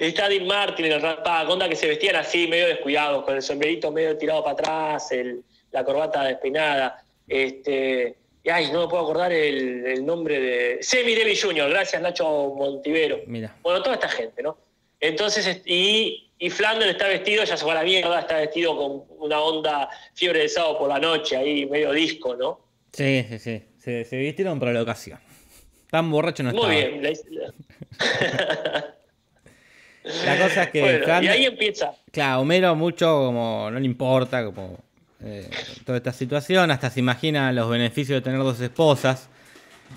está 0.00 0.28
Dean 0.28 0.46
Martin 0.46 0.86
en 0.86 0.92
el 0.92 1.02
Rat 1.02 1.26
onda 1.48 1.68
que 1.68 1.76
se 1.76 1.86
vestían 1.86 2.16
así, 2.16 2.46
medio 2.48 2.66
descuidados, 2.66 3.24
con 3.24 3.36
el 3.36 3.42
sombrerito 3.42 3.90
medio 3.92 4.16
tirado 4.16 4.42
para 4.42 4.54
atrás, 4.54 5.12
el- 5.12 5.42
la 5.70 5.84
corbata 5.84 6.24
despeinada. 6.24 7.02
Este, 7.26 8.16
y 8.42 8.48
ay, 8.48 8.70
no 8.72 8.82
me 8.82 8.88
puedo 8.88 9.02
acordar 9.02 9.32
el, 9.32 9.86
el 9.86 10.06
nombre 10.06 10.40
de. 10.40 10.78
Semi 10.80 11.14
Davis 11.14 11.44
Jr., 11.44 11.68
gracias 11.68 12.00
Nacho 12.00 12.54
Montivero. 12.56 13.20
Mira. 13.26 13.54
Bueno, 13.62 13.82
toda 13.82 13.96
esta 13.96 14.08
gente, 14.08 14.42
¿no? 14.42 14.56
Entonces, 15.00 15.60
y, 15.66 16.27
y 16.38 16.50
Flanders 16.50 16.92
está 16.92 17.08
vestido, 17.08 17.44
ya 17.44 17.56
se 17.56 17.62
fue 17.64 17.72
a 17.72 17.76
la 17.76 17.82
mierda, 17.84 18.20
está 18.20 18.36
vestido 18.36 18.76
con 18.76 19.04
una 19.18 19.40
onda 19.40 19.88
fiebre 20.14 20.40
de 20.40 20.48
sábado 20.48 20.78
por 20.78 20.88
la 20.88 20.98
noche, 20.98 21.36
ahí 21.36 21.66
medio 21.66 21.92
disco, 21.92 22.36
¿no? 22.36 22.60
Sí, 22.92 23.24
sí, 23.28 23.38
sí. 23.38 23.62
Se, 23.78 24.04
se 24.04 24.16
vistieron 24.16 24.58
para 24.58 24.72
la 24.72 24.82
ocasión. 24.82 25.18
Tan 25.90 26.10
borracho 26.10 26.42
no 26.42 26.50
Muy 26.52 26.76
estaba. 26.76 26.98
bien. 26.98 27.02
la- 27.02 28.94
La 30.24 30.38
cosa 30.38 30.62
es 30.62 30.70
que 30.70 30.80
Bueno, 30.80 31.22
y 31.22 31.28
ahí 31.28 31.44
empieza. 31.44 31.92
Claro, 32.10 32.40
Homero 32.40 32.74
mucho 32.74 33.06
como 33.26 33.68
no 33.70 33.78
le 33.78 33.84
importa 33.84 34.44
como 34.44 34.78
eh, 35.22 35.50
toda 35.84 35.98
esta 35.98 36.12
situación, 36.12 36.70
hasta 36.70 36.88
se 36.88 37.00
imagina 37.00 37.52
los 37.52 37.68
beneficios 37.68 38.16
de 38.18 38.22
tener 38.22 38.38
dos 38.40 38.58
esposas, 38.60 39.28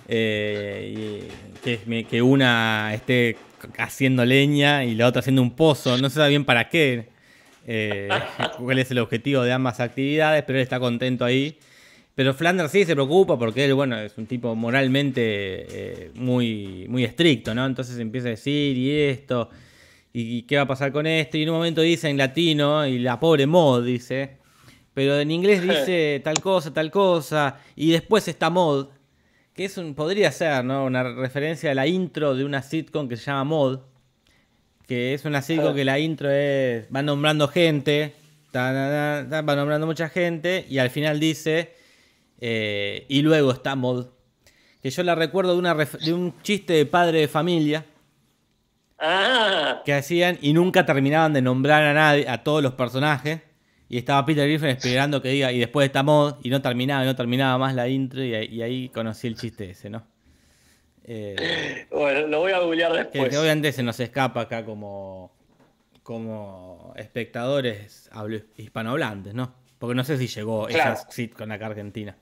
eh, 0.09 1.27
y 1.63 2.03
que 2.03 2.21
una 2.21 2.91
esté 2.93 3.37
haciendo 3.77 4.25
leña 4.25 4.83
y 4.83 4.95
la 4.95 5.07
otra 5.07 5.19
haciendo 5.19 5.41
un 5.41 5.55
pozo, 5.55 5.97
no 5.97 6.09
se 6.09 6.15
sabe 6.15 6.29
bien 6.29 6.45
para 6.45 6.69
qué, 6.69 7.09
eh, 7.67 8.09
cuál 8.57 8.79
es 8.79 8.91
el 8.91 8.99
objetivo 8.99 9.43
de 9.43 9.51
ambas 9.51 9.79
actividades, 9.79 10.43
pero 10.43 10.59
él 10.59 10.63
está 10.63 10.79
contento 10.79 11.25
ahí. 11.25 11.57
Pero 12.13 12.33
Flanders 12.33 12.71
sí 12.71 12.83
se 12.83 12.93
preocupa 12.93 13.39
porque 13.39 13.65
él, 13.65 13.73
bueno, 13.73 13.97
es 13.97 14.17
un 14.17 14.27
tipo 14.27 14.53
moralmente 14.53 15.21
eh, 15.23 16.11
muy, 16.15 16.85
muy 16.89 17.05
estricto, 17.05 17.55
¿no? 17.55 17.65
Entonces 17.65 17.97
empieza 17.99 18.27
a 18.27 18.31
decir, 18.31 18.77
y 18.77 18.91
esto, 18.91 19.49
y 20.11 20.41
qué 20.43 20.57
va 20.57 20.63
a 20.63 20.67
pasar 20.67 20.91
con 20.91 21.07
esto, 21.07 21.37
y 21.37 21.43
en 21.43 21.49
un 21.49 21.55
momento 21.55 21.81
dice 21.81 22.09
en 22.09 22.17
latino, 22.17 22.85
y 22.85 22.99
la 22.99 23.19
pobre 23.19 23.47
Mod 23.47 23.85
dice, 23.85 24.37
pero 24.93 25.19
en 25.19 25.31
inglés 25.31 25.61
dice 25.67 26.21
tal 26.23 26.39
cosa, 26.41 26.73
tal 26.73 26.91
cosa, 26.91 27.59
y 27.75 27.91
después 27.91 28.27
está 28.27 28.49
Mod, 28.49 28.89
que 29.61 29.65
es 29.65 29.77
un, 29.77 29.93
podría 29.93 30.31
ser, 30.31 30.65
¿no? 30.65 30.85
Una 30.85 31.03
referencia 31.03 31.69
a 31.69 31.75
la 31.75 31.85
intro 31.85 32.33
de 32.33 32.43
una 32.43 32.63
sitcom 32.63 33.07
que 33.07 33.15
se 33.15 33.25
llama 33.25 33.43
Mod, 33.43 33.79
que 34.87 35.13
es 35.13 35.23
una 35.23 35.43
sitcom 35.43 35.75
que 35.75 35.85
la 35.85 35.99
intro 35.99 36.31
es, 36.31 36.87
va 36.93 37.03
nombrando 37.03 37.47
gente, 37.47 38.15
ta, 38.51 38.73
ta, 38.73 38.89
ta, 38.89 39.29
ta, 39.29 39.41
va 39.43 39.55
nombrando 39.55 39.85
mucha 39.85 40.09
gente, 40.09 40.65
y 40.67 40.79
al 40.79 40.89
final 40.89 41.19
dice, 41.19 41.75
eh, 42.39 43.05
y 43.07 43.21
luego 43.21 43.51
está 43.51 43.75
Mod, 43.75 44.07
que 44.81 44.89
yo 44.89 45.03
la 45.03 45.13
recuerdo 45.13 45.53
de, 45.53 45.59
una 45.59 45.75
de 45.75 46.11
un 46.11 46.33
chiste 46.41 46.73
de 46.73 46.87
padre 46.87 47.19
de 47.19 47.27
familia, 47.27 47.85
Ah, 48.97 49.81
que 49.85 49.93
hacían 49.93 50.39
y 50.41 50.53
nunca 50.53 50.85
terminaban 50.87 51.33
de 51.33 51.41
nombrar 51.41 51.83
a 51.83 51.93
nadie, 51.93 52.27
a 52.27 52.43
todos 52.43 52.63
los 52.63 52.73
personajes. 52.73 53.41
Y 53.93 53.97
estaba 53.97 54.25
Peter 54.25 54.47
Griffin 54.47 54.69
esperando 54.69 55.21
que 55.21 55.27
diga, 55.27 55.51
y 55.51 55.59
después 55.59 55.85
está 55.85 56.01
Mod, 56.01 56.35
y 56.43 56.49
no 56.49 56.61
terminaba, 56.61 57.03
no 57.03 57.13
terminaba 57.13 57.57
más 57.57 57.75
la 57.75 57.89
intro, 57.89 58.23
y, 58.23 58.33
ahí- 58.33 58.47
y 58.47 58.61
ahí 58.61 58.87
conocí 58.87 59.27
el 59.27 59.35
chiste 59.35 59.71
ese, 59.71 59.89
¿no? 59.89 60.07
Eh, 61.03 61.87
bueno, 61.91 62.25
lo 62.27 62.39
voy 62.39 62.53
a 62.53 62.59
googlear 62.59 62.93
después. 62.93 63.27
que 63.29 63.37
obviamente 63.37 63.69
se 63.73 63.83
nos 63.83 63.99
escapa 63.99 64.39
acá 64.41 64.63
como, 64.63 65.29
como 66.03 66.93
espectadores 66.95 68.09
hispanohablantes, 68.55 69.33
¿no? 69.33 69.53
Porque 69.77 69.93
no 69.93 70.05
sé 70.05 70.17
si 70.17 70.27
llegó 70.27 70.67
Claro. 70.67 70.93
esa 70.93 71.11
sitcom 71.11 71.51
acá 71.51 71.65
Argentina. 71.65 72.15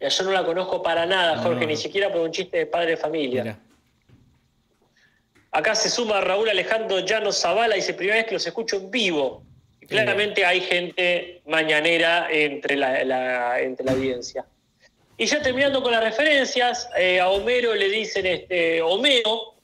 Yo 0.00 0.24
no 0.24 0.30
la 0.30 0.42
conozco 0.42 0.82
para 0.82 1.04
nada, 1.04 1.36
Jorge, 1.36 1.60
No. 1.60 1.66
ni 1.66 1.76
siquiera 1.76 2.10
por 2.10 2.22
un 2.22 2.30
chiste 2.30 2.56
de 2.56 2.66
padre 2.66 2.92
de 2.92 2.96
familia. 2.96 3.58
Acá 5.50 5.74
se 5.74 5.90
suma 5.90 6.20
Raúl 6.22 6.48
Alejandro 6.48 7.00
Llanos 7.00 7.40
Zavala 7.42 7.76
y 7.76 7.80
dice, 7.80 7.92
primera 7.92 8.16
vez 8.16 8.26
que 8.26 8.34
los 8.34 8.46
escucho 8.46 8.76
en 8.76 8.90
vivo. 8.90 9.42
Claramente 9.88 10.44
hay 10.44 10.60
gente 10.60 11.40
mañanera 11.46 12.28
entre 12.30 12.76
la, 12.76 13.04
la- 13.04 13.60
entre 13.60 13.84
la 13.86 13.92
audiencia. 13.92 14.44
Y 15.16 15.26
ya 15.26 15.40
terminando 15.40 15.82
con 15.82 15.92
las 15.92 16.02
referencias, 16.04 16.88
eh, 16.98 17.20
a 17.20 17.28
Homero 17.30 17.74
le 17.74 17.88
dicen 17.88 18.26
este, 18.26 18.82
Homero, 18.82 19.54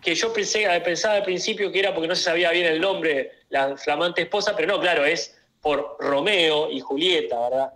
que 0.00 0.14
yo 0.14 0.32
pensé, 0.32 0.66
pensaba 0.84 1.16
al 1.16 1.22
principio 1.24 1.70
que 1.70 1.78
era 1.80 1.92
porque 1.94 2.08
no 2.08 2.14
se 2.14 2.22
sabía 2.24 2.50
bien 2.50 2.66
el 2.66 2.80
nombre, 2.80 3.32
la 3.50 3.76
flamante 3.76 4.22
esposa, 4.22 4.54
pero 4.56 4.68
no, 4.74 4.80
claro, 4.80 5.04
es 5.04 5.36
por 5.60 5.96
Romeo 6.00 6.70
y 6.70 6.80
Julieta, 6.80 7.38
¿verdad? 7.40 7.72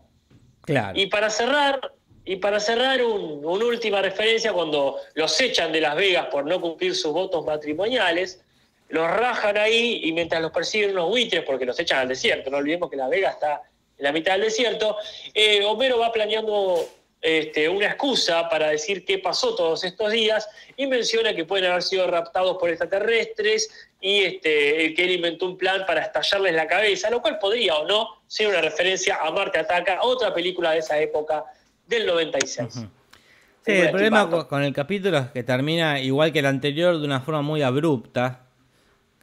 Claro. 0.63 0.99
Y 0.99 1.07
para 1.07 1.31
cerrar, 1.31 1.93
y 2.25 2.37
para 2.37 2.59
cerrar 2.59 3.03
un- 3.05 3.45
una 3.45 3.65
última 3.67 4.01
referencia, 4.03 4.53
cuando 4.53 4.97
los 5.15 5.41
echan 5.41 5.71
de 5.73 5.81
Las 5.83 5.95
Vegas 5.95 6.27
por 6.33 6.45
no 6.47 6.61
cumplir 6.61 6.95
sus 6.95 7.13
votos 7.13 7.45
matrimoniales, 7.45 8.43
los 8.89 9.11
rajan 9.11 9.57
ahí 9.57 10.01
y 10.05 10.13
mientras 10.13 10.41
los 10.41 10.53
persiguen 10.53 10.93
unos 10.93 11.09
buitres, 11.09 11.43
porque 11.45 11.65
los 11.65 11.79
echan 11.79 11.99
al 11.99 12.09
desierto, 12.09 12.51
no 12.51 12.59
olvidemos 12.59 12.91
que 12.91 12.97
Las 12.97 13.11
Vegas 13.11 13.35
está 13.35 13.63
en 13.99 14.05
la 14.05 14.13
mitad 14.13 14.33
del 14.33 14.43
desierto, 14.43 14.97
eh, 15.35 15.65
Homero 15.65 15.99
va 15.99 16.13
planeando 16.13 16.87
este, 17.21 17.69
una 17.69 17.87
excusa 17.87 18.49
para 18.49 18.69
decir 18.69 19.05
qué 19.05 19.19
pasó 19.19 19.57
todos 19.57 19.83
estos 19.85 20.13
días 20.13 20.49
y 20.77 20.87
menciona 20.87 21.35
que 21.35 21.45
pueden 21.45 21.71
haber 21.71 21.83
sido 21.83 22.07
raptados 22.07 22.57
por 22.59 22.69
extraterrestres 22.69 23.89
y 24.01 24.23
este, 24.23 24.95
que 24.95 25.05
él 25.05 25.13
inventó 25.13 25.47
un 25.47 25.57
plan 25.57 25.85
para 25.87 26.03
estallarles 26.03 26.55
la 26.55 26.67
cabeza, 26.67 27.11
lo 27.11 27.23
cual 27.23 27.39
podría 27.39 27.77
o 27.77 27.87
no 27.87 28.23
ser 28.27 28.49
una 28.49 28.61
referencia 28.61 29.17
a 29.17 29.31
Marte 29.31 29.59
Ataca, 29.59 30.03
otra 30.03 30.33
película 30.33 30.73
de 30.73 30.79
esa 30.79 31.01
época 31.01 31.45
del 31.87 32.07
96. 32.07 32.77
Ujú. 32.77 32.81
Sí, 32.81 33.73
Película 33.73 33.87
el 33.87 33.91
problema 33.91 34.47
con 34.47 34.63
el 34.63 34.73
capítulo 34.73 35.19
es 35.19 35.31
que 35.31 35.43
termina 35.43 35.99
igual 35.99 36.33
que 36.33 36.39
el 36.39 36.47
anterior 36.47 37.01
de 37.01 37.05
una 37.05 37.21
forma 37.21 37.43
muy 37.43 37.63
abrupta. 37.63 38.46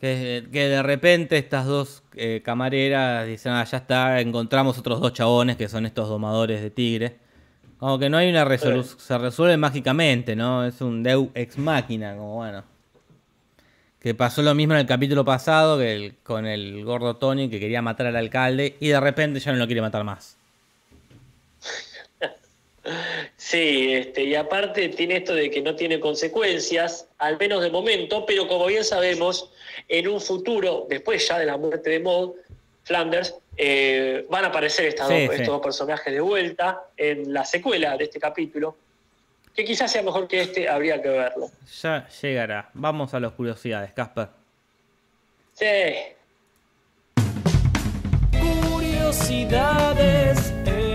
Que, 0.04 0.46
que 0.52 0.68
de 0.68 0.84
repente 0.84 1.38
estas 1.38 1.66
dos 1.66 2.04
eh, 2.16 2.42
camareras 2.44 3.26
dicen, 3.26 3.54
ah, 3.54 3.64
ya 3.64 3.78
está, 3.78 4.20
encontramos 4.20 4.78
otros 4.78 5.00
dos 5.00 5.14
chabones 5.14 5.56
que 5.56 5.70
son 5.70 5.86
estos 5.86 6.10
domadores 6.10 6.62
de 6.62 6.70
tigre. 6.70 7.16
Como 7.80 7.98
que 7.98 8.10
no 8.10 8.18
hay 8.18 8.30
una 8.30 8.44
resolución, 8.44 9.00
se 9.00 9.18
resuelve 9.18 9.56
mágicamente, 9.56 10.36
¿no? 10.36 10.66
Es 10.66 10.82
un 10.82 11.04
Deu 11.04 11.32
ex 11.34 11.58
máquina, 11.58 12.18
como 12.18 12.36
bueno. 12.36 12.66
Que 14.02 14.14
pasó 14.14 14.42
lo 14.42 14.54
mismo 14.54 14.74
en 14.74 14.82
el 14.82 14.86
capítulo 14.88 15.24
pasado 15.24 15.78
que 15.78 15.94
el- 15.96 16.16
con 16.22 16.46
el 16.46 16.84
gordo 16.84 17.16
Tony 17.16 17.50
que 17.50 17.58
quería 17.62 17.82
matar 17.82 18.08
al 18.08 18.18
alcalde 18.18 18.76
y 18.82 18.90
de 18.90 19.00
repente 19.00 19.40
ya 19.40 19.54
no 19.54 19.58
lo 19.58 19.68
quiere 19.68 19.80
matar 19.82 20.04
más. 20.04 20.36
Sí, 23.46 23.94
este, 23.94 24.24
y 24.24 24.36
aparte 24.36 24.88
tiene 24.88 25.18
esto 25.18 25.36
de 25.36 25.52
que 25.52 25.62
no 25.62 25.76
tiene 25.76 26.00
consecuencias, 26.00 27.10
al 27.18 27.38
menos 27.38 27.62
de 27.62 27.70
momento, 27.70 28.26
pero 28.26 28.48
como 28.48 28.68
bien 28.68 28.86
sabemos, 28.86 29.52
en 29.90 30.08
un 30.08 30.22
futuro, 30.22 30.88
después 30.90 31.28
ya 31.28 31.38
de 31.38 31.46
la 31.48 31.58
muerte 31.58 31.90
de 31.90 32.00
Maud, 32.00 32.36
Flanders, 32.86 33.36
eh, 33.58 34.26
van 34.30 34.46
a 34.46 34.48
aparecer 34.48 34.86
estas 34.86 35.10
Sí, 35.10 35.26
dos- 35.26 35.36
sí. 35.36 35.42
estos 35.42 35.56
dos 35.56 35.62
personajes 35.62 36.14
de 36.14 36.22
vuelta 36.22 36.84
en 36.96 37.34
la 37.34 37.44
secuela 37.44 37.98
de 37.98 38.06
este 38.06 38.18
capítulo, 38.18 38.78
que 39.54 39.66
quizás 39.66 39.92
sea 39.92 40.04
mejor 40.04 40.26
que 40.30 40.40
este, 40.40 40.70
habría 40.70 41.02
que 41.02 41.10
verlo. 41.10 41.50
Ya 41.82 42.08
llegará. 42.22 42.70
Vamos 42.74 43.14
a 43.14 43.20
las 43.20 43.34
curiosidades, 43.34 43.92
Casper. 43.92 44.30
Sí, 45.52 45.66
Curiosidades 48.32 50.54
en 50.66 50.93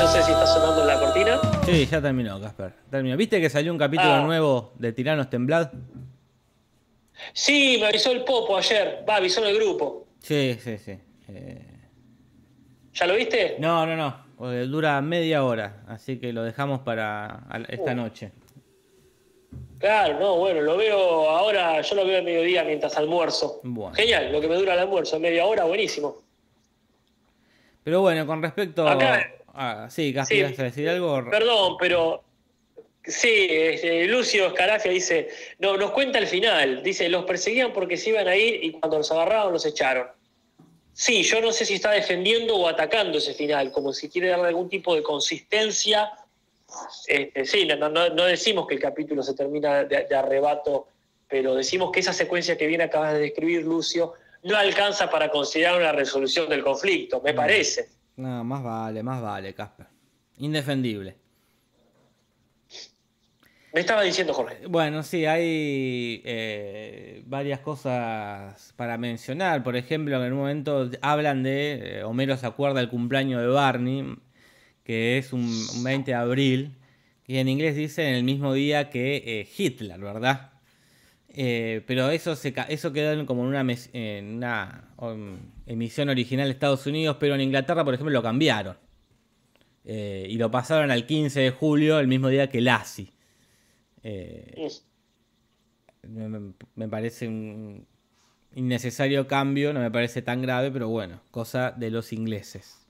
yo, 0.00 0.06
sé 0.08 0.22
si 0.22 0.32
está 0.32 0.46
sonando 0.46 0.84
la 0.84 0.98
cortina. 0.98 1.40
Sí, 1.64 1.86
ya 1.86 2.00
terminó, 2.00 2.40
Casper. 2.40 2.72
Terminó. 2.90 3.16
¿Viste 3.16 3.40
que 3.40 3.50
salió 3.50 3.72
un 3.72 3.78
capítulo 3.78 4.12
Ah. 4.14 4.20
nuevo 4.22 4.72
de 4.78 4.92
Tiranos 4.92 5.28
Temblad? 5.30 5.70
Sí, 7.32 7.78
me 7.80 7.88
avisó 7.88 8.12
el 8.12 8.24
Popo 8.24 8.56
ayer, 8.56 9.04
va, 9.08 9.16
avisó 9.16 9.40
en 9.42 9.48
el 9.48 9.56
grupo. 9.56 10.06
Sí, 10.20 10.56
sí, 10.62 10.78
sí. 10.78 10.98
Eh, 11.28 11.66
¿Ya 12.94 13.06
lo 13.06 13.14
viste? 13.14 13.56
No, 13.58 13.84
no, 13.86 13.96
no. 13.96 14.28
porque 14.36 14.58
dura 14.60 15.00
media 15.00 15.42
hora, 15.44 15.82
así 15.88 16.18
que 16.20 16.32
lo 16.32 16.44
dejamos 16.44 16.80
para 16.80 17.40
esta 17.68 17.92
Uh. 17.92 17.96
noche. 17.96 18.30
Claro, 19.80 20.18
no, 20.20 20.36
bueno, 20.36 20.60
lo 20.60 20.76
veo 20.76 21.28
ahora, 21.30 21.80
yo 21.80 21.94
lo 21.96 22.04
veo 22.04 22.20
a 22.20 22.22
mediodía 22.22 22.62
mientras 22.64 22.96
almuerzo. 22.96 23.60
Bueno. 23.64 23.94
Genial, 23.94 24.30
lo 24.32 24.40
que 24.40 24.48
me 24.48 24.54
dura 24.56 24.74
el 24.74 24.80
almuerzo, 24.80 25.18
media 25.18 25.44
hora, 25.44 25.64
buenísimo. 25.64 26.16
Pero 27.84 28.00
bueno, 28.00 28.26
con 28.26 28.42
respecto 28.42 28.86
Acá- 28.88 29.28
a... 29.58 29.90
Sí, 29.90 30.12
Casper, 30.14 30.36
Sí. 30.46 30.54
Perdón, 31.30 31.76
pero 31.78 32.22
sí, 33.04 33.46
este, 33.50 34.06
Lucio 34.06 34.46
Escarafia 34.48 34.90
dice, 34.90 35.28
no, 35.58 35.76
nos 35.76 35.90
cuenta 35.92 36.18
el 36.18 36.26
final, 36.26 36.82
dice, 36.82 37.08
los 37.08 37.24
perseguían 37.24 37.72
porque 37.72 37.96
se 37.96 38.10
iban 38.10 38.28
a 38.28 38.36
ir 38.36 38.62
y 38.64 38.72
cuando 38.72 38.98
los 38.98 39.10
agarraron 39.10 39.52
los 39.52 39.64
echaron. 39.66 40.06
Sí, 40.92 41.22
yo 41.22 41.40
no 41.40 41.52
sé 41.52 41.64
si 41.64 41.74
está 41.74 41.92
defendiendo 41.92 42.56
o 42.56 42.68
atacando 42.68 43.18
ese 43.18 43.32
final, 43.34 43.70
como 43.70 43.92
si 43.92 44.08
quiere 44.08 44.28
darle 44.28 44.48
algún 44.48 44.68
tipo 44.68 44.94
de 44.94 45.02
consistencia. 45.02 46.10
Este, 47.06 47.44
sí, 47.46 47.66
no, 47.66 47.88
no- 47.88 48.08
no 48.10 48.24
decimos 48.24 48.66
que 48.66 48.74
el 48.74 48.80
capítulo 48.80 49.22
se 49.22 49.34
termina 49.34 49.84
de, 49.84 50.04
de 50.04 50.14
arrebato, 50.16 50.88
pero 51.28 51.54
decimos 51.54 51.90
que 51.92 52.00
esa 52.00 52.12
secuencia 52.12 52.56
que 52.58 52.66
bien 52.66 52.82
acabas 52.82 53.14
de 53.14 53.20
describir, 53.20 53.62
Lucio, 53.62 54.14
no 54.42 54.56
alcanza 54.56 55.08
para 55.10 55.30
considerar 55.30 55.76
una 55.78 55.92
resolución 55.92 56.48
del 56.48 56.62
conflicto, 56.62 57.20
me 57.22 57.32
parece. 57.34 57.88
No, 58.18 58.42
más 58.42 58.64
vale, 58.64 59.02
más 59.04 59.22
vale, 59.22 59.54
Casper. 59.54 59.86
Indefendible. 60.38 61.16
Me 63.72 63.80
estaba 63.80 64.02
diciendo 64.02 64.34
Jorge. 64.34 64.66
Bueno, 64.66 65.04
sí, 65.04 65.24
hay 65.24 66.20
eh, 66.24 67.22
varias 67.26 67.60
cosas 67.60 68.72
para 68.74 68.98
mencionar. 68.98 69.62
Por 69.62 69.76
ejemplo, 69.76 70.24
en 70.24 70.32
un 70.32 70.38
momento 70.40 70.90
hablan 71.00 71.44
de, 71.44 71.98
eh, 72.00 72.02
Homero 72.02 72.36
se 72.36 72.46
acuerda 72.46 72.80
del 72.80 72.88
cumpleaños 72.88 73.40
de 73.40 73.46
Barney, 73.46 74.16
que 74.82 75.18
es 75.18 75.32
un, 75.32 75.42
un 75.76 75.84
20 75.84 76.10
de 76.10 76.14
abril, 76.16 76.76
y 77.24 77.36
en 77.36 77.48
inglés 77.48 77.76
dice 77.76 78.08
en 78.08 78.16
el 78.16 78.24
mismo 78.24 78.52
día 78.52 78.90
que 78.90 79.22
eh, 79.24 79.48
Hitler, 79.56 80.00
¿verdad? 80.00 80.50
Eh, 81.40 81.84
pero 81.86 82.10
eso, 82.10 82.34
se, 82.34 82.52
eso 82.68 82.92
quedó 82.92 83.24
como 83.24 83.42
en 83.42 83.48
una, 83.50 83.62
mes- 83.62 83.90
en 83.92 84.34
una 84.38 84.90
um, 84.96 85.36
emisión 85.66 86.08
original 86.08 86.46
de 86.48 86.52
Estados 86.52 86.84
Unidos, 86.84 87.16
pero 87.20 87.36
en 87.36 87.40
Inglaterra, 87.42 87.84
por 87.84 87.94
ejemplo, 87.94 88.12
lo 88.12 88.22
cambiaron. 88.24 88.76
Eh, 89.84 90.26
y 90.28 90.36
lo 90.36 90.50
pasaron 90.50 90.90
al 90.90 91.06
15 91.06 91.38
de 91.40 91.50
julio, 91.52 92.00
el 92.00 92.08
mismo 92.08 92.28
día 92.28 92.48
que 92.48 92.60
Lassie. 92.60 93.12
Eh, 94.02 94.52
me 96.74 96.88
parece 96.88 97.28
un 97.28 97.86
innecesario 98.54 99.28
cambio, 99.28 99.72
no 99.72 99.78
me 99.78 99.92
parece 99.92 100.22
tan 100.22 100.42
grave, 100.42 100.72
pero 100.72 100.88
bueno, 100.88 101.20
cosa 101.30 101.70
de 101.70 101.92
los 101.92 102.12
ingleses. 102.12 102.87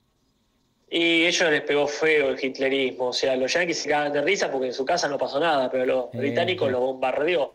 Y 0.90 1.26
ellos 1.26 1.50
les 1.50 1.60
pegó 1.62 1.86
feo 1.86 2.30
el 2.30 2.42
hitlerismo. 2.42 3.08
O 3.08 3.12
sea, 3.12 3.36
los 3.36 3.52
yanquis 3.52 3.78
se 3.78 3.88
cagan 3.90 4.12
de 4.12 4.22
risa 4.22 4.50
porque 4.50 4.68
en 4.68 4.72
su 4.74 4.84
casa 4.84 5.06
no 5.08 5.18
pasó 5.18 5.38
nada, 5.38 5.70
pero 5.70 5.84
los 5.84 6.04
Eh, 6.14 6.18
británicos 6.18 6.66
sí. 6.68 6.72
lo 6.72 6.80
bombardeó. 6.80 7.54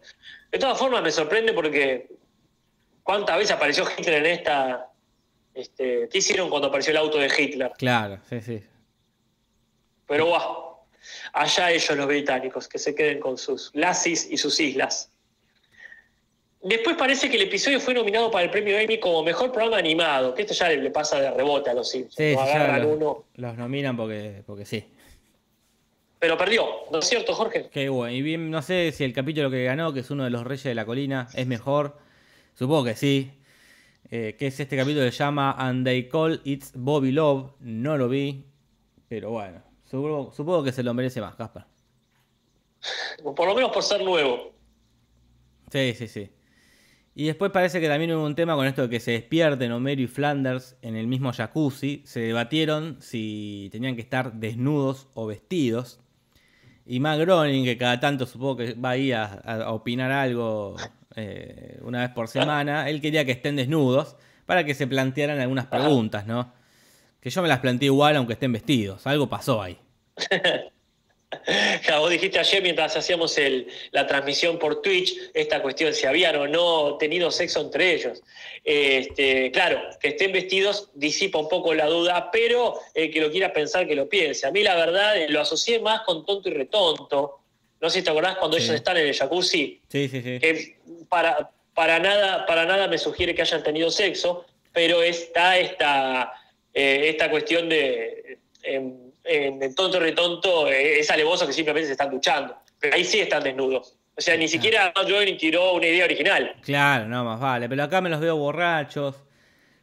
De 0.52 0.60
todas 0.60 0.78
formas, 0.78 1.02
me 1.02 1.12
sorprende 1.12 1.52
porque 1.54 2.10
¿cuántas 3.02 3.38
veces 3.38 3.52
apareció 3.52 3.86
Hitler 3.98 4.20
en 4.20 4.26
esta? 4.28 4.90
Este, 5.54 6.08
¿Qué 6.12 6.18
hicieron 6.20 6.50
cuando 6.50 6.68
apareció 6.68 6.92
el 6.92 6.98
auto 6.98 7.18
de 7.18 7.32
Hitler? 7.36 7.72
Claro, 7.78 8.20
sí, 8.30 8.42
sí. 8.42 8.64
Pero 10.08 10.26
guau, 10.28 10.78
allá 11.34 11.72
ellos 11.72 11.96
los 11.98 12.08
británicos, 12.08 12.68
que 12.68 12.78
se 12.78 12.94
queden 12.94 13.20
con 13.20 13.38
sus 13.38 13.72
lasis 13.74 14.28
y 14.30 14.38
sus 14.38 14.60
islas. 14.60 15.10
Después 16.64 16.96
parece 16.96 17.30
que 17.30 17.36
el 17.36 17.44
episodio 17.44 17.80
fue 17.80 17.94
nominado 17.94 18.32
para 18.32 18.46
el 18.46 18.50
premio 18.50 18.78
Emmy 18.78 18.98
como 18.98 19.22
mejor 19.22 19.52
programa 19.52 19.78
animado, 19.78 20.34
que 20.34 20.44
esto 20.44 20.54
ya 20.54 20.70
le, 20.70 20.78
le 20.78 20.92
pasa 20.92 21.20
de 21.20 21.30
rebote 21.30 21.70
a 21.70 21.74
los 21.74 21.90
Simpsons. 21.90 22.16
Sí, 22.16 22.36
no 22.36 22.46
sí, 22.46 22.52
agarran 22.52 22.84
los, 22.84 22.96
uno, 22.96 23.26
los 23.36 23.58
nominan 23.58 23.98
porque, 23.98 24.44
porque 24.46 24.66
sí. 24.66 24.86
pero 26.20 26.38
perdió, 26.38 26.66
¿no 26.90 27.00
es 27.00 27.06
cierto, 27.06 27.34
Jorge? 27.34 27.68
Qué 27.70 27.90
bueno. 27.90 28.16
Y 28.16 28.22
bien, 28.22 28.50
no 28.50 28.62
sé 28.62 28.94
si 28.94 29.04
el 29.04 29.12
capítulo 29.12 29.52
que 29.52 29.66
ganó, 29.66 29.92
que 29.92 30.00
es 30.00 30.10
uno 30.10 30.24
de 30.24 30.30
los 30.30 30.46
Reyes 30.46 30.64
de 30.64 30.74
la 30.74 30.86
Colina, 30.86 31.28
es 31.34 31.46
mejor. 31.46 31.98
Supongo 32.54 32.86
que 32.86 32.96
sí. 32.96 33.34
Eh, 34.10 34.38
que 34.40 34.48
es 34.48 34.58
este 34.58 34.78
capítulo 34.78 35.04
que 35.04 35.12
se 35.12 35.18
llama 35.18 35.56
And 35.60 35.86
They 35.86 36.08
Call 36.08 36.40
It's 36.46 36.72
Bobby 36.76 37.12
Love. 37.12 37.52
No 37.60 37.98
lo 37.98 38.08
vi. 38.08 38.46
Pero 39.10 39.32
bueno, 39.32 39.62
supongo, 39.84 40.32
supongo 40.32 40.64
que 40.64 40.72
se 40.72 40.82
lo 40.82 40.94
merece 40.94 41.20
más, 41.20 41.36
Caspar. 41.36 41.68
Por 43.22 43.48
lo 43.48 43.54
menos 43.54 43.72
por 43.72 43.84
ser 43.84 44.02
nuevo. 44.02 44.54
Sí, 45.70 45.94
sí, 45.94 46.08
sí. 46.08 46.30
Y 47.16 47.26
después 47.26 47.52
parece 47.52 47.80
que 47.80 47.88
también 47.88 48.12
hubo 48.14 48.26
un 48.26 48.36
tema 48.36 48.56
con 48.56 48.66
esto 48.66 48.84
de 48.84 48.90
que 48.90 49.00
se 49.00 49.12
despierten 49.12 49.72
Homero 49.72 50.02
y 50.02 50.08
Flanders 50.08 50.76
en 50.82 50.96
el 50.96 51.08
mismo 51.08 51.32
jacuzzi. 51.32 52.02
Se 52.06 52.22
debatieron 52.22 52.98
si 53.02 53.70
tenían 53.72 53.96
que 53.96 54.02
estar 54.02 54.34
desnudos 54.34 55.08
o 55.14 55.28
vestidos. 55.28 56.00
Y 56.86 57.00
Matt 57.00 57.20
Groening, 57.20 57.66
que 57.66 57.78
cada 57.78 58.00
tanto 58.00 58.26
supongo 58.26 58.58
que 58.58 58.74
va 58.74 58.92
ahí 58.92 59.12
a, 59.12 59.26
a 59.26 59.72
opinar 59.72 60.12
algo 60.12 60.76
eh, 61.16 61.80
una 61.84 62.02
vez 62.02 62.10
por 62.10 62.28
semana, 62.28 62.90
él 62.90 63.00
quería 63.00 63.26
que 63.26 63.32
estén 63.32 63.56
desnudos 63.56 64.16
para 64.46 64.66
que 64.66 64.74
se 64.74 64.88
plantearan 64.88 65.40
algunas 65.40 65.68
preguntas, 65.68 66.26
¿no? 66.26 66.52
Que 67.20 67.30
yo 67.30 67.42
me 67.42 67.48
las 67.48 67.60
planteé 67.60 67.86
igual 67.88 68.16
aunque 68.18 68.34
estén 68.34 68.52
vestidos. 68.52 69.06
Algo 69.08 69.30
pasó 69.30 69.62
ahí. 69.62 69.78
Claro, 71.86 72.02
vos 72.02 72.10
dijiste 72.12 72.40
ayer 72.40 72.62
mientras 72.62 72.96
hacíamos 72.96 73.38
el- 73.38 73.68
la 73.92 74.06
transmisión 74.08 74.58
por 74.60 74.82
Twitch 74.82 75.16
esta 75.34 75.62
cuestión, 75.62 75.94
si 75.94 76.06
habían 76.06 76.36
o 76.36 76.48
no 76.48 76.98
tenido 76.98 77.32
sexo 77.32 77.62
entre 77.62 77.94
ellos. 77.94 78.22
Este, 78.64 79.52
claro, 79.52 79.82
que 80.00 80.10
estén 80.10 80.32
vestidos 80.32 80.90
disipa 80.94 81.38
un 81.40 81.50
poco 81.50 81.74
la 81.74 81.88
duda, 81.88 82.30
pero 82.32 82.76
el 82.94 83.12
que 83.12 83.20
lo 83.22 83.30
quiera 83.32 83.52
pensar 83.54 83.88
que 83.88 83.96
lo 83.96 84.08
piense. 84.08 84.48
A 84.48 84.52
mí 84.52 84.64
la 84.64 84.76
verdad 84.76 85.16
lo 85.30 85.42
asocié 85.42 85.80
más 85.80 86.02
con 86.02 86.26
tonto 86.26 86.50
y 86.50 86.54
retonto. 86.54 87.40
No 87.82 87.90
sé 87.90 88.00
si 88.00 88.04
te 88.06 88.12
acordás 88.12 88.38
cuando 88.38 88.58
Sí. 88.58 88.64
ellos 88.64 88.76
están 88.76 88.96
en 88.98 89.08
el 89.08 89.14
jacuzzi, 89.16 89.82
Sí, 89.90 90.08
sí, 90.08 90.22
sí. 90.22 90.40
que 90.40 90.78
para, 91.10 91.52
para, 91.74 92.00
nada, 92.00 92.46
para 92.46 92.66
nada 92.66 92.88
me 92.88 92.98
sugiere 92.98 93.36
que 93.36 93.42
hayan 93.42 93.62
tenido 93.64 93.92
sexo, 93.92 94.46
pero 94.72 95.04
está 95.04 95.58
esta, 95.60 96.32
eh, 96.74 97.10
esta 97.10 97.30
cuestión 97.30 97.68
de 97.68 98.38
en, 98.64 99.03
en, 99.24 99.74
tonto 99.76 99.98
y 99.98 100.00
retonto 100.00 100.68
eh, 100.70 101.00
es 101.00 101.10
alevoso 101.12 101.46
que 101.48 101.54
simplemente 101.54 101.88
se 101.88 101.94
están 101.94 102.10
duchando. 102.12 102.56
Pero 102.80 102.96
ahí 102.96 103.04
sí 103.04 103.20
están 103.20 103.44
desnudos. 103.44 103.96
O 104.16 104.22
sea, 104.22 104.38
ni 104.38 104.48
siquiera 104.48 104.92
Matt 104.96 105.08
Groening 105.08 105.38
tiró 105.38 105.74
una 105.74 105.88
idea 105.88 106.06
original. 106.06 106.56
Claro, 106.62 107.08
no, 107.08 107.24
más 107.24 107.40
vale. 107.40 107.68
Pero 107.68 107.84
acá 107.84 108.00
me 108.02 108.10
los 108.10 108.20
veo 108.20 108.36
borrachos. 108.38 109.16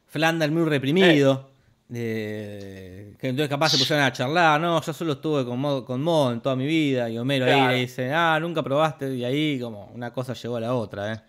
Flanders 0.07 0.53
muy 0.53 0.69
reprimido. 0.69 1.51
eh, 1.93 3.15
que 3.19 3.29
entonces 3.29 3.49
capaz 3.49 3.71
se 3.71 3.79
pusieron 3.79 4.05
a 4.05 4.13
charlar. 4.13 4.61
No, 4.61 4.81
yo 4.81 4.93
solo 4.93 5.15
estuve 5.15 5.45
con 5.45 5.59
Mo, 5.59 5.85
con 5.85 6.01
Mo 6.03 6.31
en 6.31 6.41
toda 6.41 6.55
mi 6.57 6.67
vida. 6.67 7.09
Y 7.11 7.19
Homero 7.19 7.45
ahí 7.47 7.53
Claro. 7.53 7.73
le 7.73 7.79
dice, 7.79 8.13
ah, 8.13 8.39
nunca 8.41 8.63
probaste. 8.63 9.13
Y 9.15 9.25
ahí 9.25 9.59
como 9.61 9.87
una 9.95 10.13
cosa 10.13 10.35
llegó 10.35 10.57
a 10.57 10.61
la 10.61 10.75
otra, 10.75 11.13
¿eh? 11.13 11.21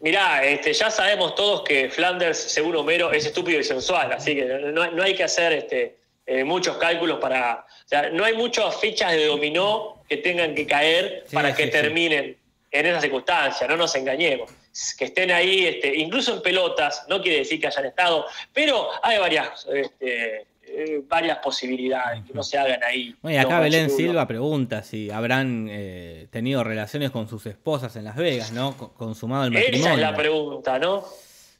Mirá, 0.00 0.42
este, 0.42 0.72
ya 0.72 0.90
sabemos 0.90 1.34
todos 1.34 1.62
que 1.62 1.90
Flanders, 1.90 2.38
según 2.38 2.74
Homero, 2.76 3.12
es 3.12 3.26
estúpido 3.26 3.60
y 3.60 3.64
sensual, 3.64 4.10
así 4.12 4.34
que 4.34 4.46
no, 4.72 4.90
no 4.92 5.02
hay 5.02 5.14
que 5.14 5.24
hacer 5.24 5.52
este, 5.52 5.98
eh, 6.32 6.44
muchos 6.44 6.76
cálculos 6.76 7.18
para... 7.18 7.66
O 7.84 7.88
sea, 7.90 8.08
no 8.10 8.24
hay 8.24 8.34
muchas 8.36 8.76
fichas 8.80 9.12
de 9.12 9.26
dominó 9.26 10.02
que 10.08 10.16
tengan 10.18 10.54
que 10.54 10.64
caer 10.66 11.24
Sí, 11.26 11.34
para 11.34 11.54
que 11.54 11.64
sí, 11.64 11.68
sí. 11.70 11.72
terminen 11.72 12.36
en 12.70 12.86
esa 12.86 13.00
circunstancia, 13.00 13.66
no 13.66 13.76
nos 13.76 13.94
engañemos. 13.96 14.48
Que 14.96 15.06
estén 15.06 15.32
ahí, 15.32 15.66
este, 15.66 15.96
incluso 15.98 16.36
en 16.36 16.42
pelotas, 16.42 17.04
no 17.08 17.20
quiere 17.20 17.38
decir 17.38 17.60
que 17.60 17.66
hayan 17.66 17.86
estado, 17.86 18.26
pero 18.52 18.88
hay 19.02 19.18
varias, 19.18 19.66
este, 19.74 20.46
eh, 20.62 21.00
varias 21.08 21.38
posibilidades 21.38 22.22
que 22.24 22.32
no 22.32 22.44
se 22.44 22.56
hagan 22.56 22.80
ahí. 22.84 23.12
Bueno, 23.22 23.36
y 23.36 23.40
acá 23.40 23.58
Belén. 23.58 23.90
Silva 23.90 24.28
pregunta 24.28 24.84
si 24.84 25.10
habrán 25.10 25.66
eh, 25.68 26.28
tenido 26.30 26.62
relaciones 26.62 27.10
con 27.10 27.28
sus 27.28 27.44
esposas 27.46 27.96
en 27.96 28.04
Las 28.04 28.14
Vegas, 28.14 28.52
¿no? 28.52 28.76
Co- 28.76 28.92
Consumado 28.94 29.44
el 29.46 29.50
matrimonio. 29.50 29.80
Esa 29.86 29.94
es 29.94 30.00
la 30.00 30.14
pregunta, 30.16 30.78
¿no? 30.78 31.02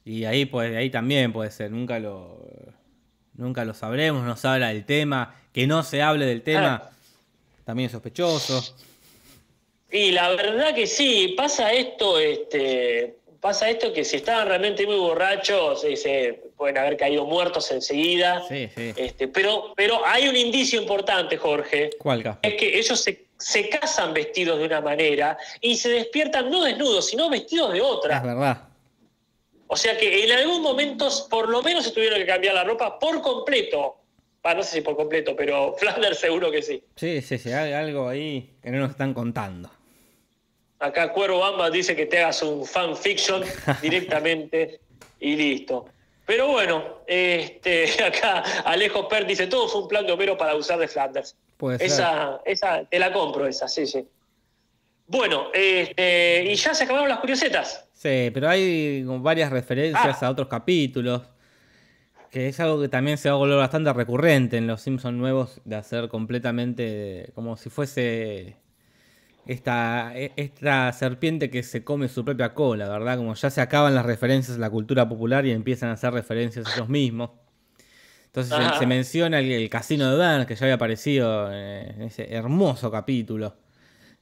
Y 0.05 0.23
ahí, 0.23 0.45
pues, 0.45 0.73
ahí 0.77 0.89
también 0.89 1.33
puede 1.33 1.51
ser, 1.51 1.71
nunca 1.71 1.99
lo, 1.99 2.39
nunca 3.35 3.65
lo 3.65 3.73
sabremos, 3.73 4.23
no 4.23 4.35
se 4.35 4.47
habla 4.47 4.69
del 4.69 4.85
tema, 4.85 5.35
que 5.53 5.67
no 5.67 5.83
se 5.83 6.01
hable 6.01 6.25
del 6.25 6.41
tema, 6.43 6.81
Ah. 6.85 6.89
también 7.65 7.87
es 7.87 7.91
sospechoso. 7.91 8.75
Y 9.91 10.11
la 10.11 10.29
verdad 10.29 10.73
que 10.73 10.87
sí, 10.87 11.33
pasa 11.35 11.73
esto, 11.73 12.17
este, 12.19 13.15
pasa 13.41 13.69
esto 13.69 13.91
que 13.91 14.05
si 14.05 14.17
estaban 14.17 14.47
realmente 14.47 14.85
muy 14.85 14.95
borrachos, 14.97 15.81
se 15.81 16.41
pueden 16.55 16.77
haber 16.77 16.95
caído 16.95 17.25
muertos 17.25 17.69
enseguida. 17.71 18.43
Sí, 18.47 18.69
sí. 18.75 18.93
Este, 18.95 19.27
pero, 19.27 19.73
pero 19.75 20.05
hay 20.05 20.27
un 20.29 20.35
indicio 20.37 20.79
importante, 20.79 21.35
Jorge, 21.37 21.89
¿Cuál, 21.99 22.37
es 22.41 22.53
que 22.53 22.79
ellos 22.79 22.99
se, 23.01 23.25
se 23.37 23.67
casan 23.67 24.13
vestidos 24.13 24.59
de 24.59 24.65
una 24.65 24.79
manera 24.79 25.37
y 25.59 25.75
se 25.75 25.89
despiertan 25.89 26.49
no 26.49 26.63
desnudos, 26.63 27.07
sino 27.07 27.29
vestidos 27.29 27.71
de 27.73 27.79
Es 27.79 27.83
otra. 27.83 28.19
verdad. 28.21 28.61
O 29.73 29.77
sea 29.77 29.97
que 29.97 30.25
en 30.25 30.31
algún 30.33 30.61
momento 30.61 31.07
por 31.29 31.47
lo 31.47 31.63
menos 31.63 31.85
se 31.85 31.91
tuvieron 31.91 32.19
que 32.19 32.25
cambiar 32.25 32.55
la 32.55 32.65
ropa 32.65 32.99
por 32.99 33.21
completo. 33.21 33.95
Ah, 34.43 34.53
no 34.53 34.63
sé 34.63 34.71
si 34.75 34.81
por 34.81 34.97
completo, 34.97 35.33
pero 35.33 35.73
Flanders 35.77 36.19
seguro 36.19 36.51
que 36.51 36.61
sí. 36.61 36.83
Sí, 36.97 37.21
sí, 37.21 37.37
sí, 37.37 37.53
hay 37.53 37.71
algo 37.71 38.09
ahí 38.09 38.49
que 38.61 38.69
no 38.69 38.79
nos 38.79 38.91
están 38.91 39.13
contando. 39.13 39.71
Acá 40.77 41.13
Cuervo 41.13 41.39
Bamba 41.39 41.69
dice 41.69 41.95
que 41.95 42.05
te 42.05 42.19
hagas 42.19 42.41
un 42.41 42.65
fanfiction 42.65 43.45
directamente 43.81 44.81
y 45.21 45.37
listo. 45.37 45.85
Pero 46.25 46.47
bueno, 46.47 46.97
este, 47.07 48.03
acá 48.03 48.43
Alejo 48.65 49.07
Per 49.07 49.25
dice, 49.25 49.47
todo 49.47 49.69
fue 49.69 49.83
un 49.83 49.87
plan 49.87 50.05
de 50.05 50.11
Homero 50.11 50.37
para 50.37 50.53
usar 50.53 50.79
de 50.79 50.89
Flanders. 50.89 51.37
Puede 51.55 51.77
ser. 51.77 51.87
Esa, 51.87 52.41
esa, 52.43 52.83
te 52.83 52.99
la 52.99 53.13
compro 53.13 53.47
esa, 53.47 53.69
sí, 53.69 53.87
sí. 53.87 54.05
Bueno, 55.07 55.47
este, 55.53 56.43
y 56.43 56.55
ya 56.55 56.73
se 56.73 56.83
acabaron 56.83 57.07
las 57.07 57.19
curiosetas. 57.19 57.85
Sí, 58.01 58.31
pero 58.33 58.49
hay 58.49 59.03
varias 59.03 59.51
referencias 59.51 60.23
Ah. 60.23 60.25
a 60.25 60.29
otros 60.31 60.47
capítulos, 60.47 61.21
que 62.31 62.47
es 62.47 62.59
algo 62.59 62.81
que 62.81 62.87
también 62.89 63.19
se 63.19 63.29
va 63.29 63.35
a 63.35 63.37
volver 63.37 63.57
bastante 63.57 63.93
recurrente 63.93 64.57
en 64.57 64.65
los 64.65 64.81
Simpsons 64.81 65.15
nuevos, 65.15 65.61
de 65.65 65.75
hacer 65.75 66.09
completamente 66.09 67.29
como 67.35 67.57
si 67.57 67.69
fuese 67.69 68.57
esta, 69.45 70.13
e- 70.15 70.33
esta 70.35 70.91
serpiente 70.93 71.51
que 71.51 71.61
se 71.61 71.83
come 71.83 72.07
su 72.07 72.25
propia 72.25 72.55
cola, 72.55 72.89
¿verdad? 72.89 73.17
Como 73.17 73.35
ya 73.35 73.51
se 73.51 73.61
acaban 73.61 73.93
las 73.93 74.07
referencias 74.07 74.57
a 74.57 74.59
la 74.59 74.71
cultura 74.71 75.07
popular 75.07 75.45
y 75.45 75.51
empiezan 75.51 75.89
a 75.89 75.93
hacer 75.93 76.11
referencias 76.11 76.65
a 76.65 76.73
ellos 76.73 76.89
mismos. 76.89 77.29
Entonces 78.25 78.57
se, 78.79 78.87
menciona 78.87 79.37
el, 79.37 79.51
el 79.51 79.69
casino 79.69 80.09
de 80.09 80.17
Ben, 80.17 80.47
que 80.47 80.55
ya 80.55 80.65
había 80.65 80.75
aparecido 80.75 81.53
en 81.53 82.01
ese 82.01 82.33
hermoso 82.33 82.89
capítulo 82.89 83.57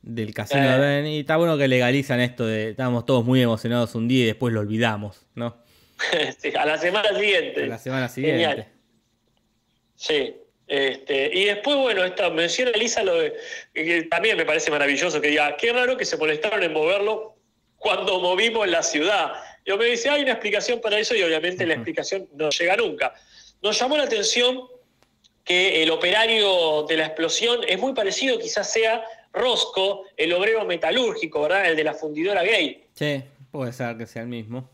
del 0.02 0.34
casino 0.34 0.64
Eh. 0.64 0.72
de 0.72 0.80
Ben. 0.80 1.08
Y 1.08 1.20
está 1.20 1.38
bueno 1.38 1.58
que 1.58 1.68
legalizan 1.68 2.20
esto 2.20 2.46
de 2.46 2.72
estábamos 2.72 3.06
todos 3.06 3.26
muy 3.26 3.42
emocionados 3.42 3.96
un 3.96 4.08
día 4.08 4.24
y 4.24 4.28
después 4.28 4.54
lo 4.54 4.62
olvidamos, 4.62 5.26
¿no? 5.36 5.58
Sí, 6.40 6.54
a 6.56 6.66
la 6.66 6.78
semana 6.78 7.10
siguiente. 7.18 7.64
A 7.64 7.68
la 7.68 7.78
semana 7.78 8.08
siguiente. 8.10 8.40
Genial. 8.40 8.68
Sí. 9.96 10.36
Este, 10.68 11.32
y 11.34 11.46
después, 11.46 11.76
bueno, 11.78 12.06
esta 12.06 12.30
menciona 12.30 12.72
Elisa 12.72 13.04
lo 13.04 13.16
de, 13.16 13.34
que 13.74 14.04
también 14.04 14.38
me 14.38 14.46
parece 14.46 14.70
maravilloso 14.70 15.20
que 15.20 15.30
diga, 15.30 15.58
qué 15.58 15.74
raro 15.74 15.98
que 15.98 16.06
se 16.06 16.16
molestaron 16.16 16.62
en 16.62 16.72
moverlo 16.72 17.36
cuando 17.78 18.20
movimos 18.20 18.68
la 18.68 18.84
ciudad. 18.84 19.34
Yo 19.66 19.78
me 19.78 19.86
dice, 19.86 20.10
hay 20.10 20.22
una 20.22 20.34
explicación 20.34 20.80
para 20.80 21.00
eso 21.00 21.16
y 21.16 21.24
obviamente 21.24 21.66
la 21.66 21.74
explicación 21.74 22.30
no 22.34 22.50
llega 22.52 22.78
nunca. 22.78 23.14
Nos 23.64 23.80
llamó 23.80 23.98
la 23.98 24.04
atención 24.04 24.62
que 25.44 25.82
el 25.82 25.90
operario 25.90 26.84
de 26.88 26.98
la 26.98 27.08
explosión 27.08 27.62
es 27.68 27.80
muy 27.80 27.94
parecido, 27.94 28.38
quizás 28.38 28.72
sea 28.72 29.04
Rosco, 29.34 30.04
el 30.18 30.34
obrero 30.34 30.66
metalúrgico, 30.66 31.42
¿verdad? 31.44 31.70
El 31.70 31.76
de 31.78 31.84
la 31.84 31.94
fundidora 31.94 32.44
gay. 32.44 32.86
Sí, 32.94 33.24
puede 33.52 33.72
ser 33.74 33.98
que 33.98 34.06
sea 34.06 34.24
el 34.24 34.28
mismo. 34.28 34.70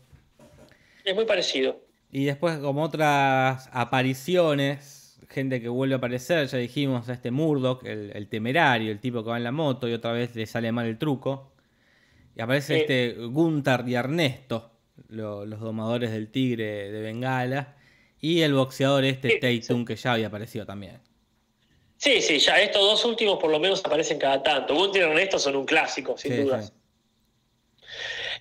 Es 1.04 1.14
muy 1.14 1.24
parecido. 1.24 1.80
Y 2.10 2.24
después, 2.24 2.58
como 2.58 2.82
otras 2.82 3.68
apariciones, 3.72 5.18
gente 5.28 5.60
que 5.60 5.68
vuelve 5.68 5.94
a 5.94 5.98
aparecer, 5.98 6.46
ya 6.46 6.58
dijimos, 6.58 7.08
a 7.08 7.12
este 7.12 7.30
Murdoch, 7.30 7.84
el, 7.84 8.10
el 8.14 8.28
temerario, 8.28 8.90
el 8.90 9.00
tipo 9.00 9.22
que 9.22 9.30
va 9.30 9.36
en 9.36 9.44
la 9.44 9.52
moto 9.52 9.88
y 9.88 9.92
otra 9.92 10.12
vez 10.12 10.34
le 10.34 10.46
sale 10.46 10.72
mal 10.72 10.86
el 10.86 10.98
truco. 10.98 11.52
Y 12.36 12.40
aparece 12.40 12.80
este 12.80 13.14
Gunther 13.26 13.84
y 13.86 13.94
Ernesto, 13.94 14.70
lo- 15.08 15.44
los 15.46 15.60
domadores 15.60 16.10
del 16.10 16.28
tigre 16.30 16.90
de 16.90 17.00
Bengala. 17.00 17.76
Y 18.20 18.40
el 18.40 18.54
boxeador 18.54 19.04
este 19.04 19.38
Tatum, 19.38 19.84
que 19.84 19.96
ya 19.96 20.14
había 20.14 20.28
aparecido 20.28 20.64
también. 20.64 20.98
Sí, 21.98 22.20
sí, 22.20 22.38
ya 22.38 22.60
estos 22.60 22.82
dos 22.82 23.04
últimos 23.04 23.38
por 23.38 23.50
lo 23.50 23.58
menos 23.58 23.82
aparecen 23.84 24.18
cada 24.18 24.42
tanto. 24.42 24.74
Gunther 24.74 25.02
y 25.02 25.04
Ernesto 25.06 25.38
son 25.38 25.56
un 25.56 25.64
clásico, 25.64 26.16
sin 26.18 26.32
Sí, 26.34 26.42
dudas. 26.42 26.66
sí. 26.66 26.72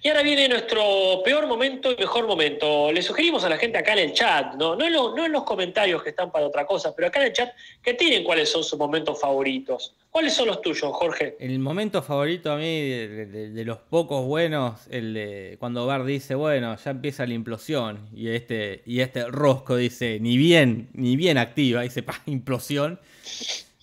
Y 0.04 0.10
ahora 0.10 0.22
viene 0.24 0.48
nuestro 0.48 1.22
peor 1.24 1.48
momento 1.48 1.92
y 1.92 1.96
mejor 1.96 2.28
momento. 2.28 2.92
Le 2.92 3.02
sugerimos 3.02 3.44
a 3.44 3.50
la 3.50 3.58
gente 3.58 3.78
acá 3.78 3.94
en 3.94 4.00
el 4.00 4.14
chat, 4.14 4.54
¿no? 4.56 4.76
No, 4.76 4.86
en 4.86 4.94
lo- 4.94 5.16
no 5.16 5.26
en 5.26 5.32
los 5.32 5.44
comentarios 5.46 6.04
que 6.04 6.10
están 6.10 6.32
para 6.32 6.46
otra 6.46 6.66
cosa, 6.66 6.94
pero 6.96 7.08
acá 7.08 7.22
en 7.22 7.28
el 7.28 7.34
chat 7.34 7.54
que 7.82 7.94
tienen 7.96 8.24
cuáles 8.24 8.50
son 8.50 8.64
sus 8.64 8.78
momentos 8.78 9.20
favoritos. 9.20 9.96
¿Cuáles 10.16 10.34
son 10.34 10.48
los 10.48 10.62
tuyos, 10.62 10.94
Jorge? 10.94 11.36
El 11.42 11.60
momento 11.60 12.02
favorito 12.02 12.50
a 12.50 12.56
mí 12.56 12.64
de, 12.64 13.26
de- 13.26 13.50
de 13.50 13.66
los 13.66 13.80
pocos 13.80 14.24
buenos, 14.26 14.88
el 14.90 15.14
de 15.14 15.58
cuando 15.60 15.86
Bart 15.86 16.06
dice, 16.06 16.36
bueno, 16.36 16.74
ya 16.78 16.92
empieza 16.92 17.28
la 17.28 17.34
implosión. 17.34 18.08
Y 18.14 18.30
este, 18.30 18.82
y 18.86 19.02
este 19.02 19.26
Rosco 19.28 19.76
dice, 19.76 20.18
ni 20.22 20.38
bien, 20.38 20.88
ni 20.94 21.18
bien 21.18 21.38
activa, 21.38 21.82
dice, 21.82 22.02
pa, 22.02 22.22
implosión. 22.28 22.98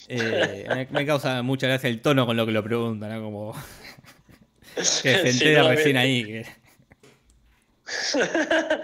Eh, 0.08 0.64
me, 0.70 0.86
me 0.90 1.04
causa 1.04 1.42
mucha 1.42 1.66
gracia 1.66 1.90
el 1.90 2.00
tono 2.00 2.24
con 2.24 2.34
lo 2.34 2.46
que 2.46 2.52
lo 2.52 2.64
preguntan, 2.64 3.10
¿no? 3.12 3.22
Como 3.22 3.54
que 4.74 4.82
se 4.84 5.32
Sí, 5.34 5.44
entera 5.44 5.64
no, 5.64 5.68
recién 5.68 5.92
me- 5.96 6.00
ahí. 6.00 6.24
que- 6.24 6.61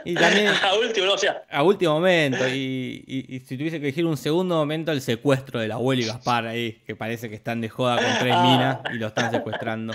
y 0.04 0.14
también 0.14 0.48
A 0.62 0.74
último, 0.76 1.06
no, 1.06 1.14
o 1.14 1.18
sea, 1.18 1.44
a 1.50 1.62
último 1.62 1.94
momento, 1.94 2.46
y, 2.48 3.04
y- 3.06 3.36
y 3.36 3.40
si 3.40 3.56
tuviese 3.56 3.78
que 3.80 3.86
elegir 3.86 4.04
un 4.06 4.16
segundo 4.16 4.56
momento, 4.56 4.92
el 4.92 5.00
secuestro 5.00 5.60
del 5.60 5.72
abuelo 5.72 6.02
y 6.02 6.06
Gaspar 6.06 6.46
ahí, 6.46 6.80
que 6.86 6.94
parece 6.96 7.28
que 7.28 7.34
están 7.36 7.60
de 7.60 7.68
joda 7.68 7.96
con 7.96 8.18
tres 8.18 8.34
Ah. 8.36 8.42
minas 8.42 8.94
y 8.94 8.98
lo 8.98 9.06
están 9.08 9.30
secuestrando. 9.30 9.94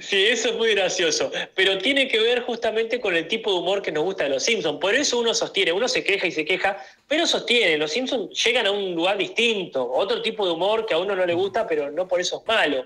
Sí, 0.00 0.24
eso 0.26 0.48
es 0.48 0.56
muy 0.56 0.74
gracioso, 0.74 1.30
pero 1.54 1.78
tiene 1.78 2.08
que 2.08 2.18
ver 2.18 2.42
justamente 2.42 2.98
con 2.98 3.14
el 3.14 3.28
tipo 3.28 3.52
de 3.52 3.60
humor 3.60 3.80
que 3.82 3.92
nos 3.92 4.02
gusta 4.02 4.24
de 4.24 4.30
los 4.30 4.42
Simpsons. 4.42 4.80
Por 4.80 4.96
eso 4.96 5.20
uno 5.20 5.32
sostiene, 5.32 5.70
uno 5.70 5.86
se 5.86 6.02
queja 6.02 6.26
y 6.26 6.32
se 6.32 6.44
queja, 6.44 6.76
pero 7.06 7.24
sostiene, 7.24 7.78
los 7.78 7.92
Simpsons 7.92 8.30
llegan 8.44 8.66
a 8.66 8.72
un 8.72 8.96
lugar 8.96 9.16
distinto, 9.16 9.88
otro 9.92 10.22
tipo 10.22 10.44
de 10.44 10.52
humor 10.52 10.86
que 10.86 10.94
a 10.94 10.98
uno 10.98 11.14
no 11.14 11.24
le 11.24 11.34
gusta, 11.34 11.68
pero 11.68 11.88
no 11.88 12.08
por 12.08 12.20
eso 12.20 12.40
es 12.40 12.48
malo. 12.48 12.84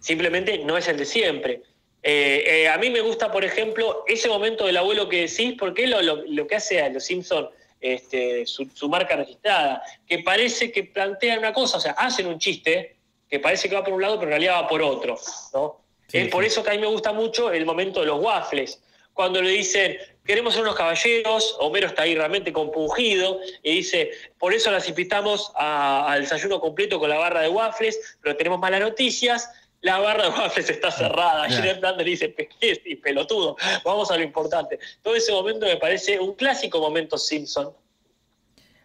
Simplemente 0.00 0.58
no 0.58 0.76
es 0.76 0.88
el 0.88 0.96
de 0.96 1.04
siempre. 1.04 1.62
Eh, 2.06 2.44
eh, 2.64 2.68
a 2.68 2.76
mí 2.76 2.90
me 2.90 3.00
gusta, 3.00 3.32
por 3.32 3.44
ejemplo, 3.44 4.04
ese 4.06 4.28
momento 4.28 4.66
del 4.66 4.76
abuelo 4.76 5.08
que 5.08 5.22
decís, 5.22 5.54
porque 5.58 5.84
es 5.84 5.90
lo, 5.90 6.02
lo- 6.02 6.22
lo 6.26 6.46
que 6.46 6.56
hace 6.56 6.82
a 6.82 6.90
los 6.90 7.02
Simpsons 7.04 7.48
este, 7.80 8.44
su, 8.46 8.68
su 8.74 8.88
marca 8.90 9.16
registrada, 9.16 9.82
que 10.06 10.18
parece 10.18 10.70
que 10.70 10.84
plantean 10.84 11.38
una 11.38 11.52
cosa, 11.54 11.78
o 11.78 11.80
sea, 11.80 11.92
hacen 11.92 12.26
un 12.26 12.38
chiste 12.38 12.96
que 13.28 13.40
parece 13.40 13.68
que 13.68 13.74
va 13.74 13.82
por 13.84 13.94
un 13.94 14.02
lado, 14.02 14.14
pero 14.16 14.26
en 14.26 14.30
realidad 14.32 14.62
va 14.62 14.68
por 14.68 14.82
otro, 14.82 15.16
¿no? 15.54 15.80
Sí, 16.08 16.18
es 16.18 16.28
por 16.28 16.44
eso 16.44 16.62
que 16.62 16.70
a 16.70 16.74
mí 16.74 16.78
me 16.78 16.86
gusta 16.86 17.12
mucho 17.12 17.50
el 17.50 17.64
momento 17.64 18.00
de 18.00 18.06
los 18.06 18.20
waffles. 18.22 18.80
Cuando 19.14 19.40
le 19.40 19.50
dicen, 19.50 19.96
queremos 20.26 20.54
ser 20.54 20.62
unos 20.62 20.74
caballeros, 20.76 21.56
Homero 21.60 21.86
está 21.86 22.02
ahí 22.02 22.14
realmente 22.14 22.52
compungido 22.52 23.40
y 23.62 23.76
dice, 23.76 24.10
por 24.38 24.52
eso 24.52 24.70
las 24.70 24.88
invitamos 24.88 25.52
al 25.54 26.20
desayuno 26.22 26.60
completo 26.60 26.98
con 26.98 27.08
la 27.10 27.18
barra 27.18 27.40
de 27.40 27.48
waffles, 27.48 28.18
pero 28.22 28.36
tenemos 28.36 28.58
malas 28.58 28.80
noticias, 28.80 29.48
la 29.84 29.98
barra 30.00 30.24
de 30.24 30.28
waffles 30.30 30.68
está 30.70 30.90
cerrada. 30.90 31.46
Claro. 31.46 31.62
Ned 31.64 31.78
Flanders 31.78 32.06
dice, 32.06 32.28
"Pe- 32.30 32.48
qué 32.60 32.98
pelotudo, 33.02 33.56
vamos 33.84 34.10
a 34.10 34.16
lo 34.16 34.22
importante. 34.22 34.78
Todo 35.02 35.14
ese 35.14 35.30
momento 35.32 35.66
me 35.66 35.76
parece 35.76 36.18
un 36.18 36.34
clásico 36.34 36.80
momento 36.80 37.16
Simpson. 37.16 37.72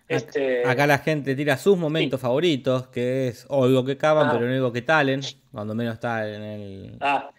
Este, 0.08 0.66
Acá 0.66 0.88
la 0.88 0.98
gente 0.98 1.36
tira 1.36 1.56
sus 1.58 1.78
momentos 1.78 2.20
favoritos, 2.20 2.88
que 2.88 3.28
es 3.28 3.46
oigo 3.50 3.86
que 3.86 3.96
cavan, 3.96 4.28
Ah. 4.28 4.32
pero 4.34 4.46
no 4.48 4.54
oigo 4.54 4.72
que 4.74 4.82
talen, 4.82 5.22
cuando 5.52 5.76
menos 5.76 5.94
está 5.96 6.28
en 6.28 6.42
el... 6.44 6.98
ah, 7.02 7.30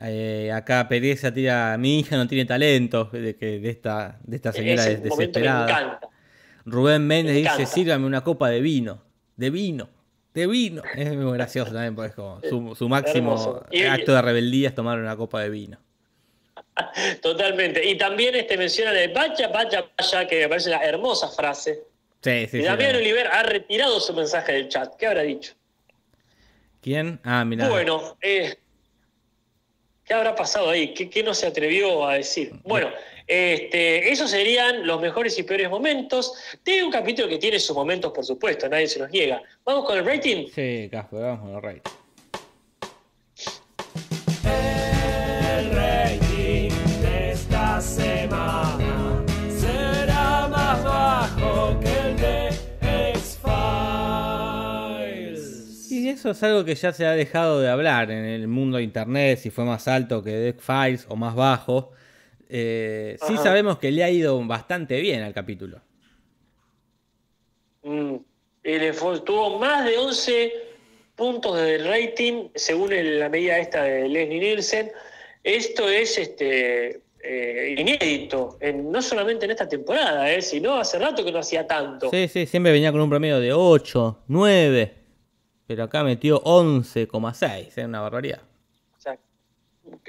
Eh, 0.00 0.50
acá 0.52 0.88
Pereza 0.88 1.32
tira, 1.32 1.76
mi 1.78 2.00
hija 2.00 2.16
no 2.16 2.26
tiene 2.26 2.44
talento, 2.44 3.04
de, 3.12 3.36
que, 3.36 3.60
de, 3.60 3.70
esta, 3.70 4.18
de 4.24 4.36
esta 4.36 4.52
señora 4.52 4.82
me 4.84 4.96
desesperada. 4.96 6.00
Rubén 6.64 7.06
Méndez 7.06 7.34
Me 7.34 7.40
dice, 7.42 7.66
sírvame 7.66 8.04
una 8.06 8.22
copa 8.24 8.48
de 8.48 8.60
vino, 8.60 9.02
de 9.36 9.50
vino, 9.50 9.88
de 10.34 10.46
vino. 10.46 10.82
Es 10.96 11.14
muy 11.14 11.32
gracioso 11.32 11.72
también, 11.72 11.94
porque 11.94 12.10
es 12.10 12.14
como 12.14 12.40
su, 12.42 12.74
su 12.74 12.88
máximo. 12.88 13.62
Y- 13.70 13.84
acto 13.84 14.12
de 14.12 14.20
rebeldía 14.20 14.68
es 14.68 14.74
tomar 14.74 14.98
una 14.98 15.16
copa 15.16 15.40
de 15.40 15.48
vino. 15.48 15.78
Totalmente. 17.22 17.84
Y 17.84 17.96
también 17.96 18.34
este, 18.34 18.56
mencionan 18.58 18.96
el 18.96 19.12
vaya, 19.12 19.48
vaya, 19.48 19.90
vaya, 19.96 20.26
que 20.28 20.40
me 20.40 20.48
parece 20.48 20.68
una 20.70 20.82
hermosa 20.84 21.28
frase. 21.28 21.84
Sí, 22.20 22.46
sí, 22.50 22.58
y. 22.58 22.62
Damián. 22.90 22.96
Oliver 22.96 23.28
ha 23.28 23.42
retirado 23.42 24.00
su 24.00 24.12
mensaje 24.12 24.52
del 24.52 24.68
chat. 24.68 24.96
¿Qué 24.96 25.06
habrá 25.06 25.22
dicho? 25.22 25.54
¿Quién? 26.80 27.20
Ah, 27.22 27.44
mira. 27.44 27.68
Bueno, 27.68 28.16
eh, 28.20 28.56
¿qué 30.04 30.14
habrá 30.14 30.34
pasado 30.34 30.70
ahí? 30.70 30.92
¿Qué, 30.94 31.08
qué 31.08 31.22
no 31.22 31.32
se 31.32 31.46
atrevió 31.46 32.06
a 32.06 32.14
decir? 32.14 32.52
Bueno, 32.64 32.88
este, 33.26 34.12
esos 34.12 34.30
serían 34.30 34.86
los 34.86 35.00
mejores 35.00 35.38
y 35.38 35.44
peores 35.44 35.70
momentos 35.70 36.34
de 36.64 36.84
un 36.84 36.90
capítulo 36.90 37.26
que 37.28 37.38
tiene 37.38 37.58
sus 37.58 37.74
momentos, 37.74 38.12
por 38.12 38.24
supuesto, 38.24 38.68
nadie 38.68 38.86
se 38.86 38.98
los 38.98 39.10
niega. 39.10 39.42
Vamos 39.64 39.86
con 39.86 39.96
el 39.96 40.04
rating. 40.04 40.48
Sí, 40.54 40.88
Casper, 40.90 41.20
vamos 41.20 41.40
con 41.40 41.54
el 41.54 41.62
rey. 41.62 41.80
El 44.44 45.70
rating 45.74 46.70
de 47.00 47.30
esta 47.32 47.80
semana 47.80 49.24
será 49.48 50.46
más 50.48 50.84
bajo 50.84 51.80
que 51.80 51.88
el 51.88 52.16
de 52.18 52.48
X-Files. 53.14 53.50
Y 55.90 56.10
eso 56.10 56.30
es 56.32 56.42
algo 56.42 56.62
que 56.66 56.74
ya 56.74 56.92
se 56.92 57.06
ha 57.06 57.12
dejado 57.12 57.60
de 57.60 57.70
hablar 57.70 58.10
en 58.10 58.26
el 58.26 58.48
mundo 58.48 58.76
de 58.76 58.82
internet, 58.82 59.38
si 59.38 59.48
fue 59.48 59.64
más 59.64 59.88
alto 59.88 60.22
que 60.22 60.32
Deck 60.32 60.60
Files 60.60 61.06
o 61.08 61.16
más 61.16 61.34
bajo. 61.34 61.92
Eh, 62.48 63.16
sí 63.26 63.34
sabemos 63.42 63.78
que 63.78 63.90
le 63.90 64.04
ha 64.04 64.10
ido 64.10 64.42
bastante 64.46 65.00
bien 65.00 65.22
al 65.22 65.32
capítulo. 65.32 65.80
Mm, 67.82 68.16
fue- 68.94 69.20
tuvo 69.20 69.58
más 69.58 69.84
de 69.84 69.98
11 69.98 70.52
puntos 71.16 71.56
de 71.56 71.78
rating 71.78 72.48
según 72.54 72.92
el- 72.92 73.18
la 73.20 73.28
medida 73.28 73.58
esta 73.58 73.82
de 73.84 74.08
Leslie 74.08 74.40
Nielsen. 74.40 74.90
Esto 75.42 75.88
es 75.88 76.18
este 76.18 77.00
eh, 77.26 77.74
inédito, 77.78 78.58
en- 78.60 78.92
no 78.92 79.00
solamente 79.00 79.46
en 79.46 79.50
esta 79.52 79.66
temporada, 79.66 80.30
eh, 80.30 80.42
sino 80.42 80.74
hace 80.74 80.98
rato 80.98 81.24
que 81.24 81.32
no 81.32 81.38
hacía 81.38 81.66
tanto. 81.66 82.10
Sí, 82.10 82.28
sí, 82.28 82.44
siempre 82.44 82.70
venía 82.70 82.92
con 82.92 83.00
un 83.00 83.08
promedio 83.08 83.40
de 83.40 83.50
8, 83.54 84.18
9. 84.28 84.92
Pero 85.66 85.84
acá 85.84 86.04
metió 86.04 86.42
11,6, 86.44 87.78
es 87.78 87.84
una 87.86 88.02
barbaridad. 88.02 88.42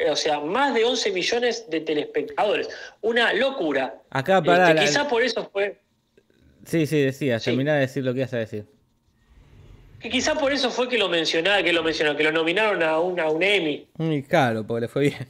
O 0.09 0.15
sea, 0.15 0.39
más 0.39 0.73
de 0.73 0.84
11 0.86 1.11
millones 1.11 1.69
de 1.69 1.82
telespectadores. 1.82 2.69
Una 3.01 3.34
locura. 3.34 3.95
Acá 4.09 4.41
para 4.41 4.71
Este, 4.71 4.86
quizá 4.86 5.07
por 5.07 5.21
eso 5.21 5.49
fue. 5.51 5.80
Sí, 6.65 6.86
sí, 6.88 7.01
decías, 7.01 7.43
Sí. 7.43 7.51
terminá 7.51 7.73
de 7.76 7.82
decir 7.82 8.03
lo 8.03 8.13
que 8.13 8.19
ibas 8.19 8.34
a 8.34 8.38
decir. 8.38 8.65
Que 9.99 10.09
quizá 10.09 10.36
por 10.36 10.51
eso 10.53 10.69
fue 10.71 10.88
que 10.88 10.97
lo 10.97 11.09
mencionaba, 11.09 11.61
que 11.63 11.73
lo 11.73 11.84
mencionó, 11.84 12.15
que 12.15 12.23
lo 12.23 12.32
nominaron 12.32 12.82
a 12.84 12.99
un, 12.99 13.19
a 13.19 13.30
un 13.30 13.41
Emmy. 13.43 13.88
Muy 13.97 14.23
caro, 14.23 14.65
porque 14.65 14.82
le 14.82 14.88
fue 14.88 15.01
bien. 15.03 15.28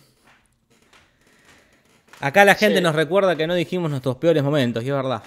Acá 2.20 2.46
la 2.46 2.56
gente 2.56 2.78
Sí. 2.78 2.84
nos 2.84 2.96
recuerda 2.96 3.36
que 3.36 3.46
no 3.48 3.56
dijimos 3.56 3.90
nuestros 3.90 4.16
peores 4.18 4.42
momentos, 4.44 4.84
y 4.84 4.88
es 4.88 4.94
verdad. 4.94 5.22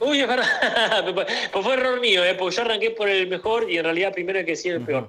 Uy, 0.00 0.20
es 0.20 0.26
verdad. 0.28 0.46
pues 1.14 1.26
fue 1.64 1.74
error 1.74 2.00
mío, 2.00 2.24
¿eh? 2.24 2.34
porque 2.34 2.56
yo 2.56 2.62
arranqué 2.62 2.90
por 2.90 3.08
el 3.08 3.28
mejor 3.28 3.70
y 3.70 3.78
en 3.78 3.84
realidad 3.84 4.12
primero 4.12 4.38
hay 4.40 4.44
que 4.44 4.52
decir 4.52 4.72
el 4.74 4.80
peor. 4.82 5.08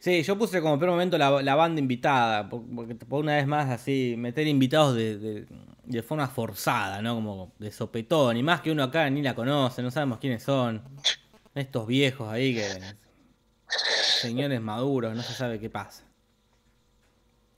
Sí, 0.00 0.22
yo 0.22 0.38
puse 0.38 0.60
como 0.62 0.78
peor 0.78 0.92
momento 0.92 1.18
la, 1.18 1.42
la 1.42 1.54
banda 1.56 1.80
invitada, 1.80 2.48
por- 2.48 2.64
porque 2.74 2.94
por 2.94 3.20
una 3.24 3.34
vez 3.36 3.46
más 3.46 3.68
así, 3.68 4.14
meter 4.16 4.46
invitados 4.46 4.94
de, 4.94 5.18
de- 5.18 5.46
de 5.84 6.02
forma 6.02 6.28
forzada, 6.28 7.00
¿no? 7.02 7.14
Como 7.16 7.52
de 7.58 7.72
sopetón, 7.72 8.36
y 8.36 8.42
más 8.42 8.60
que 8.60 8.70
uno 8.70 8.82
acá 8.84 9.08
ni 9.10 9.22
la 9.22 9.34
conoce, 9.34 9.82
no 9.82 9.90
sabemos 9.90 10.18
quiénes 10.18 10.42
son. 10.42 10.82
Estos 11.54 11.86
viejos 11.86 12.28
ahí 12.28 12.54
que... 12.54 12.68
Señores 14.20 14.60
maduros, 14.60 15.14
no 15.16 15.22
se 15.22 15.32
sabe 15.34 15.58
qué 15.58 15.68
pasa. 15.70 16.04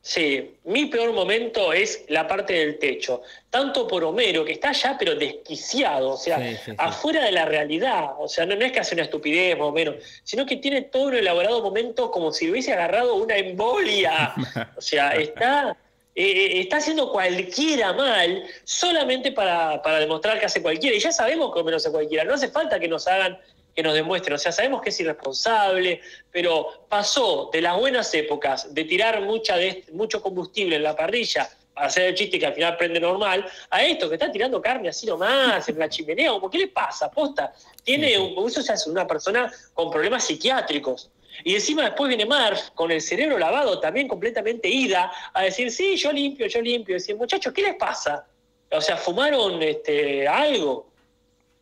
Sí, 0.03 0.57
mi 0.65 0.87
peor 0.87 1.13
momento 1.13 1.75
es 1.75 2.05
la 2.09 2.27
parte 2.27 2.55
del 2.55 2.79
techo. 2.79 3.21
Tanto 3.51 3.87
por 3.87 4.03
Homero, 4.03 4.45
que 4.47 4.53
está 4.53 4.73
ya 4.73 4.97
pero 4.99 5.15
desquiciado, 5.15 6.11
o 6.13 6.17
sea, 6.17 6.39
Sí, 6.39 6.57
sí, 6.57 6.71
sí. 6.71 6.73
afuera 6.79 7.23
de 7.25 7.33
la 7.33 7.45
realidad. 7.45 8.13
O 8.19 8.27
sea, 8.27 8.47
no, 8.47 8.57
no 8.57 8.65
es 8.65 8.73
que 8.73 8.81
hace 8.81 8.95
una 8.95 9.05
estupidez 9.05 9.59
más 9.59 9.69
o 9.69 9.73
menos, 9.73 9.97
sino 10.25 10.47
que 10.47 10.57
tiene 10.57 10.83
todo 10.83 11.05
un 11.05 11.17
elaborado 11.17 11.63
momento 11.63 12.11
como 12.11 12.33
si 12.33 12.51
hubiese 12.51 12.73
agarrado 12.73 13.15
una 13.17 13.37
embolia. 13.37 14.33
O 14.77 14.81
sea, 14.81 15.11
está, 15.11 15.77
eh, 16.15 16.61
está 16.61 16.79
haciendo 16.79 17.13
cualquiera 17.13 17.93
mal 17.93 18.45
solamente 18.65 19.33
para, 19.33 19.83
para 19.83 19.99
demostrar 20.01 20.41
que 20.41 20.47
hace 20.47 20.63
cualquiera. 20.63 20.97
Y 20.97 21.01
ya 21.01 21.13
sabemos 21.13 21.53
que 21.53 21.61
Homero 21.61 21.77
hace 21.77 21.91
cualquiera. 21.91 22.25
No 22.25 22.35
hace 22.35 22.49
falta 22.49 22.81
que 22.81 22.89
nos 22.89 23.07
hagan 23.07 23.39
que 23.75 23.83
nos 23.83 23.95
demuestren. 23.95 24.35
O 24.35 24.39
sea, 24.39 24.53
sabemos 24.53 24.83
que 24.83 24.91
es 24.91 25.01
irresponsable, 25.01 26.01
pero 26.31 26.87
pasó 26.89 27.51
de 27.53 27.61
las 27.61 27.79
buenas 27.79 28.13
épocas 28.15 28.73
de 28.75 28.85
tirar 28.85 29.21
mucha 29.23 29.57
de, 29.57 29.85
mucho 29.93 30.21
combustible 30.23 30.77
en 30.77 30.83
la 30.83 30.97
parrilla 30.97 31.49
para 31.75 31.87
hacer 31.87 32.07
el 32.07 32.15
chiste 32.15 32.39
que 32.39 32.47
al 32.47 32.55
final 32.55 32.77
prende 32.77 33.01
normal, 33.01 33.47
a 33.71 33.83
esto 33.83 34.09
que 34.09 34.17
está 34.17 34.31
tirando 34.31 34.61
carne 34.61 34.89
así 34.89 35.07
nomás 35.07 35.69
en 35.69 35.79
la 35.79 35.89
chimenea, 35.89 36.31
como, 36.33 36.51
¿qué 36.51 36.59
le 36.59 36.69
pasa? 36.69 37.11
Posta, 37.11 37.53
tiene 37.85 38.19
un, 38.19 38.47
eso 38.49 38.61
se 38.63 38.73
hace 38.73 38.91
una 38.91 39.07
persona 39.07 39.53
con 39.73 39.91
problemas 39.91 40.25
psiquiátricos. 40.25 41.11
Y 41.45 41.55
encima 41.55 41.85
después 41.85 42.09
viene 42.09 42.27
Marv 42.27 42.59
con 42.75 42.91
el 42.91 43.01
cerebro 43.01 43.39
lavado, 43.39 43.81
también 43.81 44.09
completamente 44.09 44.69
ida, 44.69 45.11
a 45.33 45.43
decir, 45.43 45.71
sí, 45.71 45.97
yo 45.97 46.13
limpio, 46.13 46.47
yo 46.47 46.61
limpio. 46.61 46.97
Y 46.97 46.99
decir, 46.99 47.17
muchachos, 47.17 47.53
¿qué 47.55 47.63
les 47.63 47.77
pasa? 47.77 48.27
O 48.71 48.81
sea, 48.81 48.97
¿fumaron 48.97 49.63
este, 49.63 50.29
algo? 50.29 50.90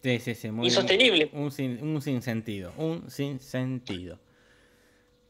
Sí, 0.03 0.19
sí, 0.21 0.35
sí. 0.35 0.51
Muy, 0.51 0.67
Insostenible. 0.67 1.29
Un, 1.33 1.51
sin, 1.51 1.83
un 1.83 2.01
sinsentido. 2.01 2.73
Un 2.77 3.11
sinsentido. 3.11 4.19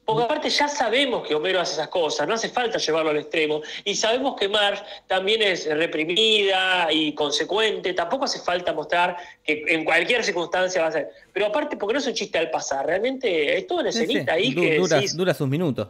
Porque 0.05 0.25
aparte 0.25 0.49
ya 0.49 0.69
sabemos 0.69 1.27
que 1.29 1.35
Homero 1.35 1.61
hace 1.61 1.75
esas 1.75 1.89
cosas, 1.89 2.27
no 2.27 2.33
hace 2.33 2.49
falta 2.49 2.79
llevarlo 2.79 3.11
al 3.11 3.19
extremo. 3.19 3.61
Y 3.85 3.95
sabemos 3.95 4.37
que 4.41 4.49
Marge 4.49 4.83
también 5.07 5.43
es 5.43 5.67
reprimida 5.67 6.89
y 6.91 7.15
consecuente, 7.15 7.93
tampoco 7.93 8.25
hace 8.25 8.41
falta 8.41 8.73
mostrar 8.73 9.19
que 9.45 9.65
en 9.69 9.85
cualquier 9.85 10.25
circunstancia 10.25 10.81
va 10.81 10.89
a 10.89 10.93
ser. 10.93 11.11
Pero 11.33 11.47
aparte, 11.47 11.77
porque 11.77 11.93
no 11.93 11.99
es 11.99 12.07
un 12.07 12.15
chiste 12.15 12.39
al 12.39 12.51
pasar, 12.51 12.87
realmente 12.87 13.59
es 13.59 13.67
toda 13.67 13.83
una 13.83 13.93
Sí, 13.93 13.99
sí. 13.99 14.05
escenita 14.05 14.33
ahí 14.33 14.55
Du- 14.55 14.63
que 14.63 14.77
dura, 14.79 14.97
decís, 14.97 15.15
dura 15.17 15.35
sus 15.35 15.47
minutos. 15.49 15.89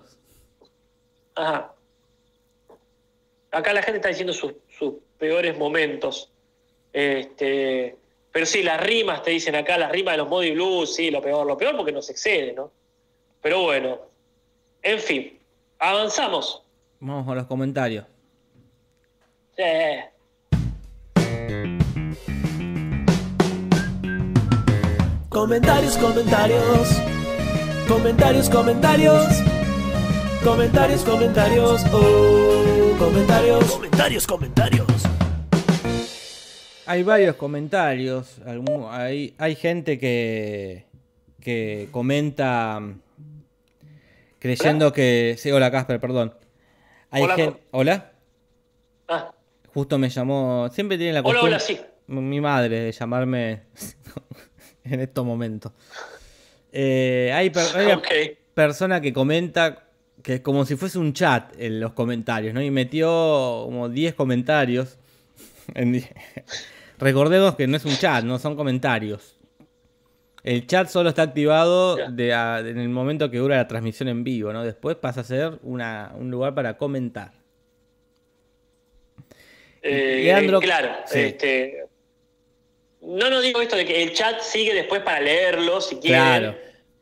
Ajá. 1.36 1.72
Acá 3.52 3.72
la 3.72 3.82
gente 3.82 3.98
está 3.98 4.08
diciendo 4.08 4.32
sus, 4.32 4.52
sus 4.76 4.94
peores 5.16 5.56
momentos. 5.56 6.28
Este, 6.92 7.96
pero 8.38 8.46
sí, 8.46 8.62
las 8.62 8.80
rimas, 8.80 9.24
te 9.24 9.32
dicen 9.32 9.56
acá, 9.56 9.76
las 9.76 9.90
rimas 9.90 10.12
de 10.12 10.18
los 10.18 10.28
Modi 10.28 10.52
Blues, 10.52 10.94
sí, 10.94 11.10
lo 11.10 11.20
peor, 11.20 11.44
lo 11.44 11.56
peor 11.56 11.76
porque 11.76 11.90
nos 11.90 12.08
excede, 12.08 12.52
¿no? 12.52 12.70
Pero 13.42 13.62
bueno, 13.64 13.98
en 14.80 15.00
fin, 15.00 15.40
avanzamos. 15.76 16.62
Vamos 17.00 17.26
a 17.26 17.34
los 17.34 17.46
comentarios. 17.48 18.04
Sí. 19.56 19.64
Comentarios, 25.28 25.96
comentarios. 25.96 26.88
Comentarios, 27.88 28.48
comentarios. 28.48 29.26
Comentarios, 30.44 31.02
comentarios. 31.02 31.84
Oh, 31.92 32.94
comentarios. 33.00 33.64
Comentarios, 33.64 34.26
comentarios. 34.28 35.17
Hay 36.88 37.02
varios 37.02 37.36
comentarios. 37.36 38.38
algún- 38.46 38.86
hay, 38.90 39.34
hay 39.38 39.54
gente 39.54 39.98
que, 39.98 40.86
que 41.40 41.88
comenta 41.90 42.80
mm, 42.80 43.00
creyendo 44.38 44.92
que. 44.92 45.36
Sí, 45.38 45.50
hola 45.50 45.70
Casper, 45.70 46.00
perdón. 46.00 46.34
Hay 47.10 47.22
Hola, 47.24 47.34
gen- 47.36 47.50
Cor- 47.52 47.60
¿Hola? 47.72 48.12
Ah, 49.08 49.32
Justo 49.74 49.98
me 49.98 50.08
llamó. 50.08 50.68
Siempre 50.72 50.96
tiene 50.98 51.12
la 51.12 51.20
hola, 51.20 51.24
costumbre. 51.40 51.50
hola, 51.56 51.60
sí. 51.60 51.78
Mi 52.06 52.40
madre 52.40 52.80
de 52.80 52.92
llamarme 52.92 53.60
en 54.84 55.00
estos 55.00 55.24
momentos. 55.26 55.72
Eh, 56.72 57.30
hay 57.34 57.50
per- 57.50 57.76
hay 57.76 58.38
persona 58.54 59.00
que 59.00 59.12
comenta 59.12 59.84
que 60.22 60.34
es 60.36 60.40
como 60.40 60.64
si 60.64 60.74
fuese 60.76 60.98
un 60.98 61.12
chat 61.12 61.52
en 61.58 61.80
los 61.80 61.92
comentarios, 61.92 62.52
¿no? 62.54 62.60
Y 62.62 62.70
metió 62.70 63.06
como 63.66 63.88
10 63.90 64.14
comentarios. 64.14 64.98
En 65.74 65.92
Recordemos 66.98 67.54
que 67.56 67.66
no 67.66 67.76
es 67.76 67.84
un 67.84 67.96
chat, 67.96 68.24
no 68.24 68.38
son 68.38 68.56
comentarios. 68.56 69.36
El 70.42 70.66
chat 70.66 70.88
solo 70.88 71.08
está 71.10 71.22
activado 71.22 71.98
Ya. 71.98 72.10
de 72.10 72.32
a- 72.32 72.60
en 72.60 72.78
el 72.78 72.88
momento 72.88 73.30
que 73.30 73.38
dura 73.38 73.56
la 73.56 73.68
transmisión 73.68 74.08
en 74.08 74.24
vivo, 74.24 74.52
¿no? 74.52 74.64
Después 74.64 74.96
pasa 74.96 75.20
a 75.20 75.24
ser 75.24 75.58
una- 75.62 76.12
un 76.16 76.30
lugar 76.30 76.54
para 76.54 76.76
comentar. 76.76 77.32
Eh, 79.82 80.22
Leandro- 80.24 80.60
claro, 80.60 80.90
sí. 81.06 81.20
este, 81.20 81.84
no 83.00 83.30
nos 83.30 83.42
digo 83.42 83.60
esto 83.62 83.76
de 83.76 83.84
que 83.84 84.02
el 84.02 84.12
chat 84.12 84.40
sigue 84.40 84.74
después 84.74 85.02
para 85.02 85.20
leerlo 85.20 85.80
si 85.80 85.96
quieren, 85.96 86.20
Claro. 86.22 86.56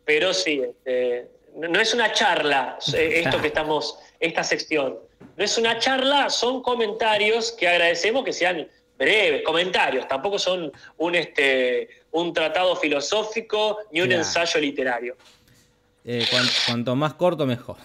pero 0.04 0.34
sí, 0.34 0.60
este, 0.62 1.28
no 1.56 1.80
es 1.80 1.94
una 1.94 2.12
charla 2.12 2.78
eh, 2.94 3.22
esto 3.24 3.40
que 3.40 3.46
estamos, 3.48 3.98
esta 4.20 4.44
sección. 4.44 4.98
No 5.36 5.44
es 5.44 5.56
una 5.58 5.78
charla, 5.78 6.28
son 6.30 6.62
comentarios 6.62 7.52
que 7.52 7.66
agradecemos 7.68 8.24
que 8.24 8.32
sean 8.32 8.68
breves, 8.98 9.42
comentarios, 9.42 10.06
tampoco 10.08 10.38
son 10.38 10.72
un, 10.98 11.14
este, 11.14 11.88
un 12.12 12.32
tratado 12.32 12.74
filosófico 12.76 13.78
ni 13.92 14.00
un 14.00 14.10
ensayo 14.12 14.60
literario. 14.60 15.16
Eh, 16.04 16.24
cuan- 16.30 16.46
cuanto 16.66 16.94
más 16.96 17.14
corto, 17.14 17.46
mejor. 17.46 17.76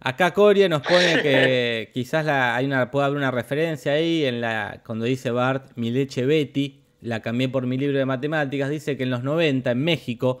Acá 0.00 0.32
Coria 0.32 0.68
nos 0.68 0.82
pone 0.82 1.20
que 1.22 1.90
quizás 1.94 2.24
la, 2.24 2.54
hay 2.54 2.66
una, 2.66 2.90
puede 2.90 3.06
haber 3.06 3.16
una 3.18 3.30
referencia 3.30 3.92
ahí 3.92 4.24
en 4.24 4.40
la 4.40 4.80
cuando 4.86 5.04
dice 5.06 5.30
Bart, 5.30 5.72
mi 5.74 5.90
leche 5.90 6.24
Betty, 6.24 6.78
la 7.00 7.20
cambié 7.20 7.48
por 7.48 7.66
mi 7.66 7.76
libro 7.78 7.98
de 7.98 8.04
matemáticas, 8.04 8.70
dice 8.70 8.96
que 8.96 9.02
en 9.04 9.10
los 9.10 9.22
90 9.24 9.70
en 9.72 9.82
México 9.82 10.40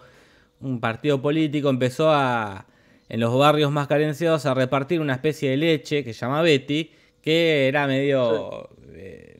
un 0.60 0.80
partido 0.80 1.20
político 1.22 1.70
empezó 1.70 2.10
a 2.12 2.66
en 3.08 3.20
los 3.20 3.36
barrios 3.36 3.70
más 3.72 3.86
carenciados 3.88 4.44
a 4.44 4.54
repartir 4.54 5.00
una 5.00 5.14
especie 5.14 5.50
de 5.50 5.56
leche 5.56 6.04
que 6.04 6.12
se 6.12 6.20
llama 6.20 6.42
Betty, 6.42 6.92
que 7.22 7.66
era 7.66 7.86
medio 7.86 8.68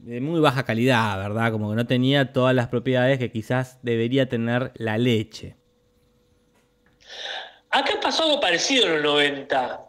de 0.08 0.22
muy 0.22 0.40
baja 0.40 0.64
calidad, 0.64 1.18
¿verdad? 1.18 1.52
Como 1.52 1.68
que 1.68 1.76
no 1.76 1.86
tenía 1.86 2.32
todas 2.32 2.54
las 2.54 2.68
propiedades 2.68 3.18
que 3.18 3.30
quizás 3.30 3.78
debería 3.82 4.26
tener 4.26 4.72
la 4.76 4.96
leche. 4.96 5.54
Acá 7.68 7.92
pasó 8.00 8.22
algo 8.22 8.40
parecido 8.40 8.86
en 8.86 8.92
los 8.94 9.02
90, 9.02 9.80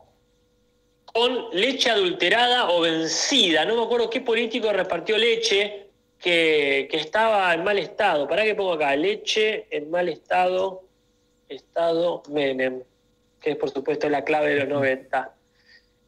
con 1.05 1.49
leche 1.53 1.89
adulterada 1.89 2.69
o 2.69 2.81
vencida. 2.81 3.63
No 3.63 3.77
me 3.77 3.83
acuerdo 3.83 4.09
qué 4.09 4.19
político 4.19 4.73
repartió 4.73 5.17
leche 5.17 5.87
que, 6.19 6.89
estaba 6.91 7.53
en 7.53 7.63
mal 7.63 7.79
estado. 7.79 8.27
¿Para 8.27 8.43
qué 8.43 8.55
pongo 8.55 8.73
acá? 8.73 8.93
Leche 8.97 9.67
en 9.71 9.89
mal 9.89 10.09
estado, 10.09 10.83
estado 11.47 12.23
Menem, 12.29 12.83
que 13.39 13.51
es 13.51 13.55
por 13.55 13.69
supuesto 13.69 14.09
la 14.09 14.25
clave 14.25 14.49
de 14.49 14.59
los 14.65 14.67
90. 14.67 15.33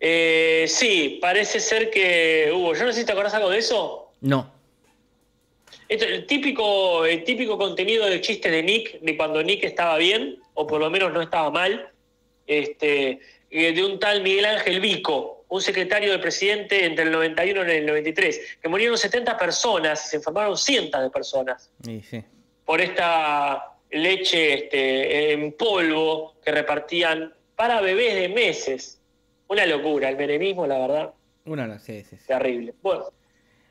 Eh, 0.03 0.65
sí, 0.67 1.19
parece 1.21 1.59
ser 1.59 1.91
que 1.91 2.51
hubo. 2.51 2.73
Yo 2.73 2.85
no 2.85 2.91
sé 2.91 3.01
si 3.01 3.05
te 3.05 3.11
acordás 3.11 3.35
algo 3.35 3.51
de 3.51 3.59
eso. 3.59 4.11
No, 4.21 4.51
Esto, 5.87 6.05
el, 6.05 6.25
típico, 6.25 7.05
el 7.05 7.23
típico 7.23 7.57
contenido 7.57 8.07
de 8.07 8.19
chistes 8.19 8.51
de 8.51 8.63
Nick, 8.63 8.99
de 8.99 9.15
cuando 9.15 9.41
Nick 9.43 9.63
estaba 9.63 9.97
bien, 9.97 10.39
o 10.55 10.65
por 10.65 10.79
lo 10.79 10.89
menos 10.89 11.13
no 11.13 11.21
estaba 11.21 11.51
mal, 11.51 11.89
este, 12.47 13.19
eh, 13.51 13.73
de 13.73 13.83
un 13.83 13.99
tal 13.99 14.21
Miguel 14.21 14.45
Ángel 14.45 14.79
Vico, 14.79 15.45
un 15.49 15.61
secretario 15.61 16.11
del 16.11 16.21
presidente 16.21 16.85
entre 16.85 17.05
el 17.05 17.11
91 17.11 17.67
y 17.67 17.75
el 17.77 17.85
93, 17.85 18.57
que 18.61 18.69
murieron 18.69 18.97
70 18.97 19.37
personas, 19.37 20.09
se 20.09 20.17
enfermaron 20.17 20.57
cientos 20.57 21.01
de 21.01 21.09
personas 21.09 21.69
sí. 21.83 22.23
por 22.63 22.79
esta 22.79 23.75
leche 23.91 24.53
este, 24.53 25.33
en 25.33 25.51
polvo 25.53 26.35
que 26.43 26.51
repartían 26.51 27.33
para 27.55 27.81
bebés 27.81 28.15
de 28.15 28.29
meses. 28.29 29.00
Una 29.51 29.65
locura, 29.65 30.07
el 30.07 30.15
menemismo, 30.15 30.65
la 30.65 30.77
verdad, 30.79 31.13
Una 31.45 31.77
sí, 31.77 32.03
sí, 32.09 32.15
sí. 32.15 32.25
terrible. 32.25 32.73
Bueno, 32.81 33.03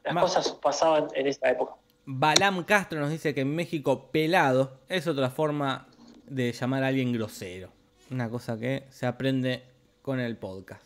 las 0.05 0.14
Ma- 0.14 0.20
cosas 0.20 0.53
pasaban 0.62 1.09
en 1.14 1.26
esa 1.26 1.51
época. 1.51 1.72
Balam 2.05 2.64
Castro 2.64 3.01
nos 3.01 3.11
dice 3.11 3.33
que 3.35 3.41
en 3.41 3.55
México 3.57 4.11
pelado 4.12 4.78
es 4.91 5.07
otra 5.07 5.31
forma 5.31 5.89
de 6.26 6.53
llamar 6.53 6.85
a 6.85 6.89
alguien 6.89 7.12
grosero. 7.14 7.70
Una 8.11 8.28
cosa 8.28 8.59
que 8.59 8.85
se 8.91 9.07
aprende 9.07 9.62
con 10.03 10.20
el 10.20 10.37
podcast. 10.37 10.85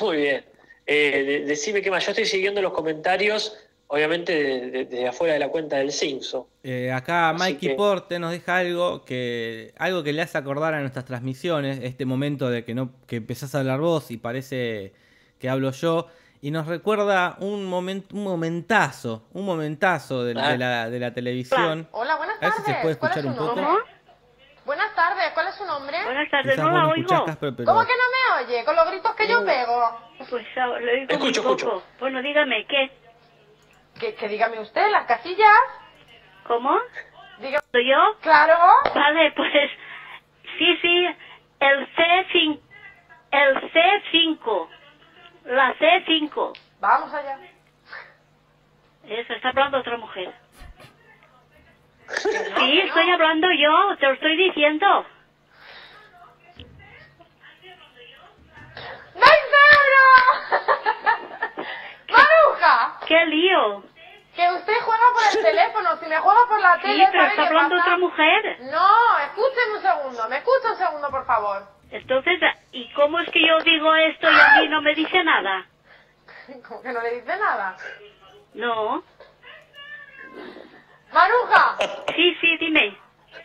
Muy 0.00 0.16
bien. 0.16 0.44
Eh, 0.84 1.22
de- 1.24 1.40
decime 1.44 1.82
qué 1.82 1.90
más. 1.90 2.04
Yo 2.04 2.10
estoy 2.10 2.26
siguiendo 2.26 2.60
los 2.60 2.72
comentarios, 2.72 3.56
obviamente 3.88 4.32
de- 4.32 4.70
de- 4.70 4.84
desde 4.86 5.08
afuera 5.08 5.34
de 5.34 5.38
la 5.38 5.48
cuenta 5.48 5.76
del 5.76 5.92
Simpson. 5.92 6.44
Eh, 6.62 6.90
acá 6.92 7.30
Así 7.30 7.38
Mikey 7.38 7.68
que- 7.70 7.74
Porte 7.74 8.18
nos 8.18 8.32
deja 8.32 8.56
algo 8.58 9.04
que 9.04 9.72
algo 9.78 10.02
que 10.02 10.12
le 10.12 10.22
hace 10.22 10.38
acordar 10.38 10.74
a 10.74 10.80
nuestras 10.80 11.04
transmisiones, 11.04 11.78
este 11.82 12.04
momento 12.04 12.50
de 12.50 12.64
que 12.64 12.74
no 12.74 12.90
que 13.06 13.16
empezás 13.16 13.54
a 13.54 13.60
hablar 13.60 13.80
vos 13.80 14.10
y 14.10 14.16
parece 14.16 14.92
que 15.38 15.48
hablo 15.48 15.70
yo 15.70 16.08
y 16.42 16.50
nos 16.50 16.66
recuerda 16.66 17.36
un 17.40 17.64
momento 17.64 18.14
un 18.16 18.24
momentazo, 18.24 19.24
un 19.32 19.44
momentazo 19.46 20.24
de, 20.24 20.34
Ah. 20.38 20.50
de 20.50 20.58
la, 20.58 20.90
de 20.90 20.98
la 21.00 21.14
televisión. 21.14 21.88
Hola, 21.92 22.16
buenas 22.16 22.36
A 22.36 22.40
ver 22.40 22.52
si 22.52 22.62
tardes. 22.62 22.76
se 22.76 22.82
puede 22.82 22.96
¿Cuál 22.96 23.10
es 23.12 23.16
escuchar 23.18 23.22
su 23.22 23.28
un 23.42 23.48
poco. 23.48 23.60
nombre? 23.60 23.84
Buenas 24.66 24.94
tardes, 24.96 25.24
¿cuál 25.32 25.46
es 25.46 25.54
su 25.54 25.64
nombre? 25.64 25.96
Buenas 26.04 26.28
tardes, 26.28 26.52
Quizás 26.56 26.66
no 26.66 26.72
la 26.76 26.88
oigo. 26.88 26.94
escuchás, 27.06 27.22
Casper, 27.24 27.54
pero 27.56 27.66
¿Cómo 27.70 27.86
que 27.86 27.92
no 27.92 28.42
me 28.42 28.44
oye, 28.44 28.64
con 28.64 28.74
los 28.74 28.88
gritos 28.90 29.14
que 29.14 29.28
yo 29.28 29.44
pego. 29.44 30.00
Pues 30.28 30.42
lo 30.56 30.72
oigo 30.74 31.06
Escucho, 31.08 31.40
escucho. 31.42 31.66
poco. 31.68 31.82
Bueno, 32.00 32.20
dígame, 32.20 32.66
¿qué? 32.68 32.90
Que, 33.98 34.14
que 34.14 34.28
dígame 34.28 34.60
usted, 34.60 34.90
las 34.90 35.06
casillas. 35.06 35.58
¿Cómo? 36.46 36.78
¿Soy 37.72 37.88
yo? 37.88 38.18
claro. 38.20 38.56
Vale, 38.94 39.32
pues 39.32 39.70
sí, 40.58 40.76
sí, 40.80 41.08
el 41.60 41.94
C5, 41.94 42.60
el 43.30 43.72
C5, 43.72 44.68
la 45.44 45.74
C5. 45.74 46.58
Vamos 46.80 47.12
allá. 47.12 47.38
Eso, 49.08 49.32
está 49.32 49.50
hablando 49.50 49.78
otra 49.78 49.96
mujer. 49.96 50.32
Sí, 52.58 52.80
estoy 52.80 53.10
hablando 53.10 53.48
yo, 53.52 53.96
te 53.98 54.06
lo 54.06 54.12
estoy 54.12 54.36
diciendo. 54.36 55.06
¡20 59.14 59.26
euros! 59.76 60.95
¡Qué 63.06 63.26
lío! 63.26 63.82
Que 64.34 64.50
usted 64.52 64.74
juega 64.84 65.02
por 65.14 65.36
el 65.38 65.42
teléfono, 65.44 65.96
si 65.98 66.06
me 66.06 66.18
juega 66.18 66.40
por 66.46 66.60
la 66.60 66.74
Sí, 66.76 66.82
tele, 66.82 67.08
pero 67.10 67.22
¿sabe 67.22 67.30
está 67.30 67.42
qué 67.42 67.48
hablando 67.48 67.76
pasa? 67.76 67.86
otra 67.88 67.96
mujer. 67.98 68.56
No, 68.60 69.18
escúcheme 69.18 69.76
un 69.76 69.82
segundo, 69.82 70.28
me 70.28 70.36
escucha 70.38 70.72
un 70.72 70.76
segundo, 70.78 71.10
por 71.10 71.24
favor. 71.26 71.62
Entonces, 71.90 72.38
¿y 72.72 72.92
cómo 72.92 73.18
es 73.20 73.30
que 73.30 73.46
yo 73.46 73.58
digo 73.60 73.94
esto 73.94 74.30
y 74.30 74.34
a 74.40 74.60
mí 74.60 74.68
no 74.68 74.82
me 74.82 74.94
dice 74.94 75.24
nada? 75.24 75.66
Como 76.68 76.82
que 76.82 76.92
no 76.92 77.00
le 77.00 77.14
dice 77.20 77.36
nada. 77.38 77.76
No. 78.54 79.02
Maruja, 81.12 81.76
Sí, 82.14 82.34
sí, 82.40 82.56
dime. 82.58 82.96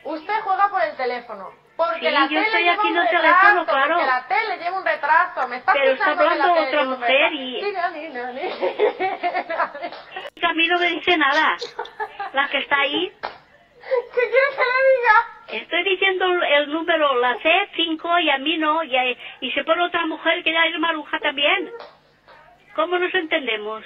usted 0.04 0.42
juega 0.44 0.68
por 0.70 0.82
el 0.82 0.96
teléfono. 0.98 1.52
Porque 1.82 2.06
Sí, 2.08 2.12
la 2.12 2.22
yo 2.22 2.28
tele 2.30 2.42
estoy 2.46 2.68
aquí 2.68 2.88
el 2.90 2.94
retraso, 3.08 3.22
teléfono, 3.40 3.66
claro. 3.66 3.96
porque 3.96 4.06
la 4.06 4.28
tele 4.28 4.58
lleva 4.64 4.78
un 4.78 4.86
retraso. 4.86 5.48
Me 5.48 5.56
está 5.58 5.74
Pero 5.74 5.92
está 5.94 6.12
hablando 6.12 6.54
otra 6.54 6.84
mujer 6.84 7.34
y- 7.34 7.62
mí 10.54 10.68
no 10.68 10.78
me 10.80 10.86
dice 10.88 11.18
nada. 11.18 11.58
La 12.34 12.48
que 12.50 12.58
está 12.60 12.82
ahí, 12.82 13.10
¿Qué 13.10 14.30
quiere 14.30 14.56
que 14.56 14.62
le 14.62 14.82
diga? 14.92 15.16
estoy 15.64 15.84
diciendo 15.84 16.26
el 16.44 16.72
número, 16.72 17.16
la 17.16 17.36
C5 17.40 18.22
y 18.24 18.30
a 18.30 18.38
mí 18.38 18.58
no, 18.60 18.84
y, 18.84 18.96
a- 18.96 19.18
y 19.40 19.52
se 19.54 19.64
pone 19.64 19.82
otra 19.84 20.06
mujer 20.06 20.44
que 20.44 20.54
ya 20.54 20.66
es 20.68 20.78
maruja 20.78 21.18
también. 21.20 21.72
¿Cómo 22.76 23.00
nos 23.00 23.12
entendemos? 23.16 23.84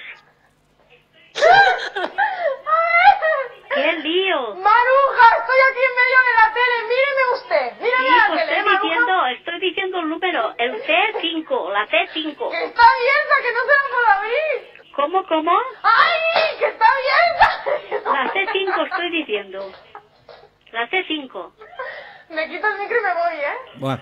¡Qué 3.76 3.92
lío! 4.00 4.40
Maruja, 4.56 5.26
estoy 5.40 5.58
aquí 5.68 5.82
en 5.84 5.94
medio 6.00 6.18
de 6.26 6.32
la 6.40 6.46
tele. 6.56 6.76
Míreme 6.88 7.24
usted. 7.36 7.66
Sí, 7.76 7.84
Míreme 7.84 8.16
la 8.16 8.26
pues 8.28 8.40
tele, 8.40 8.56
estoy 8.58 8.64
Maruja. 8.72 8.82
diciendo, 8.82 9.14
estoy 9.36 9.58
diciendo 9.60 9.98
el 10.00 10.08
número, 10.08 10.54
el 10.58 10.72
C5, 10.82 11.72
la 11.72 11.86
Que 11.86 11.96
C5. 12.08 12.40
está 12.64 12.82
abierta, 12.88 13.34
que 13.44 13.52
no 13.52 13.60
se 13.68 13.74
la 13.76 13.86
puedo 13.92 14.08
abrir. 14.16 14.56
¿Cómo, 14.96 15.26
cómo? 15.28 15.52
¡Ay! 15.82 16.58
¡Que 16.58 16.66
está 16.68 16.86
abierta! 16.88 18.10
La 18.12 18.32
C5 18.32 18.86
estoy 18.90 19.10
diciendo. 19.10 19.72
La 20.72 20.88
C5. 20.88 21.52
Me 22.30 22.48
quito 22.48 22.66
el 22.66 22.78
micro 22.78 22.96
y 22.98 23.02
me 23.02 23.12
voy, 23.14 23.34
¿eh? 23.40 23.56
Bueno, 23.76 24.00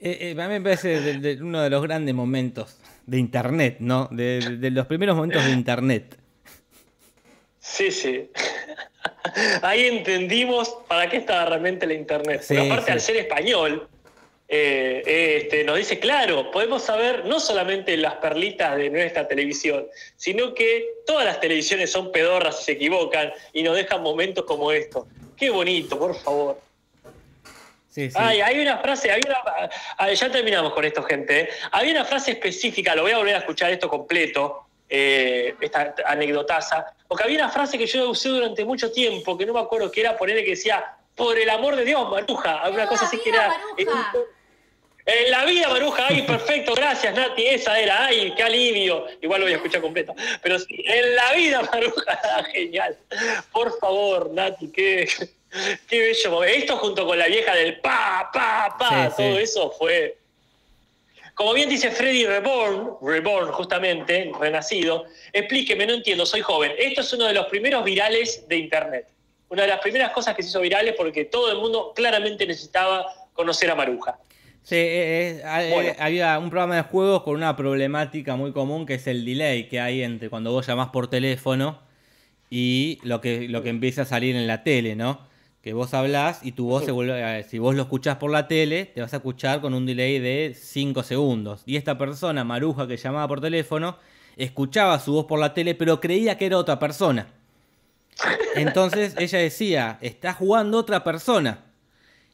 eh, 0.00 0.18
eh, 0.36 0.42
a 0.42 0.46
mí 0.48 0.54
me 0.54 0.60
parece 0.60 1.00
de- 1.00 1.18
de 1.18 1.42
uno 1.42 1.60
de 1.62 1.70
los 1.70 1.82
grandes 1.82 2.14
momentos 2.14 2.80
de 3.06 3.18
Internet, 3.18 3.76
¿no? 3.80 4.06
De, 4.12 4.38
de- 4.40 4.56
de 4.56 4.70
los 4.70 4.86
primeros 4.86 5.16
momentos 5.16 5.44
de 5.44 5.50
Internet. 5.50 6.16
Sí, 7.64 7.90
sí. 7.90 8.30
Ahí 9.62 9.86
entendimos 9.86 10.76
para 10.86 11.08
qué 11.08 11.16
estaba 11.16 11.46
realmente 11.46 11.86
la 11.86 11.94
internet. 11.94 12.42
Sí, 12.42 12.54
Porque 12.54 12.70
aparte, 12.70 12.86
sí. 12.86 12.92
al 12.92 13.00
ser 13.00 13.16
español, 13.16 13.88
eh, 14.48 15.40
este, 15.42 15.64
nos 15.64 15.78
dice, 15.78 15.98
claro, 15.98 16.50
podemos 16.50 16.82
saber 16.82 17.24
no 17.24 17.40
solamente 17.40 17.96
las 17.96 18.16
perlitas 18.16 18.76
de 18.76 18.90
nuestra 18.90 19.26
televisión, 19.26 19.86
sino 20.14 20.52
que 20.52 20.86
todas 21.06 21.24
las 21.24 21.40
televisiones 21.40 21.90
son 21.90 22.12
pedorras 22.12 22.60
y 22.60 22.64
se 22.64 22.72
equivocan 22.72 23.32
y 23.54 23.62
nos 23.62 23.76
dejan 23.76 24.02
momentos 24.02 24.44
como 24.44 24.70
estos. 24.70 25.06
Qué 25.34 25.48
bonito, 25.48 25.98
por 25.98 26.14
favor. 26.14 26.60
Sí, 27.90 28.10
sí. 28.10 28.16
Ay, 28.18 28.42
hay 28.42 28.60
una 28.60 28.76
frase, 28.78 29.10
hay 29.10 29.22
una- 29.24 29.70
ah, 29.96 30.12
ya 30.12 30.30
terminamos 30.30 30.74
con 30.74 30.84
esto, 30.84 31.02
gente. 31.02 31.40
¿eh? 31.40 31.48
Había 31.72 31.92
una 31.92 32.04
frase 32.04 32.32
específica, 32.32 32.94
lo 32.94 33.02
voy 33.02 33.12
a 33.12 33.18
volver 33.18 33.36
a 33.36 33.38
escuchar 33.38 33.70
esto 33.70 33.88
completo, 33.88 34.66
eh, 34.88 35.54
esta 35.60 35.94
anécdotaza, 36.04 36.92
porque 37.14 37.28
había 37.28 37.44
una 37.44 37.48
frase 37.48 37.78
que 37.78 37.86
yo 37.86 38.10
usé 38.10 38.28
durante 38.28 38.64
mucho 38.64 38.90
tiempo, 38.90 39.38
que 39.38 39.46
no 39.46 39.52
me 39.52 39.60
acuerdo 39.60 39.88
que 39.88 40.00
era 40.00 40.16
ponerle 40.18 40.42
que 40.42 40.50
decía, 40.50 40.84
por 41.14 41.38
el 41.38 41.48
amor 41.48 41.76
de 41.76 41.84
Dios, 41.84 42.10
Maruja, 42.10 42.60
alguna 42.60 42.88
cosa 42.88 43.06
así 43.06 43.18
que 43.18 43.30
era... 43.30 43.54
En 45.06 45.30
la 45.30 45.44
vida, 45.44 45.68
Maruja, 45.68 46.08
ay, 46.08 46.22
perfecto, 46.22 46.74
gracias, 46.74 47.14
Nati, 47.14 47.46
esa 47.46 47.78
era, 47.78 48.06
ay, 48.06 48.34
qué 48.36 48.42
alivio. 48.42 49.06
Igual 49.22 49.42
lo 49.42 49.46
voy 49.46 49.52
a 49.52 49.56
escuchar 49.58 49.80
completa. 49.80 50.12
Pero 50.42 50.58
sí, 50.58 50.82
en 50.84 51.14
la 51.14 51.32
vida, 51.34 51.62
Maruja, 51.62 52.44
genial. 52.52 52.98
Por 53.52 53.78
favor, 53.78 54.32
Nati, 54.32 54.72
qué, 54.72 55.08
qué 55.88 56.00
bello. 56.00 56.42
Esto 56.42 56.78
junto 56.78 57.06
con 57.06 57.16
la 57.16 57.28
vieja 57.28 57.54
del 57.54 57.78
pa, 57.80 58.28
pa, 58.32 58.74
pa, 58.76 59.10
Sí, 59.10 59.16
todo 59.18 59.36
sí. 59.36 59.42
eso 59.42 59.70
fue. 59.78 60.18
Como 61.34 61.52
bien 61.52 61.68
dice 61.68 61.90
Freddy 61.90 62.26
Reborn, 62.26 62.96
Reborn 63.02 63.50
justamente, 63.52 64.30
renacido, 64.38 65.04
explíqueme, 65.32 65.86
no 65.86 65.94
entiendo, 65.94 66.24
soy 66.24 66.42
joven. 66.42 66.72
Esto 66.78 67.00
es 67.00 67.12
uno 67.12 67.26
de 67.26 67.34
los 67.34 67.46
primeros 67.46 67.84
virales 67.84 68.46
de 68.48 68.56
Internet. 68.56 69.08
Una 69.48 69.62
de 69.62 69.68
las 69.68 69.80
primeras 69.80 70.12
cosas 70.12 70.34
que 70.36 70.42
se 70.42 70.50
hizo 70.50 70.60
virales 70.60 70.94
porque 70.96 71.24
todo 71.24 71.50
el 71.50 71.58
mundo 71.58 71.92
claramente 71.94 72.46
necesitaba 72.46 73.06
conocer 73.32 73.70
a 73.70 73.74
Maruja. 73.74 74.18
Sí, 74.62 74.76
eh, 74.76 75.42
eh, 75.42 75.42
eh, 75.44 75.96
había 75.98 76.38
un 76.38 76.48
programa 76.48 76.76
de 76.76 76.82
juegos 76.82 77.22
con 77.22 77.34
una 77.34 77.54
problemática 77.54 78.34
muy 78.36 78.52
común 78.52 78.86
que 78.86 78.94
es 78.94 79.06
el 79.06 79.24
delay 79.24 79.68
que 79.68 79.78
hay 79.78 80.02
entre 80.02 80.30
cuando 80.30 80.52
vos 80.52 80.66
llamás 80.66 80.88
por 80.88 81.08
teléfono 81.08 81.80
y 82.48 82.98
lo 83.02 83.20
que, 83.20 83.48
lo 83.48 83.62
que 83.62 83.68
empieza 83.68 84.02
a 84.02 84.04
salir 84.06 84.36
en 84.36 84.46
la 84.46 84.62
tele, 84.62 84.96
¿no? 84.96 85.20
Que 85.64 85.72
vos 85.72 85.94
hablás 85.94 86.40
y 86.42 86.52
tu 86.52 86.66
voz 86.66 86.84
se 86.84 86.90
vuelve, 86.90 87.24
a- 87.24 87.42
si 87.42 87.58
vos 87.58 87.74
lo 87.74 87.84
escuchás 87.84 88.18
por 88.18 88.30
la 88.30 88.46
tele, 88.48 88.84
te 88.84 89.00
vas 89.00 89.14
a 89.14 89.16
escuchar 89.16 89.62
con 89.62 89.72
un 89.72 89.86
delay 89.86 90.18
de 90.18 90.54
5 90.54 91.02
segundos. 91.02 91.62
Y 91.64 91.76
esta 91.76 91.96
persona, 91.96 92.44
Maruja, 92.44 92.86
que 92.86 92.98
llamaba 92.98 93.26
por 93.26 93.40
teléfono, 93.40 93.96
escuchaba 94.36 94.98
su 95.00 95.14
voz 95.14 95.24
por 95.24 95.38
la 95.40 95.54
tele, 95.54 95.74
pero 95.74 96.02
creía 96.02 96.36
que 96.36 96.44
era 96.44 96.58
otra 96.58 96.78
persona. 96.78 97.28
Entonces 98.56 99.14
ella 99.18 99.38
decía, 99.38 99.96
está 100.02 100.34
jugando 100.34 100.76
otra 100.76 101.02
persona. 101.02 101.60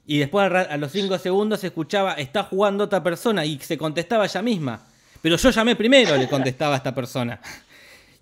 Y 0.06 0.18
después 0.18 0.50
a 0.52 0.76
los 0.76 0.90
5 0.90 1.16
segundos 1.18 1.60
se 1.60 1.68
escuchaba, 1.68 2.14
está 2.14 2.42
jugando 2.42 2.82
otra 2.82 3.00
persona 3.00 3.44
y 3.44 3.60
se 3.60 3.78
contestaba 3.78 4.24
ella 4.24 4.42
misma. 4.42 4.84
Pero 5.22 5.36
yo 5.36 5.50
llamé 5.50 5.76
primero, 5.76 6.16
le 6.16 6.28
contestaba 6.28 6.74
a 6.74 6.78
esta 6.78 6.92
persona. 6.92 7.40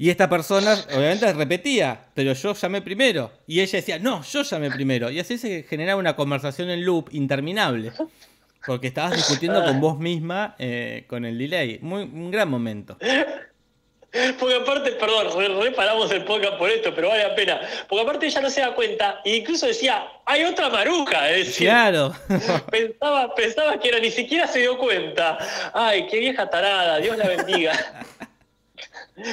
Y 0.01 0.11
esta 0.11 0.29
persona 0.31 0.75
obviamente 0.95 1.33
repetía, 1.33 2.07
pero 2.15 2.33
yo 2.33 2.55
llamé 2.55 2.81
primero. 2.83 3.33
Y 3.49 3.61
ella 3.61 3.79
decía, 3.79 3.99
no, 3.99 4.23
yo 4.23 4.43
llamé 4.43 4.71
primero. 4.71 5.11
Y 5.11 5.19
así 5.19 5.37
se 5.39 5.65
generaba 5.65 5.99
una 5.99 6.15
conversación 6.15 6.71
en 6.71 6.85
loop 6.85 7.09
interminable. 7.13 7.91
Porque 8.65 8.87
estabas 8.87 9.17
discutiendo 9.17 9.63
con 9.65 9.81
vos 9.81 9.99
misma 9.99 10.55
eh, 10.59 11.05
con 11.09 11.25
el 11.25 11.37
delay. 11.37 11.79
Muy, 11.83 12.03
un 12.03 12.31
gran 12.31 12.49
momento. 12.49 12.97
Porque 14.39 14.55
aparte, 14.55 14.93
perdón, 14.93 15.27
re- 15.37 15.63
reparamos 15.65 16.11
el 16.13 16.25
podcast 16.25 16.55
por 16.59 16.71
esto, 16.71 16.95
pero 16.95 17.09
vale 17.09 17.25
la 17.25 17.35
pena. 17.35 17.61
Porque 17.89 18.03
aparte 18.03 18.27
ella 18.27 18.41
no 18.41 18.51
se 18.51 18.61
da 18.63 18.75
cuenta, 18.75 19.21
e 19.25 19.37
incluso 19.37 19.67
decía, 19.67 20.07
hay 20.25 20.45
otra 20.45 20.71
maruja, 20.71 21.31
es 21.31 21.47
decir, 21.49 21.67
Claro. 21.67 22.15
pensaba, 22.71 23.35
pensaba 23.35 23.79
que 23.79 23.89
era, 23.89 23.99
ni 23.99 24.11
siquiera 24.11 24.47
se 24.47 24.61
dio 24.61 24.79
cuenta. 24.79 25.37
Ay, 25.75 26.07
qué 26.07 26.21
vieja 26.21 26.49
tarada, 26.49 26.99
Dios 26.99 27.17
la 27.19 27.27
bendiga. 27.29 27.73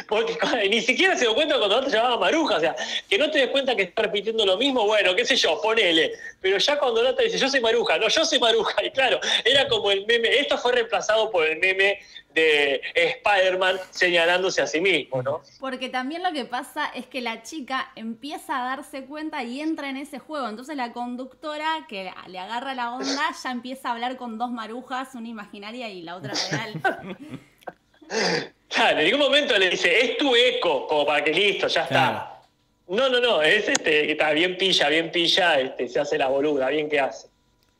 Porque 0.07 0.37
ni 0.69 0.81
siquiera 0.81 1.15
se 1.15 1.21
dio 1.21 1.35
cuenta 1.35 1.57
cuando 1.57 1.83
te 1.83 1.91
llamaba 1.91 2.17
Maruja, 2.17 2.57
o 2.57 2.59
sea, 2.59 2.75
que 3.09 3.17
no 3.17 3.29
te 3.29 3.39
des 3.39 3.49
cuenta 3.49 3.75
que 3.75 3.83
está 3.83 4.03
repitiendo 4.03 4.45
lo 4.45 4.57
mismo, 4.57 4.85
bueno, 4.85 5.15
qué 5.15 5.25
sé 5.25 5.35
yo, 5.35 5.59
ponele. 5.61 6.11
Pero 6.41 6.57
ya 6.57 6.77
cuando 6.77 7.03
no 7.03 7.15
te 7.15 7.23
dice, 7.23 7.37
yo 7.37 7.49
soy 7.49 7.61
Maruja, 7.61 7.97
no, 7.97 8.07
yo 8.07 8.25
soy 8.25 8.39
Maruja, 8.39 8.83
y 8.83 8.91
claro, 8.91 9.19
era 9.43 9.67
como 9.67 9.91
el 9.91 10.05
meme, 10.05 10.39
esto 10.39 10.57
fue 10.57 10.73
reemplazado 10.73 11.29
por 11.29 11.45
el 11.45 11.59
meme 11.59 11.99
de 12.33 12.81
Spider-Man 12.93 13.79
señalándose 13.91 14.61
a 14.61 14.67
sí 14.67 14.81
mismo, 14.81 15.23
¿no? 15.23 15.41
Porque 15.59 15.89
también 15.89 16.21
lo 16.21 16.33
que 16.33 16.43
pasa 16.43 16.87
es 16.93 17.07
que 17.07 17.21
la 17.21 17.43
chica 17.43 17.91
empieza 17.95 18.61
a 18.61 18.65
darse 18.65 19.05
cuenta 19.05 19.41
y 19.43 19.61
entra 19.61 19.89
en 19.89 19.97
ese 19.97 20.19
juego. 20.19 20.49
Entonces 20.49 20.75
la 20.75 20.91
conductora 20.91 21.85
que 21.87 22.11
le 22.27 22.39
agarra 22.39 22.75
la 22.75 22.93
onda 22.93 23.05
ya 23.43 23.51
empieza 23.51 23.89
a 23.89 23.91
hablar 23.93 24.17
con 24.17 24.37
dos 24.37 24.51
marujas, 24.51 25.15
una 25.15 25.29
imaginaria 25.29 25.89
y 25.89 26.01
la 26.01 26.17
otra 26.17 26.33
real. 26.51 26.81
Claro, 28.69 28.99
en 28.99 29.05
ningún 29.05 29.21
momento 29.21 29.57
le 29.57 29.69
dice, 29.69 29.99
es 29.99 30.17
tu 30.17 30.35
eco, 30.35 30.87
como 30.87 31.05
para 31.05 31.23
que 31.23 31.31
listo, 31.31 31.67
ya 31.67 31.83
está. 31.83 31.87
Claro. 31.87 32.35
No, 32.87 33.09
no, 33.09 33.19
no, 33.19 33.41
es 33.41 33.67
este, 33.67 34.05
que 34.05 34.11
está 34.11 34.31
bien 34.31 34.57
pilla, 34.57 34.89
bien 34.89 35.11
pilla, 35.11 35.59
este, 35.59 35.87
se 35.87 35.99
hace 35.99 36.17
la 36.17 36.27
boluda, 36.27 36.69
bien 36.69 36.87
que 36.87 36.99
hace. 36.99 37.27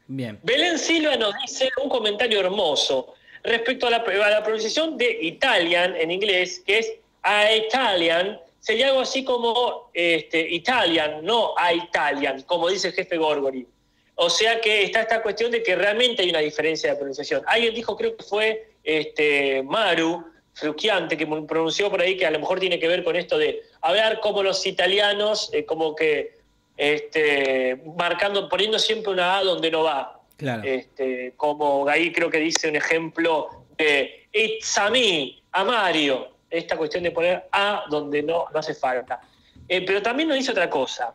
Bien. 0.07 0.39
Belén 0.43 0.79
Silva 0.79 1.15
nos 1.15 1.33
dice 1.41 1.69
un 1.83 1.89
comentario 1.89 2.39
hermoso 2.39 3.13
respecto 3.43 3.87
a 3.87 3.91
la, 3.91 3.97
a 3.97 4.29
la 4.29 4.43
pronunciación 4.43 4.97
de 4.97 5.19
Italian 5.21 5.95
en 5.95 6.11
inglés, 6.11 6.63
que 6.65 6.79
es 6.79 6.93
a 7.21 7.53
Italian, 7.53 8.39
sería 8.59 8.87
algo 8.87 9.01
así 9.01 9.23
como 9.23 9.89
este, 9.93 10.41
Italian, 10.49 11.23
no 11.23 11.53
a 11.57 11.73
Italian, 11.73 12.41
como 12.43 12.69
dice 12.69 12.89
el 12.89 12.93
jefe 12.93 13.17
Gorgori. 13.17 13.67
O 14.15 14.29
sea 14.29 14.61
que 14.61 14.83
está 14.83 15.01
esta 15.01 15.21
cuestión 15.21 15.51
de 15.51 15.61
que 15.61 15.75
realmente 15.75 16.23
hay 16.23 16.29
una 16.29 16.39
diferencia 16.39 16.91
de 16.91 16.95
pronunciación. 16.95 17.43
Alguien 17.47 17.75
dijo, 17.75 17.95
creo 17.97 18.15
que 18.15 18.23
fue 18.23 18.69
este, 18.83 19.61
Maru, 19.63 20.25
Frucchiante, 20.55 21.17
que 21.17 21.27
pronunció 21.27 21.89
por 21.91 22.01
ahí 22.01 22.17
que 22.17 22.25
a 22.25 22.31
lo 22.31 22.39
mejor 22.39 22.59
tiene 22.59 22.79
que 22.79 22.87
ver 22.87 23.03
con 23.03 23.15
esto 23.15 23.37
de 23.37 23.61
hablar 23.81 24.21
como 24.21 24.41
los 24.41 24.65
italianos, 24.65 25.49
eh, 25.53 25.65
como 25.65 25.93
que 25.95 26.37
este, 26.77 27.81
marcando, 27.97 28.47
poniendo 28.47 28.79
siempre 28.79 29.11
una 29.11 29.37
A 29.37 29.43
donde 29.43 29.69
no 29.69 29.83
va. 29.83 30.19
Claro. 30.37 30.63
Este, 30.63 31.33
como 31.35 31.87
ahí 31.87 32.11
creo 32.11 32.29
que 32.29 32.39
dice 32.39 32.69
un 32.69 32.77
ejemplo 32.77 33.65
de 33.77 34.27
It's 34.31 34.77
a 34.77 34.89
me, 34.89 35.41
a 35.51 35.63
Mario. 35.63 36.29
Esta 36.49 36.77
cuestión 36.77 37.03
de 37.03 37.11
poner 37.11 37.45
A 37.51 37.83
donde 37.89 38.23
no, 38.23 38.45
no 38.53 38.59
hace 38.59 38.73
falta. 38.73 39.21
Eh, 39.67 39.81
pero 39.85 40.01
también 40.01 40.29
nos 40.29 40.37
dice 40.37 40.51
otra 40.51 40.69
cosa, 40.69 41.13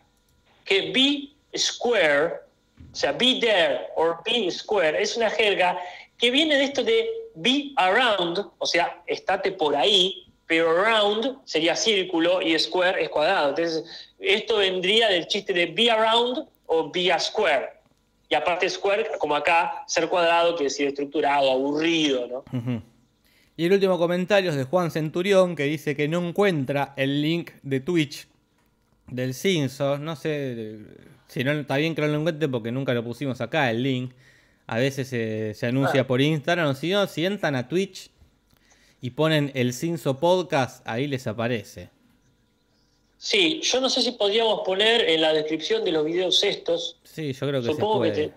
que 0.64 0.90
be 0.92 1.58
square, 1.58 2.34
o 2.92 2.94
sea, 2.94 3.12
be 3.12 3.38
there 3.40 3.88
or 3.96 4.18
be 4.24 4.50
square, 4.50 5.00
es 5.00 5.16
una 5.16 5.30
jerga 5.30 5.78
que 6.18 6.30
viene 6.30 6.56
de 6.56 6.64
esto 6.64 6.82
de 6.82 7.08
be 7.34 7.72
around, 7.76 8.38
o 8.58 8.66
sea, 8.66 9.02
estate 9.06 9.52
por 9.52 9.76
ahí, 9.76 10.26
pero 10.46 10.70
around 10.70 11.38
sería 11.44 11.76
círculo 11.76 12.42
y 12.42 12.58
square 12.58 13.02
es 13.02 13.08
cuadrado. 13.08 13.50
Entonces, 13.50 13.84
esto 14.18 14.56
vendría 14.56 15.08
del 15.08 15.26
chiste 15.26 15.52
de 15.52 15.66
be 15.66 15.90
around 15.90 16.46
o 16.66 16.90
be 16.90 17.12
a 17.12 17.18
square. 17.18 17.68
Y 18.28 18.34
aparte 18.34 18.68
square, 18.68 19.06
como 19.18 19.34
acá, 19.34 19.84
ser 19.86 20.08
cuadrado 20.08 20.54
quiere 20.54 20.70
decir 20.70 20.86
estructurado, 20.86 21.50
aburrido, 21.50 22.44
¿no? 22.52 22.82
Y 23.56 23.66
el 23.66 23.72
último 23.72 23.98
comentario 23.98 24.50
es 24.50 24.56
de 24.56 24.64
Juan 24.64 24.90
Centurión 24.90 25.56
que 25.56 25.64
dice 25.64 25.96
que 25.96 26.08
no 26.08 26.26
encuentra 26.26 26.94
el 26.96 27.20
link 27.20 27.50
de 27.62 27.80
Twitch 27.80 28.26
del 29.08 29.34
Cinso. 29.34 29.98
No 29.98 30.16
sé 30.16 30.78
si 31.26 31.44
no 31.44 31.52
está 31.52 31.76
bien 31.76 31.94
que 31.94 32.02
no 32.02 32.08
lo 32.08 32.20
encuentre 32.20 32.48
porque 32.48 32.72
nunca 32.72 32.94
lo 32.94 33.04
pusimos 33.04 33.40
acá 33.40 33.70
el 33.70 33.82
link. 33.82 34.12
A 34.72 34.78
veces 34.78 35.08
se, 35.08 35.52
se 35.54 35.66
anuncia 35.66 36.02
Ah. 36.02 36.06
por 36.06 36.20
Instagram. 36.20 36.68
O 36.68 36.74
si 36.74 36.90
no, 36.90 37.04
si 37.08 37.26
entran 37.26 37.56
a 37.56 37.66
Twitch 37.66 38.08
y 39.00 39.10
ponen 39.10 39.50
el 39.54 39.72
Cinso 39.72 40.20
Podcast, 40.20 40.86
ahí 40.86 41.08
les 41.08 41.26
aparece. 41.26 41.88
Sí, 43.18 43.60
yo 43.62 43.80
no 43.80 43.90
sé 43.90 44.00
si 44.00 44.12
podríamos 44.12 44.60
poner 44.64 45.08
en 45.08 45.20
la 45.22 45.32
descripción 45.32 45.84
de 45.84 45.90
los 45.92 46.04
videos 46.04 46.42
estos, 46.44 46.96
Sí, 47.02 47.32
yo 47.32 47.48
creo 47.48 47.60
que 47.60 47.66
Supongo 47.66 48.04
se 48.04 48.10
que 48.10 48.14
puede. 48.14 48.28
te- 48.28 48.34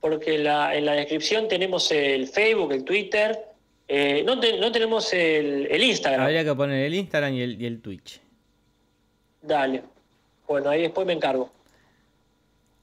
porque 0.00 0.38
la- 0.38 0.74
en 0.74 0.84
la 0.86 0.94
descripción 0.94 1.46
tenemos 1.46 1.90
el 1.92 2.26
Facebook, 2.26 2.72
el 2.72 2.82
Twitter, 2.82 3.38
eh, 3.86 4.24
no, 4.26 4.40
te- 4.40 4.58
no 4.58 4.72
tenemos 4.72 5.12
el, 5.12 5.68
el 5.70 5.84
Instagram. 5.84 6.22
Habría 6.22 6.44
que 6.44 6.54
poner 6.54 6.84
el 6.84 6.94
Instagram 6.94 7.32
y 7.34 7.42
el, 7.42 7.62
y 7.62 7.66
el 7.66 7.80
Twitch. 7.80 8.20
Dale. 9.40 9.84
Bueno, 10.48 10.68
ahí 10.70 10.82
después 10.82 11.06
me 11.06 11.12
encargo. 11.12 11.50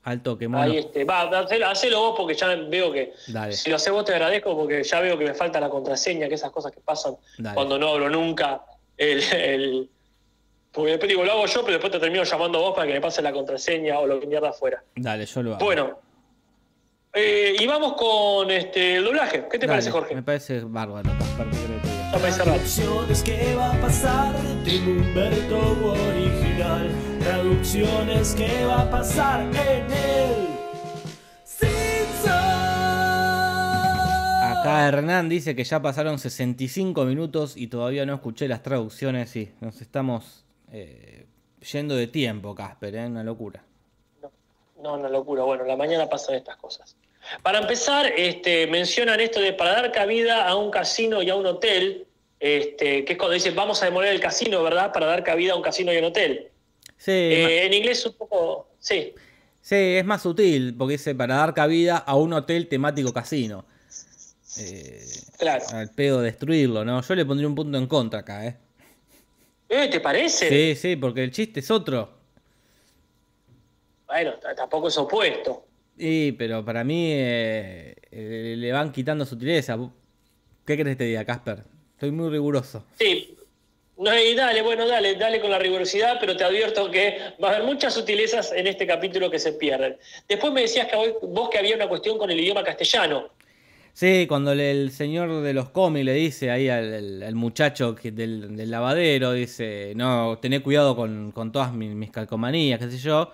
Al 0.09 0.23
toque, 0.23 0.47
mono. 0.47 0.63
Ahí 0.63 0.77
este, 0.79 1.03
va, 1.03 1.21
hacelo, 1.39 1.67
hacelo 1.67 1.99
vos 1.99 2.13
porque 2.17 2.33
ya 2.33 2.47
veo 2.55 2.91
que 2.91 3.13
Dale. 3.27 3.53
si 3.53 3.69
lo 3.69 3.75
haces 3.75 3.93
vos 3.93 4.03
te 4.05 4.13
agradezco 4.13 4.57
porque 4.57 4.83
ya 4.83 4.99
veo 5.01 5.15
que 5.19 5.25
me 5.25 5.35
falta 5.35 5.59
la 5.59 5.69
contraseña, 5.69 6.27
que 6.27 6.33
esas 6.33 6.49
cosas 6.49 6.71
que 6.71 6.79
pasan 6.81 7.15
Dale. 7.37 7.53
cuando 7.53 7.77
no 7.77 7.89
abro 7.89 8.09
nunca 8.09 8.63
el, 8.97 9.21
el- 9.33 9.89
porque 10.71 10.91
después 10.91 11.09
digo, 11.09 11.23
lo 11.23 11.31
hago 11.33 11.45
yo, 11.45 11.61
pero 11.61 11.73
después 11.73 11.91
te 11.91 11.99
termino 11.99 12.23
llamando 12.23 12.57
a 12.57 12.61
vos 12.61 12.73
para 12.75 12.87
que 12.87 12.93
me 12.93 13.01
pases 13.01 13.23
la 13.23 13.31
contraseña 13.31 13.99
o 13.99 14.07
lo 14.07 14.19
que 14.19 14.25
mierda 14.25 14.49
afuera. 14.49 14.83
Dale, 14.95 15.25
yo 15.27 15.43
lo 15.43 15.55
hago. 15.55 15.63
Bueno. 15.65 15.99
Eh, 17.13 17.55
y 17.59 17.65
vamos 17.67 17.93
con 17.93 18.49
este 18.51 18.95
el 18.95 19.03
doblaje. 19.03 19.45
¿Qué 19.51 19.57
te 19.59 19.65
Dale, 19.67 19.73
parece, 19.73 19.91
Jorge? 19.91 20.15
Me 20.15 20.23
parece 20.23 20.61
bárbaro. 20.61 21.09
¿qué 21.37 21.45
querés 23.05 23.23
que 23.23 23.55
va 23.55 23.73
a 23.73 23.81
pasar? 23.81 24.35
Tim 24.63 24.87
Humberto 24.87 25.57
original. 25.91 27.08
Traducciones, 27.29 28.33
¿qué 28.33 28.65
va 28.65 28.81
a 28.81 28.89
pasar 28.89 29.41
en 29.41 29.91
el 29.91 30.47
Simpson? 31.43 32.33
Acá 34.41 34.87
Hernán 34.87 35.29
dice 35.29 35.55
que 35.55 35.63
ya 35.63 35.79
pasaron 35.79 36.17
65 36.17 37.05
minutos 37.05 37.55
y 37.55 37.67
todavía 37.67 38.07
no 38.07 38.15
escuché 38.15 38.47
las 38.47 38.63
traducciones. 38.63 39.29
Sí, 39.29 39.51
nos 39.61 39.79
estamos 39.79 40.43
eh, 40.71 41.27
yendo 41.71 41.95
de 41.95 42.07
tiempo, 42.07 42.55
Casper, 42.55 42.95
¿eh? 42.95 43.05
una 43.05 43.23
locura. 43.23 43.63
No, 44.81 44.95
una 44.95 45.09
locura. 45.09 45.43
Bueno, 45.43 45.65
la 45.65 45.75
mañana 45.75 46.09
pasan 46.09 46.33
estas 46.33 46.55
cosas. 46.55 46.95
Para 47.43 47.59
empezar, 47.59 48.07
este, 48.07 48.65
mencionan 48.65 49.19
esto 49.19 49.39
de 49.39 49.53
para 49.53 49.73
dar 49.73 49.91
cabida 49.91 50.47
a 50.47 50.55
un 50.55 50.71
casino 50.71 51.21
y 51.21 51.29
a 51.29 51.35
un 51.35 51.45
hotel, 51.45 52.07
este, 52.39 53.05
que 53.05 53.13
es 53.13 53.19
cuando 53.19 53.35
dicen 53.35 53.55
vamos 53.55 53.83
a 53.83 53.85
demoler 53.85 54.15
el 54.15 54.19
casino, 54.19 54.63
¿verdad? 54.63 54.91
Para 54.91 55.05
dar 55.05 55.23
cabida 55.23 55.53
a 55.53 55.57
un 55.57 55.61
casino 55.61 55.93
y 55.93 55.97
a 55.97 55.99
un 55.99 56.05
hotel. 56.05 56.49
Sí, 56.99 57.11
Eh, 57.11 57.65
en 57.65 57.73
inglés 57.73 58.05
un 58.05 58.13
poco, 58.13 58.69
sí, 58.77 59.15
sí, 59.61 59.75
es 59.75 60.05
más 60.05 60.21
sutil 60.21 60.75
porque 60.77 60.93
dice 60.93 61.15
para 61.15 61.37
dar 61.37 61.55
cabida 61.55 61.97
a 61.97 62.15
un 62.15 62.33
hotel 62.33 62.67
temático 62.67 63.11
casino. 63.11 63.65
Eh, 64.59 65.01
claro. 65.37 65.63
al 65.71 65.89
pedo 65.91 66.21
destruirlo, 66.21 66.83
¿no? 66.83 67.01
Yo 67.01 67.15
le 67.15 67.25
pondría 67.25 67.47
un 67.47 67.55
punto 67.55 67.77
en 67.77 67.87
contra 67.87 68.19
acá, 68.19 68.45
¿eh? 68.45 68.57
Eh, 69.69 69.87
¿Te 69.89 69.99
parece? 69.99 70.49
Sí, 70.49 70.75
sí, 70.75 70.95
porque 70.95 71.23
el 71.23 71.31
chiste 71.31 71.59
es 71.61 71.71
otro. 71.71 72.19
Bueno, 74.07 74.33
tampoco 74.55 74.87
es 74.87 74.97
opuesto. 74.97 75.65
Y, 75.95 76.31
pero 76.31 76.65
para 76.65 76.83
mí 76.83 77.11
eh, 77.11 77.93
eh, 78.09 78.55
le 78.57 78.71
van 78.71 78.91
quitando 78.91 79.25
sutileza. 79.25 79.77
¿Qué 80.65 80.75
crees 80.75 80.87
que 80.89 80.95
te 80.95 81.03
diga, 81.03 81.23
Casper? 81.25 81.63
Estoy 81.93 82.11
muy 82.11 82.29
riguroso. 82.29 82.83
Sí. 82.97 83.35
No, 83.99 84.17
y 84.17 84.33
dale, 84.33 84.61
bueno, 84.61 84.87
dale, 84.87 85.15
dale 85.15 85.41
con 85.41 85.51
la 85.51 85.59
rigurosidad, 85.59 86.17
pero 86.21 86.35
te 86.37 86.45
advierto 86.45 86.89
que 86.89 87.17
va 87.43 87.49
a 87.49 87.55
haber 87.55 87.65
muchas 87.65 87.93
sutilezas 87.93 88.53
en 88.53 88.65
este 88.65 88.87
capítulo 88.87 89.29
que 89.29 89.39
se 89.39 89.51
pierden. 89.53 89.97
Después 90.27 90.53
me 90.53 90.61
decías 90.61 90.87
que 90.87 90.95
hoy- 90.95 91.13
vos 91.21 91.49
que 91.49 91.57
había 91.57 91.75
una 91.75 91.89
cuestión 91.89 92.17
con 92.17 92.31
el 92.31 92.39
idioma 92.39 92.63
castellano. 92.63 93.27
Sí, 93.91 94.25
cuando 94.29 94.55
le- 94.55 94.71
el 94.71 94.91
señor 94.91 95.41
de 95.41 95.51
los 95.53 95.69
cómics 95.71 96.05
le 96.05 96.13
dice 96.13 96.49
ahí 96.49 96.69
al, 96.69 96.93
al- 96.93 97.23
al 97.23 97.35
muchacho 97.35 97.93
que- 97.93 98.11
del, 98.11 98.55
del 98.55 98.71
lavadero, 98.71 99.33
dice, 99.33 99.91
no, 99.97 100.37
tené 100.41 100.61
cuidado 100.61 100.95
con, 100.95 101.31
con 101.33 101.51
todas 101.51 101.73
mis, 101.73 101.89
mis 101.93 102.09
calcomanías, 102.09 102.79
qué 102.79 102.89
sé 102.89 102.97
yo. 102.99 103.31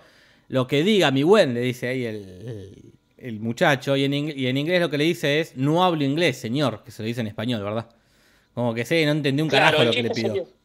Lo 0.48 0.66
que 0.66 0.82
diga 0.82 1.12
mi 1.12 1.22
buen, 1.22 1.54
le 1.54 1.60
dice 1.60 1.86
ahí 1.88 2.04
el, 2.06 2.16
el- 2.16 2.92
el 3.18 3.38
muchacho, 3.40 3.96
y 3.96 4.02
en, 4.04 4.12
ing- 4.14 4.34
y 4.36 4.48
en 4.48 4.56
inglés 4.56 4.80
lo 4.80 4.90
que 4.90 4.98
le 4.98 5.04
dice 5.04 5.38
es, 5.38 5.56
no 5.56 5.84
hablo 5.84 6.02
inglés, 6.02 6.38
señor, 6.38 6.82
que 6.82 6.90
se 6.90 7.02
lo 7.02 7.06
dice 7.06 7.20
en 7.20 7.28
español, 7.28 7.62
¿verdad? 7.62 7.86
Como 8.52 8.74
que 8.74 8.84
sí, 8.84 9.04
no 9.04 9.12
entendí 9.12 9.42
un 9.42 9.48
Claro, 9.48 9.66
carajo 9.78 9.84
lo 9.84 9.90
que 9.92 10.02
le 10.02 10.10
pidió. 10.10 10.55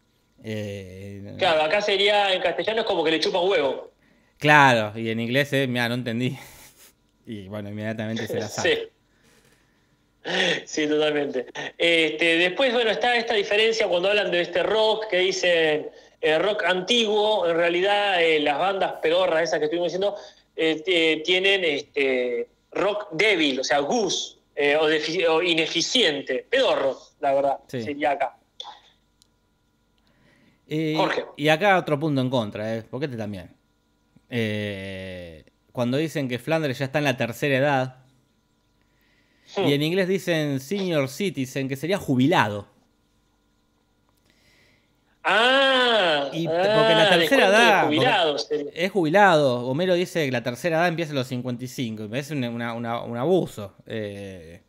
Eh, 0.43 1.35
Claro, 1.37 1.61
acá 1.63 1.81
sería 1.81 2.33
en 2.33 2.41
castellano 2.41 2.81
es 2.81 2.87
como 2.87 3.03
que 3.03 3.11
le 3.11 3.19
chupa 3.19 3.39
huevo. 3.41 3.91
Claro, 4.37 4.97
y 4.99 5.09
en 5.09 5.19
inglés 5.19 5.53
es, 5.53 5.67
mira, 5.67 5.87
no 5.89 5.95
entendí. 5.95 6.37
Y 7.25 7.47
bueno, 7.47 7.69
inmediatamente 7.69 8.27
se 8.27 8.39
la 8.39 8.47
sabe. 8.47 8.75
Sí. 8.75 8.87
Sí, 10.65 10.87
totalmente. 10.87 11.47
Este, 11.77 12.37
después, 12.37 12.71
bueno, 12.73 12.91
está 12.91 13.15
esta 13.15 13.33
diferencia 13.33 13.87
cuando 13.87 14.09
hablan 14.09 14.29
de 14.31 14.41
este 14.41 14.61
rock 14.61 15.07
que 15.09 15.17
dicen 15.17 15.89
eh, 16.21 16.37
rock 16.39 16.63
antiguo. 16.65 17.47
En 17.49 17.55
realidad, 17.57 18.22
eh, 18.22 18.39
las 18.39 18.59
bandas 18.59 18.93
pedorras, 19.01 19.43
esas 19.43 19.57
que 19.59 19.65
estuvimos 19.65 19.88
diciendo, 19.88 20.15
eh, 20.55 21.22
tienen 21.26 21.63
este, 21.63 22.49
rock 22.72 23.07
débil, 23.11 23.59
o 23.61 23.63
sea, 23.63 23.80
gus 23.80 24.38
o, 25.30 25.41
ineficiente. 25.41 26.45
Pedorro, 26.47 26.97
la 27.19 27.34
verdad, 27.34 27.57
Sí. 27.68 27.81
sería 27.81 28.11
acá. 28.11 28.38
Y, 30.73 30.95
Jorge. 30.95 31.26
y 31.35 31.49
acá 31.49 31.77
otro 31.77 31.99
punto 31.99 32.22
en 32.22 32.30
contra, 32.30 32.76
¿eh? 32.77 32.84
Porque 32.89 33.06
este 33.06 33.18
también. 33.18 33.52
Eh, 34.30 35.43
cuando 35.73 35.98
dicen 35.98 36.30
que 36.30 36.39
Flanders 36.39 36.80
ya 36.80 36.85
está 36.85 36.99
en 36.99 37.03
la 37.06 37.18
tercera 37.18 37.57
edad, 37.57 37.95
y 39.57 39.73
en 39.73 39.81
inglés 39.84 40.07
dicen 40.07 40.61
senior 40.61 41.10
citizen, 41.10 41.68
que 41.68 41.76
sería 41.76 41.98
jubilado. 41.98 42.68
Ah, 45.23 46.30
Y- 46.34 46.48
ah, 46.48 46.52
porque 46.52 46.95
la 46.95 47.10
tercera 47.10 47.18
descuento 47.18 47.52
de 47.52 47.57
edad, 47.57 47.85
jubilados 47.85 48.48
sería. 48.48 48.72
Es 48.73 48.91
jubilado. 48.91 49.68
Homero 49.68 49.93
dice 49.93 50.26
que 50.26 50.31
la 50.31 50.41
tercera 50.41 50.77
edad 50.77 50.88
empieza 50.88 51.11
a 51.11 51.15
los 51.15 51.27
55. 51.27 52.03
y 52.03 52.06
Me 52.06 52.10
parece 52.10 52.34
un, 52.34 52.43
una- 52.45 52.73
una- 52.73 53.02
un 53.03 53.18
abuso. 53.18 53.76
Eh, 53.85 54.61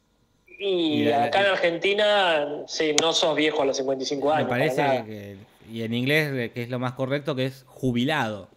Y 0.59 0.65
y 0.65 1.05
la- 1.07 1.25
acá 1.25 1.41
en 1.41 1.47
Argentina, 1.47 2.49
sí, 2.67 2.95
no 3.01 3.13
sos 3.13 3.35
viejo 3.35 3.63
a 3.63 3.67
los 3.67 3.77
55 3.79 4.29
me 4.29 4.35
años. 4.35 4.49
para 4.49 4.65
parece 4.67 5.05
que. 5.07 5.37
Y 5.73 5.85
en 5.85 5.95
inglés, 5.95 6.31
eh, 6.35 6.51
que 6.53 6.63
es 6.63 6.69
lo 6.69 6.79
más 6.79 6.93
correcto, 6.93 7.35
que 7.35 7.47
es 7.47 7.65
jubilado. 7.67 8.49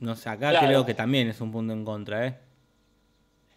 No 0.00 0.14
sé, 0.16 0.28
acá 0.28 0.50
Claro. 0.50 0.66
creo 0.66 0.86
que 0.86 0.92
también 0.92 1.28
es 1.28 1.40
un 1.40 1.50
punto 1.50 1.72
en 1.72 1.82
contra, 1.82 2.26
¿eh? 2.26 2.34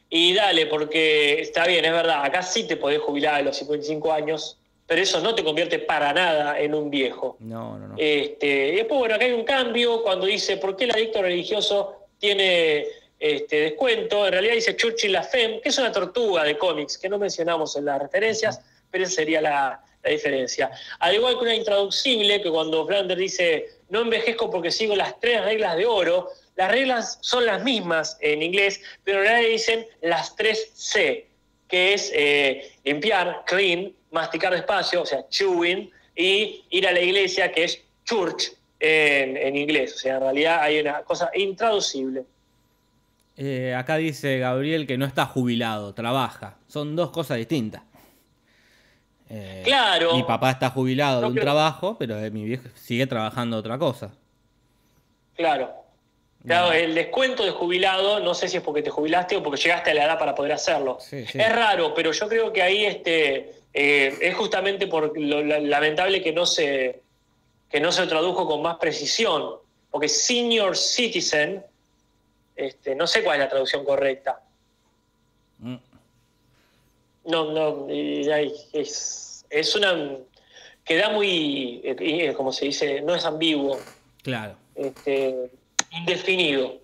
Y 0.10 0.34
dale, 0.34 0.68
porque 0.68 1.42
está 1.42 1.68
bien, 1.68 1.84
es 1.84 1.92
verdad, 1.92 2.24
acá 2.24 2.42
sí 2.42 2.66
te 2.66 2.78
podés 2.78 3.02
jubilar 3.02 3.36
a 3.36 3.42
los 3.42 3.58
55 3.58 4.14
años, 4.14 4.58
pero 4.88 5.02
eso 5.02 5.20
no 5.20 5.36
te 5.36 5.44
convierte 5.44 5.80
para 5.80 6.14
nada 6.14 6.58
en 6.58 6.74
un 6.74 6.90
viejo. 6.90 7.36
No, 7.40 7.78
no, 7.78 7.88
no. 7.90 7.96
Este, 7.98 8.70
y 8.70 8.76
después, 8.78 9.00
bueno, 9.00 9.16
acá 9.16 9.26
hay 9.26 9.34
un 9.34 9.44
cambio 9.44 10.02
cuando 10.02 10.26
dice, 10.26 10.56
¿por 10.58 10.78
qué 10.78 10.86
el 10.86 10.92
adicto 10.92 11.22
religioso 11.22 12.08
tiene 12.18 12.86
este, 13.20 13.60
descuento? 13.62 14.26
En 14.26 14.34
realidad 14.34 14.54
dice 14.54 14.76
Churchill 14.78 15.12
la 15.12 15.24
Femme, 15.24 15.60
que 15.60 15.70
es 15.70 15.78
una 15.80 15.92
tortuga 15.92 16.44
de 16.44 16.58
cómics, 16.58 16.98
que 16.98 17.10
no 17.10 17.18
mencionamos 17.18 17.76
en 17.76 17.86
las 17.86 18.02
referencias, 18.02 18.62
pero 18.92 19.04
esa 19.04 19.16
sería 19.16 19.42
la, 19.42 19.84
la 20.04 20.12
diferencia. 20.12 20.72
Al 21.00 21.16
igual 21.16 21.36
que 21.36 21.44
una 21.44 21.56
intraducible, 21.56 22.42
que 22.42 22.50
cuando 22.50 22.86
Flanders 22.86 23.20
dice, 23.20 23.70
no 23.90 24.02
envejezco 24.02 24.50
porque 24.50 24.72
sigo 24.72 24.96
las 24.96 25.20
tres 25.20 25.44
reglas 25.44 25.78
de 25.78 25.86
oro, 25.86 26.30
las 26.56 26.72
reglas 26.72 27.18
son 27.22 27.46
las 27.46 27.64
mismas 27.64 28.18
en 28.22 28.44
inglés, 28.44 28.82
pero 29.04 29.20
en 29.20 29.26
realidad 29.26 29.50
dicen 29.50 29.86
las 30.02 30.36
tres 30.36 30.72
C, 30.74 31.28
que 31.68 31.94
es 31.94 32.12
eh, 32.14 32.74
limpiar, 32.84 33.44
clean, 33.46 33.92
masticar 34.12 34.54
despacio, 34.54 35.02
o 35.02 35.06
sea, 35.06 35.28
chewing, 35.30 35.90
y 36.16 36.64
ir 36.70 36.88
a 36.88 36.92
la 36.92 37.02
iglesia, 37.02 37.52
que 37.52 37.64
es 37.64 37.82
church 38.06 38.52
en, 38.80 39.38
en 39.38 39.56
inglés. 39.56 39.96
O 39.96 39.98
sea, 39.98 40.16
en 40.16 40.22
realidad 40.22 40.62
hay 40.62 40.80
una 40.80 41.02
cosa 41.02 41.32
intraducible. 41.34 42.24
Eh, 43.36 43.74
acá 43.76 43.98
dice 43.98 44.38
Gabriel 44.38 44.86
que 44.86 44.98
no 44.98 45.06
está 45.06 45.26
jubilado, 45.26 45.94
trabaja. 45.94 46.58
Son 46.68 46.96
dos 46.96 47.10
cosas 47.10 47.38
distintas. 47.38 47.82
Eh, 49.36 49.62
Claro. 49.66 50.16
Mi 50.16 50.24
papá 50.24 50.52
está 50.52 50.70
jubilado 50.70 51.16
No 51.16 51.22
de 51.22 51.28
un 51.28 51.34
creo- 51.34 51.44
trabajo, 51.46 51.96
pero 51.98 52.20
eh, 52.20 52.30
mi 52.30 52.44
viejo 52.44 52.64
sigue 52.76 53.08
trabajando 53.08 53.58
otra 53.58 53.78
cosa. 53.80 54.12
Claro. 55.36 55.74
Claro, 56.46 56.74
el 56.74 56.94
descuento 56.94 57.46
de 57.46 57.52
jubilado, 57.52 58.20
no 58.20 58.34
sé 58.34 58.50
si 58.50 58.58
es 58.58 58.64
porque 58.64 58.82
te 58.84 58.90
jubilaste 58.90 59.38
o 59.38 59.42
porque 59.44 59.62
llegaste 59.62 59.92
a 59.92 59.94
la 59.94 60.04
edad 60.06 60.20
para 60.20 60.36
poder 60.36 60.52
hacerlo. 60.52 60.98
Sí, 61.00 61.26
sí. 61.26 61.40
Es 61.40 61.56
raro, 61.56 61.94
pero 61.94 62.12
yo 62.12 62.28
creo 62.28 62.52
que 62.52 62.62
ahí 62.62 62.84
este, 62.86 63.54
eh, 63.74 64.18
es 64.22 64.36
justamente 64.36 64.88
por 64.88 65.18
lo 65.18 65.42
la- 65.42 65.60
lamentable 65.60 66.22
que 66.22 66.34
no, 66.34 66.46
se, 66.46 67.02
que 67.70 67.80
no 67.80 67.94
se 67.94 68.06
tradujo 68.08 68.46
con 68.46 68.62
más 68.62 68.76
precisión. 68.76 69.56
Porque 69.90 70.10
senior 70.10 70.76
citizen, 70.76 71.64
este, 72.58 72.94
no 72.94 73.08
sé 73.08 73.24
cuál 73.24 73.38
es 73.38 73.46
la 73.46 73.50
traducción 73.50 73.86
correcta. 73.86 74.42
Mm. 75.60 75.76
No, 77.26 77.52
no, 77.52 77.88
es, 77.90 79.46
es 79.50 79.76
una. 79.76 79.94
Queda 80.84 81.10
muy, 81.10 81.80
eh, 81.84 82.34
como 82.36 82.52
se 82.52 82.66
dice, 82.66 83.02
no 83.02 83.16
es 83.16 83.24
ambiguo, 83.24 83.78
Claro. 84.22 84.56
este, 84.76 85.50
indefinido. 85.92 86.82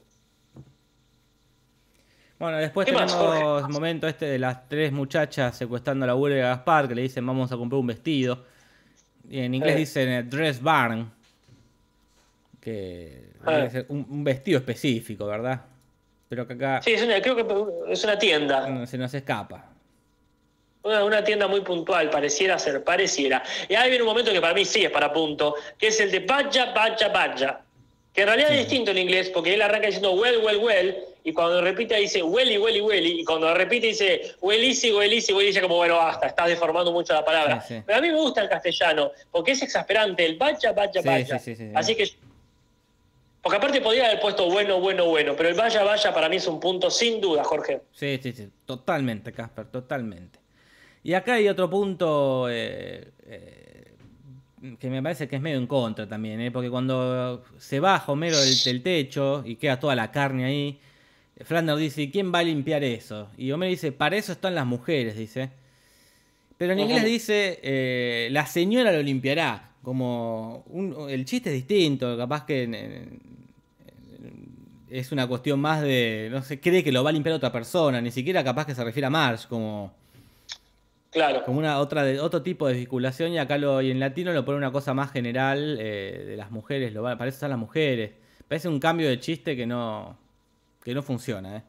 Bueno, 2.39 2.57
después 2.57 2.85
¿Qué 2.87 2.93
más, 2.93 3.11
tenemos 3.17 3.63
el 3.63 3.69
momento 3.69 4.07
este 4.07 4.25
de 4.25 4.39
las 4.39 4.69
tres 4.69 4.93
muchachas 4.93 5.57
secuestrando 5.57 6.05
a 6.05 6.07
la 6.07 6.13
abuela 6.13 6.35
de 6.37 6.41
Gaspar, 6.43 6.87
que 6.87 6.95
le 6.95 7.01
dicen 7.01 7.25
vamos 7.25 7.51
a 7.51 7.57
comprar 7.57 7.79
un 7.81 7.87
vestido. 7.87 8.45
Y 9.29 9.39
en 9.39 9.53
inglés 9.53 9.75
Eh. 9.75 9.79
dicen 9.79 10.09
eh, 10.09 10.23
dress 10.23 10.61
barn. 10.61 11.11
Que 12.61 13.31
ser 13.71 13.85
un, 13.89 14.05
un 14.09 14.23
vestido 14.23 14.59
específico, 14.59 15.25
¿verdad? 15.25 15.61
Pero 16.29 16.47
que 16.47 16.53
acá 16.53 16.81
Sí, 16.81 16.91
es 16.91 17.03
una, 17.03 17.21
creo 17.21 17.35
que 17.35 17.91
es 17.91 18.03
una 18.05 18.17
tienda. 18.17 18.85
se 18.85 18.97
nos 18.97 19.13
escapa. 19.13 19.68
Una, 20.81 21.03
una 21.03 21.23
tienda 21.23 21.47
muy 21.47 21.61
puntual, 21.61 22.09
pareciera 22.09 22.57
ser, 22.57 22.83
pareciera. 22.83 23.43
Y 23.67 23.75
ahí 23.75 23.89
viene 23.89 24.03
un 24.03 24.09
momento 24.09 24.31
que 24.31 24.39
para 24.39 24.53
mí 24.53 24.63
sí 24.63 24.83
es 24.83 24.91
para 24.91 25.11
punto, 25.11 25.55
que 25.77 25.87
es 25.87 25.99
el 25.99 26.09
de 26.09 26.19
vaya, 26.19 26.71
vaya, 26.73 27.09
vaya. 27.09 27.61
Que 28.13 28.21
en 28.21 28.27
realidad 28.27 28.51
es 28.51 28.59
distinto 28.59 28.91
en 28.91 28.97
inglés, 28.97 29.29
porque 29.29 29.53
él 29.53 29.61
arranca 29.61 29.87
diciendo 29.87 30.13
well, 30.13 30.37
well, 30.39 30.57
well, 30.57 30.97
y 31.23 31.33
cuando 31.33 31.61
repite 31.61 31.95
dice 31.97 32.23
welly, 32.23 32.57
welly, 32.57 32.81
welly, 32.81 33.21
y 33.21 33.25
cuando 33.25 33.53
repite 33.53 33.87
dice 33.87 34.35
welisi, 34.41 34.91
welisi, 34.91 35.33
dice 35.33 35.61
como, 35.61 35.75
bueno, 35.75 35.97
basta, 35.97 36.27
estás 36.27 36.47
deformando 36.47 36.91
mucho 36.91 37.13
la 37.13 37.25
palabra. 37.25 37.61
Sí, 37.61 37.75
sí. 37.75 37.83
Pero 37.85 37.97
a 37.97 38.01
mí 38.01 38.07
me 38.07 38.15
gusta 38.15 38.41
el 38.41 38.49
castellano, 38.49 39.11
porque 39.31 39.51
es 39.51 39.61
exasperante, 39.61 40.25
el 40.25 40.37
vaya, 40.37 40.71
vaya, 40.71 41.01
Sí, 41.01 41.07
vaya. 41.07 41.39
sí, 41.39 41.55
sí, 41.55 41.65
sí. 41.65 41.71
Así 41.75 41.95
que... 41.95 42.09
Porque 43.41 43.57
aparte 43.57 43.79
podría 43.79 44.07
haber 44.07 44.19
puesto 44.19 44.49
bueno, 44.49 44.79
bueno, 44.79 45.05
bueno, 45.05 45.33
pero 45.35 45.49
el 45.49 45.55
vaya, 45.55 45.83
vaya 45.83 46.13
para 46.13 46.27
mí 46.27 46.37
es 46.37 46.47
un 46.47 46.59
punto 46.59 46.89
sin 46.89 47.21
duda, 47.21 47.43
Jorge. 47.43 47.81
Sí, 47.93 48.19
sí, 48.21 48.33
sí, 48.33 48.49
totalmente, 48.65 49.31
Casper, 49.31 49.67
totalmente. 49.67 50.39
Y 51.03 51.13
acá 51.13 51.35
hay 51.35 51.47
otro 51.47 51.69
punto 51.69 52.47
eh, 52.49 53.07
eh, 53.27 53.93
que 54.79 54.89
me 54.89 55.01
parece 55.01 55.27
que 55.27 55.37
es 55.37 55.41
medio 55.41 55.57
en 55.57 55.67
contra 55.67 56.07
también, 56.07 56.41
¿eh? 56.41 56.51
porque 56.51 56.69
cuando 56.69 57.43
se 57.57 57.79
baja 57.79 58.11
Homero 58.11 58.37
del, 58.39 58.55
del 58.65 58.81
techo 58.83 59.43
y 59.45 59.55
queda 59.55 59.79
toda 59.79 59.95
la 59.95 60.11
carne 60.11 60.45
ahí, 60.45 60.79
Flanders 61.41 61.79
dice, 61.79 62.01
¿y 62.01 62.11
quién 62.11 62.33
va 62.33 62.39
a 62.39 62.43
limpiar 62.43 62.83
eso? 62.83 63.29
Y 63.37 63.51
Homero 63.51 63.69
dice, 63.69 63.93
para 63.93 64.17
eso 64.17 64.33
están 64.33 64.55
las 64.55 64.65
mujeres, 64.65 65.15
dice. 65.17 65.49
Pero 66.57 66.73
en 66.73 66.79
inglés 66.79 67.05
dice, 67.05 68.27
la 68.31 68.45
señora 68.45 68.91
lo 68.91 69.01
limpiará. 69.01 69.71
Como 69.81 70.65
un- 70.67 71.09
el 71.09 71.23
chiste 71.23 71.49
es 71.49 71.55
distinto, 71.55 72.17
capaz 72.17 72.45
que 72.45 72.63
en- 72.63 72.75
en- 72.75 73.19
es 74.89 75.11
una 75.13 75.27
cuestión 75.27 75.59
más 75.61 75.81
de, 75.81 76.27
no 76.31 76.41
sé, 76.41 76.59
cree 76.59 76.83
que 76.83 76.91
lo 76.91 77.03
va 77.03 77.11
a 77.11 77.13
limpiar 77.13 77.35
otra 77.35 77.51
persona, 77.51 78.01
ni 78.01 78.11
siquiera 78.11 78.43
capaz 78.43 78.65
que 78.65 78.75
se 78.75 78.83
refiere 78.83 79.05
a 79.05 79.09
Marge, 79.09 79.47
como, 79.47 79.93
Claro. 81.11 81.43
como 81.43 81.57
una 81.57 81.79
otra 81.79 82.03
de, 82.03 82.19
otro 82.19 82.43
tipo 82.43 82.67
de 82.67 82.75
vinculación, 82.75 83.33
y 83.33 83.39
acá 83.39 83.57
lo, 83.57 83.81
y 83.81 83.89
en 83.89 83.99
latino 83.99 84.31
lo 84.31 84.45
pone 84.45 84.57
una 84.57 84.71
cosa 84.71 84.93
más 84.93 85.11
general 85.11 85.77
eh, 85.79 86.23
de 86.27 86.37
las 86.37 86.51
mujeres, 86.51 86.93
lo 86.93 87.03
parece 87.17 87.39
ser 87.39 87.49
las 87.49 87.57
mujeres. 87.57 88.11
Parece 88.47 88.67
un 88.67 88.79
cambio 88.79 89.09
de 89.09 89.19
chiste 89.19 89.55
que 89.55 89.65
no, 89.65 90.17
que 90.83 90.93
no 90.93 91.01
funciona, 91.01 91.57
¿eh? 91.57 91.61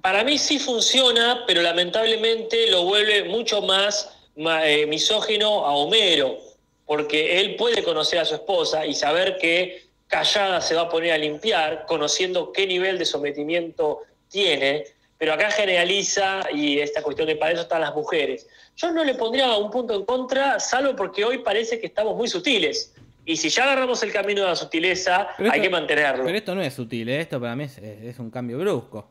Para 0.00 0.22
mí 0.22 0.38
sí 0.38 0.58
funciona, 0.58 1.44
pero 1.46 1.62
lamentablemente 1.62 2.70
lo 2.70 2.84
vuelve 2.84 3.24
mucho 3.24 3.62
más 3.62 4.16
eh, 4.36 4.86
misógino 4.86 5.66
a 5.66 5.72
Homero, 5.74 6.38
porque 6.86 7.40
él 7.40 7.56
puede 7.56 7.82
conocer 7.82 8.20
a 8.20 8.24
su 8.24 8.34
esposa 8.34 8.86
y 8.86 8.94
saber 8.94 9.38
que 9.38 9.88
callada 10.06 10.60
se 10.60 10.74
va 10.74 10.82
a 10.82 10.88
poner 10.88 11.12
a 11.12 11.18
limpiar, 11.18 11.84
conociendo 11.86 12.52
qué 12.52 12.66
nivel 12.66 12.98
de 12.98 13.04
sometimiento 13.04 14.02
tiene, 14.28 14.84
pero 15.18 15.32
acá 15.32 15.50
generaliza 15.50 16.40
y 16.54 16.78
esta 16.78 17.02
cuestión 17.02 17.26
de 17.28 17.36
para 17.36 17.52
eso 17.52 17.62
están 17.62 17.80
las 17.80 17.94
mujeres. 17.94 18.46
Yo 18.76 18.92
no 18.92 19.02
le 19.04 19.14
pondría 19.14 19.56
un 19.56 19.70
punto 19.70 19.94
en 19.94 20.04
contra, 20.04 20.60
salvo 20.60 20.94
porque 20.94 21.24
hoy 21.24 21.38
parece 21.38 21.80
que 21.80 21.86
estamos 21.86 22.16
muy 22.16 22.28
sutiles. 22.28 22.94
Y 23.24 23.36
si 23.36 23.48
ya 23.50 23.64
agarramos 23.64 24.02
el 24.04 24.12
camino 24.12 24.42
de 24.42 24.46
la 24.48 24.56
sutileza, 24.56 25.28
hay 25.50 25.60
que 25.60 25.68
mantenerlo. 25.68 26.24
Pero 26.24 26.38
esto 26.38 26.54
no 26.54 26.62
es 26.62 26.72
sutil, 26.72 27.08
¿eh? 27.10 27.20
esto 27.20 27.38
para 27.40 27.54
mí 27.56 27.64
es, 27.64 27.76
es- 27.78 28.04
es 28.04 28.18
un 28.18 28.30
cambio 28.30 28.58
brusco. 28.58 29.08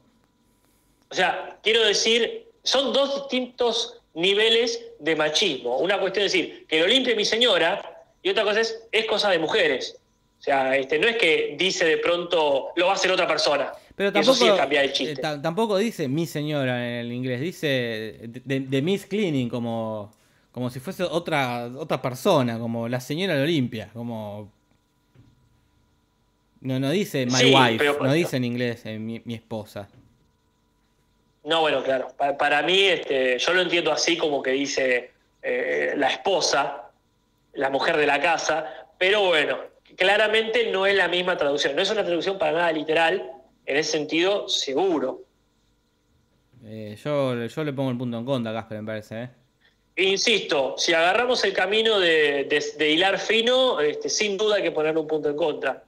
O 1.09 1.13
sea, 1.13 1.57
quiero 1.61 1.85
decir, 1.85 2.47
son 2.63 2.93
dos 2.93 3.15
distintos 3.15 4.01
niveles 4.13 4.81
de 4.99 5.15
machismo. 5.15 5.77
Una 5.77 5.99
cuestión 5.99 6.25
es 6.25 6.31
decir, 6.33 6.65
que 6.67 6.79
lo 6.79 6.87
limpie 6.87 7.15
mi 7.15 7.25
señora, 7.25 7.81
y 8.23 8.29
otra 8.29 8.43
cosa 8.43 8.61
es, 8.61 8.81
es 8.91 9.05
cosa 9.05 9.29
de 9.29 9.39
mujeres. 9.39 9.97
O 10.39 10.41
sea, 10.41 10.75
este, 10.75 10.97
no 10.99 11.07
es 11.07 11.17
que 11.17 11.55
dice 11.57 11.85
de 11.85 11.97
pronto, 11.97 12.69
lo 12.75 12.85
va 12.87 12.93
a 12.93 12.95
hacer 12.95 13.11
otra 13.11 13.27
persona. 13.27 13.71
Pero 13.97 14.09
Eso 14.09 14.19
tampoco, 14.19 14.37
sí 14.37 14.47
es 14.47 14.53
cambiar 14.53 14.83
el 14.85 14.89
eh, 14.91 14.93
chiste. 14.93 15.15
ta- 15.21 15.41
tampoco 15.41 15.75
dice 15.77 16.07
mi 16.07 16.25
señora 16.27 16.87
en 16.87 16.93
el 17.07 17.11
inglés, 17.11 17.41
dice 17.41 17.67
de, 17.67 18.41
de- 18.45 18.59
de 18.59 18.81
Miss 18.83 19.07
Cleaning, 19.07 19.49
como, 19.49 20.11
como 20.51 20.69
si 20.69 20.79
fuese 20.79 21.01
otra, 21.03 21.65
otra 21.75 21.99
persona, 21.99 22.59
como 22.59 22.87
la 22.87 22.99
señora 23.01 23.33
lo 23.35 23.45
limpia, 23.45 23.89
como... 23.93 24.51
No, 26.61 26.79
no 26.79 26.89
dice 26.91 27.25
my 27.25 27.31
Sí, 27.33 27.45
wife, 27.53 27.77
pero- 27.79 28.03
no 28.03 28.13
dice 28.13 28.37
en 28.37 28.43
inglés 28.43 28.85
eh, 28.85 28.97
mi, 28.99 29.21
mi 29.25 29.33
esposa. 29.35 29.87
No, 31.43 31.61
bueno, 31.61 31.83
claro. 31.83 32.09
Pa- 32.17 32.37
Para, 32.37 32.61
mí, 32.61 32.79
este, 32.83 33.37
yo 33.39 33.53
lo 33.53 33.61
entiendo 33.61 33.91
así 33.91 34.17
como 34.17 34.41
que 34.43 34.51
dice 34.51 35.11
eh, 35.41 35.93
la 35.97 36.09
esposa, 36.09 36.83
la 37.53 37.69
mujer 37.69 37.97
de 37.97 38.05
la 38.05 38.19
casa, 38.21 38.65
pero 38.97 39.21
bueno, 39.27 39.57
claramente 39.95 40.69
no 40.71 40.85
es 40.85 40.95
la 40.95 41.07
misma 41.07 41.37
traducción. 41.37 41.75
No 41.75 41.81
es 41.81 41.89
una 41.89 42.03
traducción 42.03 42.37
para 42.37 42.51
nada 42.51 42.71
literal, 42.71 43.31
en 43.67 43.77
ese 43.77 43.91
sentido, 43.91 44.47
seguro. 44.49 45.21
Eh, 46.65 46.97
yo, 47.03 47.45
yo 47.45 47.63
le 47.63 47.73
pongo 47.73 47.91
el 47.91 47.97
punto 47.97 48.17
en 48.17 48.25
contra, 48.25 48.51
Casper, 48.53 48.81
me 48.81 48.87
parece. 48.87 49.23
¿eh? 49.23 49.29
Insisto, 49.97 50.75
si 50.77 50.93
agarramos 50.93 51.43
el 51.43 51.53
camino 51.53 51.99
de, 51.99 52.45
de- 52.45 52.65
de 52.77 52.89
hilar 52.91 53.19
fino, 53.19 53.79
este, 53.79 54.09
sin 54.09 54.37
duda 54.37 54.55
hay 54.57 54.63
que 54.63 54.71
ponerle 54.71 54.99
un 55.01 55.07
punto 55.07 55.29
en 55.29 55.35
contra. 55.35 55.83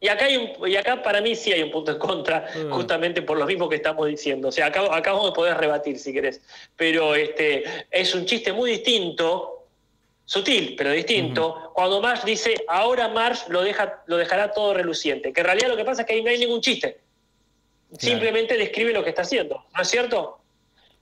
Y 0.00 0.08
acá, 0.08 0.26
hay 0.26 0.36
un- 0.36 0.68
y 0.68 0.76
acá 0.76 1.02
para 1.02 1.20
mí 1.22 1.34
sí 1.34 1.50
hay 1.52 1.62
un 1.62 1.70
punto 1.70 1.92
en 1.92 1.98
contra, 1.98 2.46
justamente 2.70 3.22
por 3.22 3.38
lo 3.38 3.46
mismo 3.46 3.68
que 3.68 3.76
estamos 3.76 4.06
diciendo. 4.06 4.48
O 4.48 4.52
sea, 4.52 4.66
acá, 4.66 4.94
acá 4.94 5.12
vos 5.12 5.30
me 5.30 5.32
podés 5.34 5.56
rebatir 5.56 5.98
si 5.98 6.12
querés. 6.12 6.42
Pero 6.76 7.14
este, 7.14 7.64
es 7.90 8.14
un 8.14 8.26
chiste 8.26 8.52
muy 8.52 8.72
distinto, 8.72 9.53
sutil, 10.24 10.74
pero 10.76 10.90
distinto, 10.90 11.72
cuando 11.74 12.00
Marsh 12.00 12.24
dice, 12.24 12.54
ahora 12.68 13.08
Marsh 13.08 13.48
lo, 13.48 13.62
deja, 13.62 14.02
lo 14.06 14.16
dejará 14.16 14.52
todo 14.52 14.74
reluciente. 14.74 15.32
Que 15.32 15.40
en 15.40 15.46
realidad 15.46 15.68
lo 15.68 15.76
que 15.76 15.84
pasa 15.84 16.02
es 16.02 16.06
que 16.06 16.14
ahí 16.14 16.22
no 16.22 16.30
hay 16.30 16.38
ningún 16.38 16.60
chiste. 16.60 16.98
Simplemente 17.98 18.56
describe 18.56 18.92
lo 18.92 19.04
que 19.04 19.10
está 19.10 19.22
haciendo, 19.22 19.64
¿no 19.74 19.82
es 19.82 19.88
cierto? 19.88 20.40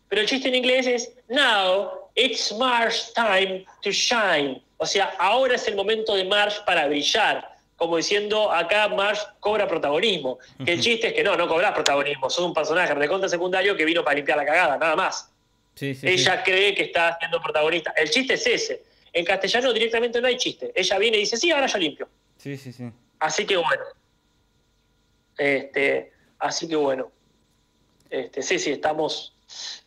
Pero 0.08 0.20
el 0.20 0.28
chiste 0.28 0.48
en 0.48 0.56
inglés 0.56 0.86
es 0.86 1.12
Now 1.28 2.10
it's 2.14 2.52
Marsh 2.52 3.12
time 3.14 3.64
to 3.82 3.90
shine. 3.90 4.62
O 4.76 4.84
sea, 4.84 5.14
ahora 5.18 5.54
es 5.54 5.66
el 5.68 5.76
momento 5.76 6.14
de 6.14 6.24
Marsh 6.24 6.58
para 6.66 6.86
brillar. 6.86 7.50
Como 7.76 7.96
diciendo, 7.96 8.52
acá 8.52 8.88
Marsh 8.88 9.20
cobra 9.40 9.66
protagonismo. 9.66 10.38
Que 10.64 10.74
el 10.74 10.80
chiste 10.80 11.08
es 11.08 11.14
que 11.14 11.24
no, 11.24 11.36
no 11.36 11.48
cobras 11.48 11.72
protagonismo. 11.72 12.28
Sos 12.28 12.44
un 12.44 12.52
personaje 12.52 12.94
de 12.94 13.08
contra 13.08 13.28
secundario 13.28 13.76
que 13.76 13.84
vino 13.84 14.04
para 14.04 14.16
limpiar 14.16 14.36
la 14.36 14.44
cagada, 14.44 14.76
nada 14.76 14.94
más. 14.94 15.30
Sí, 15.74 15.94
sí, 15.94 16.06
Ella 16.06 16.42
cree 16.42 16.74
que 16.74 16.84
está 16.84 17.16
siendo 17.18 17.40
protagonista. 17.40 17.92
El 17.96 18.10
chiste 18.10 18.34
es 18.34 18.46
ese. 18.46 18.82
En 19.12 19.24
castellano 19.24 19.72
directamente 19.72 20.20
no 20.20 20.28
hay 20.28 20.36
chiste. 20.36 20.72
Ella 20.74 20.98
viene 20.98 21.16
y 21.18 21.20
dice, 21.20 21.36
sí, 21.36 21.50
ahora 21.50 21.66
yo 21.66 21.78
limpio. 21.78 22.08
sí. 22.36 22.56
Sí, 22.56 22.72
sí, 22.72 22.72
sí. 22.72 22.90
Así 23.18 23.46
que 23.46 23.56
bueno. 23.56 23.84
Este, 25.36 26.12
así 26.38 26.68
que 26.68 26.76
bueno. 26.76 27.10
Este, 28.10 28.42
sí, 28.42 28.58
sí, 28.58 28.72
estamos 28.72 29.36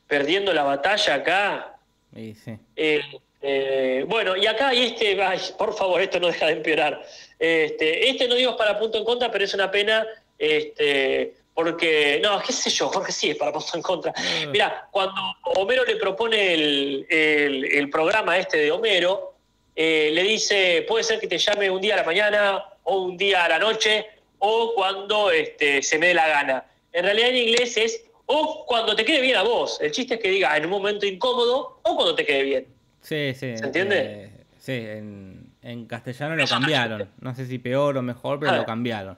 perdiendo 0.07 0.53
la 0.53 0.63
batalla 0.63 1.15
acá 1.15 1.75
sí. 2.15 2.57
Eh, 2.75 3.01
eh, 3.41 4.05
bueno, 4.07 4.35
y 4.35 4.47
acá, 4.47 4.73
y 4.73 4.83
este, 4.83 5.21
ay, 5.21 5.39
por 5.57 5.75
favor, 5.75 6.01
esto 6.01 6.19
no 6.19 6.27
deja 6.27 6.47
de 6.47 6.53
empeorar. 6.53 7.05
Este, 7.37 8.09
este 8.09 8.27
no 8.27 8.35
digo 8.35 8.51
es 8.51 8.57
para 8.57 8.79
punto 8.79 8.97
en 8.97 9.05
contra, 9.05 9.29
pero 9.31 9.43
es 9.43 9.53
una 9.53 9.69
pena, 9.69 10.05
este, 10.37 11.35
porque, 11.55 12.19
no, 12.21 12.39
qué 12.41 12.51
sé 12.53 12.69
yo, 12.69 12.89
Jorge 12.89 13.11
sí 13.11 13.29
es 13.31 13.37
para 13.37 13.51
punto 13.53 13.71
en 13.75 13.81
contra. 13.81 14.13
Mira, 14.51 14.87
cuando 14.91 15.15
Homero 15.55 15.83
le 15.85 15.95
propone 15.95 16.53
el, 16.53 17.07
el- 17.09 17.65
el 17.65 17.89
programa 17.89 18.37
este 18.37 18.57
de 18.57 18.71
Homero, 18.71 19.33
eh, 19.75 20.11
le 20.13 20.21
dice, 20.23 20.85
puede 20.87 21.03
ser 21.03 21.19
que 21.19 21.27
te 21.27 21.37
llame 21.37 21.69
un 21.71 21.81
día 21.81 21.93
a 21.95 21.97
la 21.97 22.03
mañana 22.03 22.63
o 22.83 22.97
un 23.03 23.17
día 23.17 23.45
a 23.45 23.49
la 23.49 23.57
noche 23.59 24.05
o 24.39 24.73
cuando 24.75 25.31
este, 25.31 25.81
se 25.81 25.97
me 25.97 26.07
dé 26.07 26.13
la 26.13 26.27
gana. 26.27 26.65
En 26.93 27.03
realidad 27.05 27.29
en 27.29 27.37
inglés 27.37 27.75
es 27.77 28.03
o 28.25 28.65
cuando 28.67 28.95
te 28.95 29.05
quede 29.05 29.21
bien 29.21 29.37
a 29.37 29.43
vos. 29.43 29.79
El 29.81 29.91
chiste 29.91 30.15
es 30.15 30.19
que 30.19 30.29
diga 30.31 30.55
en 30.57 30.65
un 30.65 30.71
momento 30.71 31.05
incómodo 31.05 31.79
o 31.83 31.95
cuando 31.95 32.15
te 32.15 32.25
quede 32.25 32.43
bien. 32.43 32.67
Sí, 33.01 33.33
sí. 33.33 33.57
¿Se 33.57 33.65
entiende? 33.65 33.97
eh, 33.99 34.31
sí, 34.59 34.73
en, 34.73 35.51
en 35.61 35.85
castellano 35.85 36.35
lo 36.35 36.45
cambiaron. 36.47 37.09
No 37.21 37.33
sé 37.35 37.45
si 37.45 37.59
peor 37.59 37.97
o 37.97 38.01
mejor, 38.01 38.39
pero 38.39 38.55
lo 38.57 38.65
cambiaron. 38.65 39.17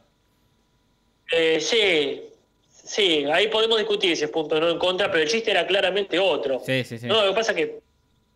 Eh, 1.32 1.60
sí, 1.60 2.24
sí, 2.70 3.26
ahí 3.26 3.48
podemos 3.48 3.78
discutir 3.78 4.12
ese 4.14 4.28
punto 4.30 4.60
no 4.60 4.70
en 4.70 4.78
contra, 4.80 5.12
pero 5.12 5.24
el 5.24 5.30
chiste 5.30 5.52
era 5.52 5.66
claramente 5.68 6.18
otro. 6.20 6.62
Sí, 6.66 6.84
sí, 6.84 6.98
sí. 6.98 7.06
No, 7.08 7.22
lo 7.24 7.30
que 7.32 7.36
pasa 7.36 7.52
es 7.52 7.58
que 7.58 7.80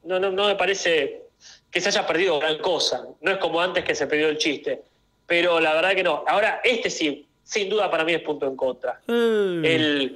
no, 0.04 0.20
no, 0.20 0.32
no 0.32 0.48
me 0.48 0.56
parece 0.56 1.24
que 1.70 1.80
se 1.80 1.90
haya 1.90 2.06
perdido 2.06 2.40
gran 2.40 2.58
cosa. 2.60 3.06
No 3.22 3.32
es 3.32 3.38
como 3.38 3.62
antes 3.62 3.84
que 3.84 3.96
se 3.96 4.08
perdió 4.08 4.28
el 4.30 4.38
chiste. 4.38 4.82
Pero 5.26 5.60
la 5.62 5.74
verdad 5.74 5.96
que 5.96 6.04
no. 6.04 6.26
Ahora, 6.28 6.60
este 6.64 6.90
sí, 6.90 7.26
sin 7.44 7.70
duda 7.70 7.90
para 7.90 8.04
mí 8.04 8.14
es 8.14 8.22
punto 8.22 8.46
en 8.46 8.56
contra. 8.58 9.00
Eh, 9.08 9.62
El, 9.64 10.16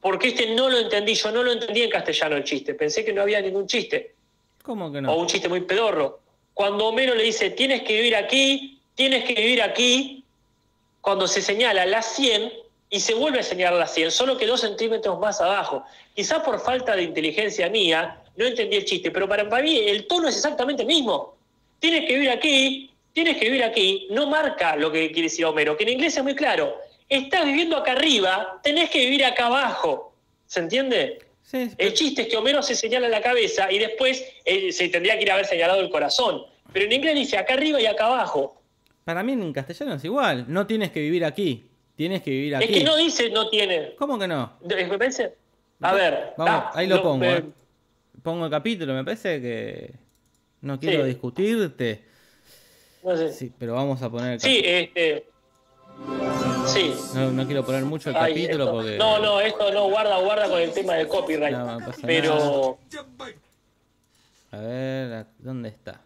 porque 0.00 0.28
este 0.28 0.54
no 0.54 0.68
lo 0.68 0.78
entendí, 0.78 1.14
yo 1.14 1.32
no 1.32 1.42
lo 1.42 1.52
entendí 1.52 1.82
en 1.82 1.90
castellano 1.90 2.36
el 2.36 2.44
chiste. 2.44 2.74
Pensé 2.74 3.04
que 3.04 3.12
no 3.12 3.22
había 3.22 3.40
ningún 3.40 3.66
chiste. 3.66 4.14
¿Cómo 4.62 4.92
que 4.92 4.98
O 4.98 5.02
no? 5.02 5.16
un 5.16 5.26
chiste 5.26 5.48
muy 5.48 5.62
pedorro. 5.62 6.20
Cuando 6.54 6.86
Homero 6.86 7.14
le 7.14 7.24
dice, 7.24 7.50
tienes 7.50 7.82
que 7.82 7.96
vivir 7.96 8.14
aquí, 8.14 8.80
tienes 8.94 9.24
que 9.24 9.34
vivir 9.34 9.62
aquí, 9.62 10.21
cuando 11.02 11.26
se 11.26 11.42
señala 11.42 11.84
las 11.84 12.14
100 12.14 12.50
y 12.88 13.00
se 13.00 13.12
vuelve 13.12 13.40
a 13.40 13.42
señalar 13.42 13.78
las 13.78 13.92
100, 13.92 14.10
solo 14.12 14.38
que 14.38 14.46
dos 14.46 14.60
centímetros 14.60 15.18
más 15.18 15.40
abajo. 15.40 15.84
Quizás 16.14 16.42
por 16.42 16.60
falta 16.60 16.94
de 16.96 17.02
inteligencia 17.02 17.68
mía, 17.68 18.22
no 18.36 18.46
entendí 18.46 18.76
el 18.76 18.84
chiste, 18.84 19.10
pero 19.10 19.28
para, 19.28 19.48
para 19.48 19.62
mí 19.62 19.76
el 19.76 20.06
tono 20.06 20.28
es 20.28 20.36
exactamente 20.36 20.82
el 20.82 20.88
mismo. 20.88 21.34
Tienes 21.80 22.06
que 22.06 22.14
vivir 22.14 22.30
aquí, 22.30 22.90
tienes 23.12 23.36
que 23.36 23.46
vivir 23.46 23.64
aquí, 23.64 24.06
no 24.10 24.28
marca 24.28 24.76
lo 24.76 24.92
que 24.92 25.10
quiere 25.10 25.28
decir 25.28 25.44
Homero, 25.44 25.76
que 25.76 25.82
en 25.82 25.90
inglés 25.90 26.16
es 26.16 26.22
muy 26.22 26.36
claro. 26.36 26.78
Estás 27.08 27.44
viviendo 27.44 27.76
acá 27.76 27.92
arriba, 27.92 28.60
tenés 28.62 28.88
que 28.88 29.00
vivir 29.00 29.24
acá 29.24 29.46
abajo. 29.46 30.14
¿Se 30.46 30.60
entiende? 30.60 31.18
Sí, 31.42 31.68
sí, 31.68 31.74
El 31.78 31.94
chiste 31.94 32.22
es 32.22 32.28
que 32.28 32.36
Homero 32.36 32.62
se 32.62 32.76
señala 32.76 33.08
la 33.08 33.20
cabeza 33.20 33.72
y 33.72 33.78
después 33.78 34.24
eh, 34.44 34.70
se 34.70 34.88
tendría 34.88 35.16
que 35.16 35.22
ir 35.22 35.30
a 35.30 35.34
haber 35.34 35.46
señalado 35.46 35.80
el 35.80 35.90
corazón. 35.90 36.44
Pero 36.72 36.86
en 36.86 36.92
inglés 36.92 37.16
dice 37.16 37.38
acá 37.38 37.54
arriba 37.54 37.80
y 37.80 37.86
acá 37.86 38.06
abajo. 38.06 38.61
Para 39.04 39.22
mí 39.22 39.32
en 39.32 39.52
castellano 39.52 39.94
es 39.94 40.04
igual. 40.04 40.44
No 40.48 40.66
tienes 40.66 40.90
que 40.92 41.00
vivir 41.00 41.24
aquí. 41.24 41.68
Tienes 41.96 42.22
que 42.22 42.30
vivir 42.30 42.56
aquí. 42.56 42.64
Es 42.64 42.78
que 42.78 42.84
no 42.84 42.96
dice 42.96 43.30
no 43.30 43.48
tiene. 43.48 43.94
¿Cómo 43.96 44.18
que 44.18 44.28
no? 44.28 44.52
Me 44.64 44.98
parece. 44.98 45.34
A 45.80 45.92
ver. 45.92 46.34
Vamos, 46.38 46.54
ah, 46.66 46.70
ahí 46.74 46.86
lo 46.86 46.96
no, 46.96 47.02
pongo. 47.02 47.24
eh, 47.24 47.38
eh. 47.38 47.44
Pongo 48.22 48.44
el 48.44 48.50
capítulo, 48.50 48.94
me 48.94 49.04
parece 49.04 49.40
que. 49.40 49.92
No 50.60 50.78
quiero 50.78 51.02
Sí. 51.02 51.08
discutirte. 51.08 52.04
no 53.02 53.16
sé. 53.16 53.32
Sí, 53.32 53.52
pero 53.58 53.74
vamos 53.74 54.00
a 54.00 54.08
poner 54.08 54.34
el 54.34 54.40
Sí, 54.40 54.62
este. 54.64 55.26
Sí. 56.68 56.94
No, 57.14 57.32
no 57.32 57.44
quiero 57.46 57.64
poner 57.66 57.84
mucho 57.84 58.10
el 58.10 58.16
Ay, 58.16 58.32
capítulo 58.32 58.64
esto- 58.64 58.72
porque. 58.76 58.96
No, 58.96 59.18
no, 59.18 59.40
esto 59.40 59.72
no, 59.72 59.88
guarda, 59.90 60.18
guarda 60.18 60.48
con 60.48 60.60
el 60.60 60.72
tema 60.72 60.94
del 60.94 61.08
copyright. 61.08 61.52
No, 61.56 61.80
no 61.80 61.86
pasa 61.86 62.00
Pero. 62.06 62.78
A 64.52 64.58
ver, 64.58 65.12
¿a- 65.14 65.26
¿dónde 65.38 65.68
está? 65.70 66.00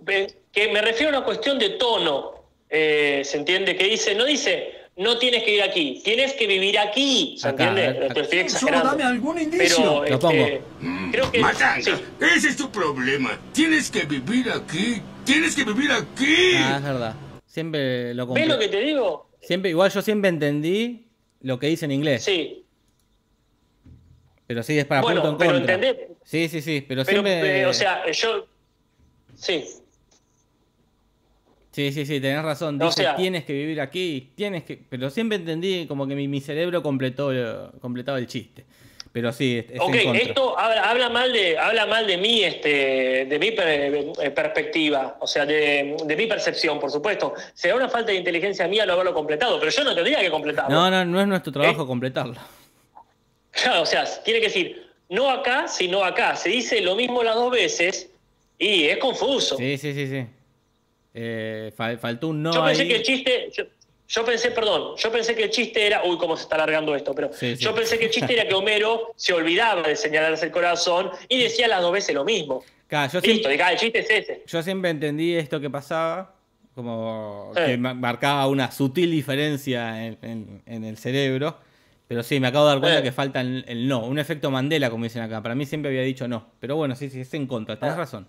Ve- 0.00 0.40
que 0.54 0.68
me 0.72 0.80
refiero 0.80 1.12
a 1.14 1.18
una 1.18 1.24
cuestión 1.26 1.58
de 1.58 1.70
tono, 1.70 2.32
eh, 2.70 3.22
¿se 3.24 3.38
entiende? 3.38 3.76
Que 3.76 3.84
dice, 3.84 4.14
no 4.14 4.24
dice, 4.24 4.72
no 4.96 5.18
tienes 5.18 5.42
que 5.42 5.56
ir 5.56 5.62
aquí, 5.62 6.00
tienes 6.04 6.32
que 6.34 6.46
vivir 6.46 6.78
aquí, 6.78 7.34
¿se 7.38 7.48
Acá, 7.48 7.68
entiende? 7.68 8.08
Te 8.14 8.20
estoy 8.20 8.38
acá. 8.40 8.48
Solo 8.50 8.80
dame 8.82 9.02
algún 9.02 9.34
Pero, 9.36 9.44
indicio. 9.44 10.04
Lo 10.08 10.18
pongo. 10.18 10.34
este, 10.34 10.62
creo 11.10 11.32
que... 11.32 11.38
Matanga, 11.40 11.82
sí. 11.82 11.90
ese 12.36 12.48
es 12.48 12.56
tu 12.56 12.70
problema. 12.70 13.38
Tienes 13.52 13.90
que 13.90 14.04
vivir 14.04 14.50
aquí. 14.50 15.02
Tienes 15.24 15.56
que 15.56 15.64
vivir 15.64 15.90
aquí. 15.90 16.52
Ah, 16.58 16.76
es 16.78 16.84
verdad. 16.84 17.14
Siempre 17.46 18.14
lo 18.14 18.26
¿Ves 18.26 18.44
compre- 18.44 18.48
lo 18.48 18.58
que 18.58 18.68
te 18.68 18.80
digo? 18.80 19.30
Siempre, 19.40 19.70
igual 19.70 19.90
yo 19.90 20.02
siempre 20.02 20.28
entendí 20.30 21.06
lo 21.40 21.58
que 21.58 21.66
dice 21.66 21.84
en 21.86 21.90
inglés. 21.92 22.24
Sí. 22.24 22.64
Pero 24.46 24.62
sí 24.62 24.78
es 24.78 24.84
para 24.84 25.00
Bueno, 25.02 25.22
punto 25.22 25.44
en 25.44 25.50
pero 25.66 25.78
contra. 25.80 26.06
Sí, 26.24 26.48
sí, 26.48 26.60
sí. 26.60 26.84
Pero, 26.86 27.04
Pero, 27.04 27.22
siempre. 27.22 27.60
eh, 27.60 27.66
o 27.66 27.72
sea, 27.72 28.10
yo... 28.12 28.46
Sí. 29.34 29.64
Sí, 31.74 31.90
sí, 31.90 32.06
sí, 32.06 32.20
tenés 32.20 32.42
razón. 32.44 32.80
o 32.80 32.84
Dice, 32.86 33.02
sea- 33.02 33.16
tienes 33.16 33.44
que 33.44 33.52
vivir 33.52 33.80
aquí, 33.80 34.30
tienes 34.36 34.62
que... 34.62 34.78
Pero 34.88 35.10
siempre 35.10 35.38
entendí 35.38 35.86
como 35.88 36.06
que 36.06 36.14
mi, 36.14 36.28
mi 36.28 36.40
cerebro 36.40 36.82
completó, 36.84 37.32
completaba 37.80 38.18
el 38.18 38.28
chiste. 38.28 38.64
Pero 39.10 39.32
sí, 39.32 39.58
es, 39.58 39.70
es 39.72 39.80
Ok, 39.80 39.94
en 39.94 40.16
esto 40.16 40.58
habla, 40.58 40.82
habla 40.90 41.08
mal 41.08 41.32
de 41.32 41.56
habla 41.58 41.86
mal 41.86 42.04
de 42.06 42.16
mí, 42.16 42.42
este, 42.44 43.26
de 43.26 43.38
mi 43.38 43.50
per- 43.52 44.12
eh, 44.22 44.30
perspectiva, 44.30 45.16
o 45.20 45.26
sea, 45.26 45.46
de, 45.46 45.96
de 46.04 46.16
mi 46.16 46.26
percepción, 46.26 46.78
por 46.80 46.90
supuesto. 46.90 47.32
Será 47.54 47.76
una 47.76 47.88
falta 47.88 48.10
de 48.12 48.18
inteligencia 48.18 48.66
mía 48.68 48.84
no 48.86 48.92
haberlo 48.94 49.14
completado, 49.14 49.58
pero 49.60 49.70
yo 49.70 49.84
no 49.84 49.94
tendría 49.94 50.20
que 50.20 50.30
completarlo. 50.30 50.74
No, 50.74 50.90
no, 50.90 51.04
no 51.04 51.20
es 51.20 51.26
nuestro 51.28 51.52
trabajo 51.52 51.82
¿Eh? 51.84 51.86
completarlo. 51.86 52.34
Claro, 53.50 53.82
o 53.82 53.86
sea, 53.86 54.04
tiene 54.24 54.40
que 54.40 54.46
decir 54.46 54.84
no 55.08 55.30
acá, 55.30 55.68
sino 55.68 56.02
acá. 56.04 56.34
Se 56.36 56.48
dice 56.48 56.80
lo 56.80 56.96
mismo 56.96 57.22
las 57.22 57.34
dos 57.36 57.50
veces 57.52 58.10
y 58.58 58.84
es 58.84 58.98
confuso. 58.98 59.56
Sí, 59.56 59.76
sí, 59.78 59.92
sí, 59.94 60.06
sí. 60.08 60.26
Eh, 61.14 61.72
fal- 61.76 61.98
faltó 61.98 62.28
un 62.28 62.42
no 62.42 62.52
yo 62.52 62.64
pensé 62.64 62.82
ahí. 62.82 62.88
que 62.88 62.96
el 62.96 63.02
chiste, 63.02 63.48
yo, 63.56 63.64
yo 64.08 64.24
pensé, 64.24 64.50
perdón, 64.50 64.96
yo 64.96 65.12
pensé 65.12 65.34
que 65.36 65.44
el 65.44 65.50
chiste 65.50 65.86
era, 65.86 66.02
uy, 66.04 66.18
cómo 66.18 66.36
se 66.36 66.42
está 66.42 66.56
alargando 66.56 66.94
esto, 66.96 67.14
pero 67.14 67.32
Sí, 67.32 67.56
sí. 67.56 67.62
yo 67.64 67.72
pensé 67.74 67.98
que 67.98 68.06
el 68.06 68.10
chiste 68.10 68.32
era 68.34 68.48
que 68.48 68.54
Homero 68.54 69.12
se 69.16 69.32
olvidaba 69.32 69.82
de 69.82 69.94
señalarse 69.96 70.46
el 70.46 70.50
corazón 70.52 71.10
y 71.28 71.40
decía 71.40 71.68
las 71.68 71.80
dos 71.82 71.92
veces 71.92 72.14
lo 72.14 72.24
mismo. 72.24 72.64
Claro, 72.88 73.12
yo, 73.12 73.20
Listo, 73.20 73.48
siempre, 73.48 73.72
el 73.72 73.78
chiste 73.78 73.98
es 74.00 74.10
ese. 74.10 74.42
yo 74.46 74.62
siempre 74.62 74.90
entendí 74.90 75.34
esto 75.36 75.60
que 75.60 75.70
pasaba, 75.70 76.34
como 76.74 77.52
Sí. 77.54 77.62
que 77.64 77.76
ma- 77.78 77.94
marcaba 77.94 78.48
una 78.48 78.70
sutil 78.72 79.10
diferencia 79.12 80.04
en, 80.06 80.18
en- 80.22 80.62
en 80.66 80.84
el 80.84 80.96
cerebro. 80.98 81.56
Pero 82.08 82.22
sí, 82.22 82.38
me 82.40 82.48
acabo 82.48 82.66
de 82.66 82.72
dar 82.72 82.80
cuenta 82.80 83.02
que 83.02 83.12
falta 83.12 83.40
el, 83.40 83.64
el 83.66 83.88
no. 83.88 84.04
Un 84.04 84.18
efecto 84.18 84.50
Mandela, 84.50 84.90
como 84.90 85.04
dicen 85.04 85.22
acá. 85.22 85.42
Para 85.42 85.54
mí 85.54 85.64
siempre 85.64 85.88
había 85.90 86.02
dicho 86.02 86.28
no. 86.28 86.48
Pero 86.60 86.76
bueno, 86.76 86.94
sí, 86.96 87.08
sí, 87.08 87.20
es 87.20 87.32
en 87.32 87.46
contra. 87.46 87.78
Tenés 87.78 87.94
Ah. 87.94 87.98
razón. 87.98 88.28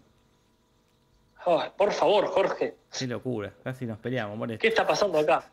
Por 1.45 1.91
favor, 1.91 2.27
Jorge, 2.27 2.73
Qué 2.97 3.05
locura. 3.05 3.53
Casi 3.63 3.85
nos 3.85 3.99
peleamos, 3.99 4.37
por 4.37 4.51
esto. 4.51 4.61
¿qué 4.61 4.67
está 4.67 4.87
pasando 4.87 5.19
acá? 5.19 5.47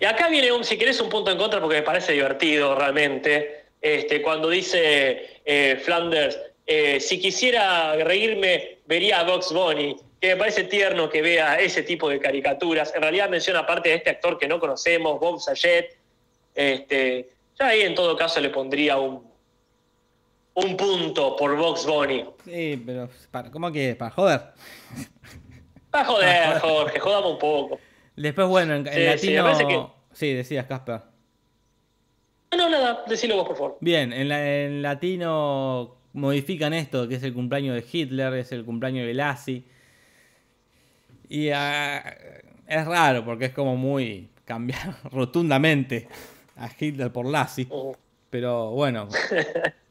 y 0.00 0.04
acá 0.04 0.28
viene, 0.28 0.52
un, 0.52 0.64
si 0.64 0.78
querés, 0.78 1.00
un 1.00 1.08
punto 1.08 1.32
en 1.32 1.38
contra 1.38 1.60
porque 1.60 1.76
me 1.76 1.82
parece 1.82 2.12
divertido 2.12 2.74
realmente. 2.74 3.64
Este, 3.80 4.22
cuando 4.22 4.48
dice 4.48 5.40
eh, 5.44 5.80
Flanders, 5.84 6.38
eh, 6.64 7.00
si 7.00 7.20
quisiera 7.20 7.96
reírme, 7.96 8.78
vería 8.86 9.20
a 9.20 9.24
Box 9.24 9.52
Bunny, 9.52 9.96
que 10.20 10.28
me 10.28 10.36
parece 10.36 10.64
tierno 10.64 11.08
que 11.08 11.22
vea 11.22 11.58
ese 11.58 11.82
tipo 11.82 12.08
de 12.08 12.20
caricaturas. 12.20 12.94
En 12.94 13.02
realidad 13.02 13.28
menciona 13.28 13.60
aparte 13.60 13.88
de 13.88 13.96
este 13.96 14.10
actor 14.10 14.38
que 14.38 14.46
no 14.46 14.60
conocemos, 14.60 15.18
Bob 15.18 15.40
Saget. 15.40 15.96
Este, 16.54 17.28
ya 17.58 17.66
ahí 17.66 17.82
en 17.82 17.94
todo 17.94 18.16
caso 18.16 18.40
le 18.40 18.50
pondría 18.50 18.96
un, 18.98 19.25
un 20.56 20.76
punto 20.76 21.36
por 21.36 21.56
Box 21.56 21.86
Bunny. 21.86 22.24
Sí, 22.44 22.82
pero 22.84 23.08
para, 23.30 23.50
¿cómo 23.50 23.70
que? 23.72 23.94
Para 23.94 24.10
joder. 24.10 24.40
Ah, 25.92 26.04
joder, 26.04 26.58
Jorge, 26.60 26.98
jodamos 26.98 27.32
un 27.32 27.38
poco. 27.38 27.78
Después, 28.16 28.48
bueno, 28.48 28.74
en, 28.74 28.86
Sí, 28.86 28.92
sí, 28.92 29.04
latino. 29.34 29.42
parece 29.44 29.66
que- 29.66 29.86
Sí, 30.12 30.32
decías, 30.32 30.66
Casper. 30.66 31.02
No, 32.52 32.56
no, 32.56 32.70
nada, 32.70 33.04
decilo 33.06 33.36
vos, 33.36 33.46
por 33.48 33.56
favor. 33.56 33.78
Bien, 33.80 34.12
en, 34.12 34.28
la- 34.28 34.62
en 34.64 34.80
latino 34.82 35.96
modifican 36.14 36.72
esto, 36.72 37.06
que 37.06 37.16
es 37.16 37.22
el 37.22 37.34
cumpleaños 37.34 37.74
de 37.74 37.84
Hitler, 37.90 38.32
es 38.34 38.50
el 38.52 38.64
cumpleaños 38.64 39.06
de 39.06 39.12
Lassie. 39.14 39.64
Y 41.28 41.50
ah, 41.50 42.02
es 42.66 42.86
raro 42.86 43.24
porque 43.24 43.46
es 43.46 43.52
como 43.52 43.76
muy 43.76 44.30
cambiar 44.46 44.96
rotundamente 45.12 46.08
a 46.56 46.70
Hitler 46.78 47.12
por 47.12 47.26
Lassie. 47.26 47.66
Ujú. 47.68 47.94
Pero 48.30 48.70
bueno. 48.70 49.08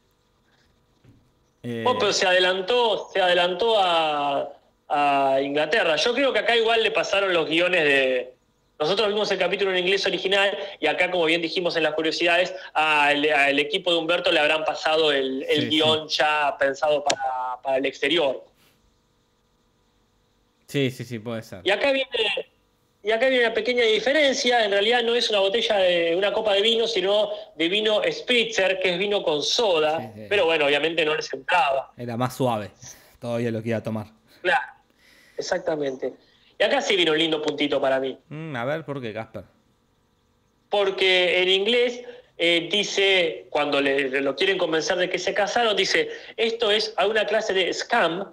Eh, 1.68 1.82
Bueno, 1.82 1.98
pero 1.98 2.12
se 2.12 2.26
adelantó, 2.26 3.10
se 3.12 3.20
adelantó 3.20 3.76
a, 3.78 4.52
a 4.88 5.40
Inglaterra. 5.42 5.96
Yo 5.96 6.14
creo 6.14 6.32
que 6.32 6.38
acá 6.38 6.56
igual 6.56 6.80
le 6.84 6.92
pasaron 6.92 7.32
los 7.32 7.48
guiones 7.48 7.82
de. 7.82 8.32
Nosotros 8.78 9.08
vimos 9.08 9.28
el 9.32 9.38
capítulo 9.38 9.72
en 9.72 9.78
inglés 9.78 10.06
original 10.06 10.56
y 10.78 10.86
acá, 10.86 11.10
como 11.10 11.24
bien 11.24 11.40
dijimos 11.42 11.76
en 11.76 11.82
las 11.82 11.94
curiosidades, 11.94 12.54
al, 12.74 13.28
al 13.32 13.58
equipo 13.58 13.90
de 13.90 13.96
Humberto 13.98 14.30
le 14.30 14.38
habrán 14.38 14.64
pasado 14.64 15.10
el, 15.12 15.44
el 15.48 15.62
Sí, 15.62 15.68
guion 15.70 16.06
ya 16.08 16.54
pensado 16.58 17.02
para, 17.02 17.60
para 17.62 17.78
el 17.78 17.86
exterior. 17.86 18.44
sí, 20.66 20.90
sí, 20.90 21.04
sí, 21.04 21.18
puede 21.18 21.42
ser. 21.42 21.60
Y 21.64 21.70
acá 21.70 21.90
viene, 21.90 22.45
Y 23.06 23.12
acá 23.12 23.28
viene 23.28 23.44
una 23.44 23.54
pequeña 23.54 23.84
diferencia, 23.84 24.64
en 24.64 24.72
realidad 24.72 25.00
no 25.04 25.14
es 25.14 25.30
una 25.30 25.38
botella 25.38 25.76
de 25.76 26.16
una 26.16 26.32
copa 26.32 26.54
de 26.54 26.60
vino, 26.60 26.88
sino 26.88 27.30
de 27.54 27.68
vino 27.68 28.00
Spritzer, 28.10 28.80
que 28.80 28.94
es 28.94 28.98
vino 28.98 29.22
con 29.22 29.44
soda, 29.44 30.00
Sí, 30.00 30.22
sí. 30.22 30.26
pero 30.28 30.44
bueno, 30.46 30.66
obviamente 30.66 31.04
no 31.04 31.14
le 31.14 31.22
sentaba. 31.22 31.92
Era 31.96 32.16
más 32.16 32.34
suave. 32.36 32.72
Todavía 33.20 33.52
lo 33.52 33.62
que 33.62 33.68
iba 33.68 33.78
a 33.78 33.82
tomar. 33.84 34.06
Claro, 34.42 34.72
exactamente. 35.38 36.14
Y 36.58 36.64
acá 36.64 36.80
sí 36.80 36.96
vino 36.96 37.12
un 37.12 37.18
lindo 37.18 37.40
puntito 37.40 37.80
para 37.80 38.00
mí, 38.00 38.18
Mm, 38.28 38.56
a 38.56 38.64
ver, 38.64 38.84
¿por 38.84 39.00
qué, 39.00 39.12
Casper? 39.12 39.44
porque 40.68 41.42
en 41.42 41.48
inglés 41.48 42.02
eh, 42.38 42.68
dice, 42.70 43.46
cuando 43.50 43.80
le, 43.80 44.20
lo 44.20 44.34
quieren 44.34 44.58
convencer 44.58 44.96
de 44.96 45.08
que 45.08 45.18
se 45.20 45.32
casaron, 45.32 45.76
dice, 45.76 46.08
esto 46.36 46.72
es 46.72 46.92
alguna 46.96 47.24
clase 47.24 47.54
de 47.54 47.72
scam 47.72 48.32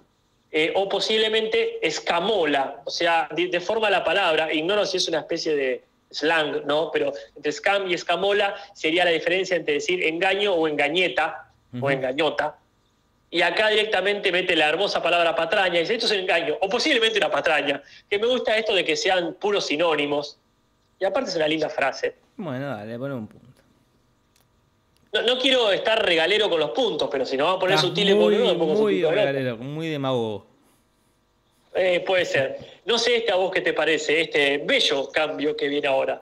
eh, 0.56 0.72
o 0.76 0.88
posiblemente 0.88 1.84
escamola, 1.84 2.80
o 2.84 2.90
sea, 2.90 3.26
de- 3.34 3.48
deforma 3.48 3.90
la 3.90 4.04
palabra, 4.04 4.52
ignoro 4.52 4.86
si 4.86 4.98
es 4.98 5.08
una 5.08 5.18
especie 5.18 5.56
de 5.56 5.82
slang, 6.12 6.64
¿no? 6.64 6.90
Pero 6.92 7.12
entre 7.34 7.50
scam 7.50 7.88
y 7.90 7.94
escamola 7.94 8.54
sería 8.72 9.04
la 9.04 9.10
diferencia 9.10 9.56
entre 9.56 9.74
decir 9.74 10.04
engaño 10.04 10.54
o 10.54 10.68
engañeta 10.68 11.50
o 11.80 11.90
engañota. 11.90 12.56
Y 13.30 13.42
acá 13.42 13.66
directamente 13.68 14.30
mete 14.30 14.54
la 14.54 14.68
hermosa 14.68 15.02
palabra 15.02 15.34
patraña 15.34 15.78
y 15.78 15.80
dice, 15.80 15.94
esto 15.94 16.06
es 16.06 16.12
engaño, 16.12 16.56
o 16.60 16.68
posiblemente 16.68 17.18
una 17.18 17.32
patraña, 17.32 17.82
que 18.08 18.16
me 18.20 18.28
gusta 18.28 18.56
esto 18.56 18.72
de 18.76 18.84
que 18.84 18.94
sean 18.94 19.34
puros 19.34 19.66
sinónimos. 19.66 20.38
Y 21.00 21.04
aparte 21.04 21.30
es 21.30 21.36
una 21.36 21.48
linda 21.48 21.68
frase. 21.68 22.14
Bueno, 22.36 22.68
dale, 22.76 22.96
pone 22.96 23.14
un 23.14 23.26
punto. 23.26 23.53
No, 25.14 25.22
no 25.22 25.38
quiero 25.38 25.70
estar 25.70 26.04
regalero 26.04 26.50
con 26.50 26.58
los 26.58 26.70
puntos, 26.70 27.08
pero 27.08 27.24
si 27.24 27.36
nos 27.36 27.46
vamos 27.46 27.58
a 27.58 27.60
poner 27.60 27.78
sutiles 27.78 28.16
muy, 28.16 28.34
boludo, 28.34 28.58
pongo 28.58 28.74
muy 28.74 29.00
regalero, 29.00 29.56
muy 29.56 29.86
demagogo. 29.86 30.44
Eh, 31.72 32.02
puede 32.04 32.24
ser. 32.24 32.58
No 32.84 32.98
sé 32.98 33.18
este 33.18 33.30
a 33.30 33.36
vos 33.36 33.52
qué 33.52 33.60
te 33.60 33.72
parece, 33.72 34.22
este 34.22 34.58
bello 34.58 35.08
cambio 35.12 35.56
que 35.56 35.68
viene 35.68 35.86
ahora. 35.86 36.20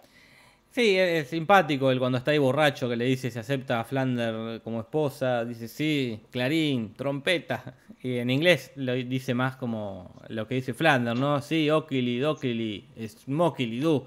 Sí, 0.71 0.99
es, 0.99 1.29
simpático 1.29 1.91
el 1.91 1.99
cuando 1.99 2.19
está 2.19 2.33
ahí 2.33 2.39
borracho 2.39 2.87
que 2.87 2.97
le 2.97 3.07
dice 3.07 3.31
si 3.31 3.39
acepta 3.39 3.81
a 3.81 3.85
Flander 3.85 4.61
como 4.61 4.81
esposa. 4.81 5.47
Dice 5.47 5.69
sí, 5.69 6.21
clarín, 6.31 6.93
trompeta. 6.95 7.75
Y 8.03 8.19
en 8.19 8.29
inglés 8.29 8.73
lo 8.77 8.93
dice 8.93 9.33
más 9.33 9.57
como 9.57 10.21
lo 10.29 10.47
que 10.47 10.57
dice 10.57 10.75
Flander, 10.75 11.17
¿no? 11.17 11.41
Sí, 11.41 11.71
okili, 11.71 12.19
dokili, 12.19 12.85
smokili, 13.07 13.81
do. 13.81 14.07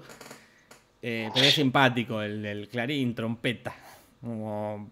Eh, 1.02 1.28
pero 1.34 1.46
es 1.46 1.54
simpático 1.54 2.22
el, 2.22 2.44
el 2.44 2.68
clarín, 2.68 3.14
trompeta. 3.14 3.85
Como, 4.20 4.90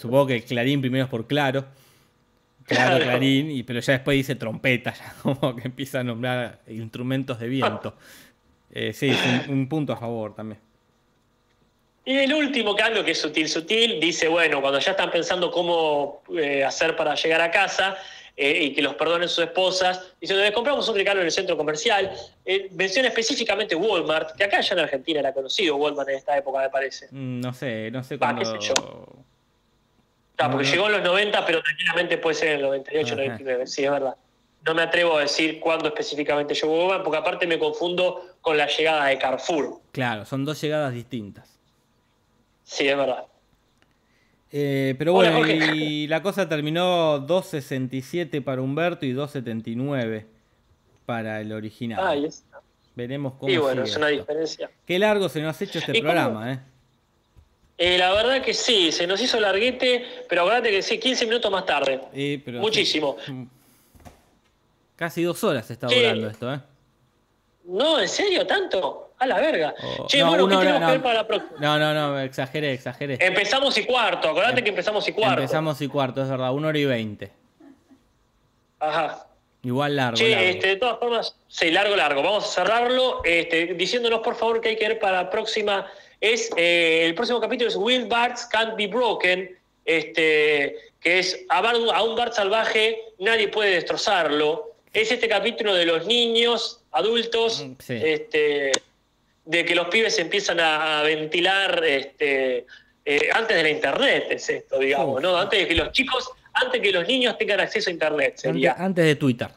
supongo 0.00 0.26
que 0.26 0.42
clarín 0.42 0.80
primero 0.80 1.04
es 1.04 1.10
por 1.10 1.26
claro. 1.26 1.64
Claro, 2.64 3.02
clarín, 3.02 3.50
y, 3.50 3.62
pero 3.62 3.78
ya 3.80 3.92
después 3.92 4.16
dice 4.16 4.34
trompeta, 4.34 4.92
ya 4.92 5.14
como 5.22 5.54
que 5.54 5.68
empieza 5.68 6.00
a 6.00 6.04
nombrar 6.04 6.60
instrumentos 6.68 7.38
de 7.38 7.48
viento. 7.48 7.96
Eh, 8.78 8.92
sí, 8.92 9.08
es 9.08 9.48
un, 9.48 9.54
un 9.58 9.68
punto 9.70 9.94
a 9.94 9.96
favor 9.96 10.34
también. 10.34 10.60
Y 12.08 12.18
el 12.18 12.32
último 12.34 12.76
cambio, 12.76 13.04
que 13.04 13.10
es 13.10 13.20
sutil, 13.20 13.48
sutil, 13.48 13.98
dice, 13.98 14.28
bueno, 14.28 14.60
cuando 14.60 14.78
ya 14.78 14.92
están 14.92 15.10
pensando 15.10 15.50
cómo 15.50 16.22
eh, 16.38 16.62
hacer 16.62 16.94
para 16.94 17.16
llegar 17.16 17.40
a 17.40 17.50
casa 17.50 17.96
eh, 18.36 18.64
y 18.64 18.74
que 18.74 18.82
los 18.82 18.94
perdonen 18.96 19.28
sus 19.28 19.44
esposas, 19.44 20.12
dice, 20.20 20.46
"Eh, 20.46 20.52
compramos 20.52 20.86
un 20.88 20.94
regalo 20.96 21.20
en 21.20 21.26
el 21.26 21.32
centro 21.32 21.56
comercial. 21.56 22.12
Eh, 22.44 22.68
menciona 22.72 23.08
específicamente 23.08 23.74
Walmart, 23.74 24.36
que 24.36 24.44
acá 24.44 24.60
ya 24.60 24.74
en 24.74 24.80
Argentina 24.80 25.20
era 25.20 25.32
conocido 25.32 25.76
Walmart 25.76 26.08
en 26.10 26.16
esta 26.16 26.36
época, 26.36 26.60
me 26.60 26.68
parece. 26.70 27.08
Mm, 27.10 27.40
No 27.40 27.52
sé, 27.54 27.90
no 27.90 28.04
sé 28.04 28.16
Va, 28.16 28.26
cuándo. 28.34 28.42
qué 28.42 28.46
sé 28.66 28.72
Claro, 30.36 30.52
porque 30.52 30.66
no. 30.66 30.72
llegó 30.74 30.86
en 30.88 30.92
los 30.92 31.02
90, 31.02 31.46
pero 31.46 31.62
tranquilamente 31.62 32.18
puede 32.18 32.34
ser 32.34 32.48
en 32.48 32.56
el 32.56 32.62
98, 32.62 33.06
Ajá. 33.14 33.16
99, 33.16 33.66
sí, 33.66 33.84
es 33.84 33.90
verdad. 33.90 34.16
No 34.66 34.74
me 34.74 34.82
atrevo 34.82 35.16
a 35.16 35.20
decir 35.22 35.58
cuándo 35.60 35.88
específicamente 35.88 36.52
llegó 36.52 36.76
Walmart, 36.78 37.04
porque 37.04 37.18
aparte 37.18 37.46
me 37.46 37.58
confundo 37.58 38.34
con 38.42 38.56
la 38.58 38.66
llegada 38.66 39.06
de 39.06 39.16
Carrefour. 39.16 39.80
Claro, 39.92 40.26
son 40.26 40.44
dos 40.44 40.60
llegadas 40.60 40.92
distintas. 40.92 41.58
Sí, 42.64 42.86
es 42.86 42.96
verdad. 42.96 43.24
Eh, 44.52 44.94
pero 44.98 45.12
bueno, 45.12 45.46
y 45.46 46.06
la 46.06 46.22
cosa 46.22 46.48
terminó 46.48 47.26
2.67 47.26 48.42
para 48.42 48.62
Humberto 48.62 49.04
y 49.04 49.12
2.79 49.12 50.24
para 51.04 51.40
el 51.40 51.52
original. 51.52 52.00
Ah, 52.02 52.16
y, 52.16 52.26
es- 52.26 52.44
Veremos 52.94 53.34
cómo 53.34 53.52
y 53.52 53.56
bueno, 53.58 53.82
sigue 53.84 53.90
es 53.90 53.96
una 53.98 54.08
esto. 54.10 54.20
diferencia. 54.22 54.70
Qué 54.86 54.98
largo 54.98 55.28
se 55.28 55.40
nos 55.42 55.60
ha 55.60 55.64
hecho 55.64 55.78
este 55.80 56.00
programa, 56.00 56.52
¿eh? 56.52 56.58
Eh, 57.78 57.98
la 57.98 58.10
verdad 58.14 58.40
que 58.40 58.54
sí, 58.54 58.90
se 58.90 59.06
nos 59.06 59.20
hizo 59.20 59.38
larguete, 59.38 60.02
pero 60.30 60.42
acuérdate 60.42 60.70
que 60.70 60.80
sí, 60.80 60.98
15 60.98 61.26
minutos 61.26 61.50
más 61.52 61.66
tarde. 61.66 62.00
Eh, 62.14 62.40
pero- 62.42 62.60
Muchísimo. 62.60 63.16
Casi 64.96 65.22
dos 65.24 65.44
horas 65.44 65.70
está 65.70 65.86
durando 65.88 66.30
esto, 66.30 66.54
¿eh? 66.54 66.60
No, 67.66 68.00
¿en 68.00 68.08
serio? 68.08 68.46
¿Tanto? 68.46 69.05
A 69.18 69.26
la 69.26 69.36
verga. 69.40 69.74
Oh, 69.82 70.06
che, 70.06 70.18
no, 70.18 70.28
bueno, 70.28 70.46
¿qué 70.48 70.56
hora, 70.56 70.66
tenemos 70.66 70.80
que 70.80 70.86
no. 70.86 70.92
ver 70.92 71.02
para 71.02 71.14
la 71.14 71.26
próxima? 71.26 71.56
No, 71.58 71.78
no, 71.78 71.94
no, 71.94 72.20
exageré, 72.20 72.72
exageré. 72.74 73.16
Empezamos 73.20 73.78
y 73.78 73.84
cuarto, 73.86 74.28
acordate 74.28 74.62
que 74.62 74.70
empezamos 74.70 75.08
y 75.08 75.12
cuarto. 75.12 75.40
Empezamos 75.40 75.80
y 75.80 75.88
cuarto, 75.88 76.22
es 76.22 76.28
verdad, 76.28 76.52
una 76.52 76.68
hora 76.68 76.78
y 76.78 76.84
veinte. 76.84 77.32
Ajá. 78.78 79.26
Igual 79.62 79.96
largo. 79.96 80.16
Che, 80.18 80.28
largo. 80.30 80.48
este, 80.48 80.68
de 80.68 80.76
todas 80.76 80.98
formas, 80.98 81.36
sí, 81.48 81.70
largo, 81.70 81.96
largo. 81.96 82.22
Vamos 82.22 82.44
a 82.44 82.48
cerrarlo 82.48 83.22
este, 83.24 83.74
diciéndonos, 83.74 84.20
por 84.20 84.34
favor, 84.36 84.60
que 84.60 84.68
hay 84.70 84.76
que 84.76 84.88
ver 84.88 84.98
para 84.98 85.22
la 85.22 85.30
próxima. 85.30 85.86
Es, 86.20 86.50
eh, 86.56 87.02
el 87.06 87.14
próximo 87.14 87.40
capítulo 87.40 87.68
es 87.68 87.76
Will 87.76 88.06
Barts 88.06 88.46
Can't 88.46 88.76
Be 88.76 88.86
Broken, 88.86 89.58
este, 89.84 90.76
que 91.00 91.18
es 91.18 91.44
a, 91.48 91.60
Bar- 91.62 91.76
a 91.94 92.02
un 92.02 92.16
Bart 92.16 92.34
salvaje, 92.34 93.00
nadie 93.18 93.48
puede 93.48 93.70
destrozarlo. 93.70 94.72
Es 94.92 95.10
este 95.10 95.28
capítulo 95.28 95.74
de 95.74 95.84
los 95.84 96.06
niños, 96.06 96.82
adultos, 96.92 97.64
sí. 97.80 98.00
este, 98.02 98.72
de 99.46 99.64
que 99.64 99.74
los 99.74 99.88
pibes 99.88 100.18
empiezan 100.18 100.60
a, 100.60 101.00
a 101.00 101.02
ventilar 101.02 101.82
este, 101.84 102.66
eh, 103.04 103.28
antes 103.32 103.56
de 103.56 103.62
la 103.62 103.70
internet, 103.70 104.26
es 104.30 104.48
esto, 104.50 104.78
digamos. 104.80 105.22
¿no? 105.22 105.36
Antes 105.38 105.60
de 105.60 105.68
que 105.68 105.74
los 105.76 105.92
chicos, 105.92 106.28
antes 106.52 106.80
que 106.80 106.90
los 106.90 107.06
niños 107.06 107.38
tengan 107.38 107.60
acceso 107.60 107.88
a 107.88 107.92
internet, 107.92 108.30
Antes, 108.30 108.40
sería. 108.42 108.72
antes 108.76 109.04
de 109.04 109.14
Twitter. 109.14 109.48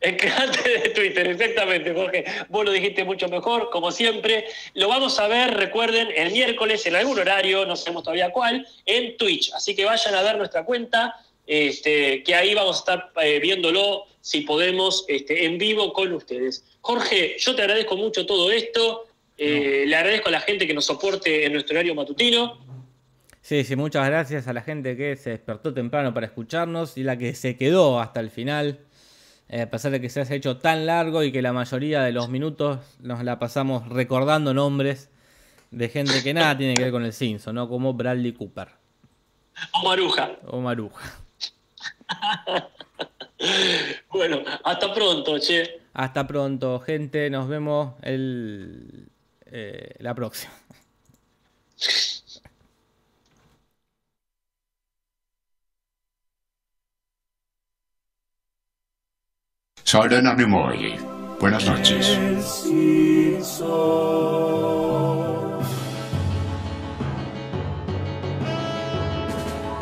Es 0.00 0.16
que 0.16 0.28
antes 0.36 0.64
de 0.64 0.88
Twitter, 0.90 1.28
exactamente, 1.28 1.94
Jorge. 1.94 2.24
Vos 2.48 2.64
lo 2.64 2.72
dijiste 2.72 3.04
mucho 3.04 3.28
mejor, 3.28 3.70
como 3.70 3.92
siempre. 3.92 4.46
Lo 4.74 4.88
vamos 4.88 5.20
a 5.20 5.28
ver, 5.28 5.54
recuerden, 5.54 6.08
el 6.16 6.32
miércoles 6.32 6.84
en 6.86 6.96
algún 6.96 7.20
horario, 7.20 7.64
no 7.64 7.76
sabemos 7.76 8.02
todavía 8.02 8.30
cuál, 8.32 8.66
en 8.86 9.16
Twitch. 9.16 9.52
Así 9.54 9.76
que 9.76 9.84
vayan 9.84 10.16
a 10.16 10.22
ver 10.22 10.36
nuestra 10.36 10.64
cuenta, 10.64 11.14
este, 11.46 12.22
que 12.22 12.34
ahí 12.34 12.54
vamos 12.54 12.76
a 12.76 12.78
estar 12.80 13.12
eh, 13.22 13.38
viéndolo, 13.40 14.04
si 14.20 14.42
podemos, 14.42 15.04
este, 15.08 15.44
en 15.46 15.58
vivo 15.58 15.92
con 15.92 16.12
ustedes. 16.12 16.64
Jorge, 16.80 17.36
yo 17.38 17.54
te 17.54 17.62
agradezco 17.62 17.96
mucho 17.96 18.24
todo 18.26 18.50
esto. 18.50 19.04
eh, 19.38 19.84
Le 19.86 19.96
agradezco 19.96 20.28
a 20.28 20.32
la 20.32 20.40
gente 20.40 20.66
que 20.66 20.74
nos 20.74 20.84
soporte 20.84 21.44
en 21.46 21.52
nuestro 21.52 21.74
horario 21.74 21.94
matutino. 21.94 22.58
Sí, 23.40 23.64
sí, 23.64 23.74
muchas 23.74 24.06
gracias 24.06 24.46
a 24.46 24.52
la 24.52 24.62
gente 24.62 24.96
que 24.96 25.16
se 25.16 25.30
despertó 25.30 25.74
temprano 25.74 26.14
para 26.14 26.26
escucharnos 26.26 26.96
y 26.96 27.02
la 27.02 27.18
que 27.18 27.34
se 27.34 27.56
quedó 27.56 27.98
hasta 28.00 28.20
el 28.20 28.30
final. 28.30 28.78
eh, 29.48 29.62
a 29.62 29.70
pesar 29.70 29.90
de 29.90 30.00
que 30.00 30.08
se 30.08 30.20
haya 30.20 30.36
hecho 30.36 30.58
tan 30.58 30.86
largo 30.86 31.24
y 31.24 31.32
que 31.32 31.42
la 31.42 31.52
mayoría 31.52 32.02
de 32.02 32.12
los 32.12 32.28
minutos 32.28 32.78
nos 33.00 33.22
la 33.24 33.38
pasamos 33.40 33.88
recordando 33.88 34.54
nombres 34.54 35.10
de 35.72 35.88
gente 35.88 36.22
que 36.22 36.32
nada 36.32 36.56
tiene 36.56 36.74
que 36.74 36.84
ver 36.84 36.92
con 36.92 37.04
el 37.04 37.12
Simpson, 37.12 37.54
¿no? 37.56 37.68
Como 37.68 37.92
Bradley 37.94 38.32
Cooper 38.32 38.68
O 39.72 39.88
Maruja. 39.88 40.36
o 40.46 40.60
Maruja. 40.60 41.18
Bueno, 44.12 44.42
hasta 44.62 44.94
pronto, 44.94 45.36
che. 45.40 45.80
Hasta 45.94 46.26
pronto, 46.26 46.78
gente. 46.80 47.28
Nos 47.28 47.48
vemos 47.48 47.94
el, 48.02 49.08
eh, 49.46 49.96
la 49.98 50.14
próxima. 50.14 50.52
Sara 59.84 60.22
Nimoy. 60.34 60.96
Buenas 61.40 61.66
noches. 61.66 62.18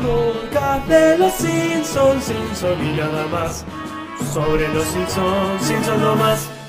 Nunca 0.02 0.82
de 0.88 1.18
los 1.18 1.32
Simpsons, 1.34 2.24
Simpson 2.24 2.86
y 2.86 2.96
nada 2.96 3.26
más. 3.28 3.64
Sobre 4.32 4.68
los 4.68 4.84
Simpsons, 4.84 5.62
Simpson 5.62 6.00
no 6.00 6.16
más. 6.16 6.59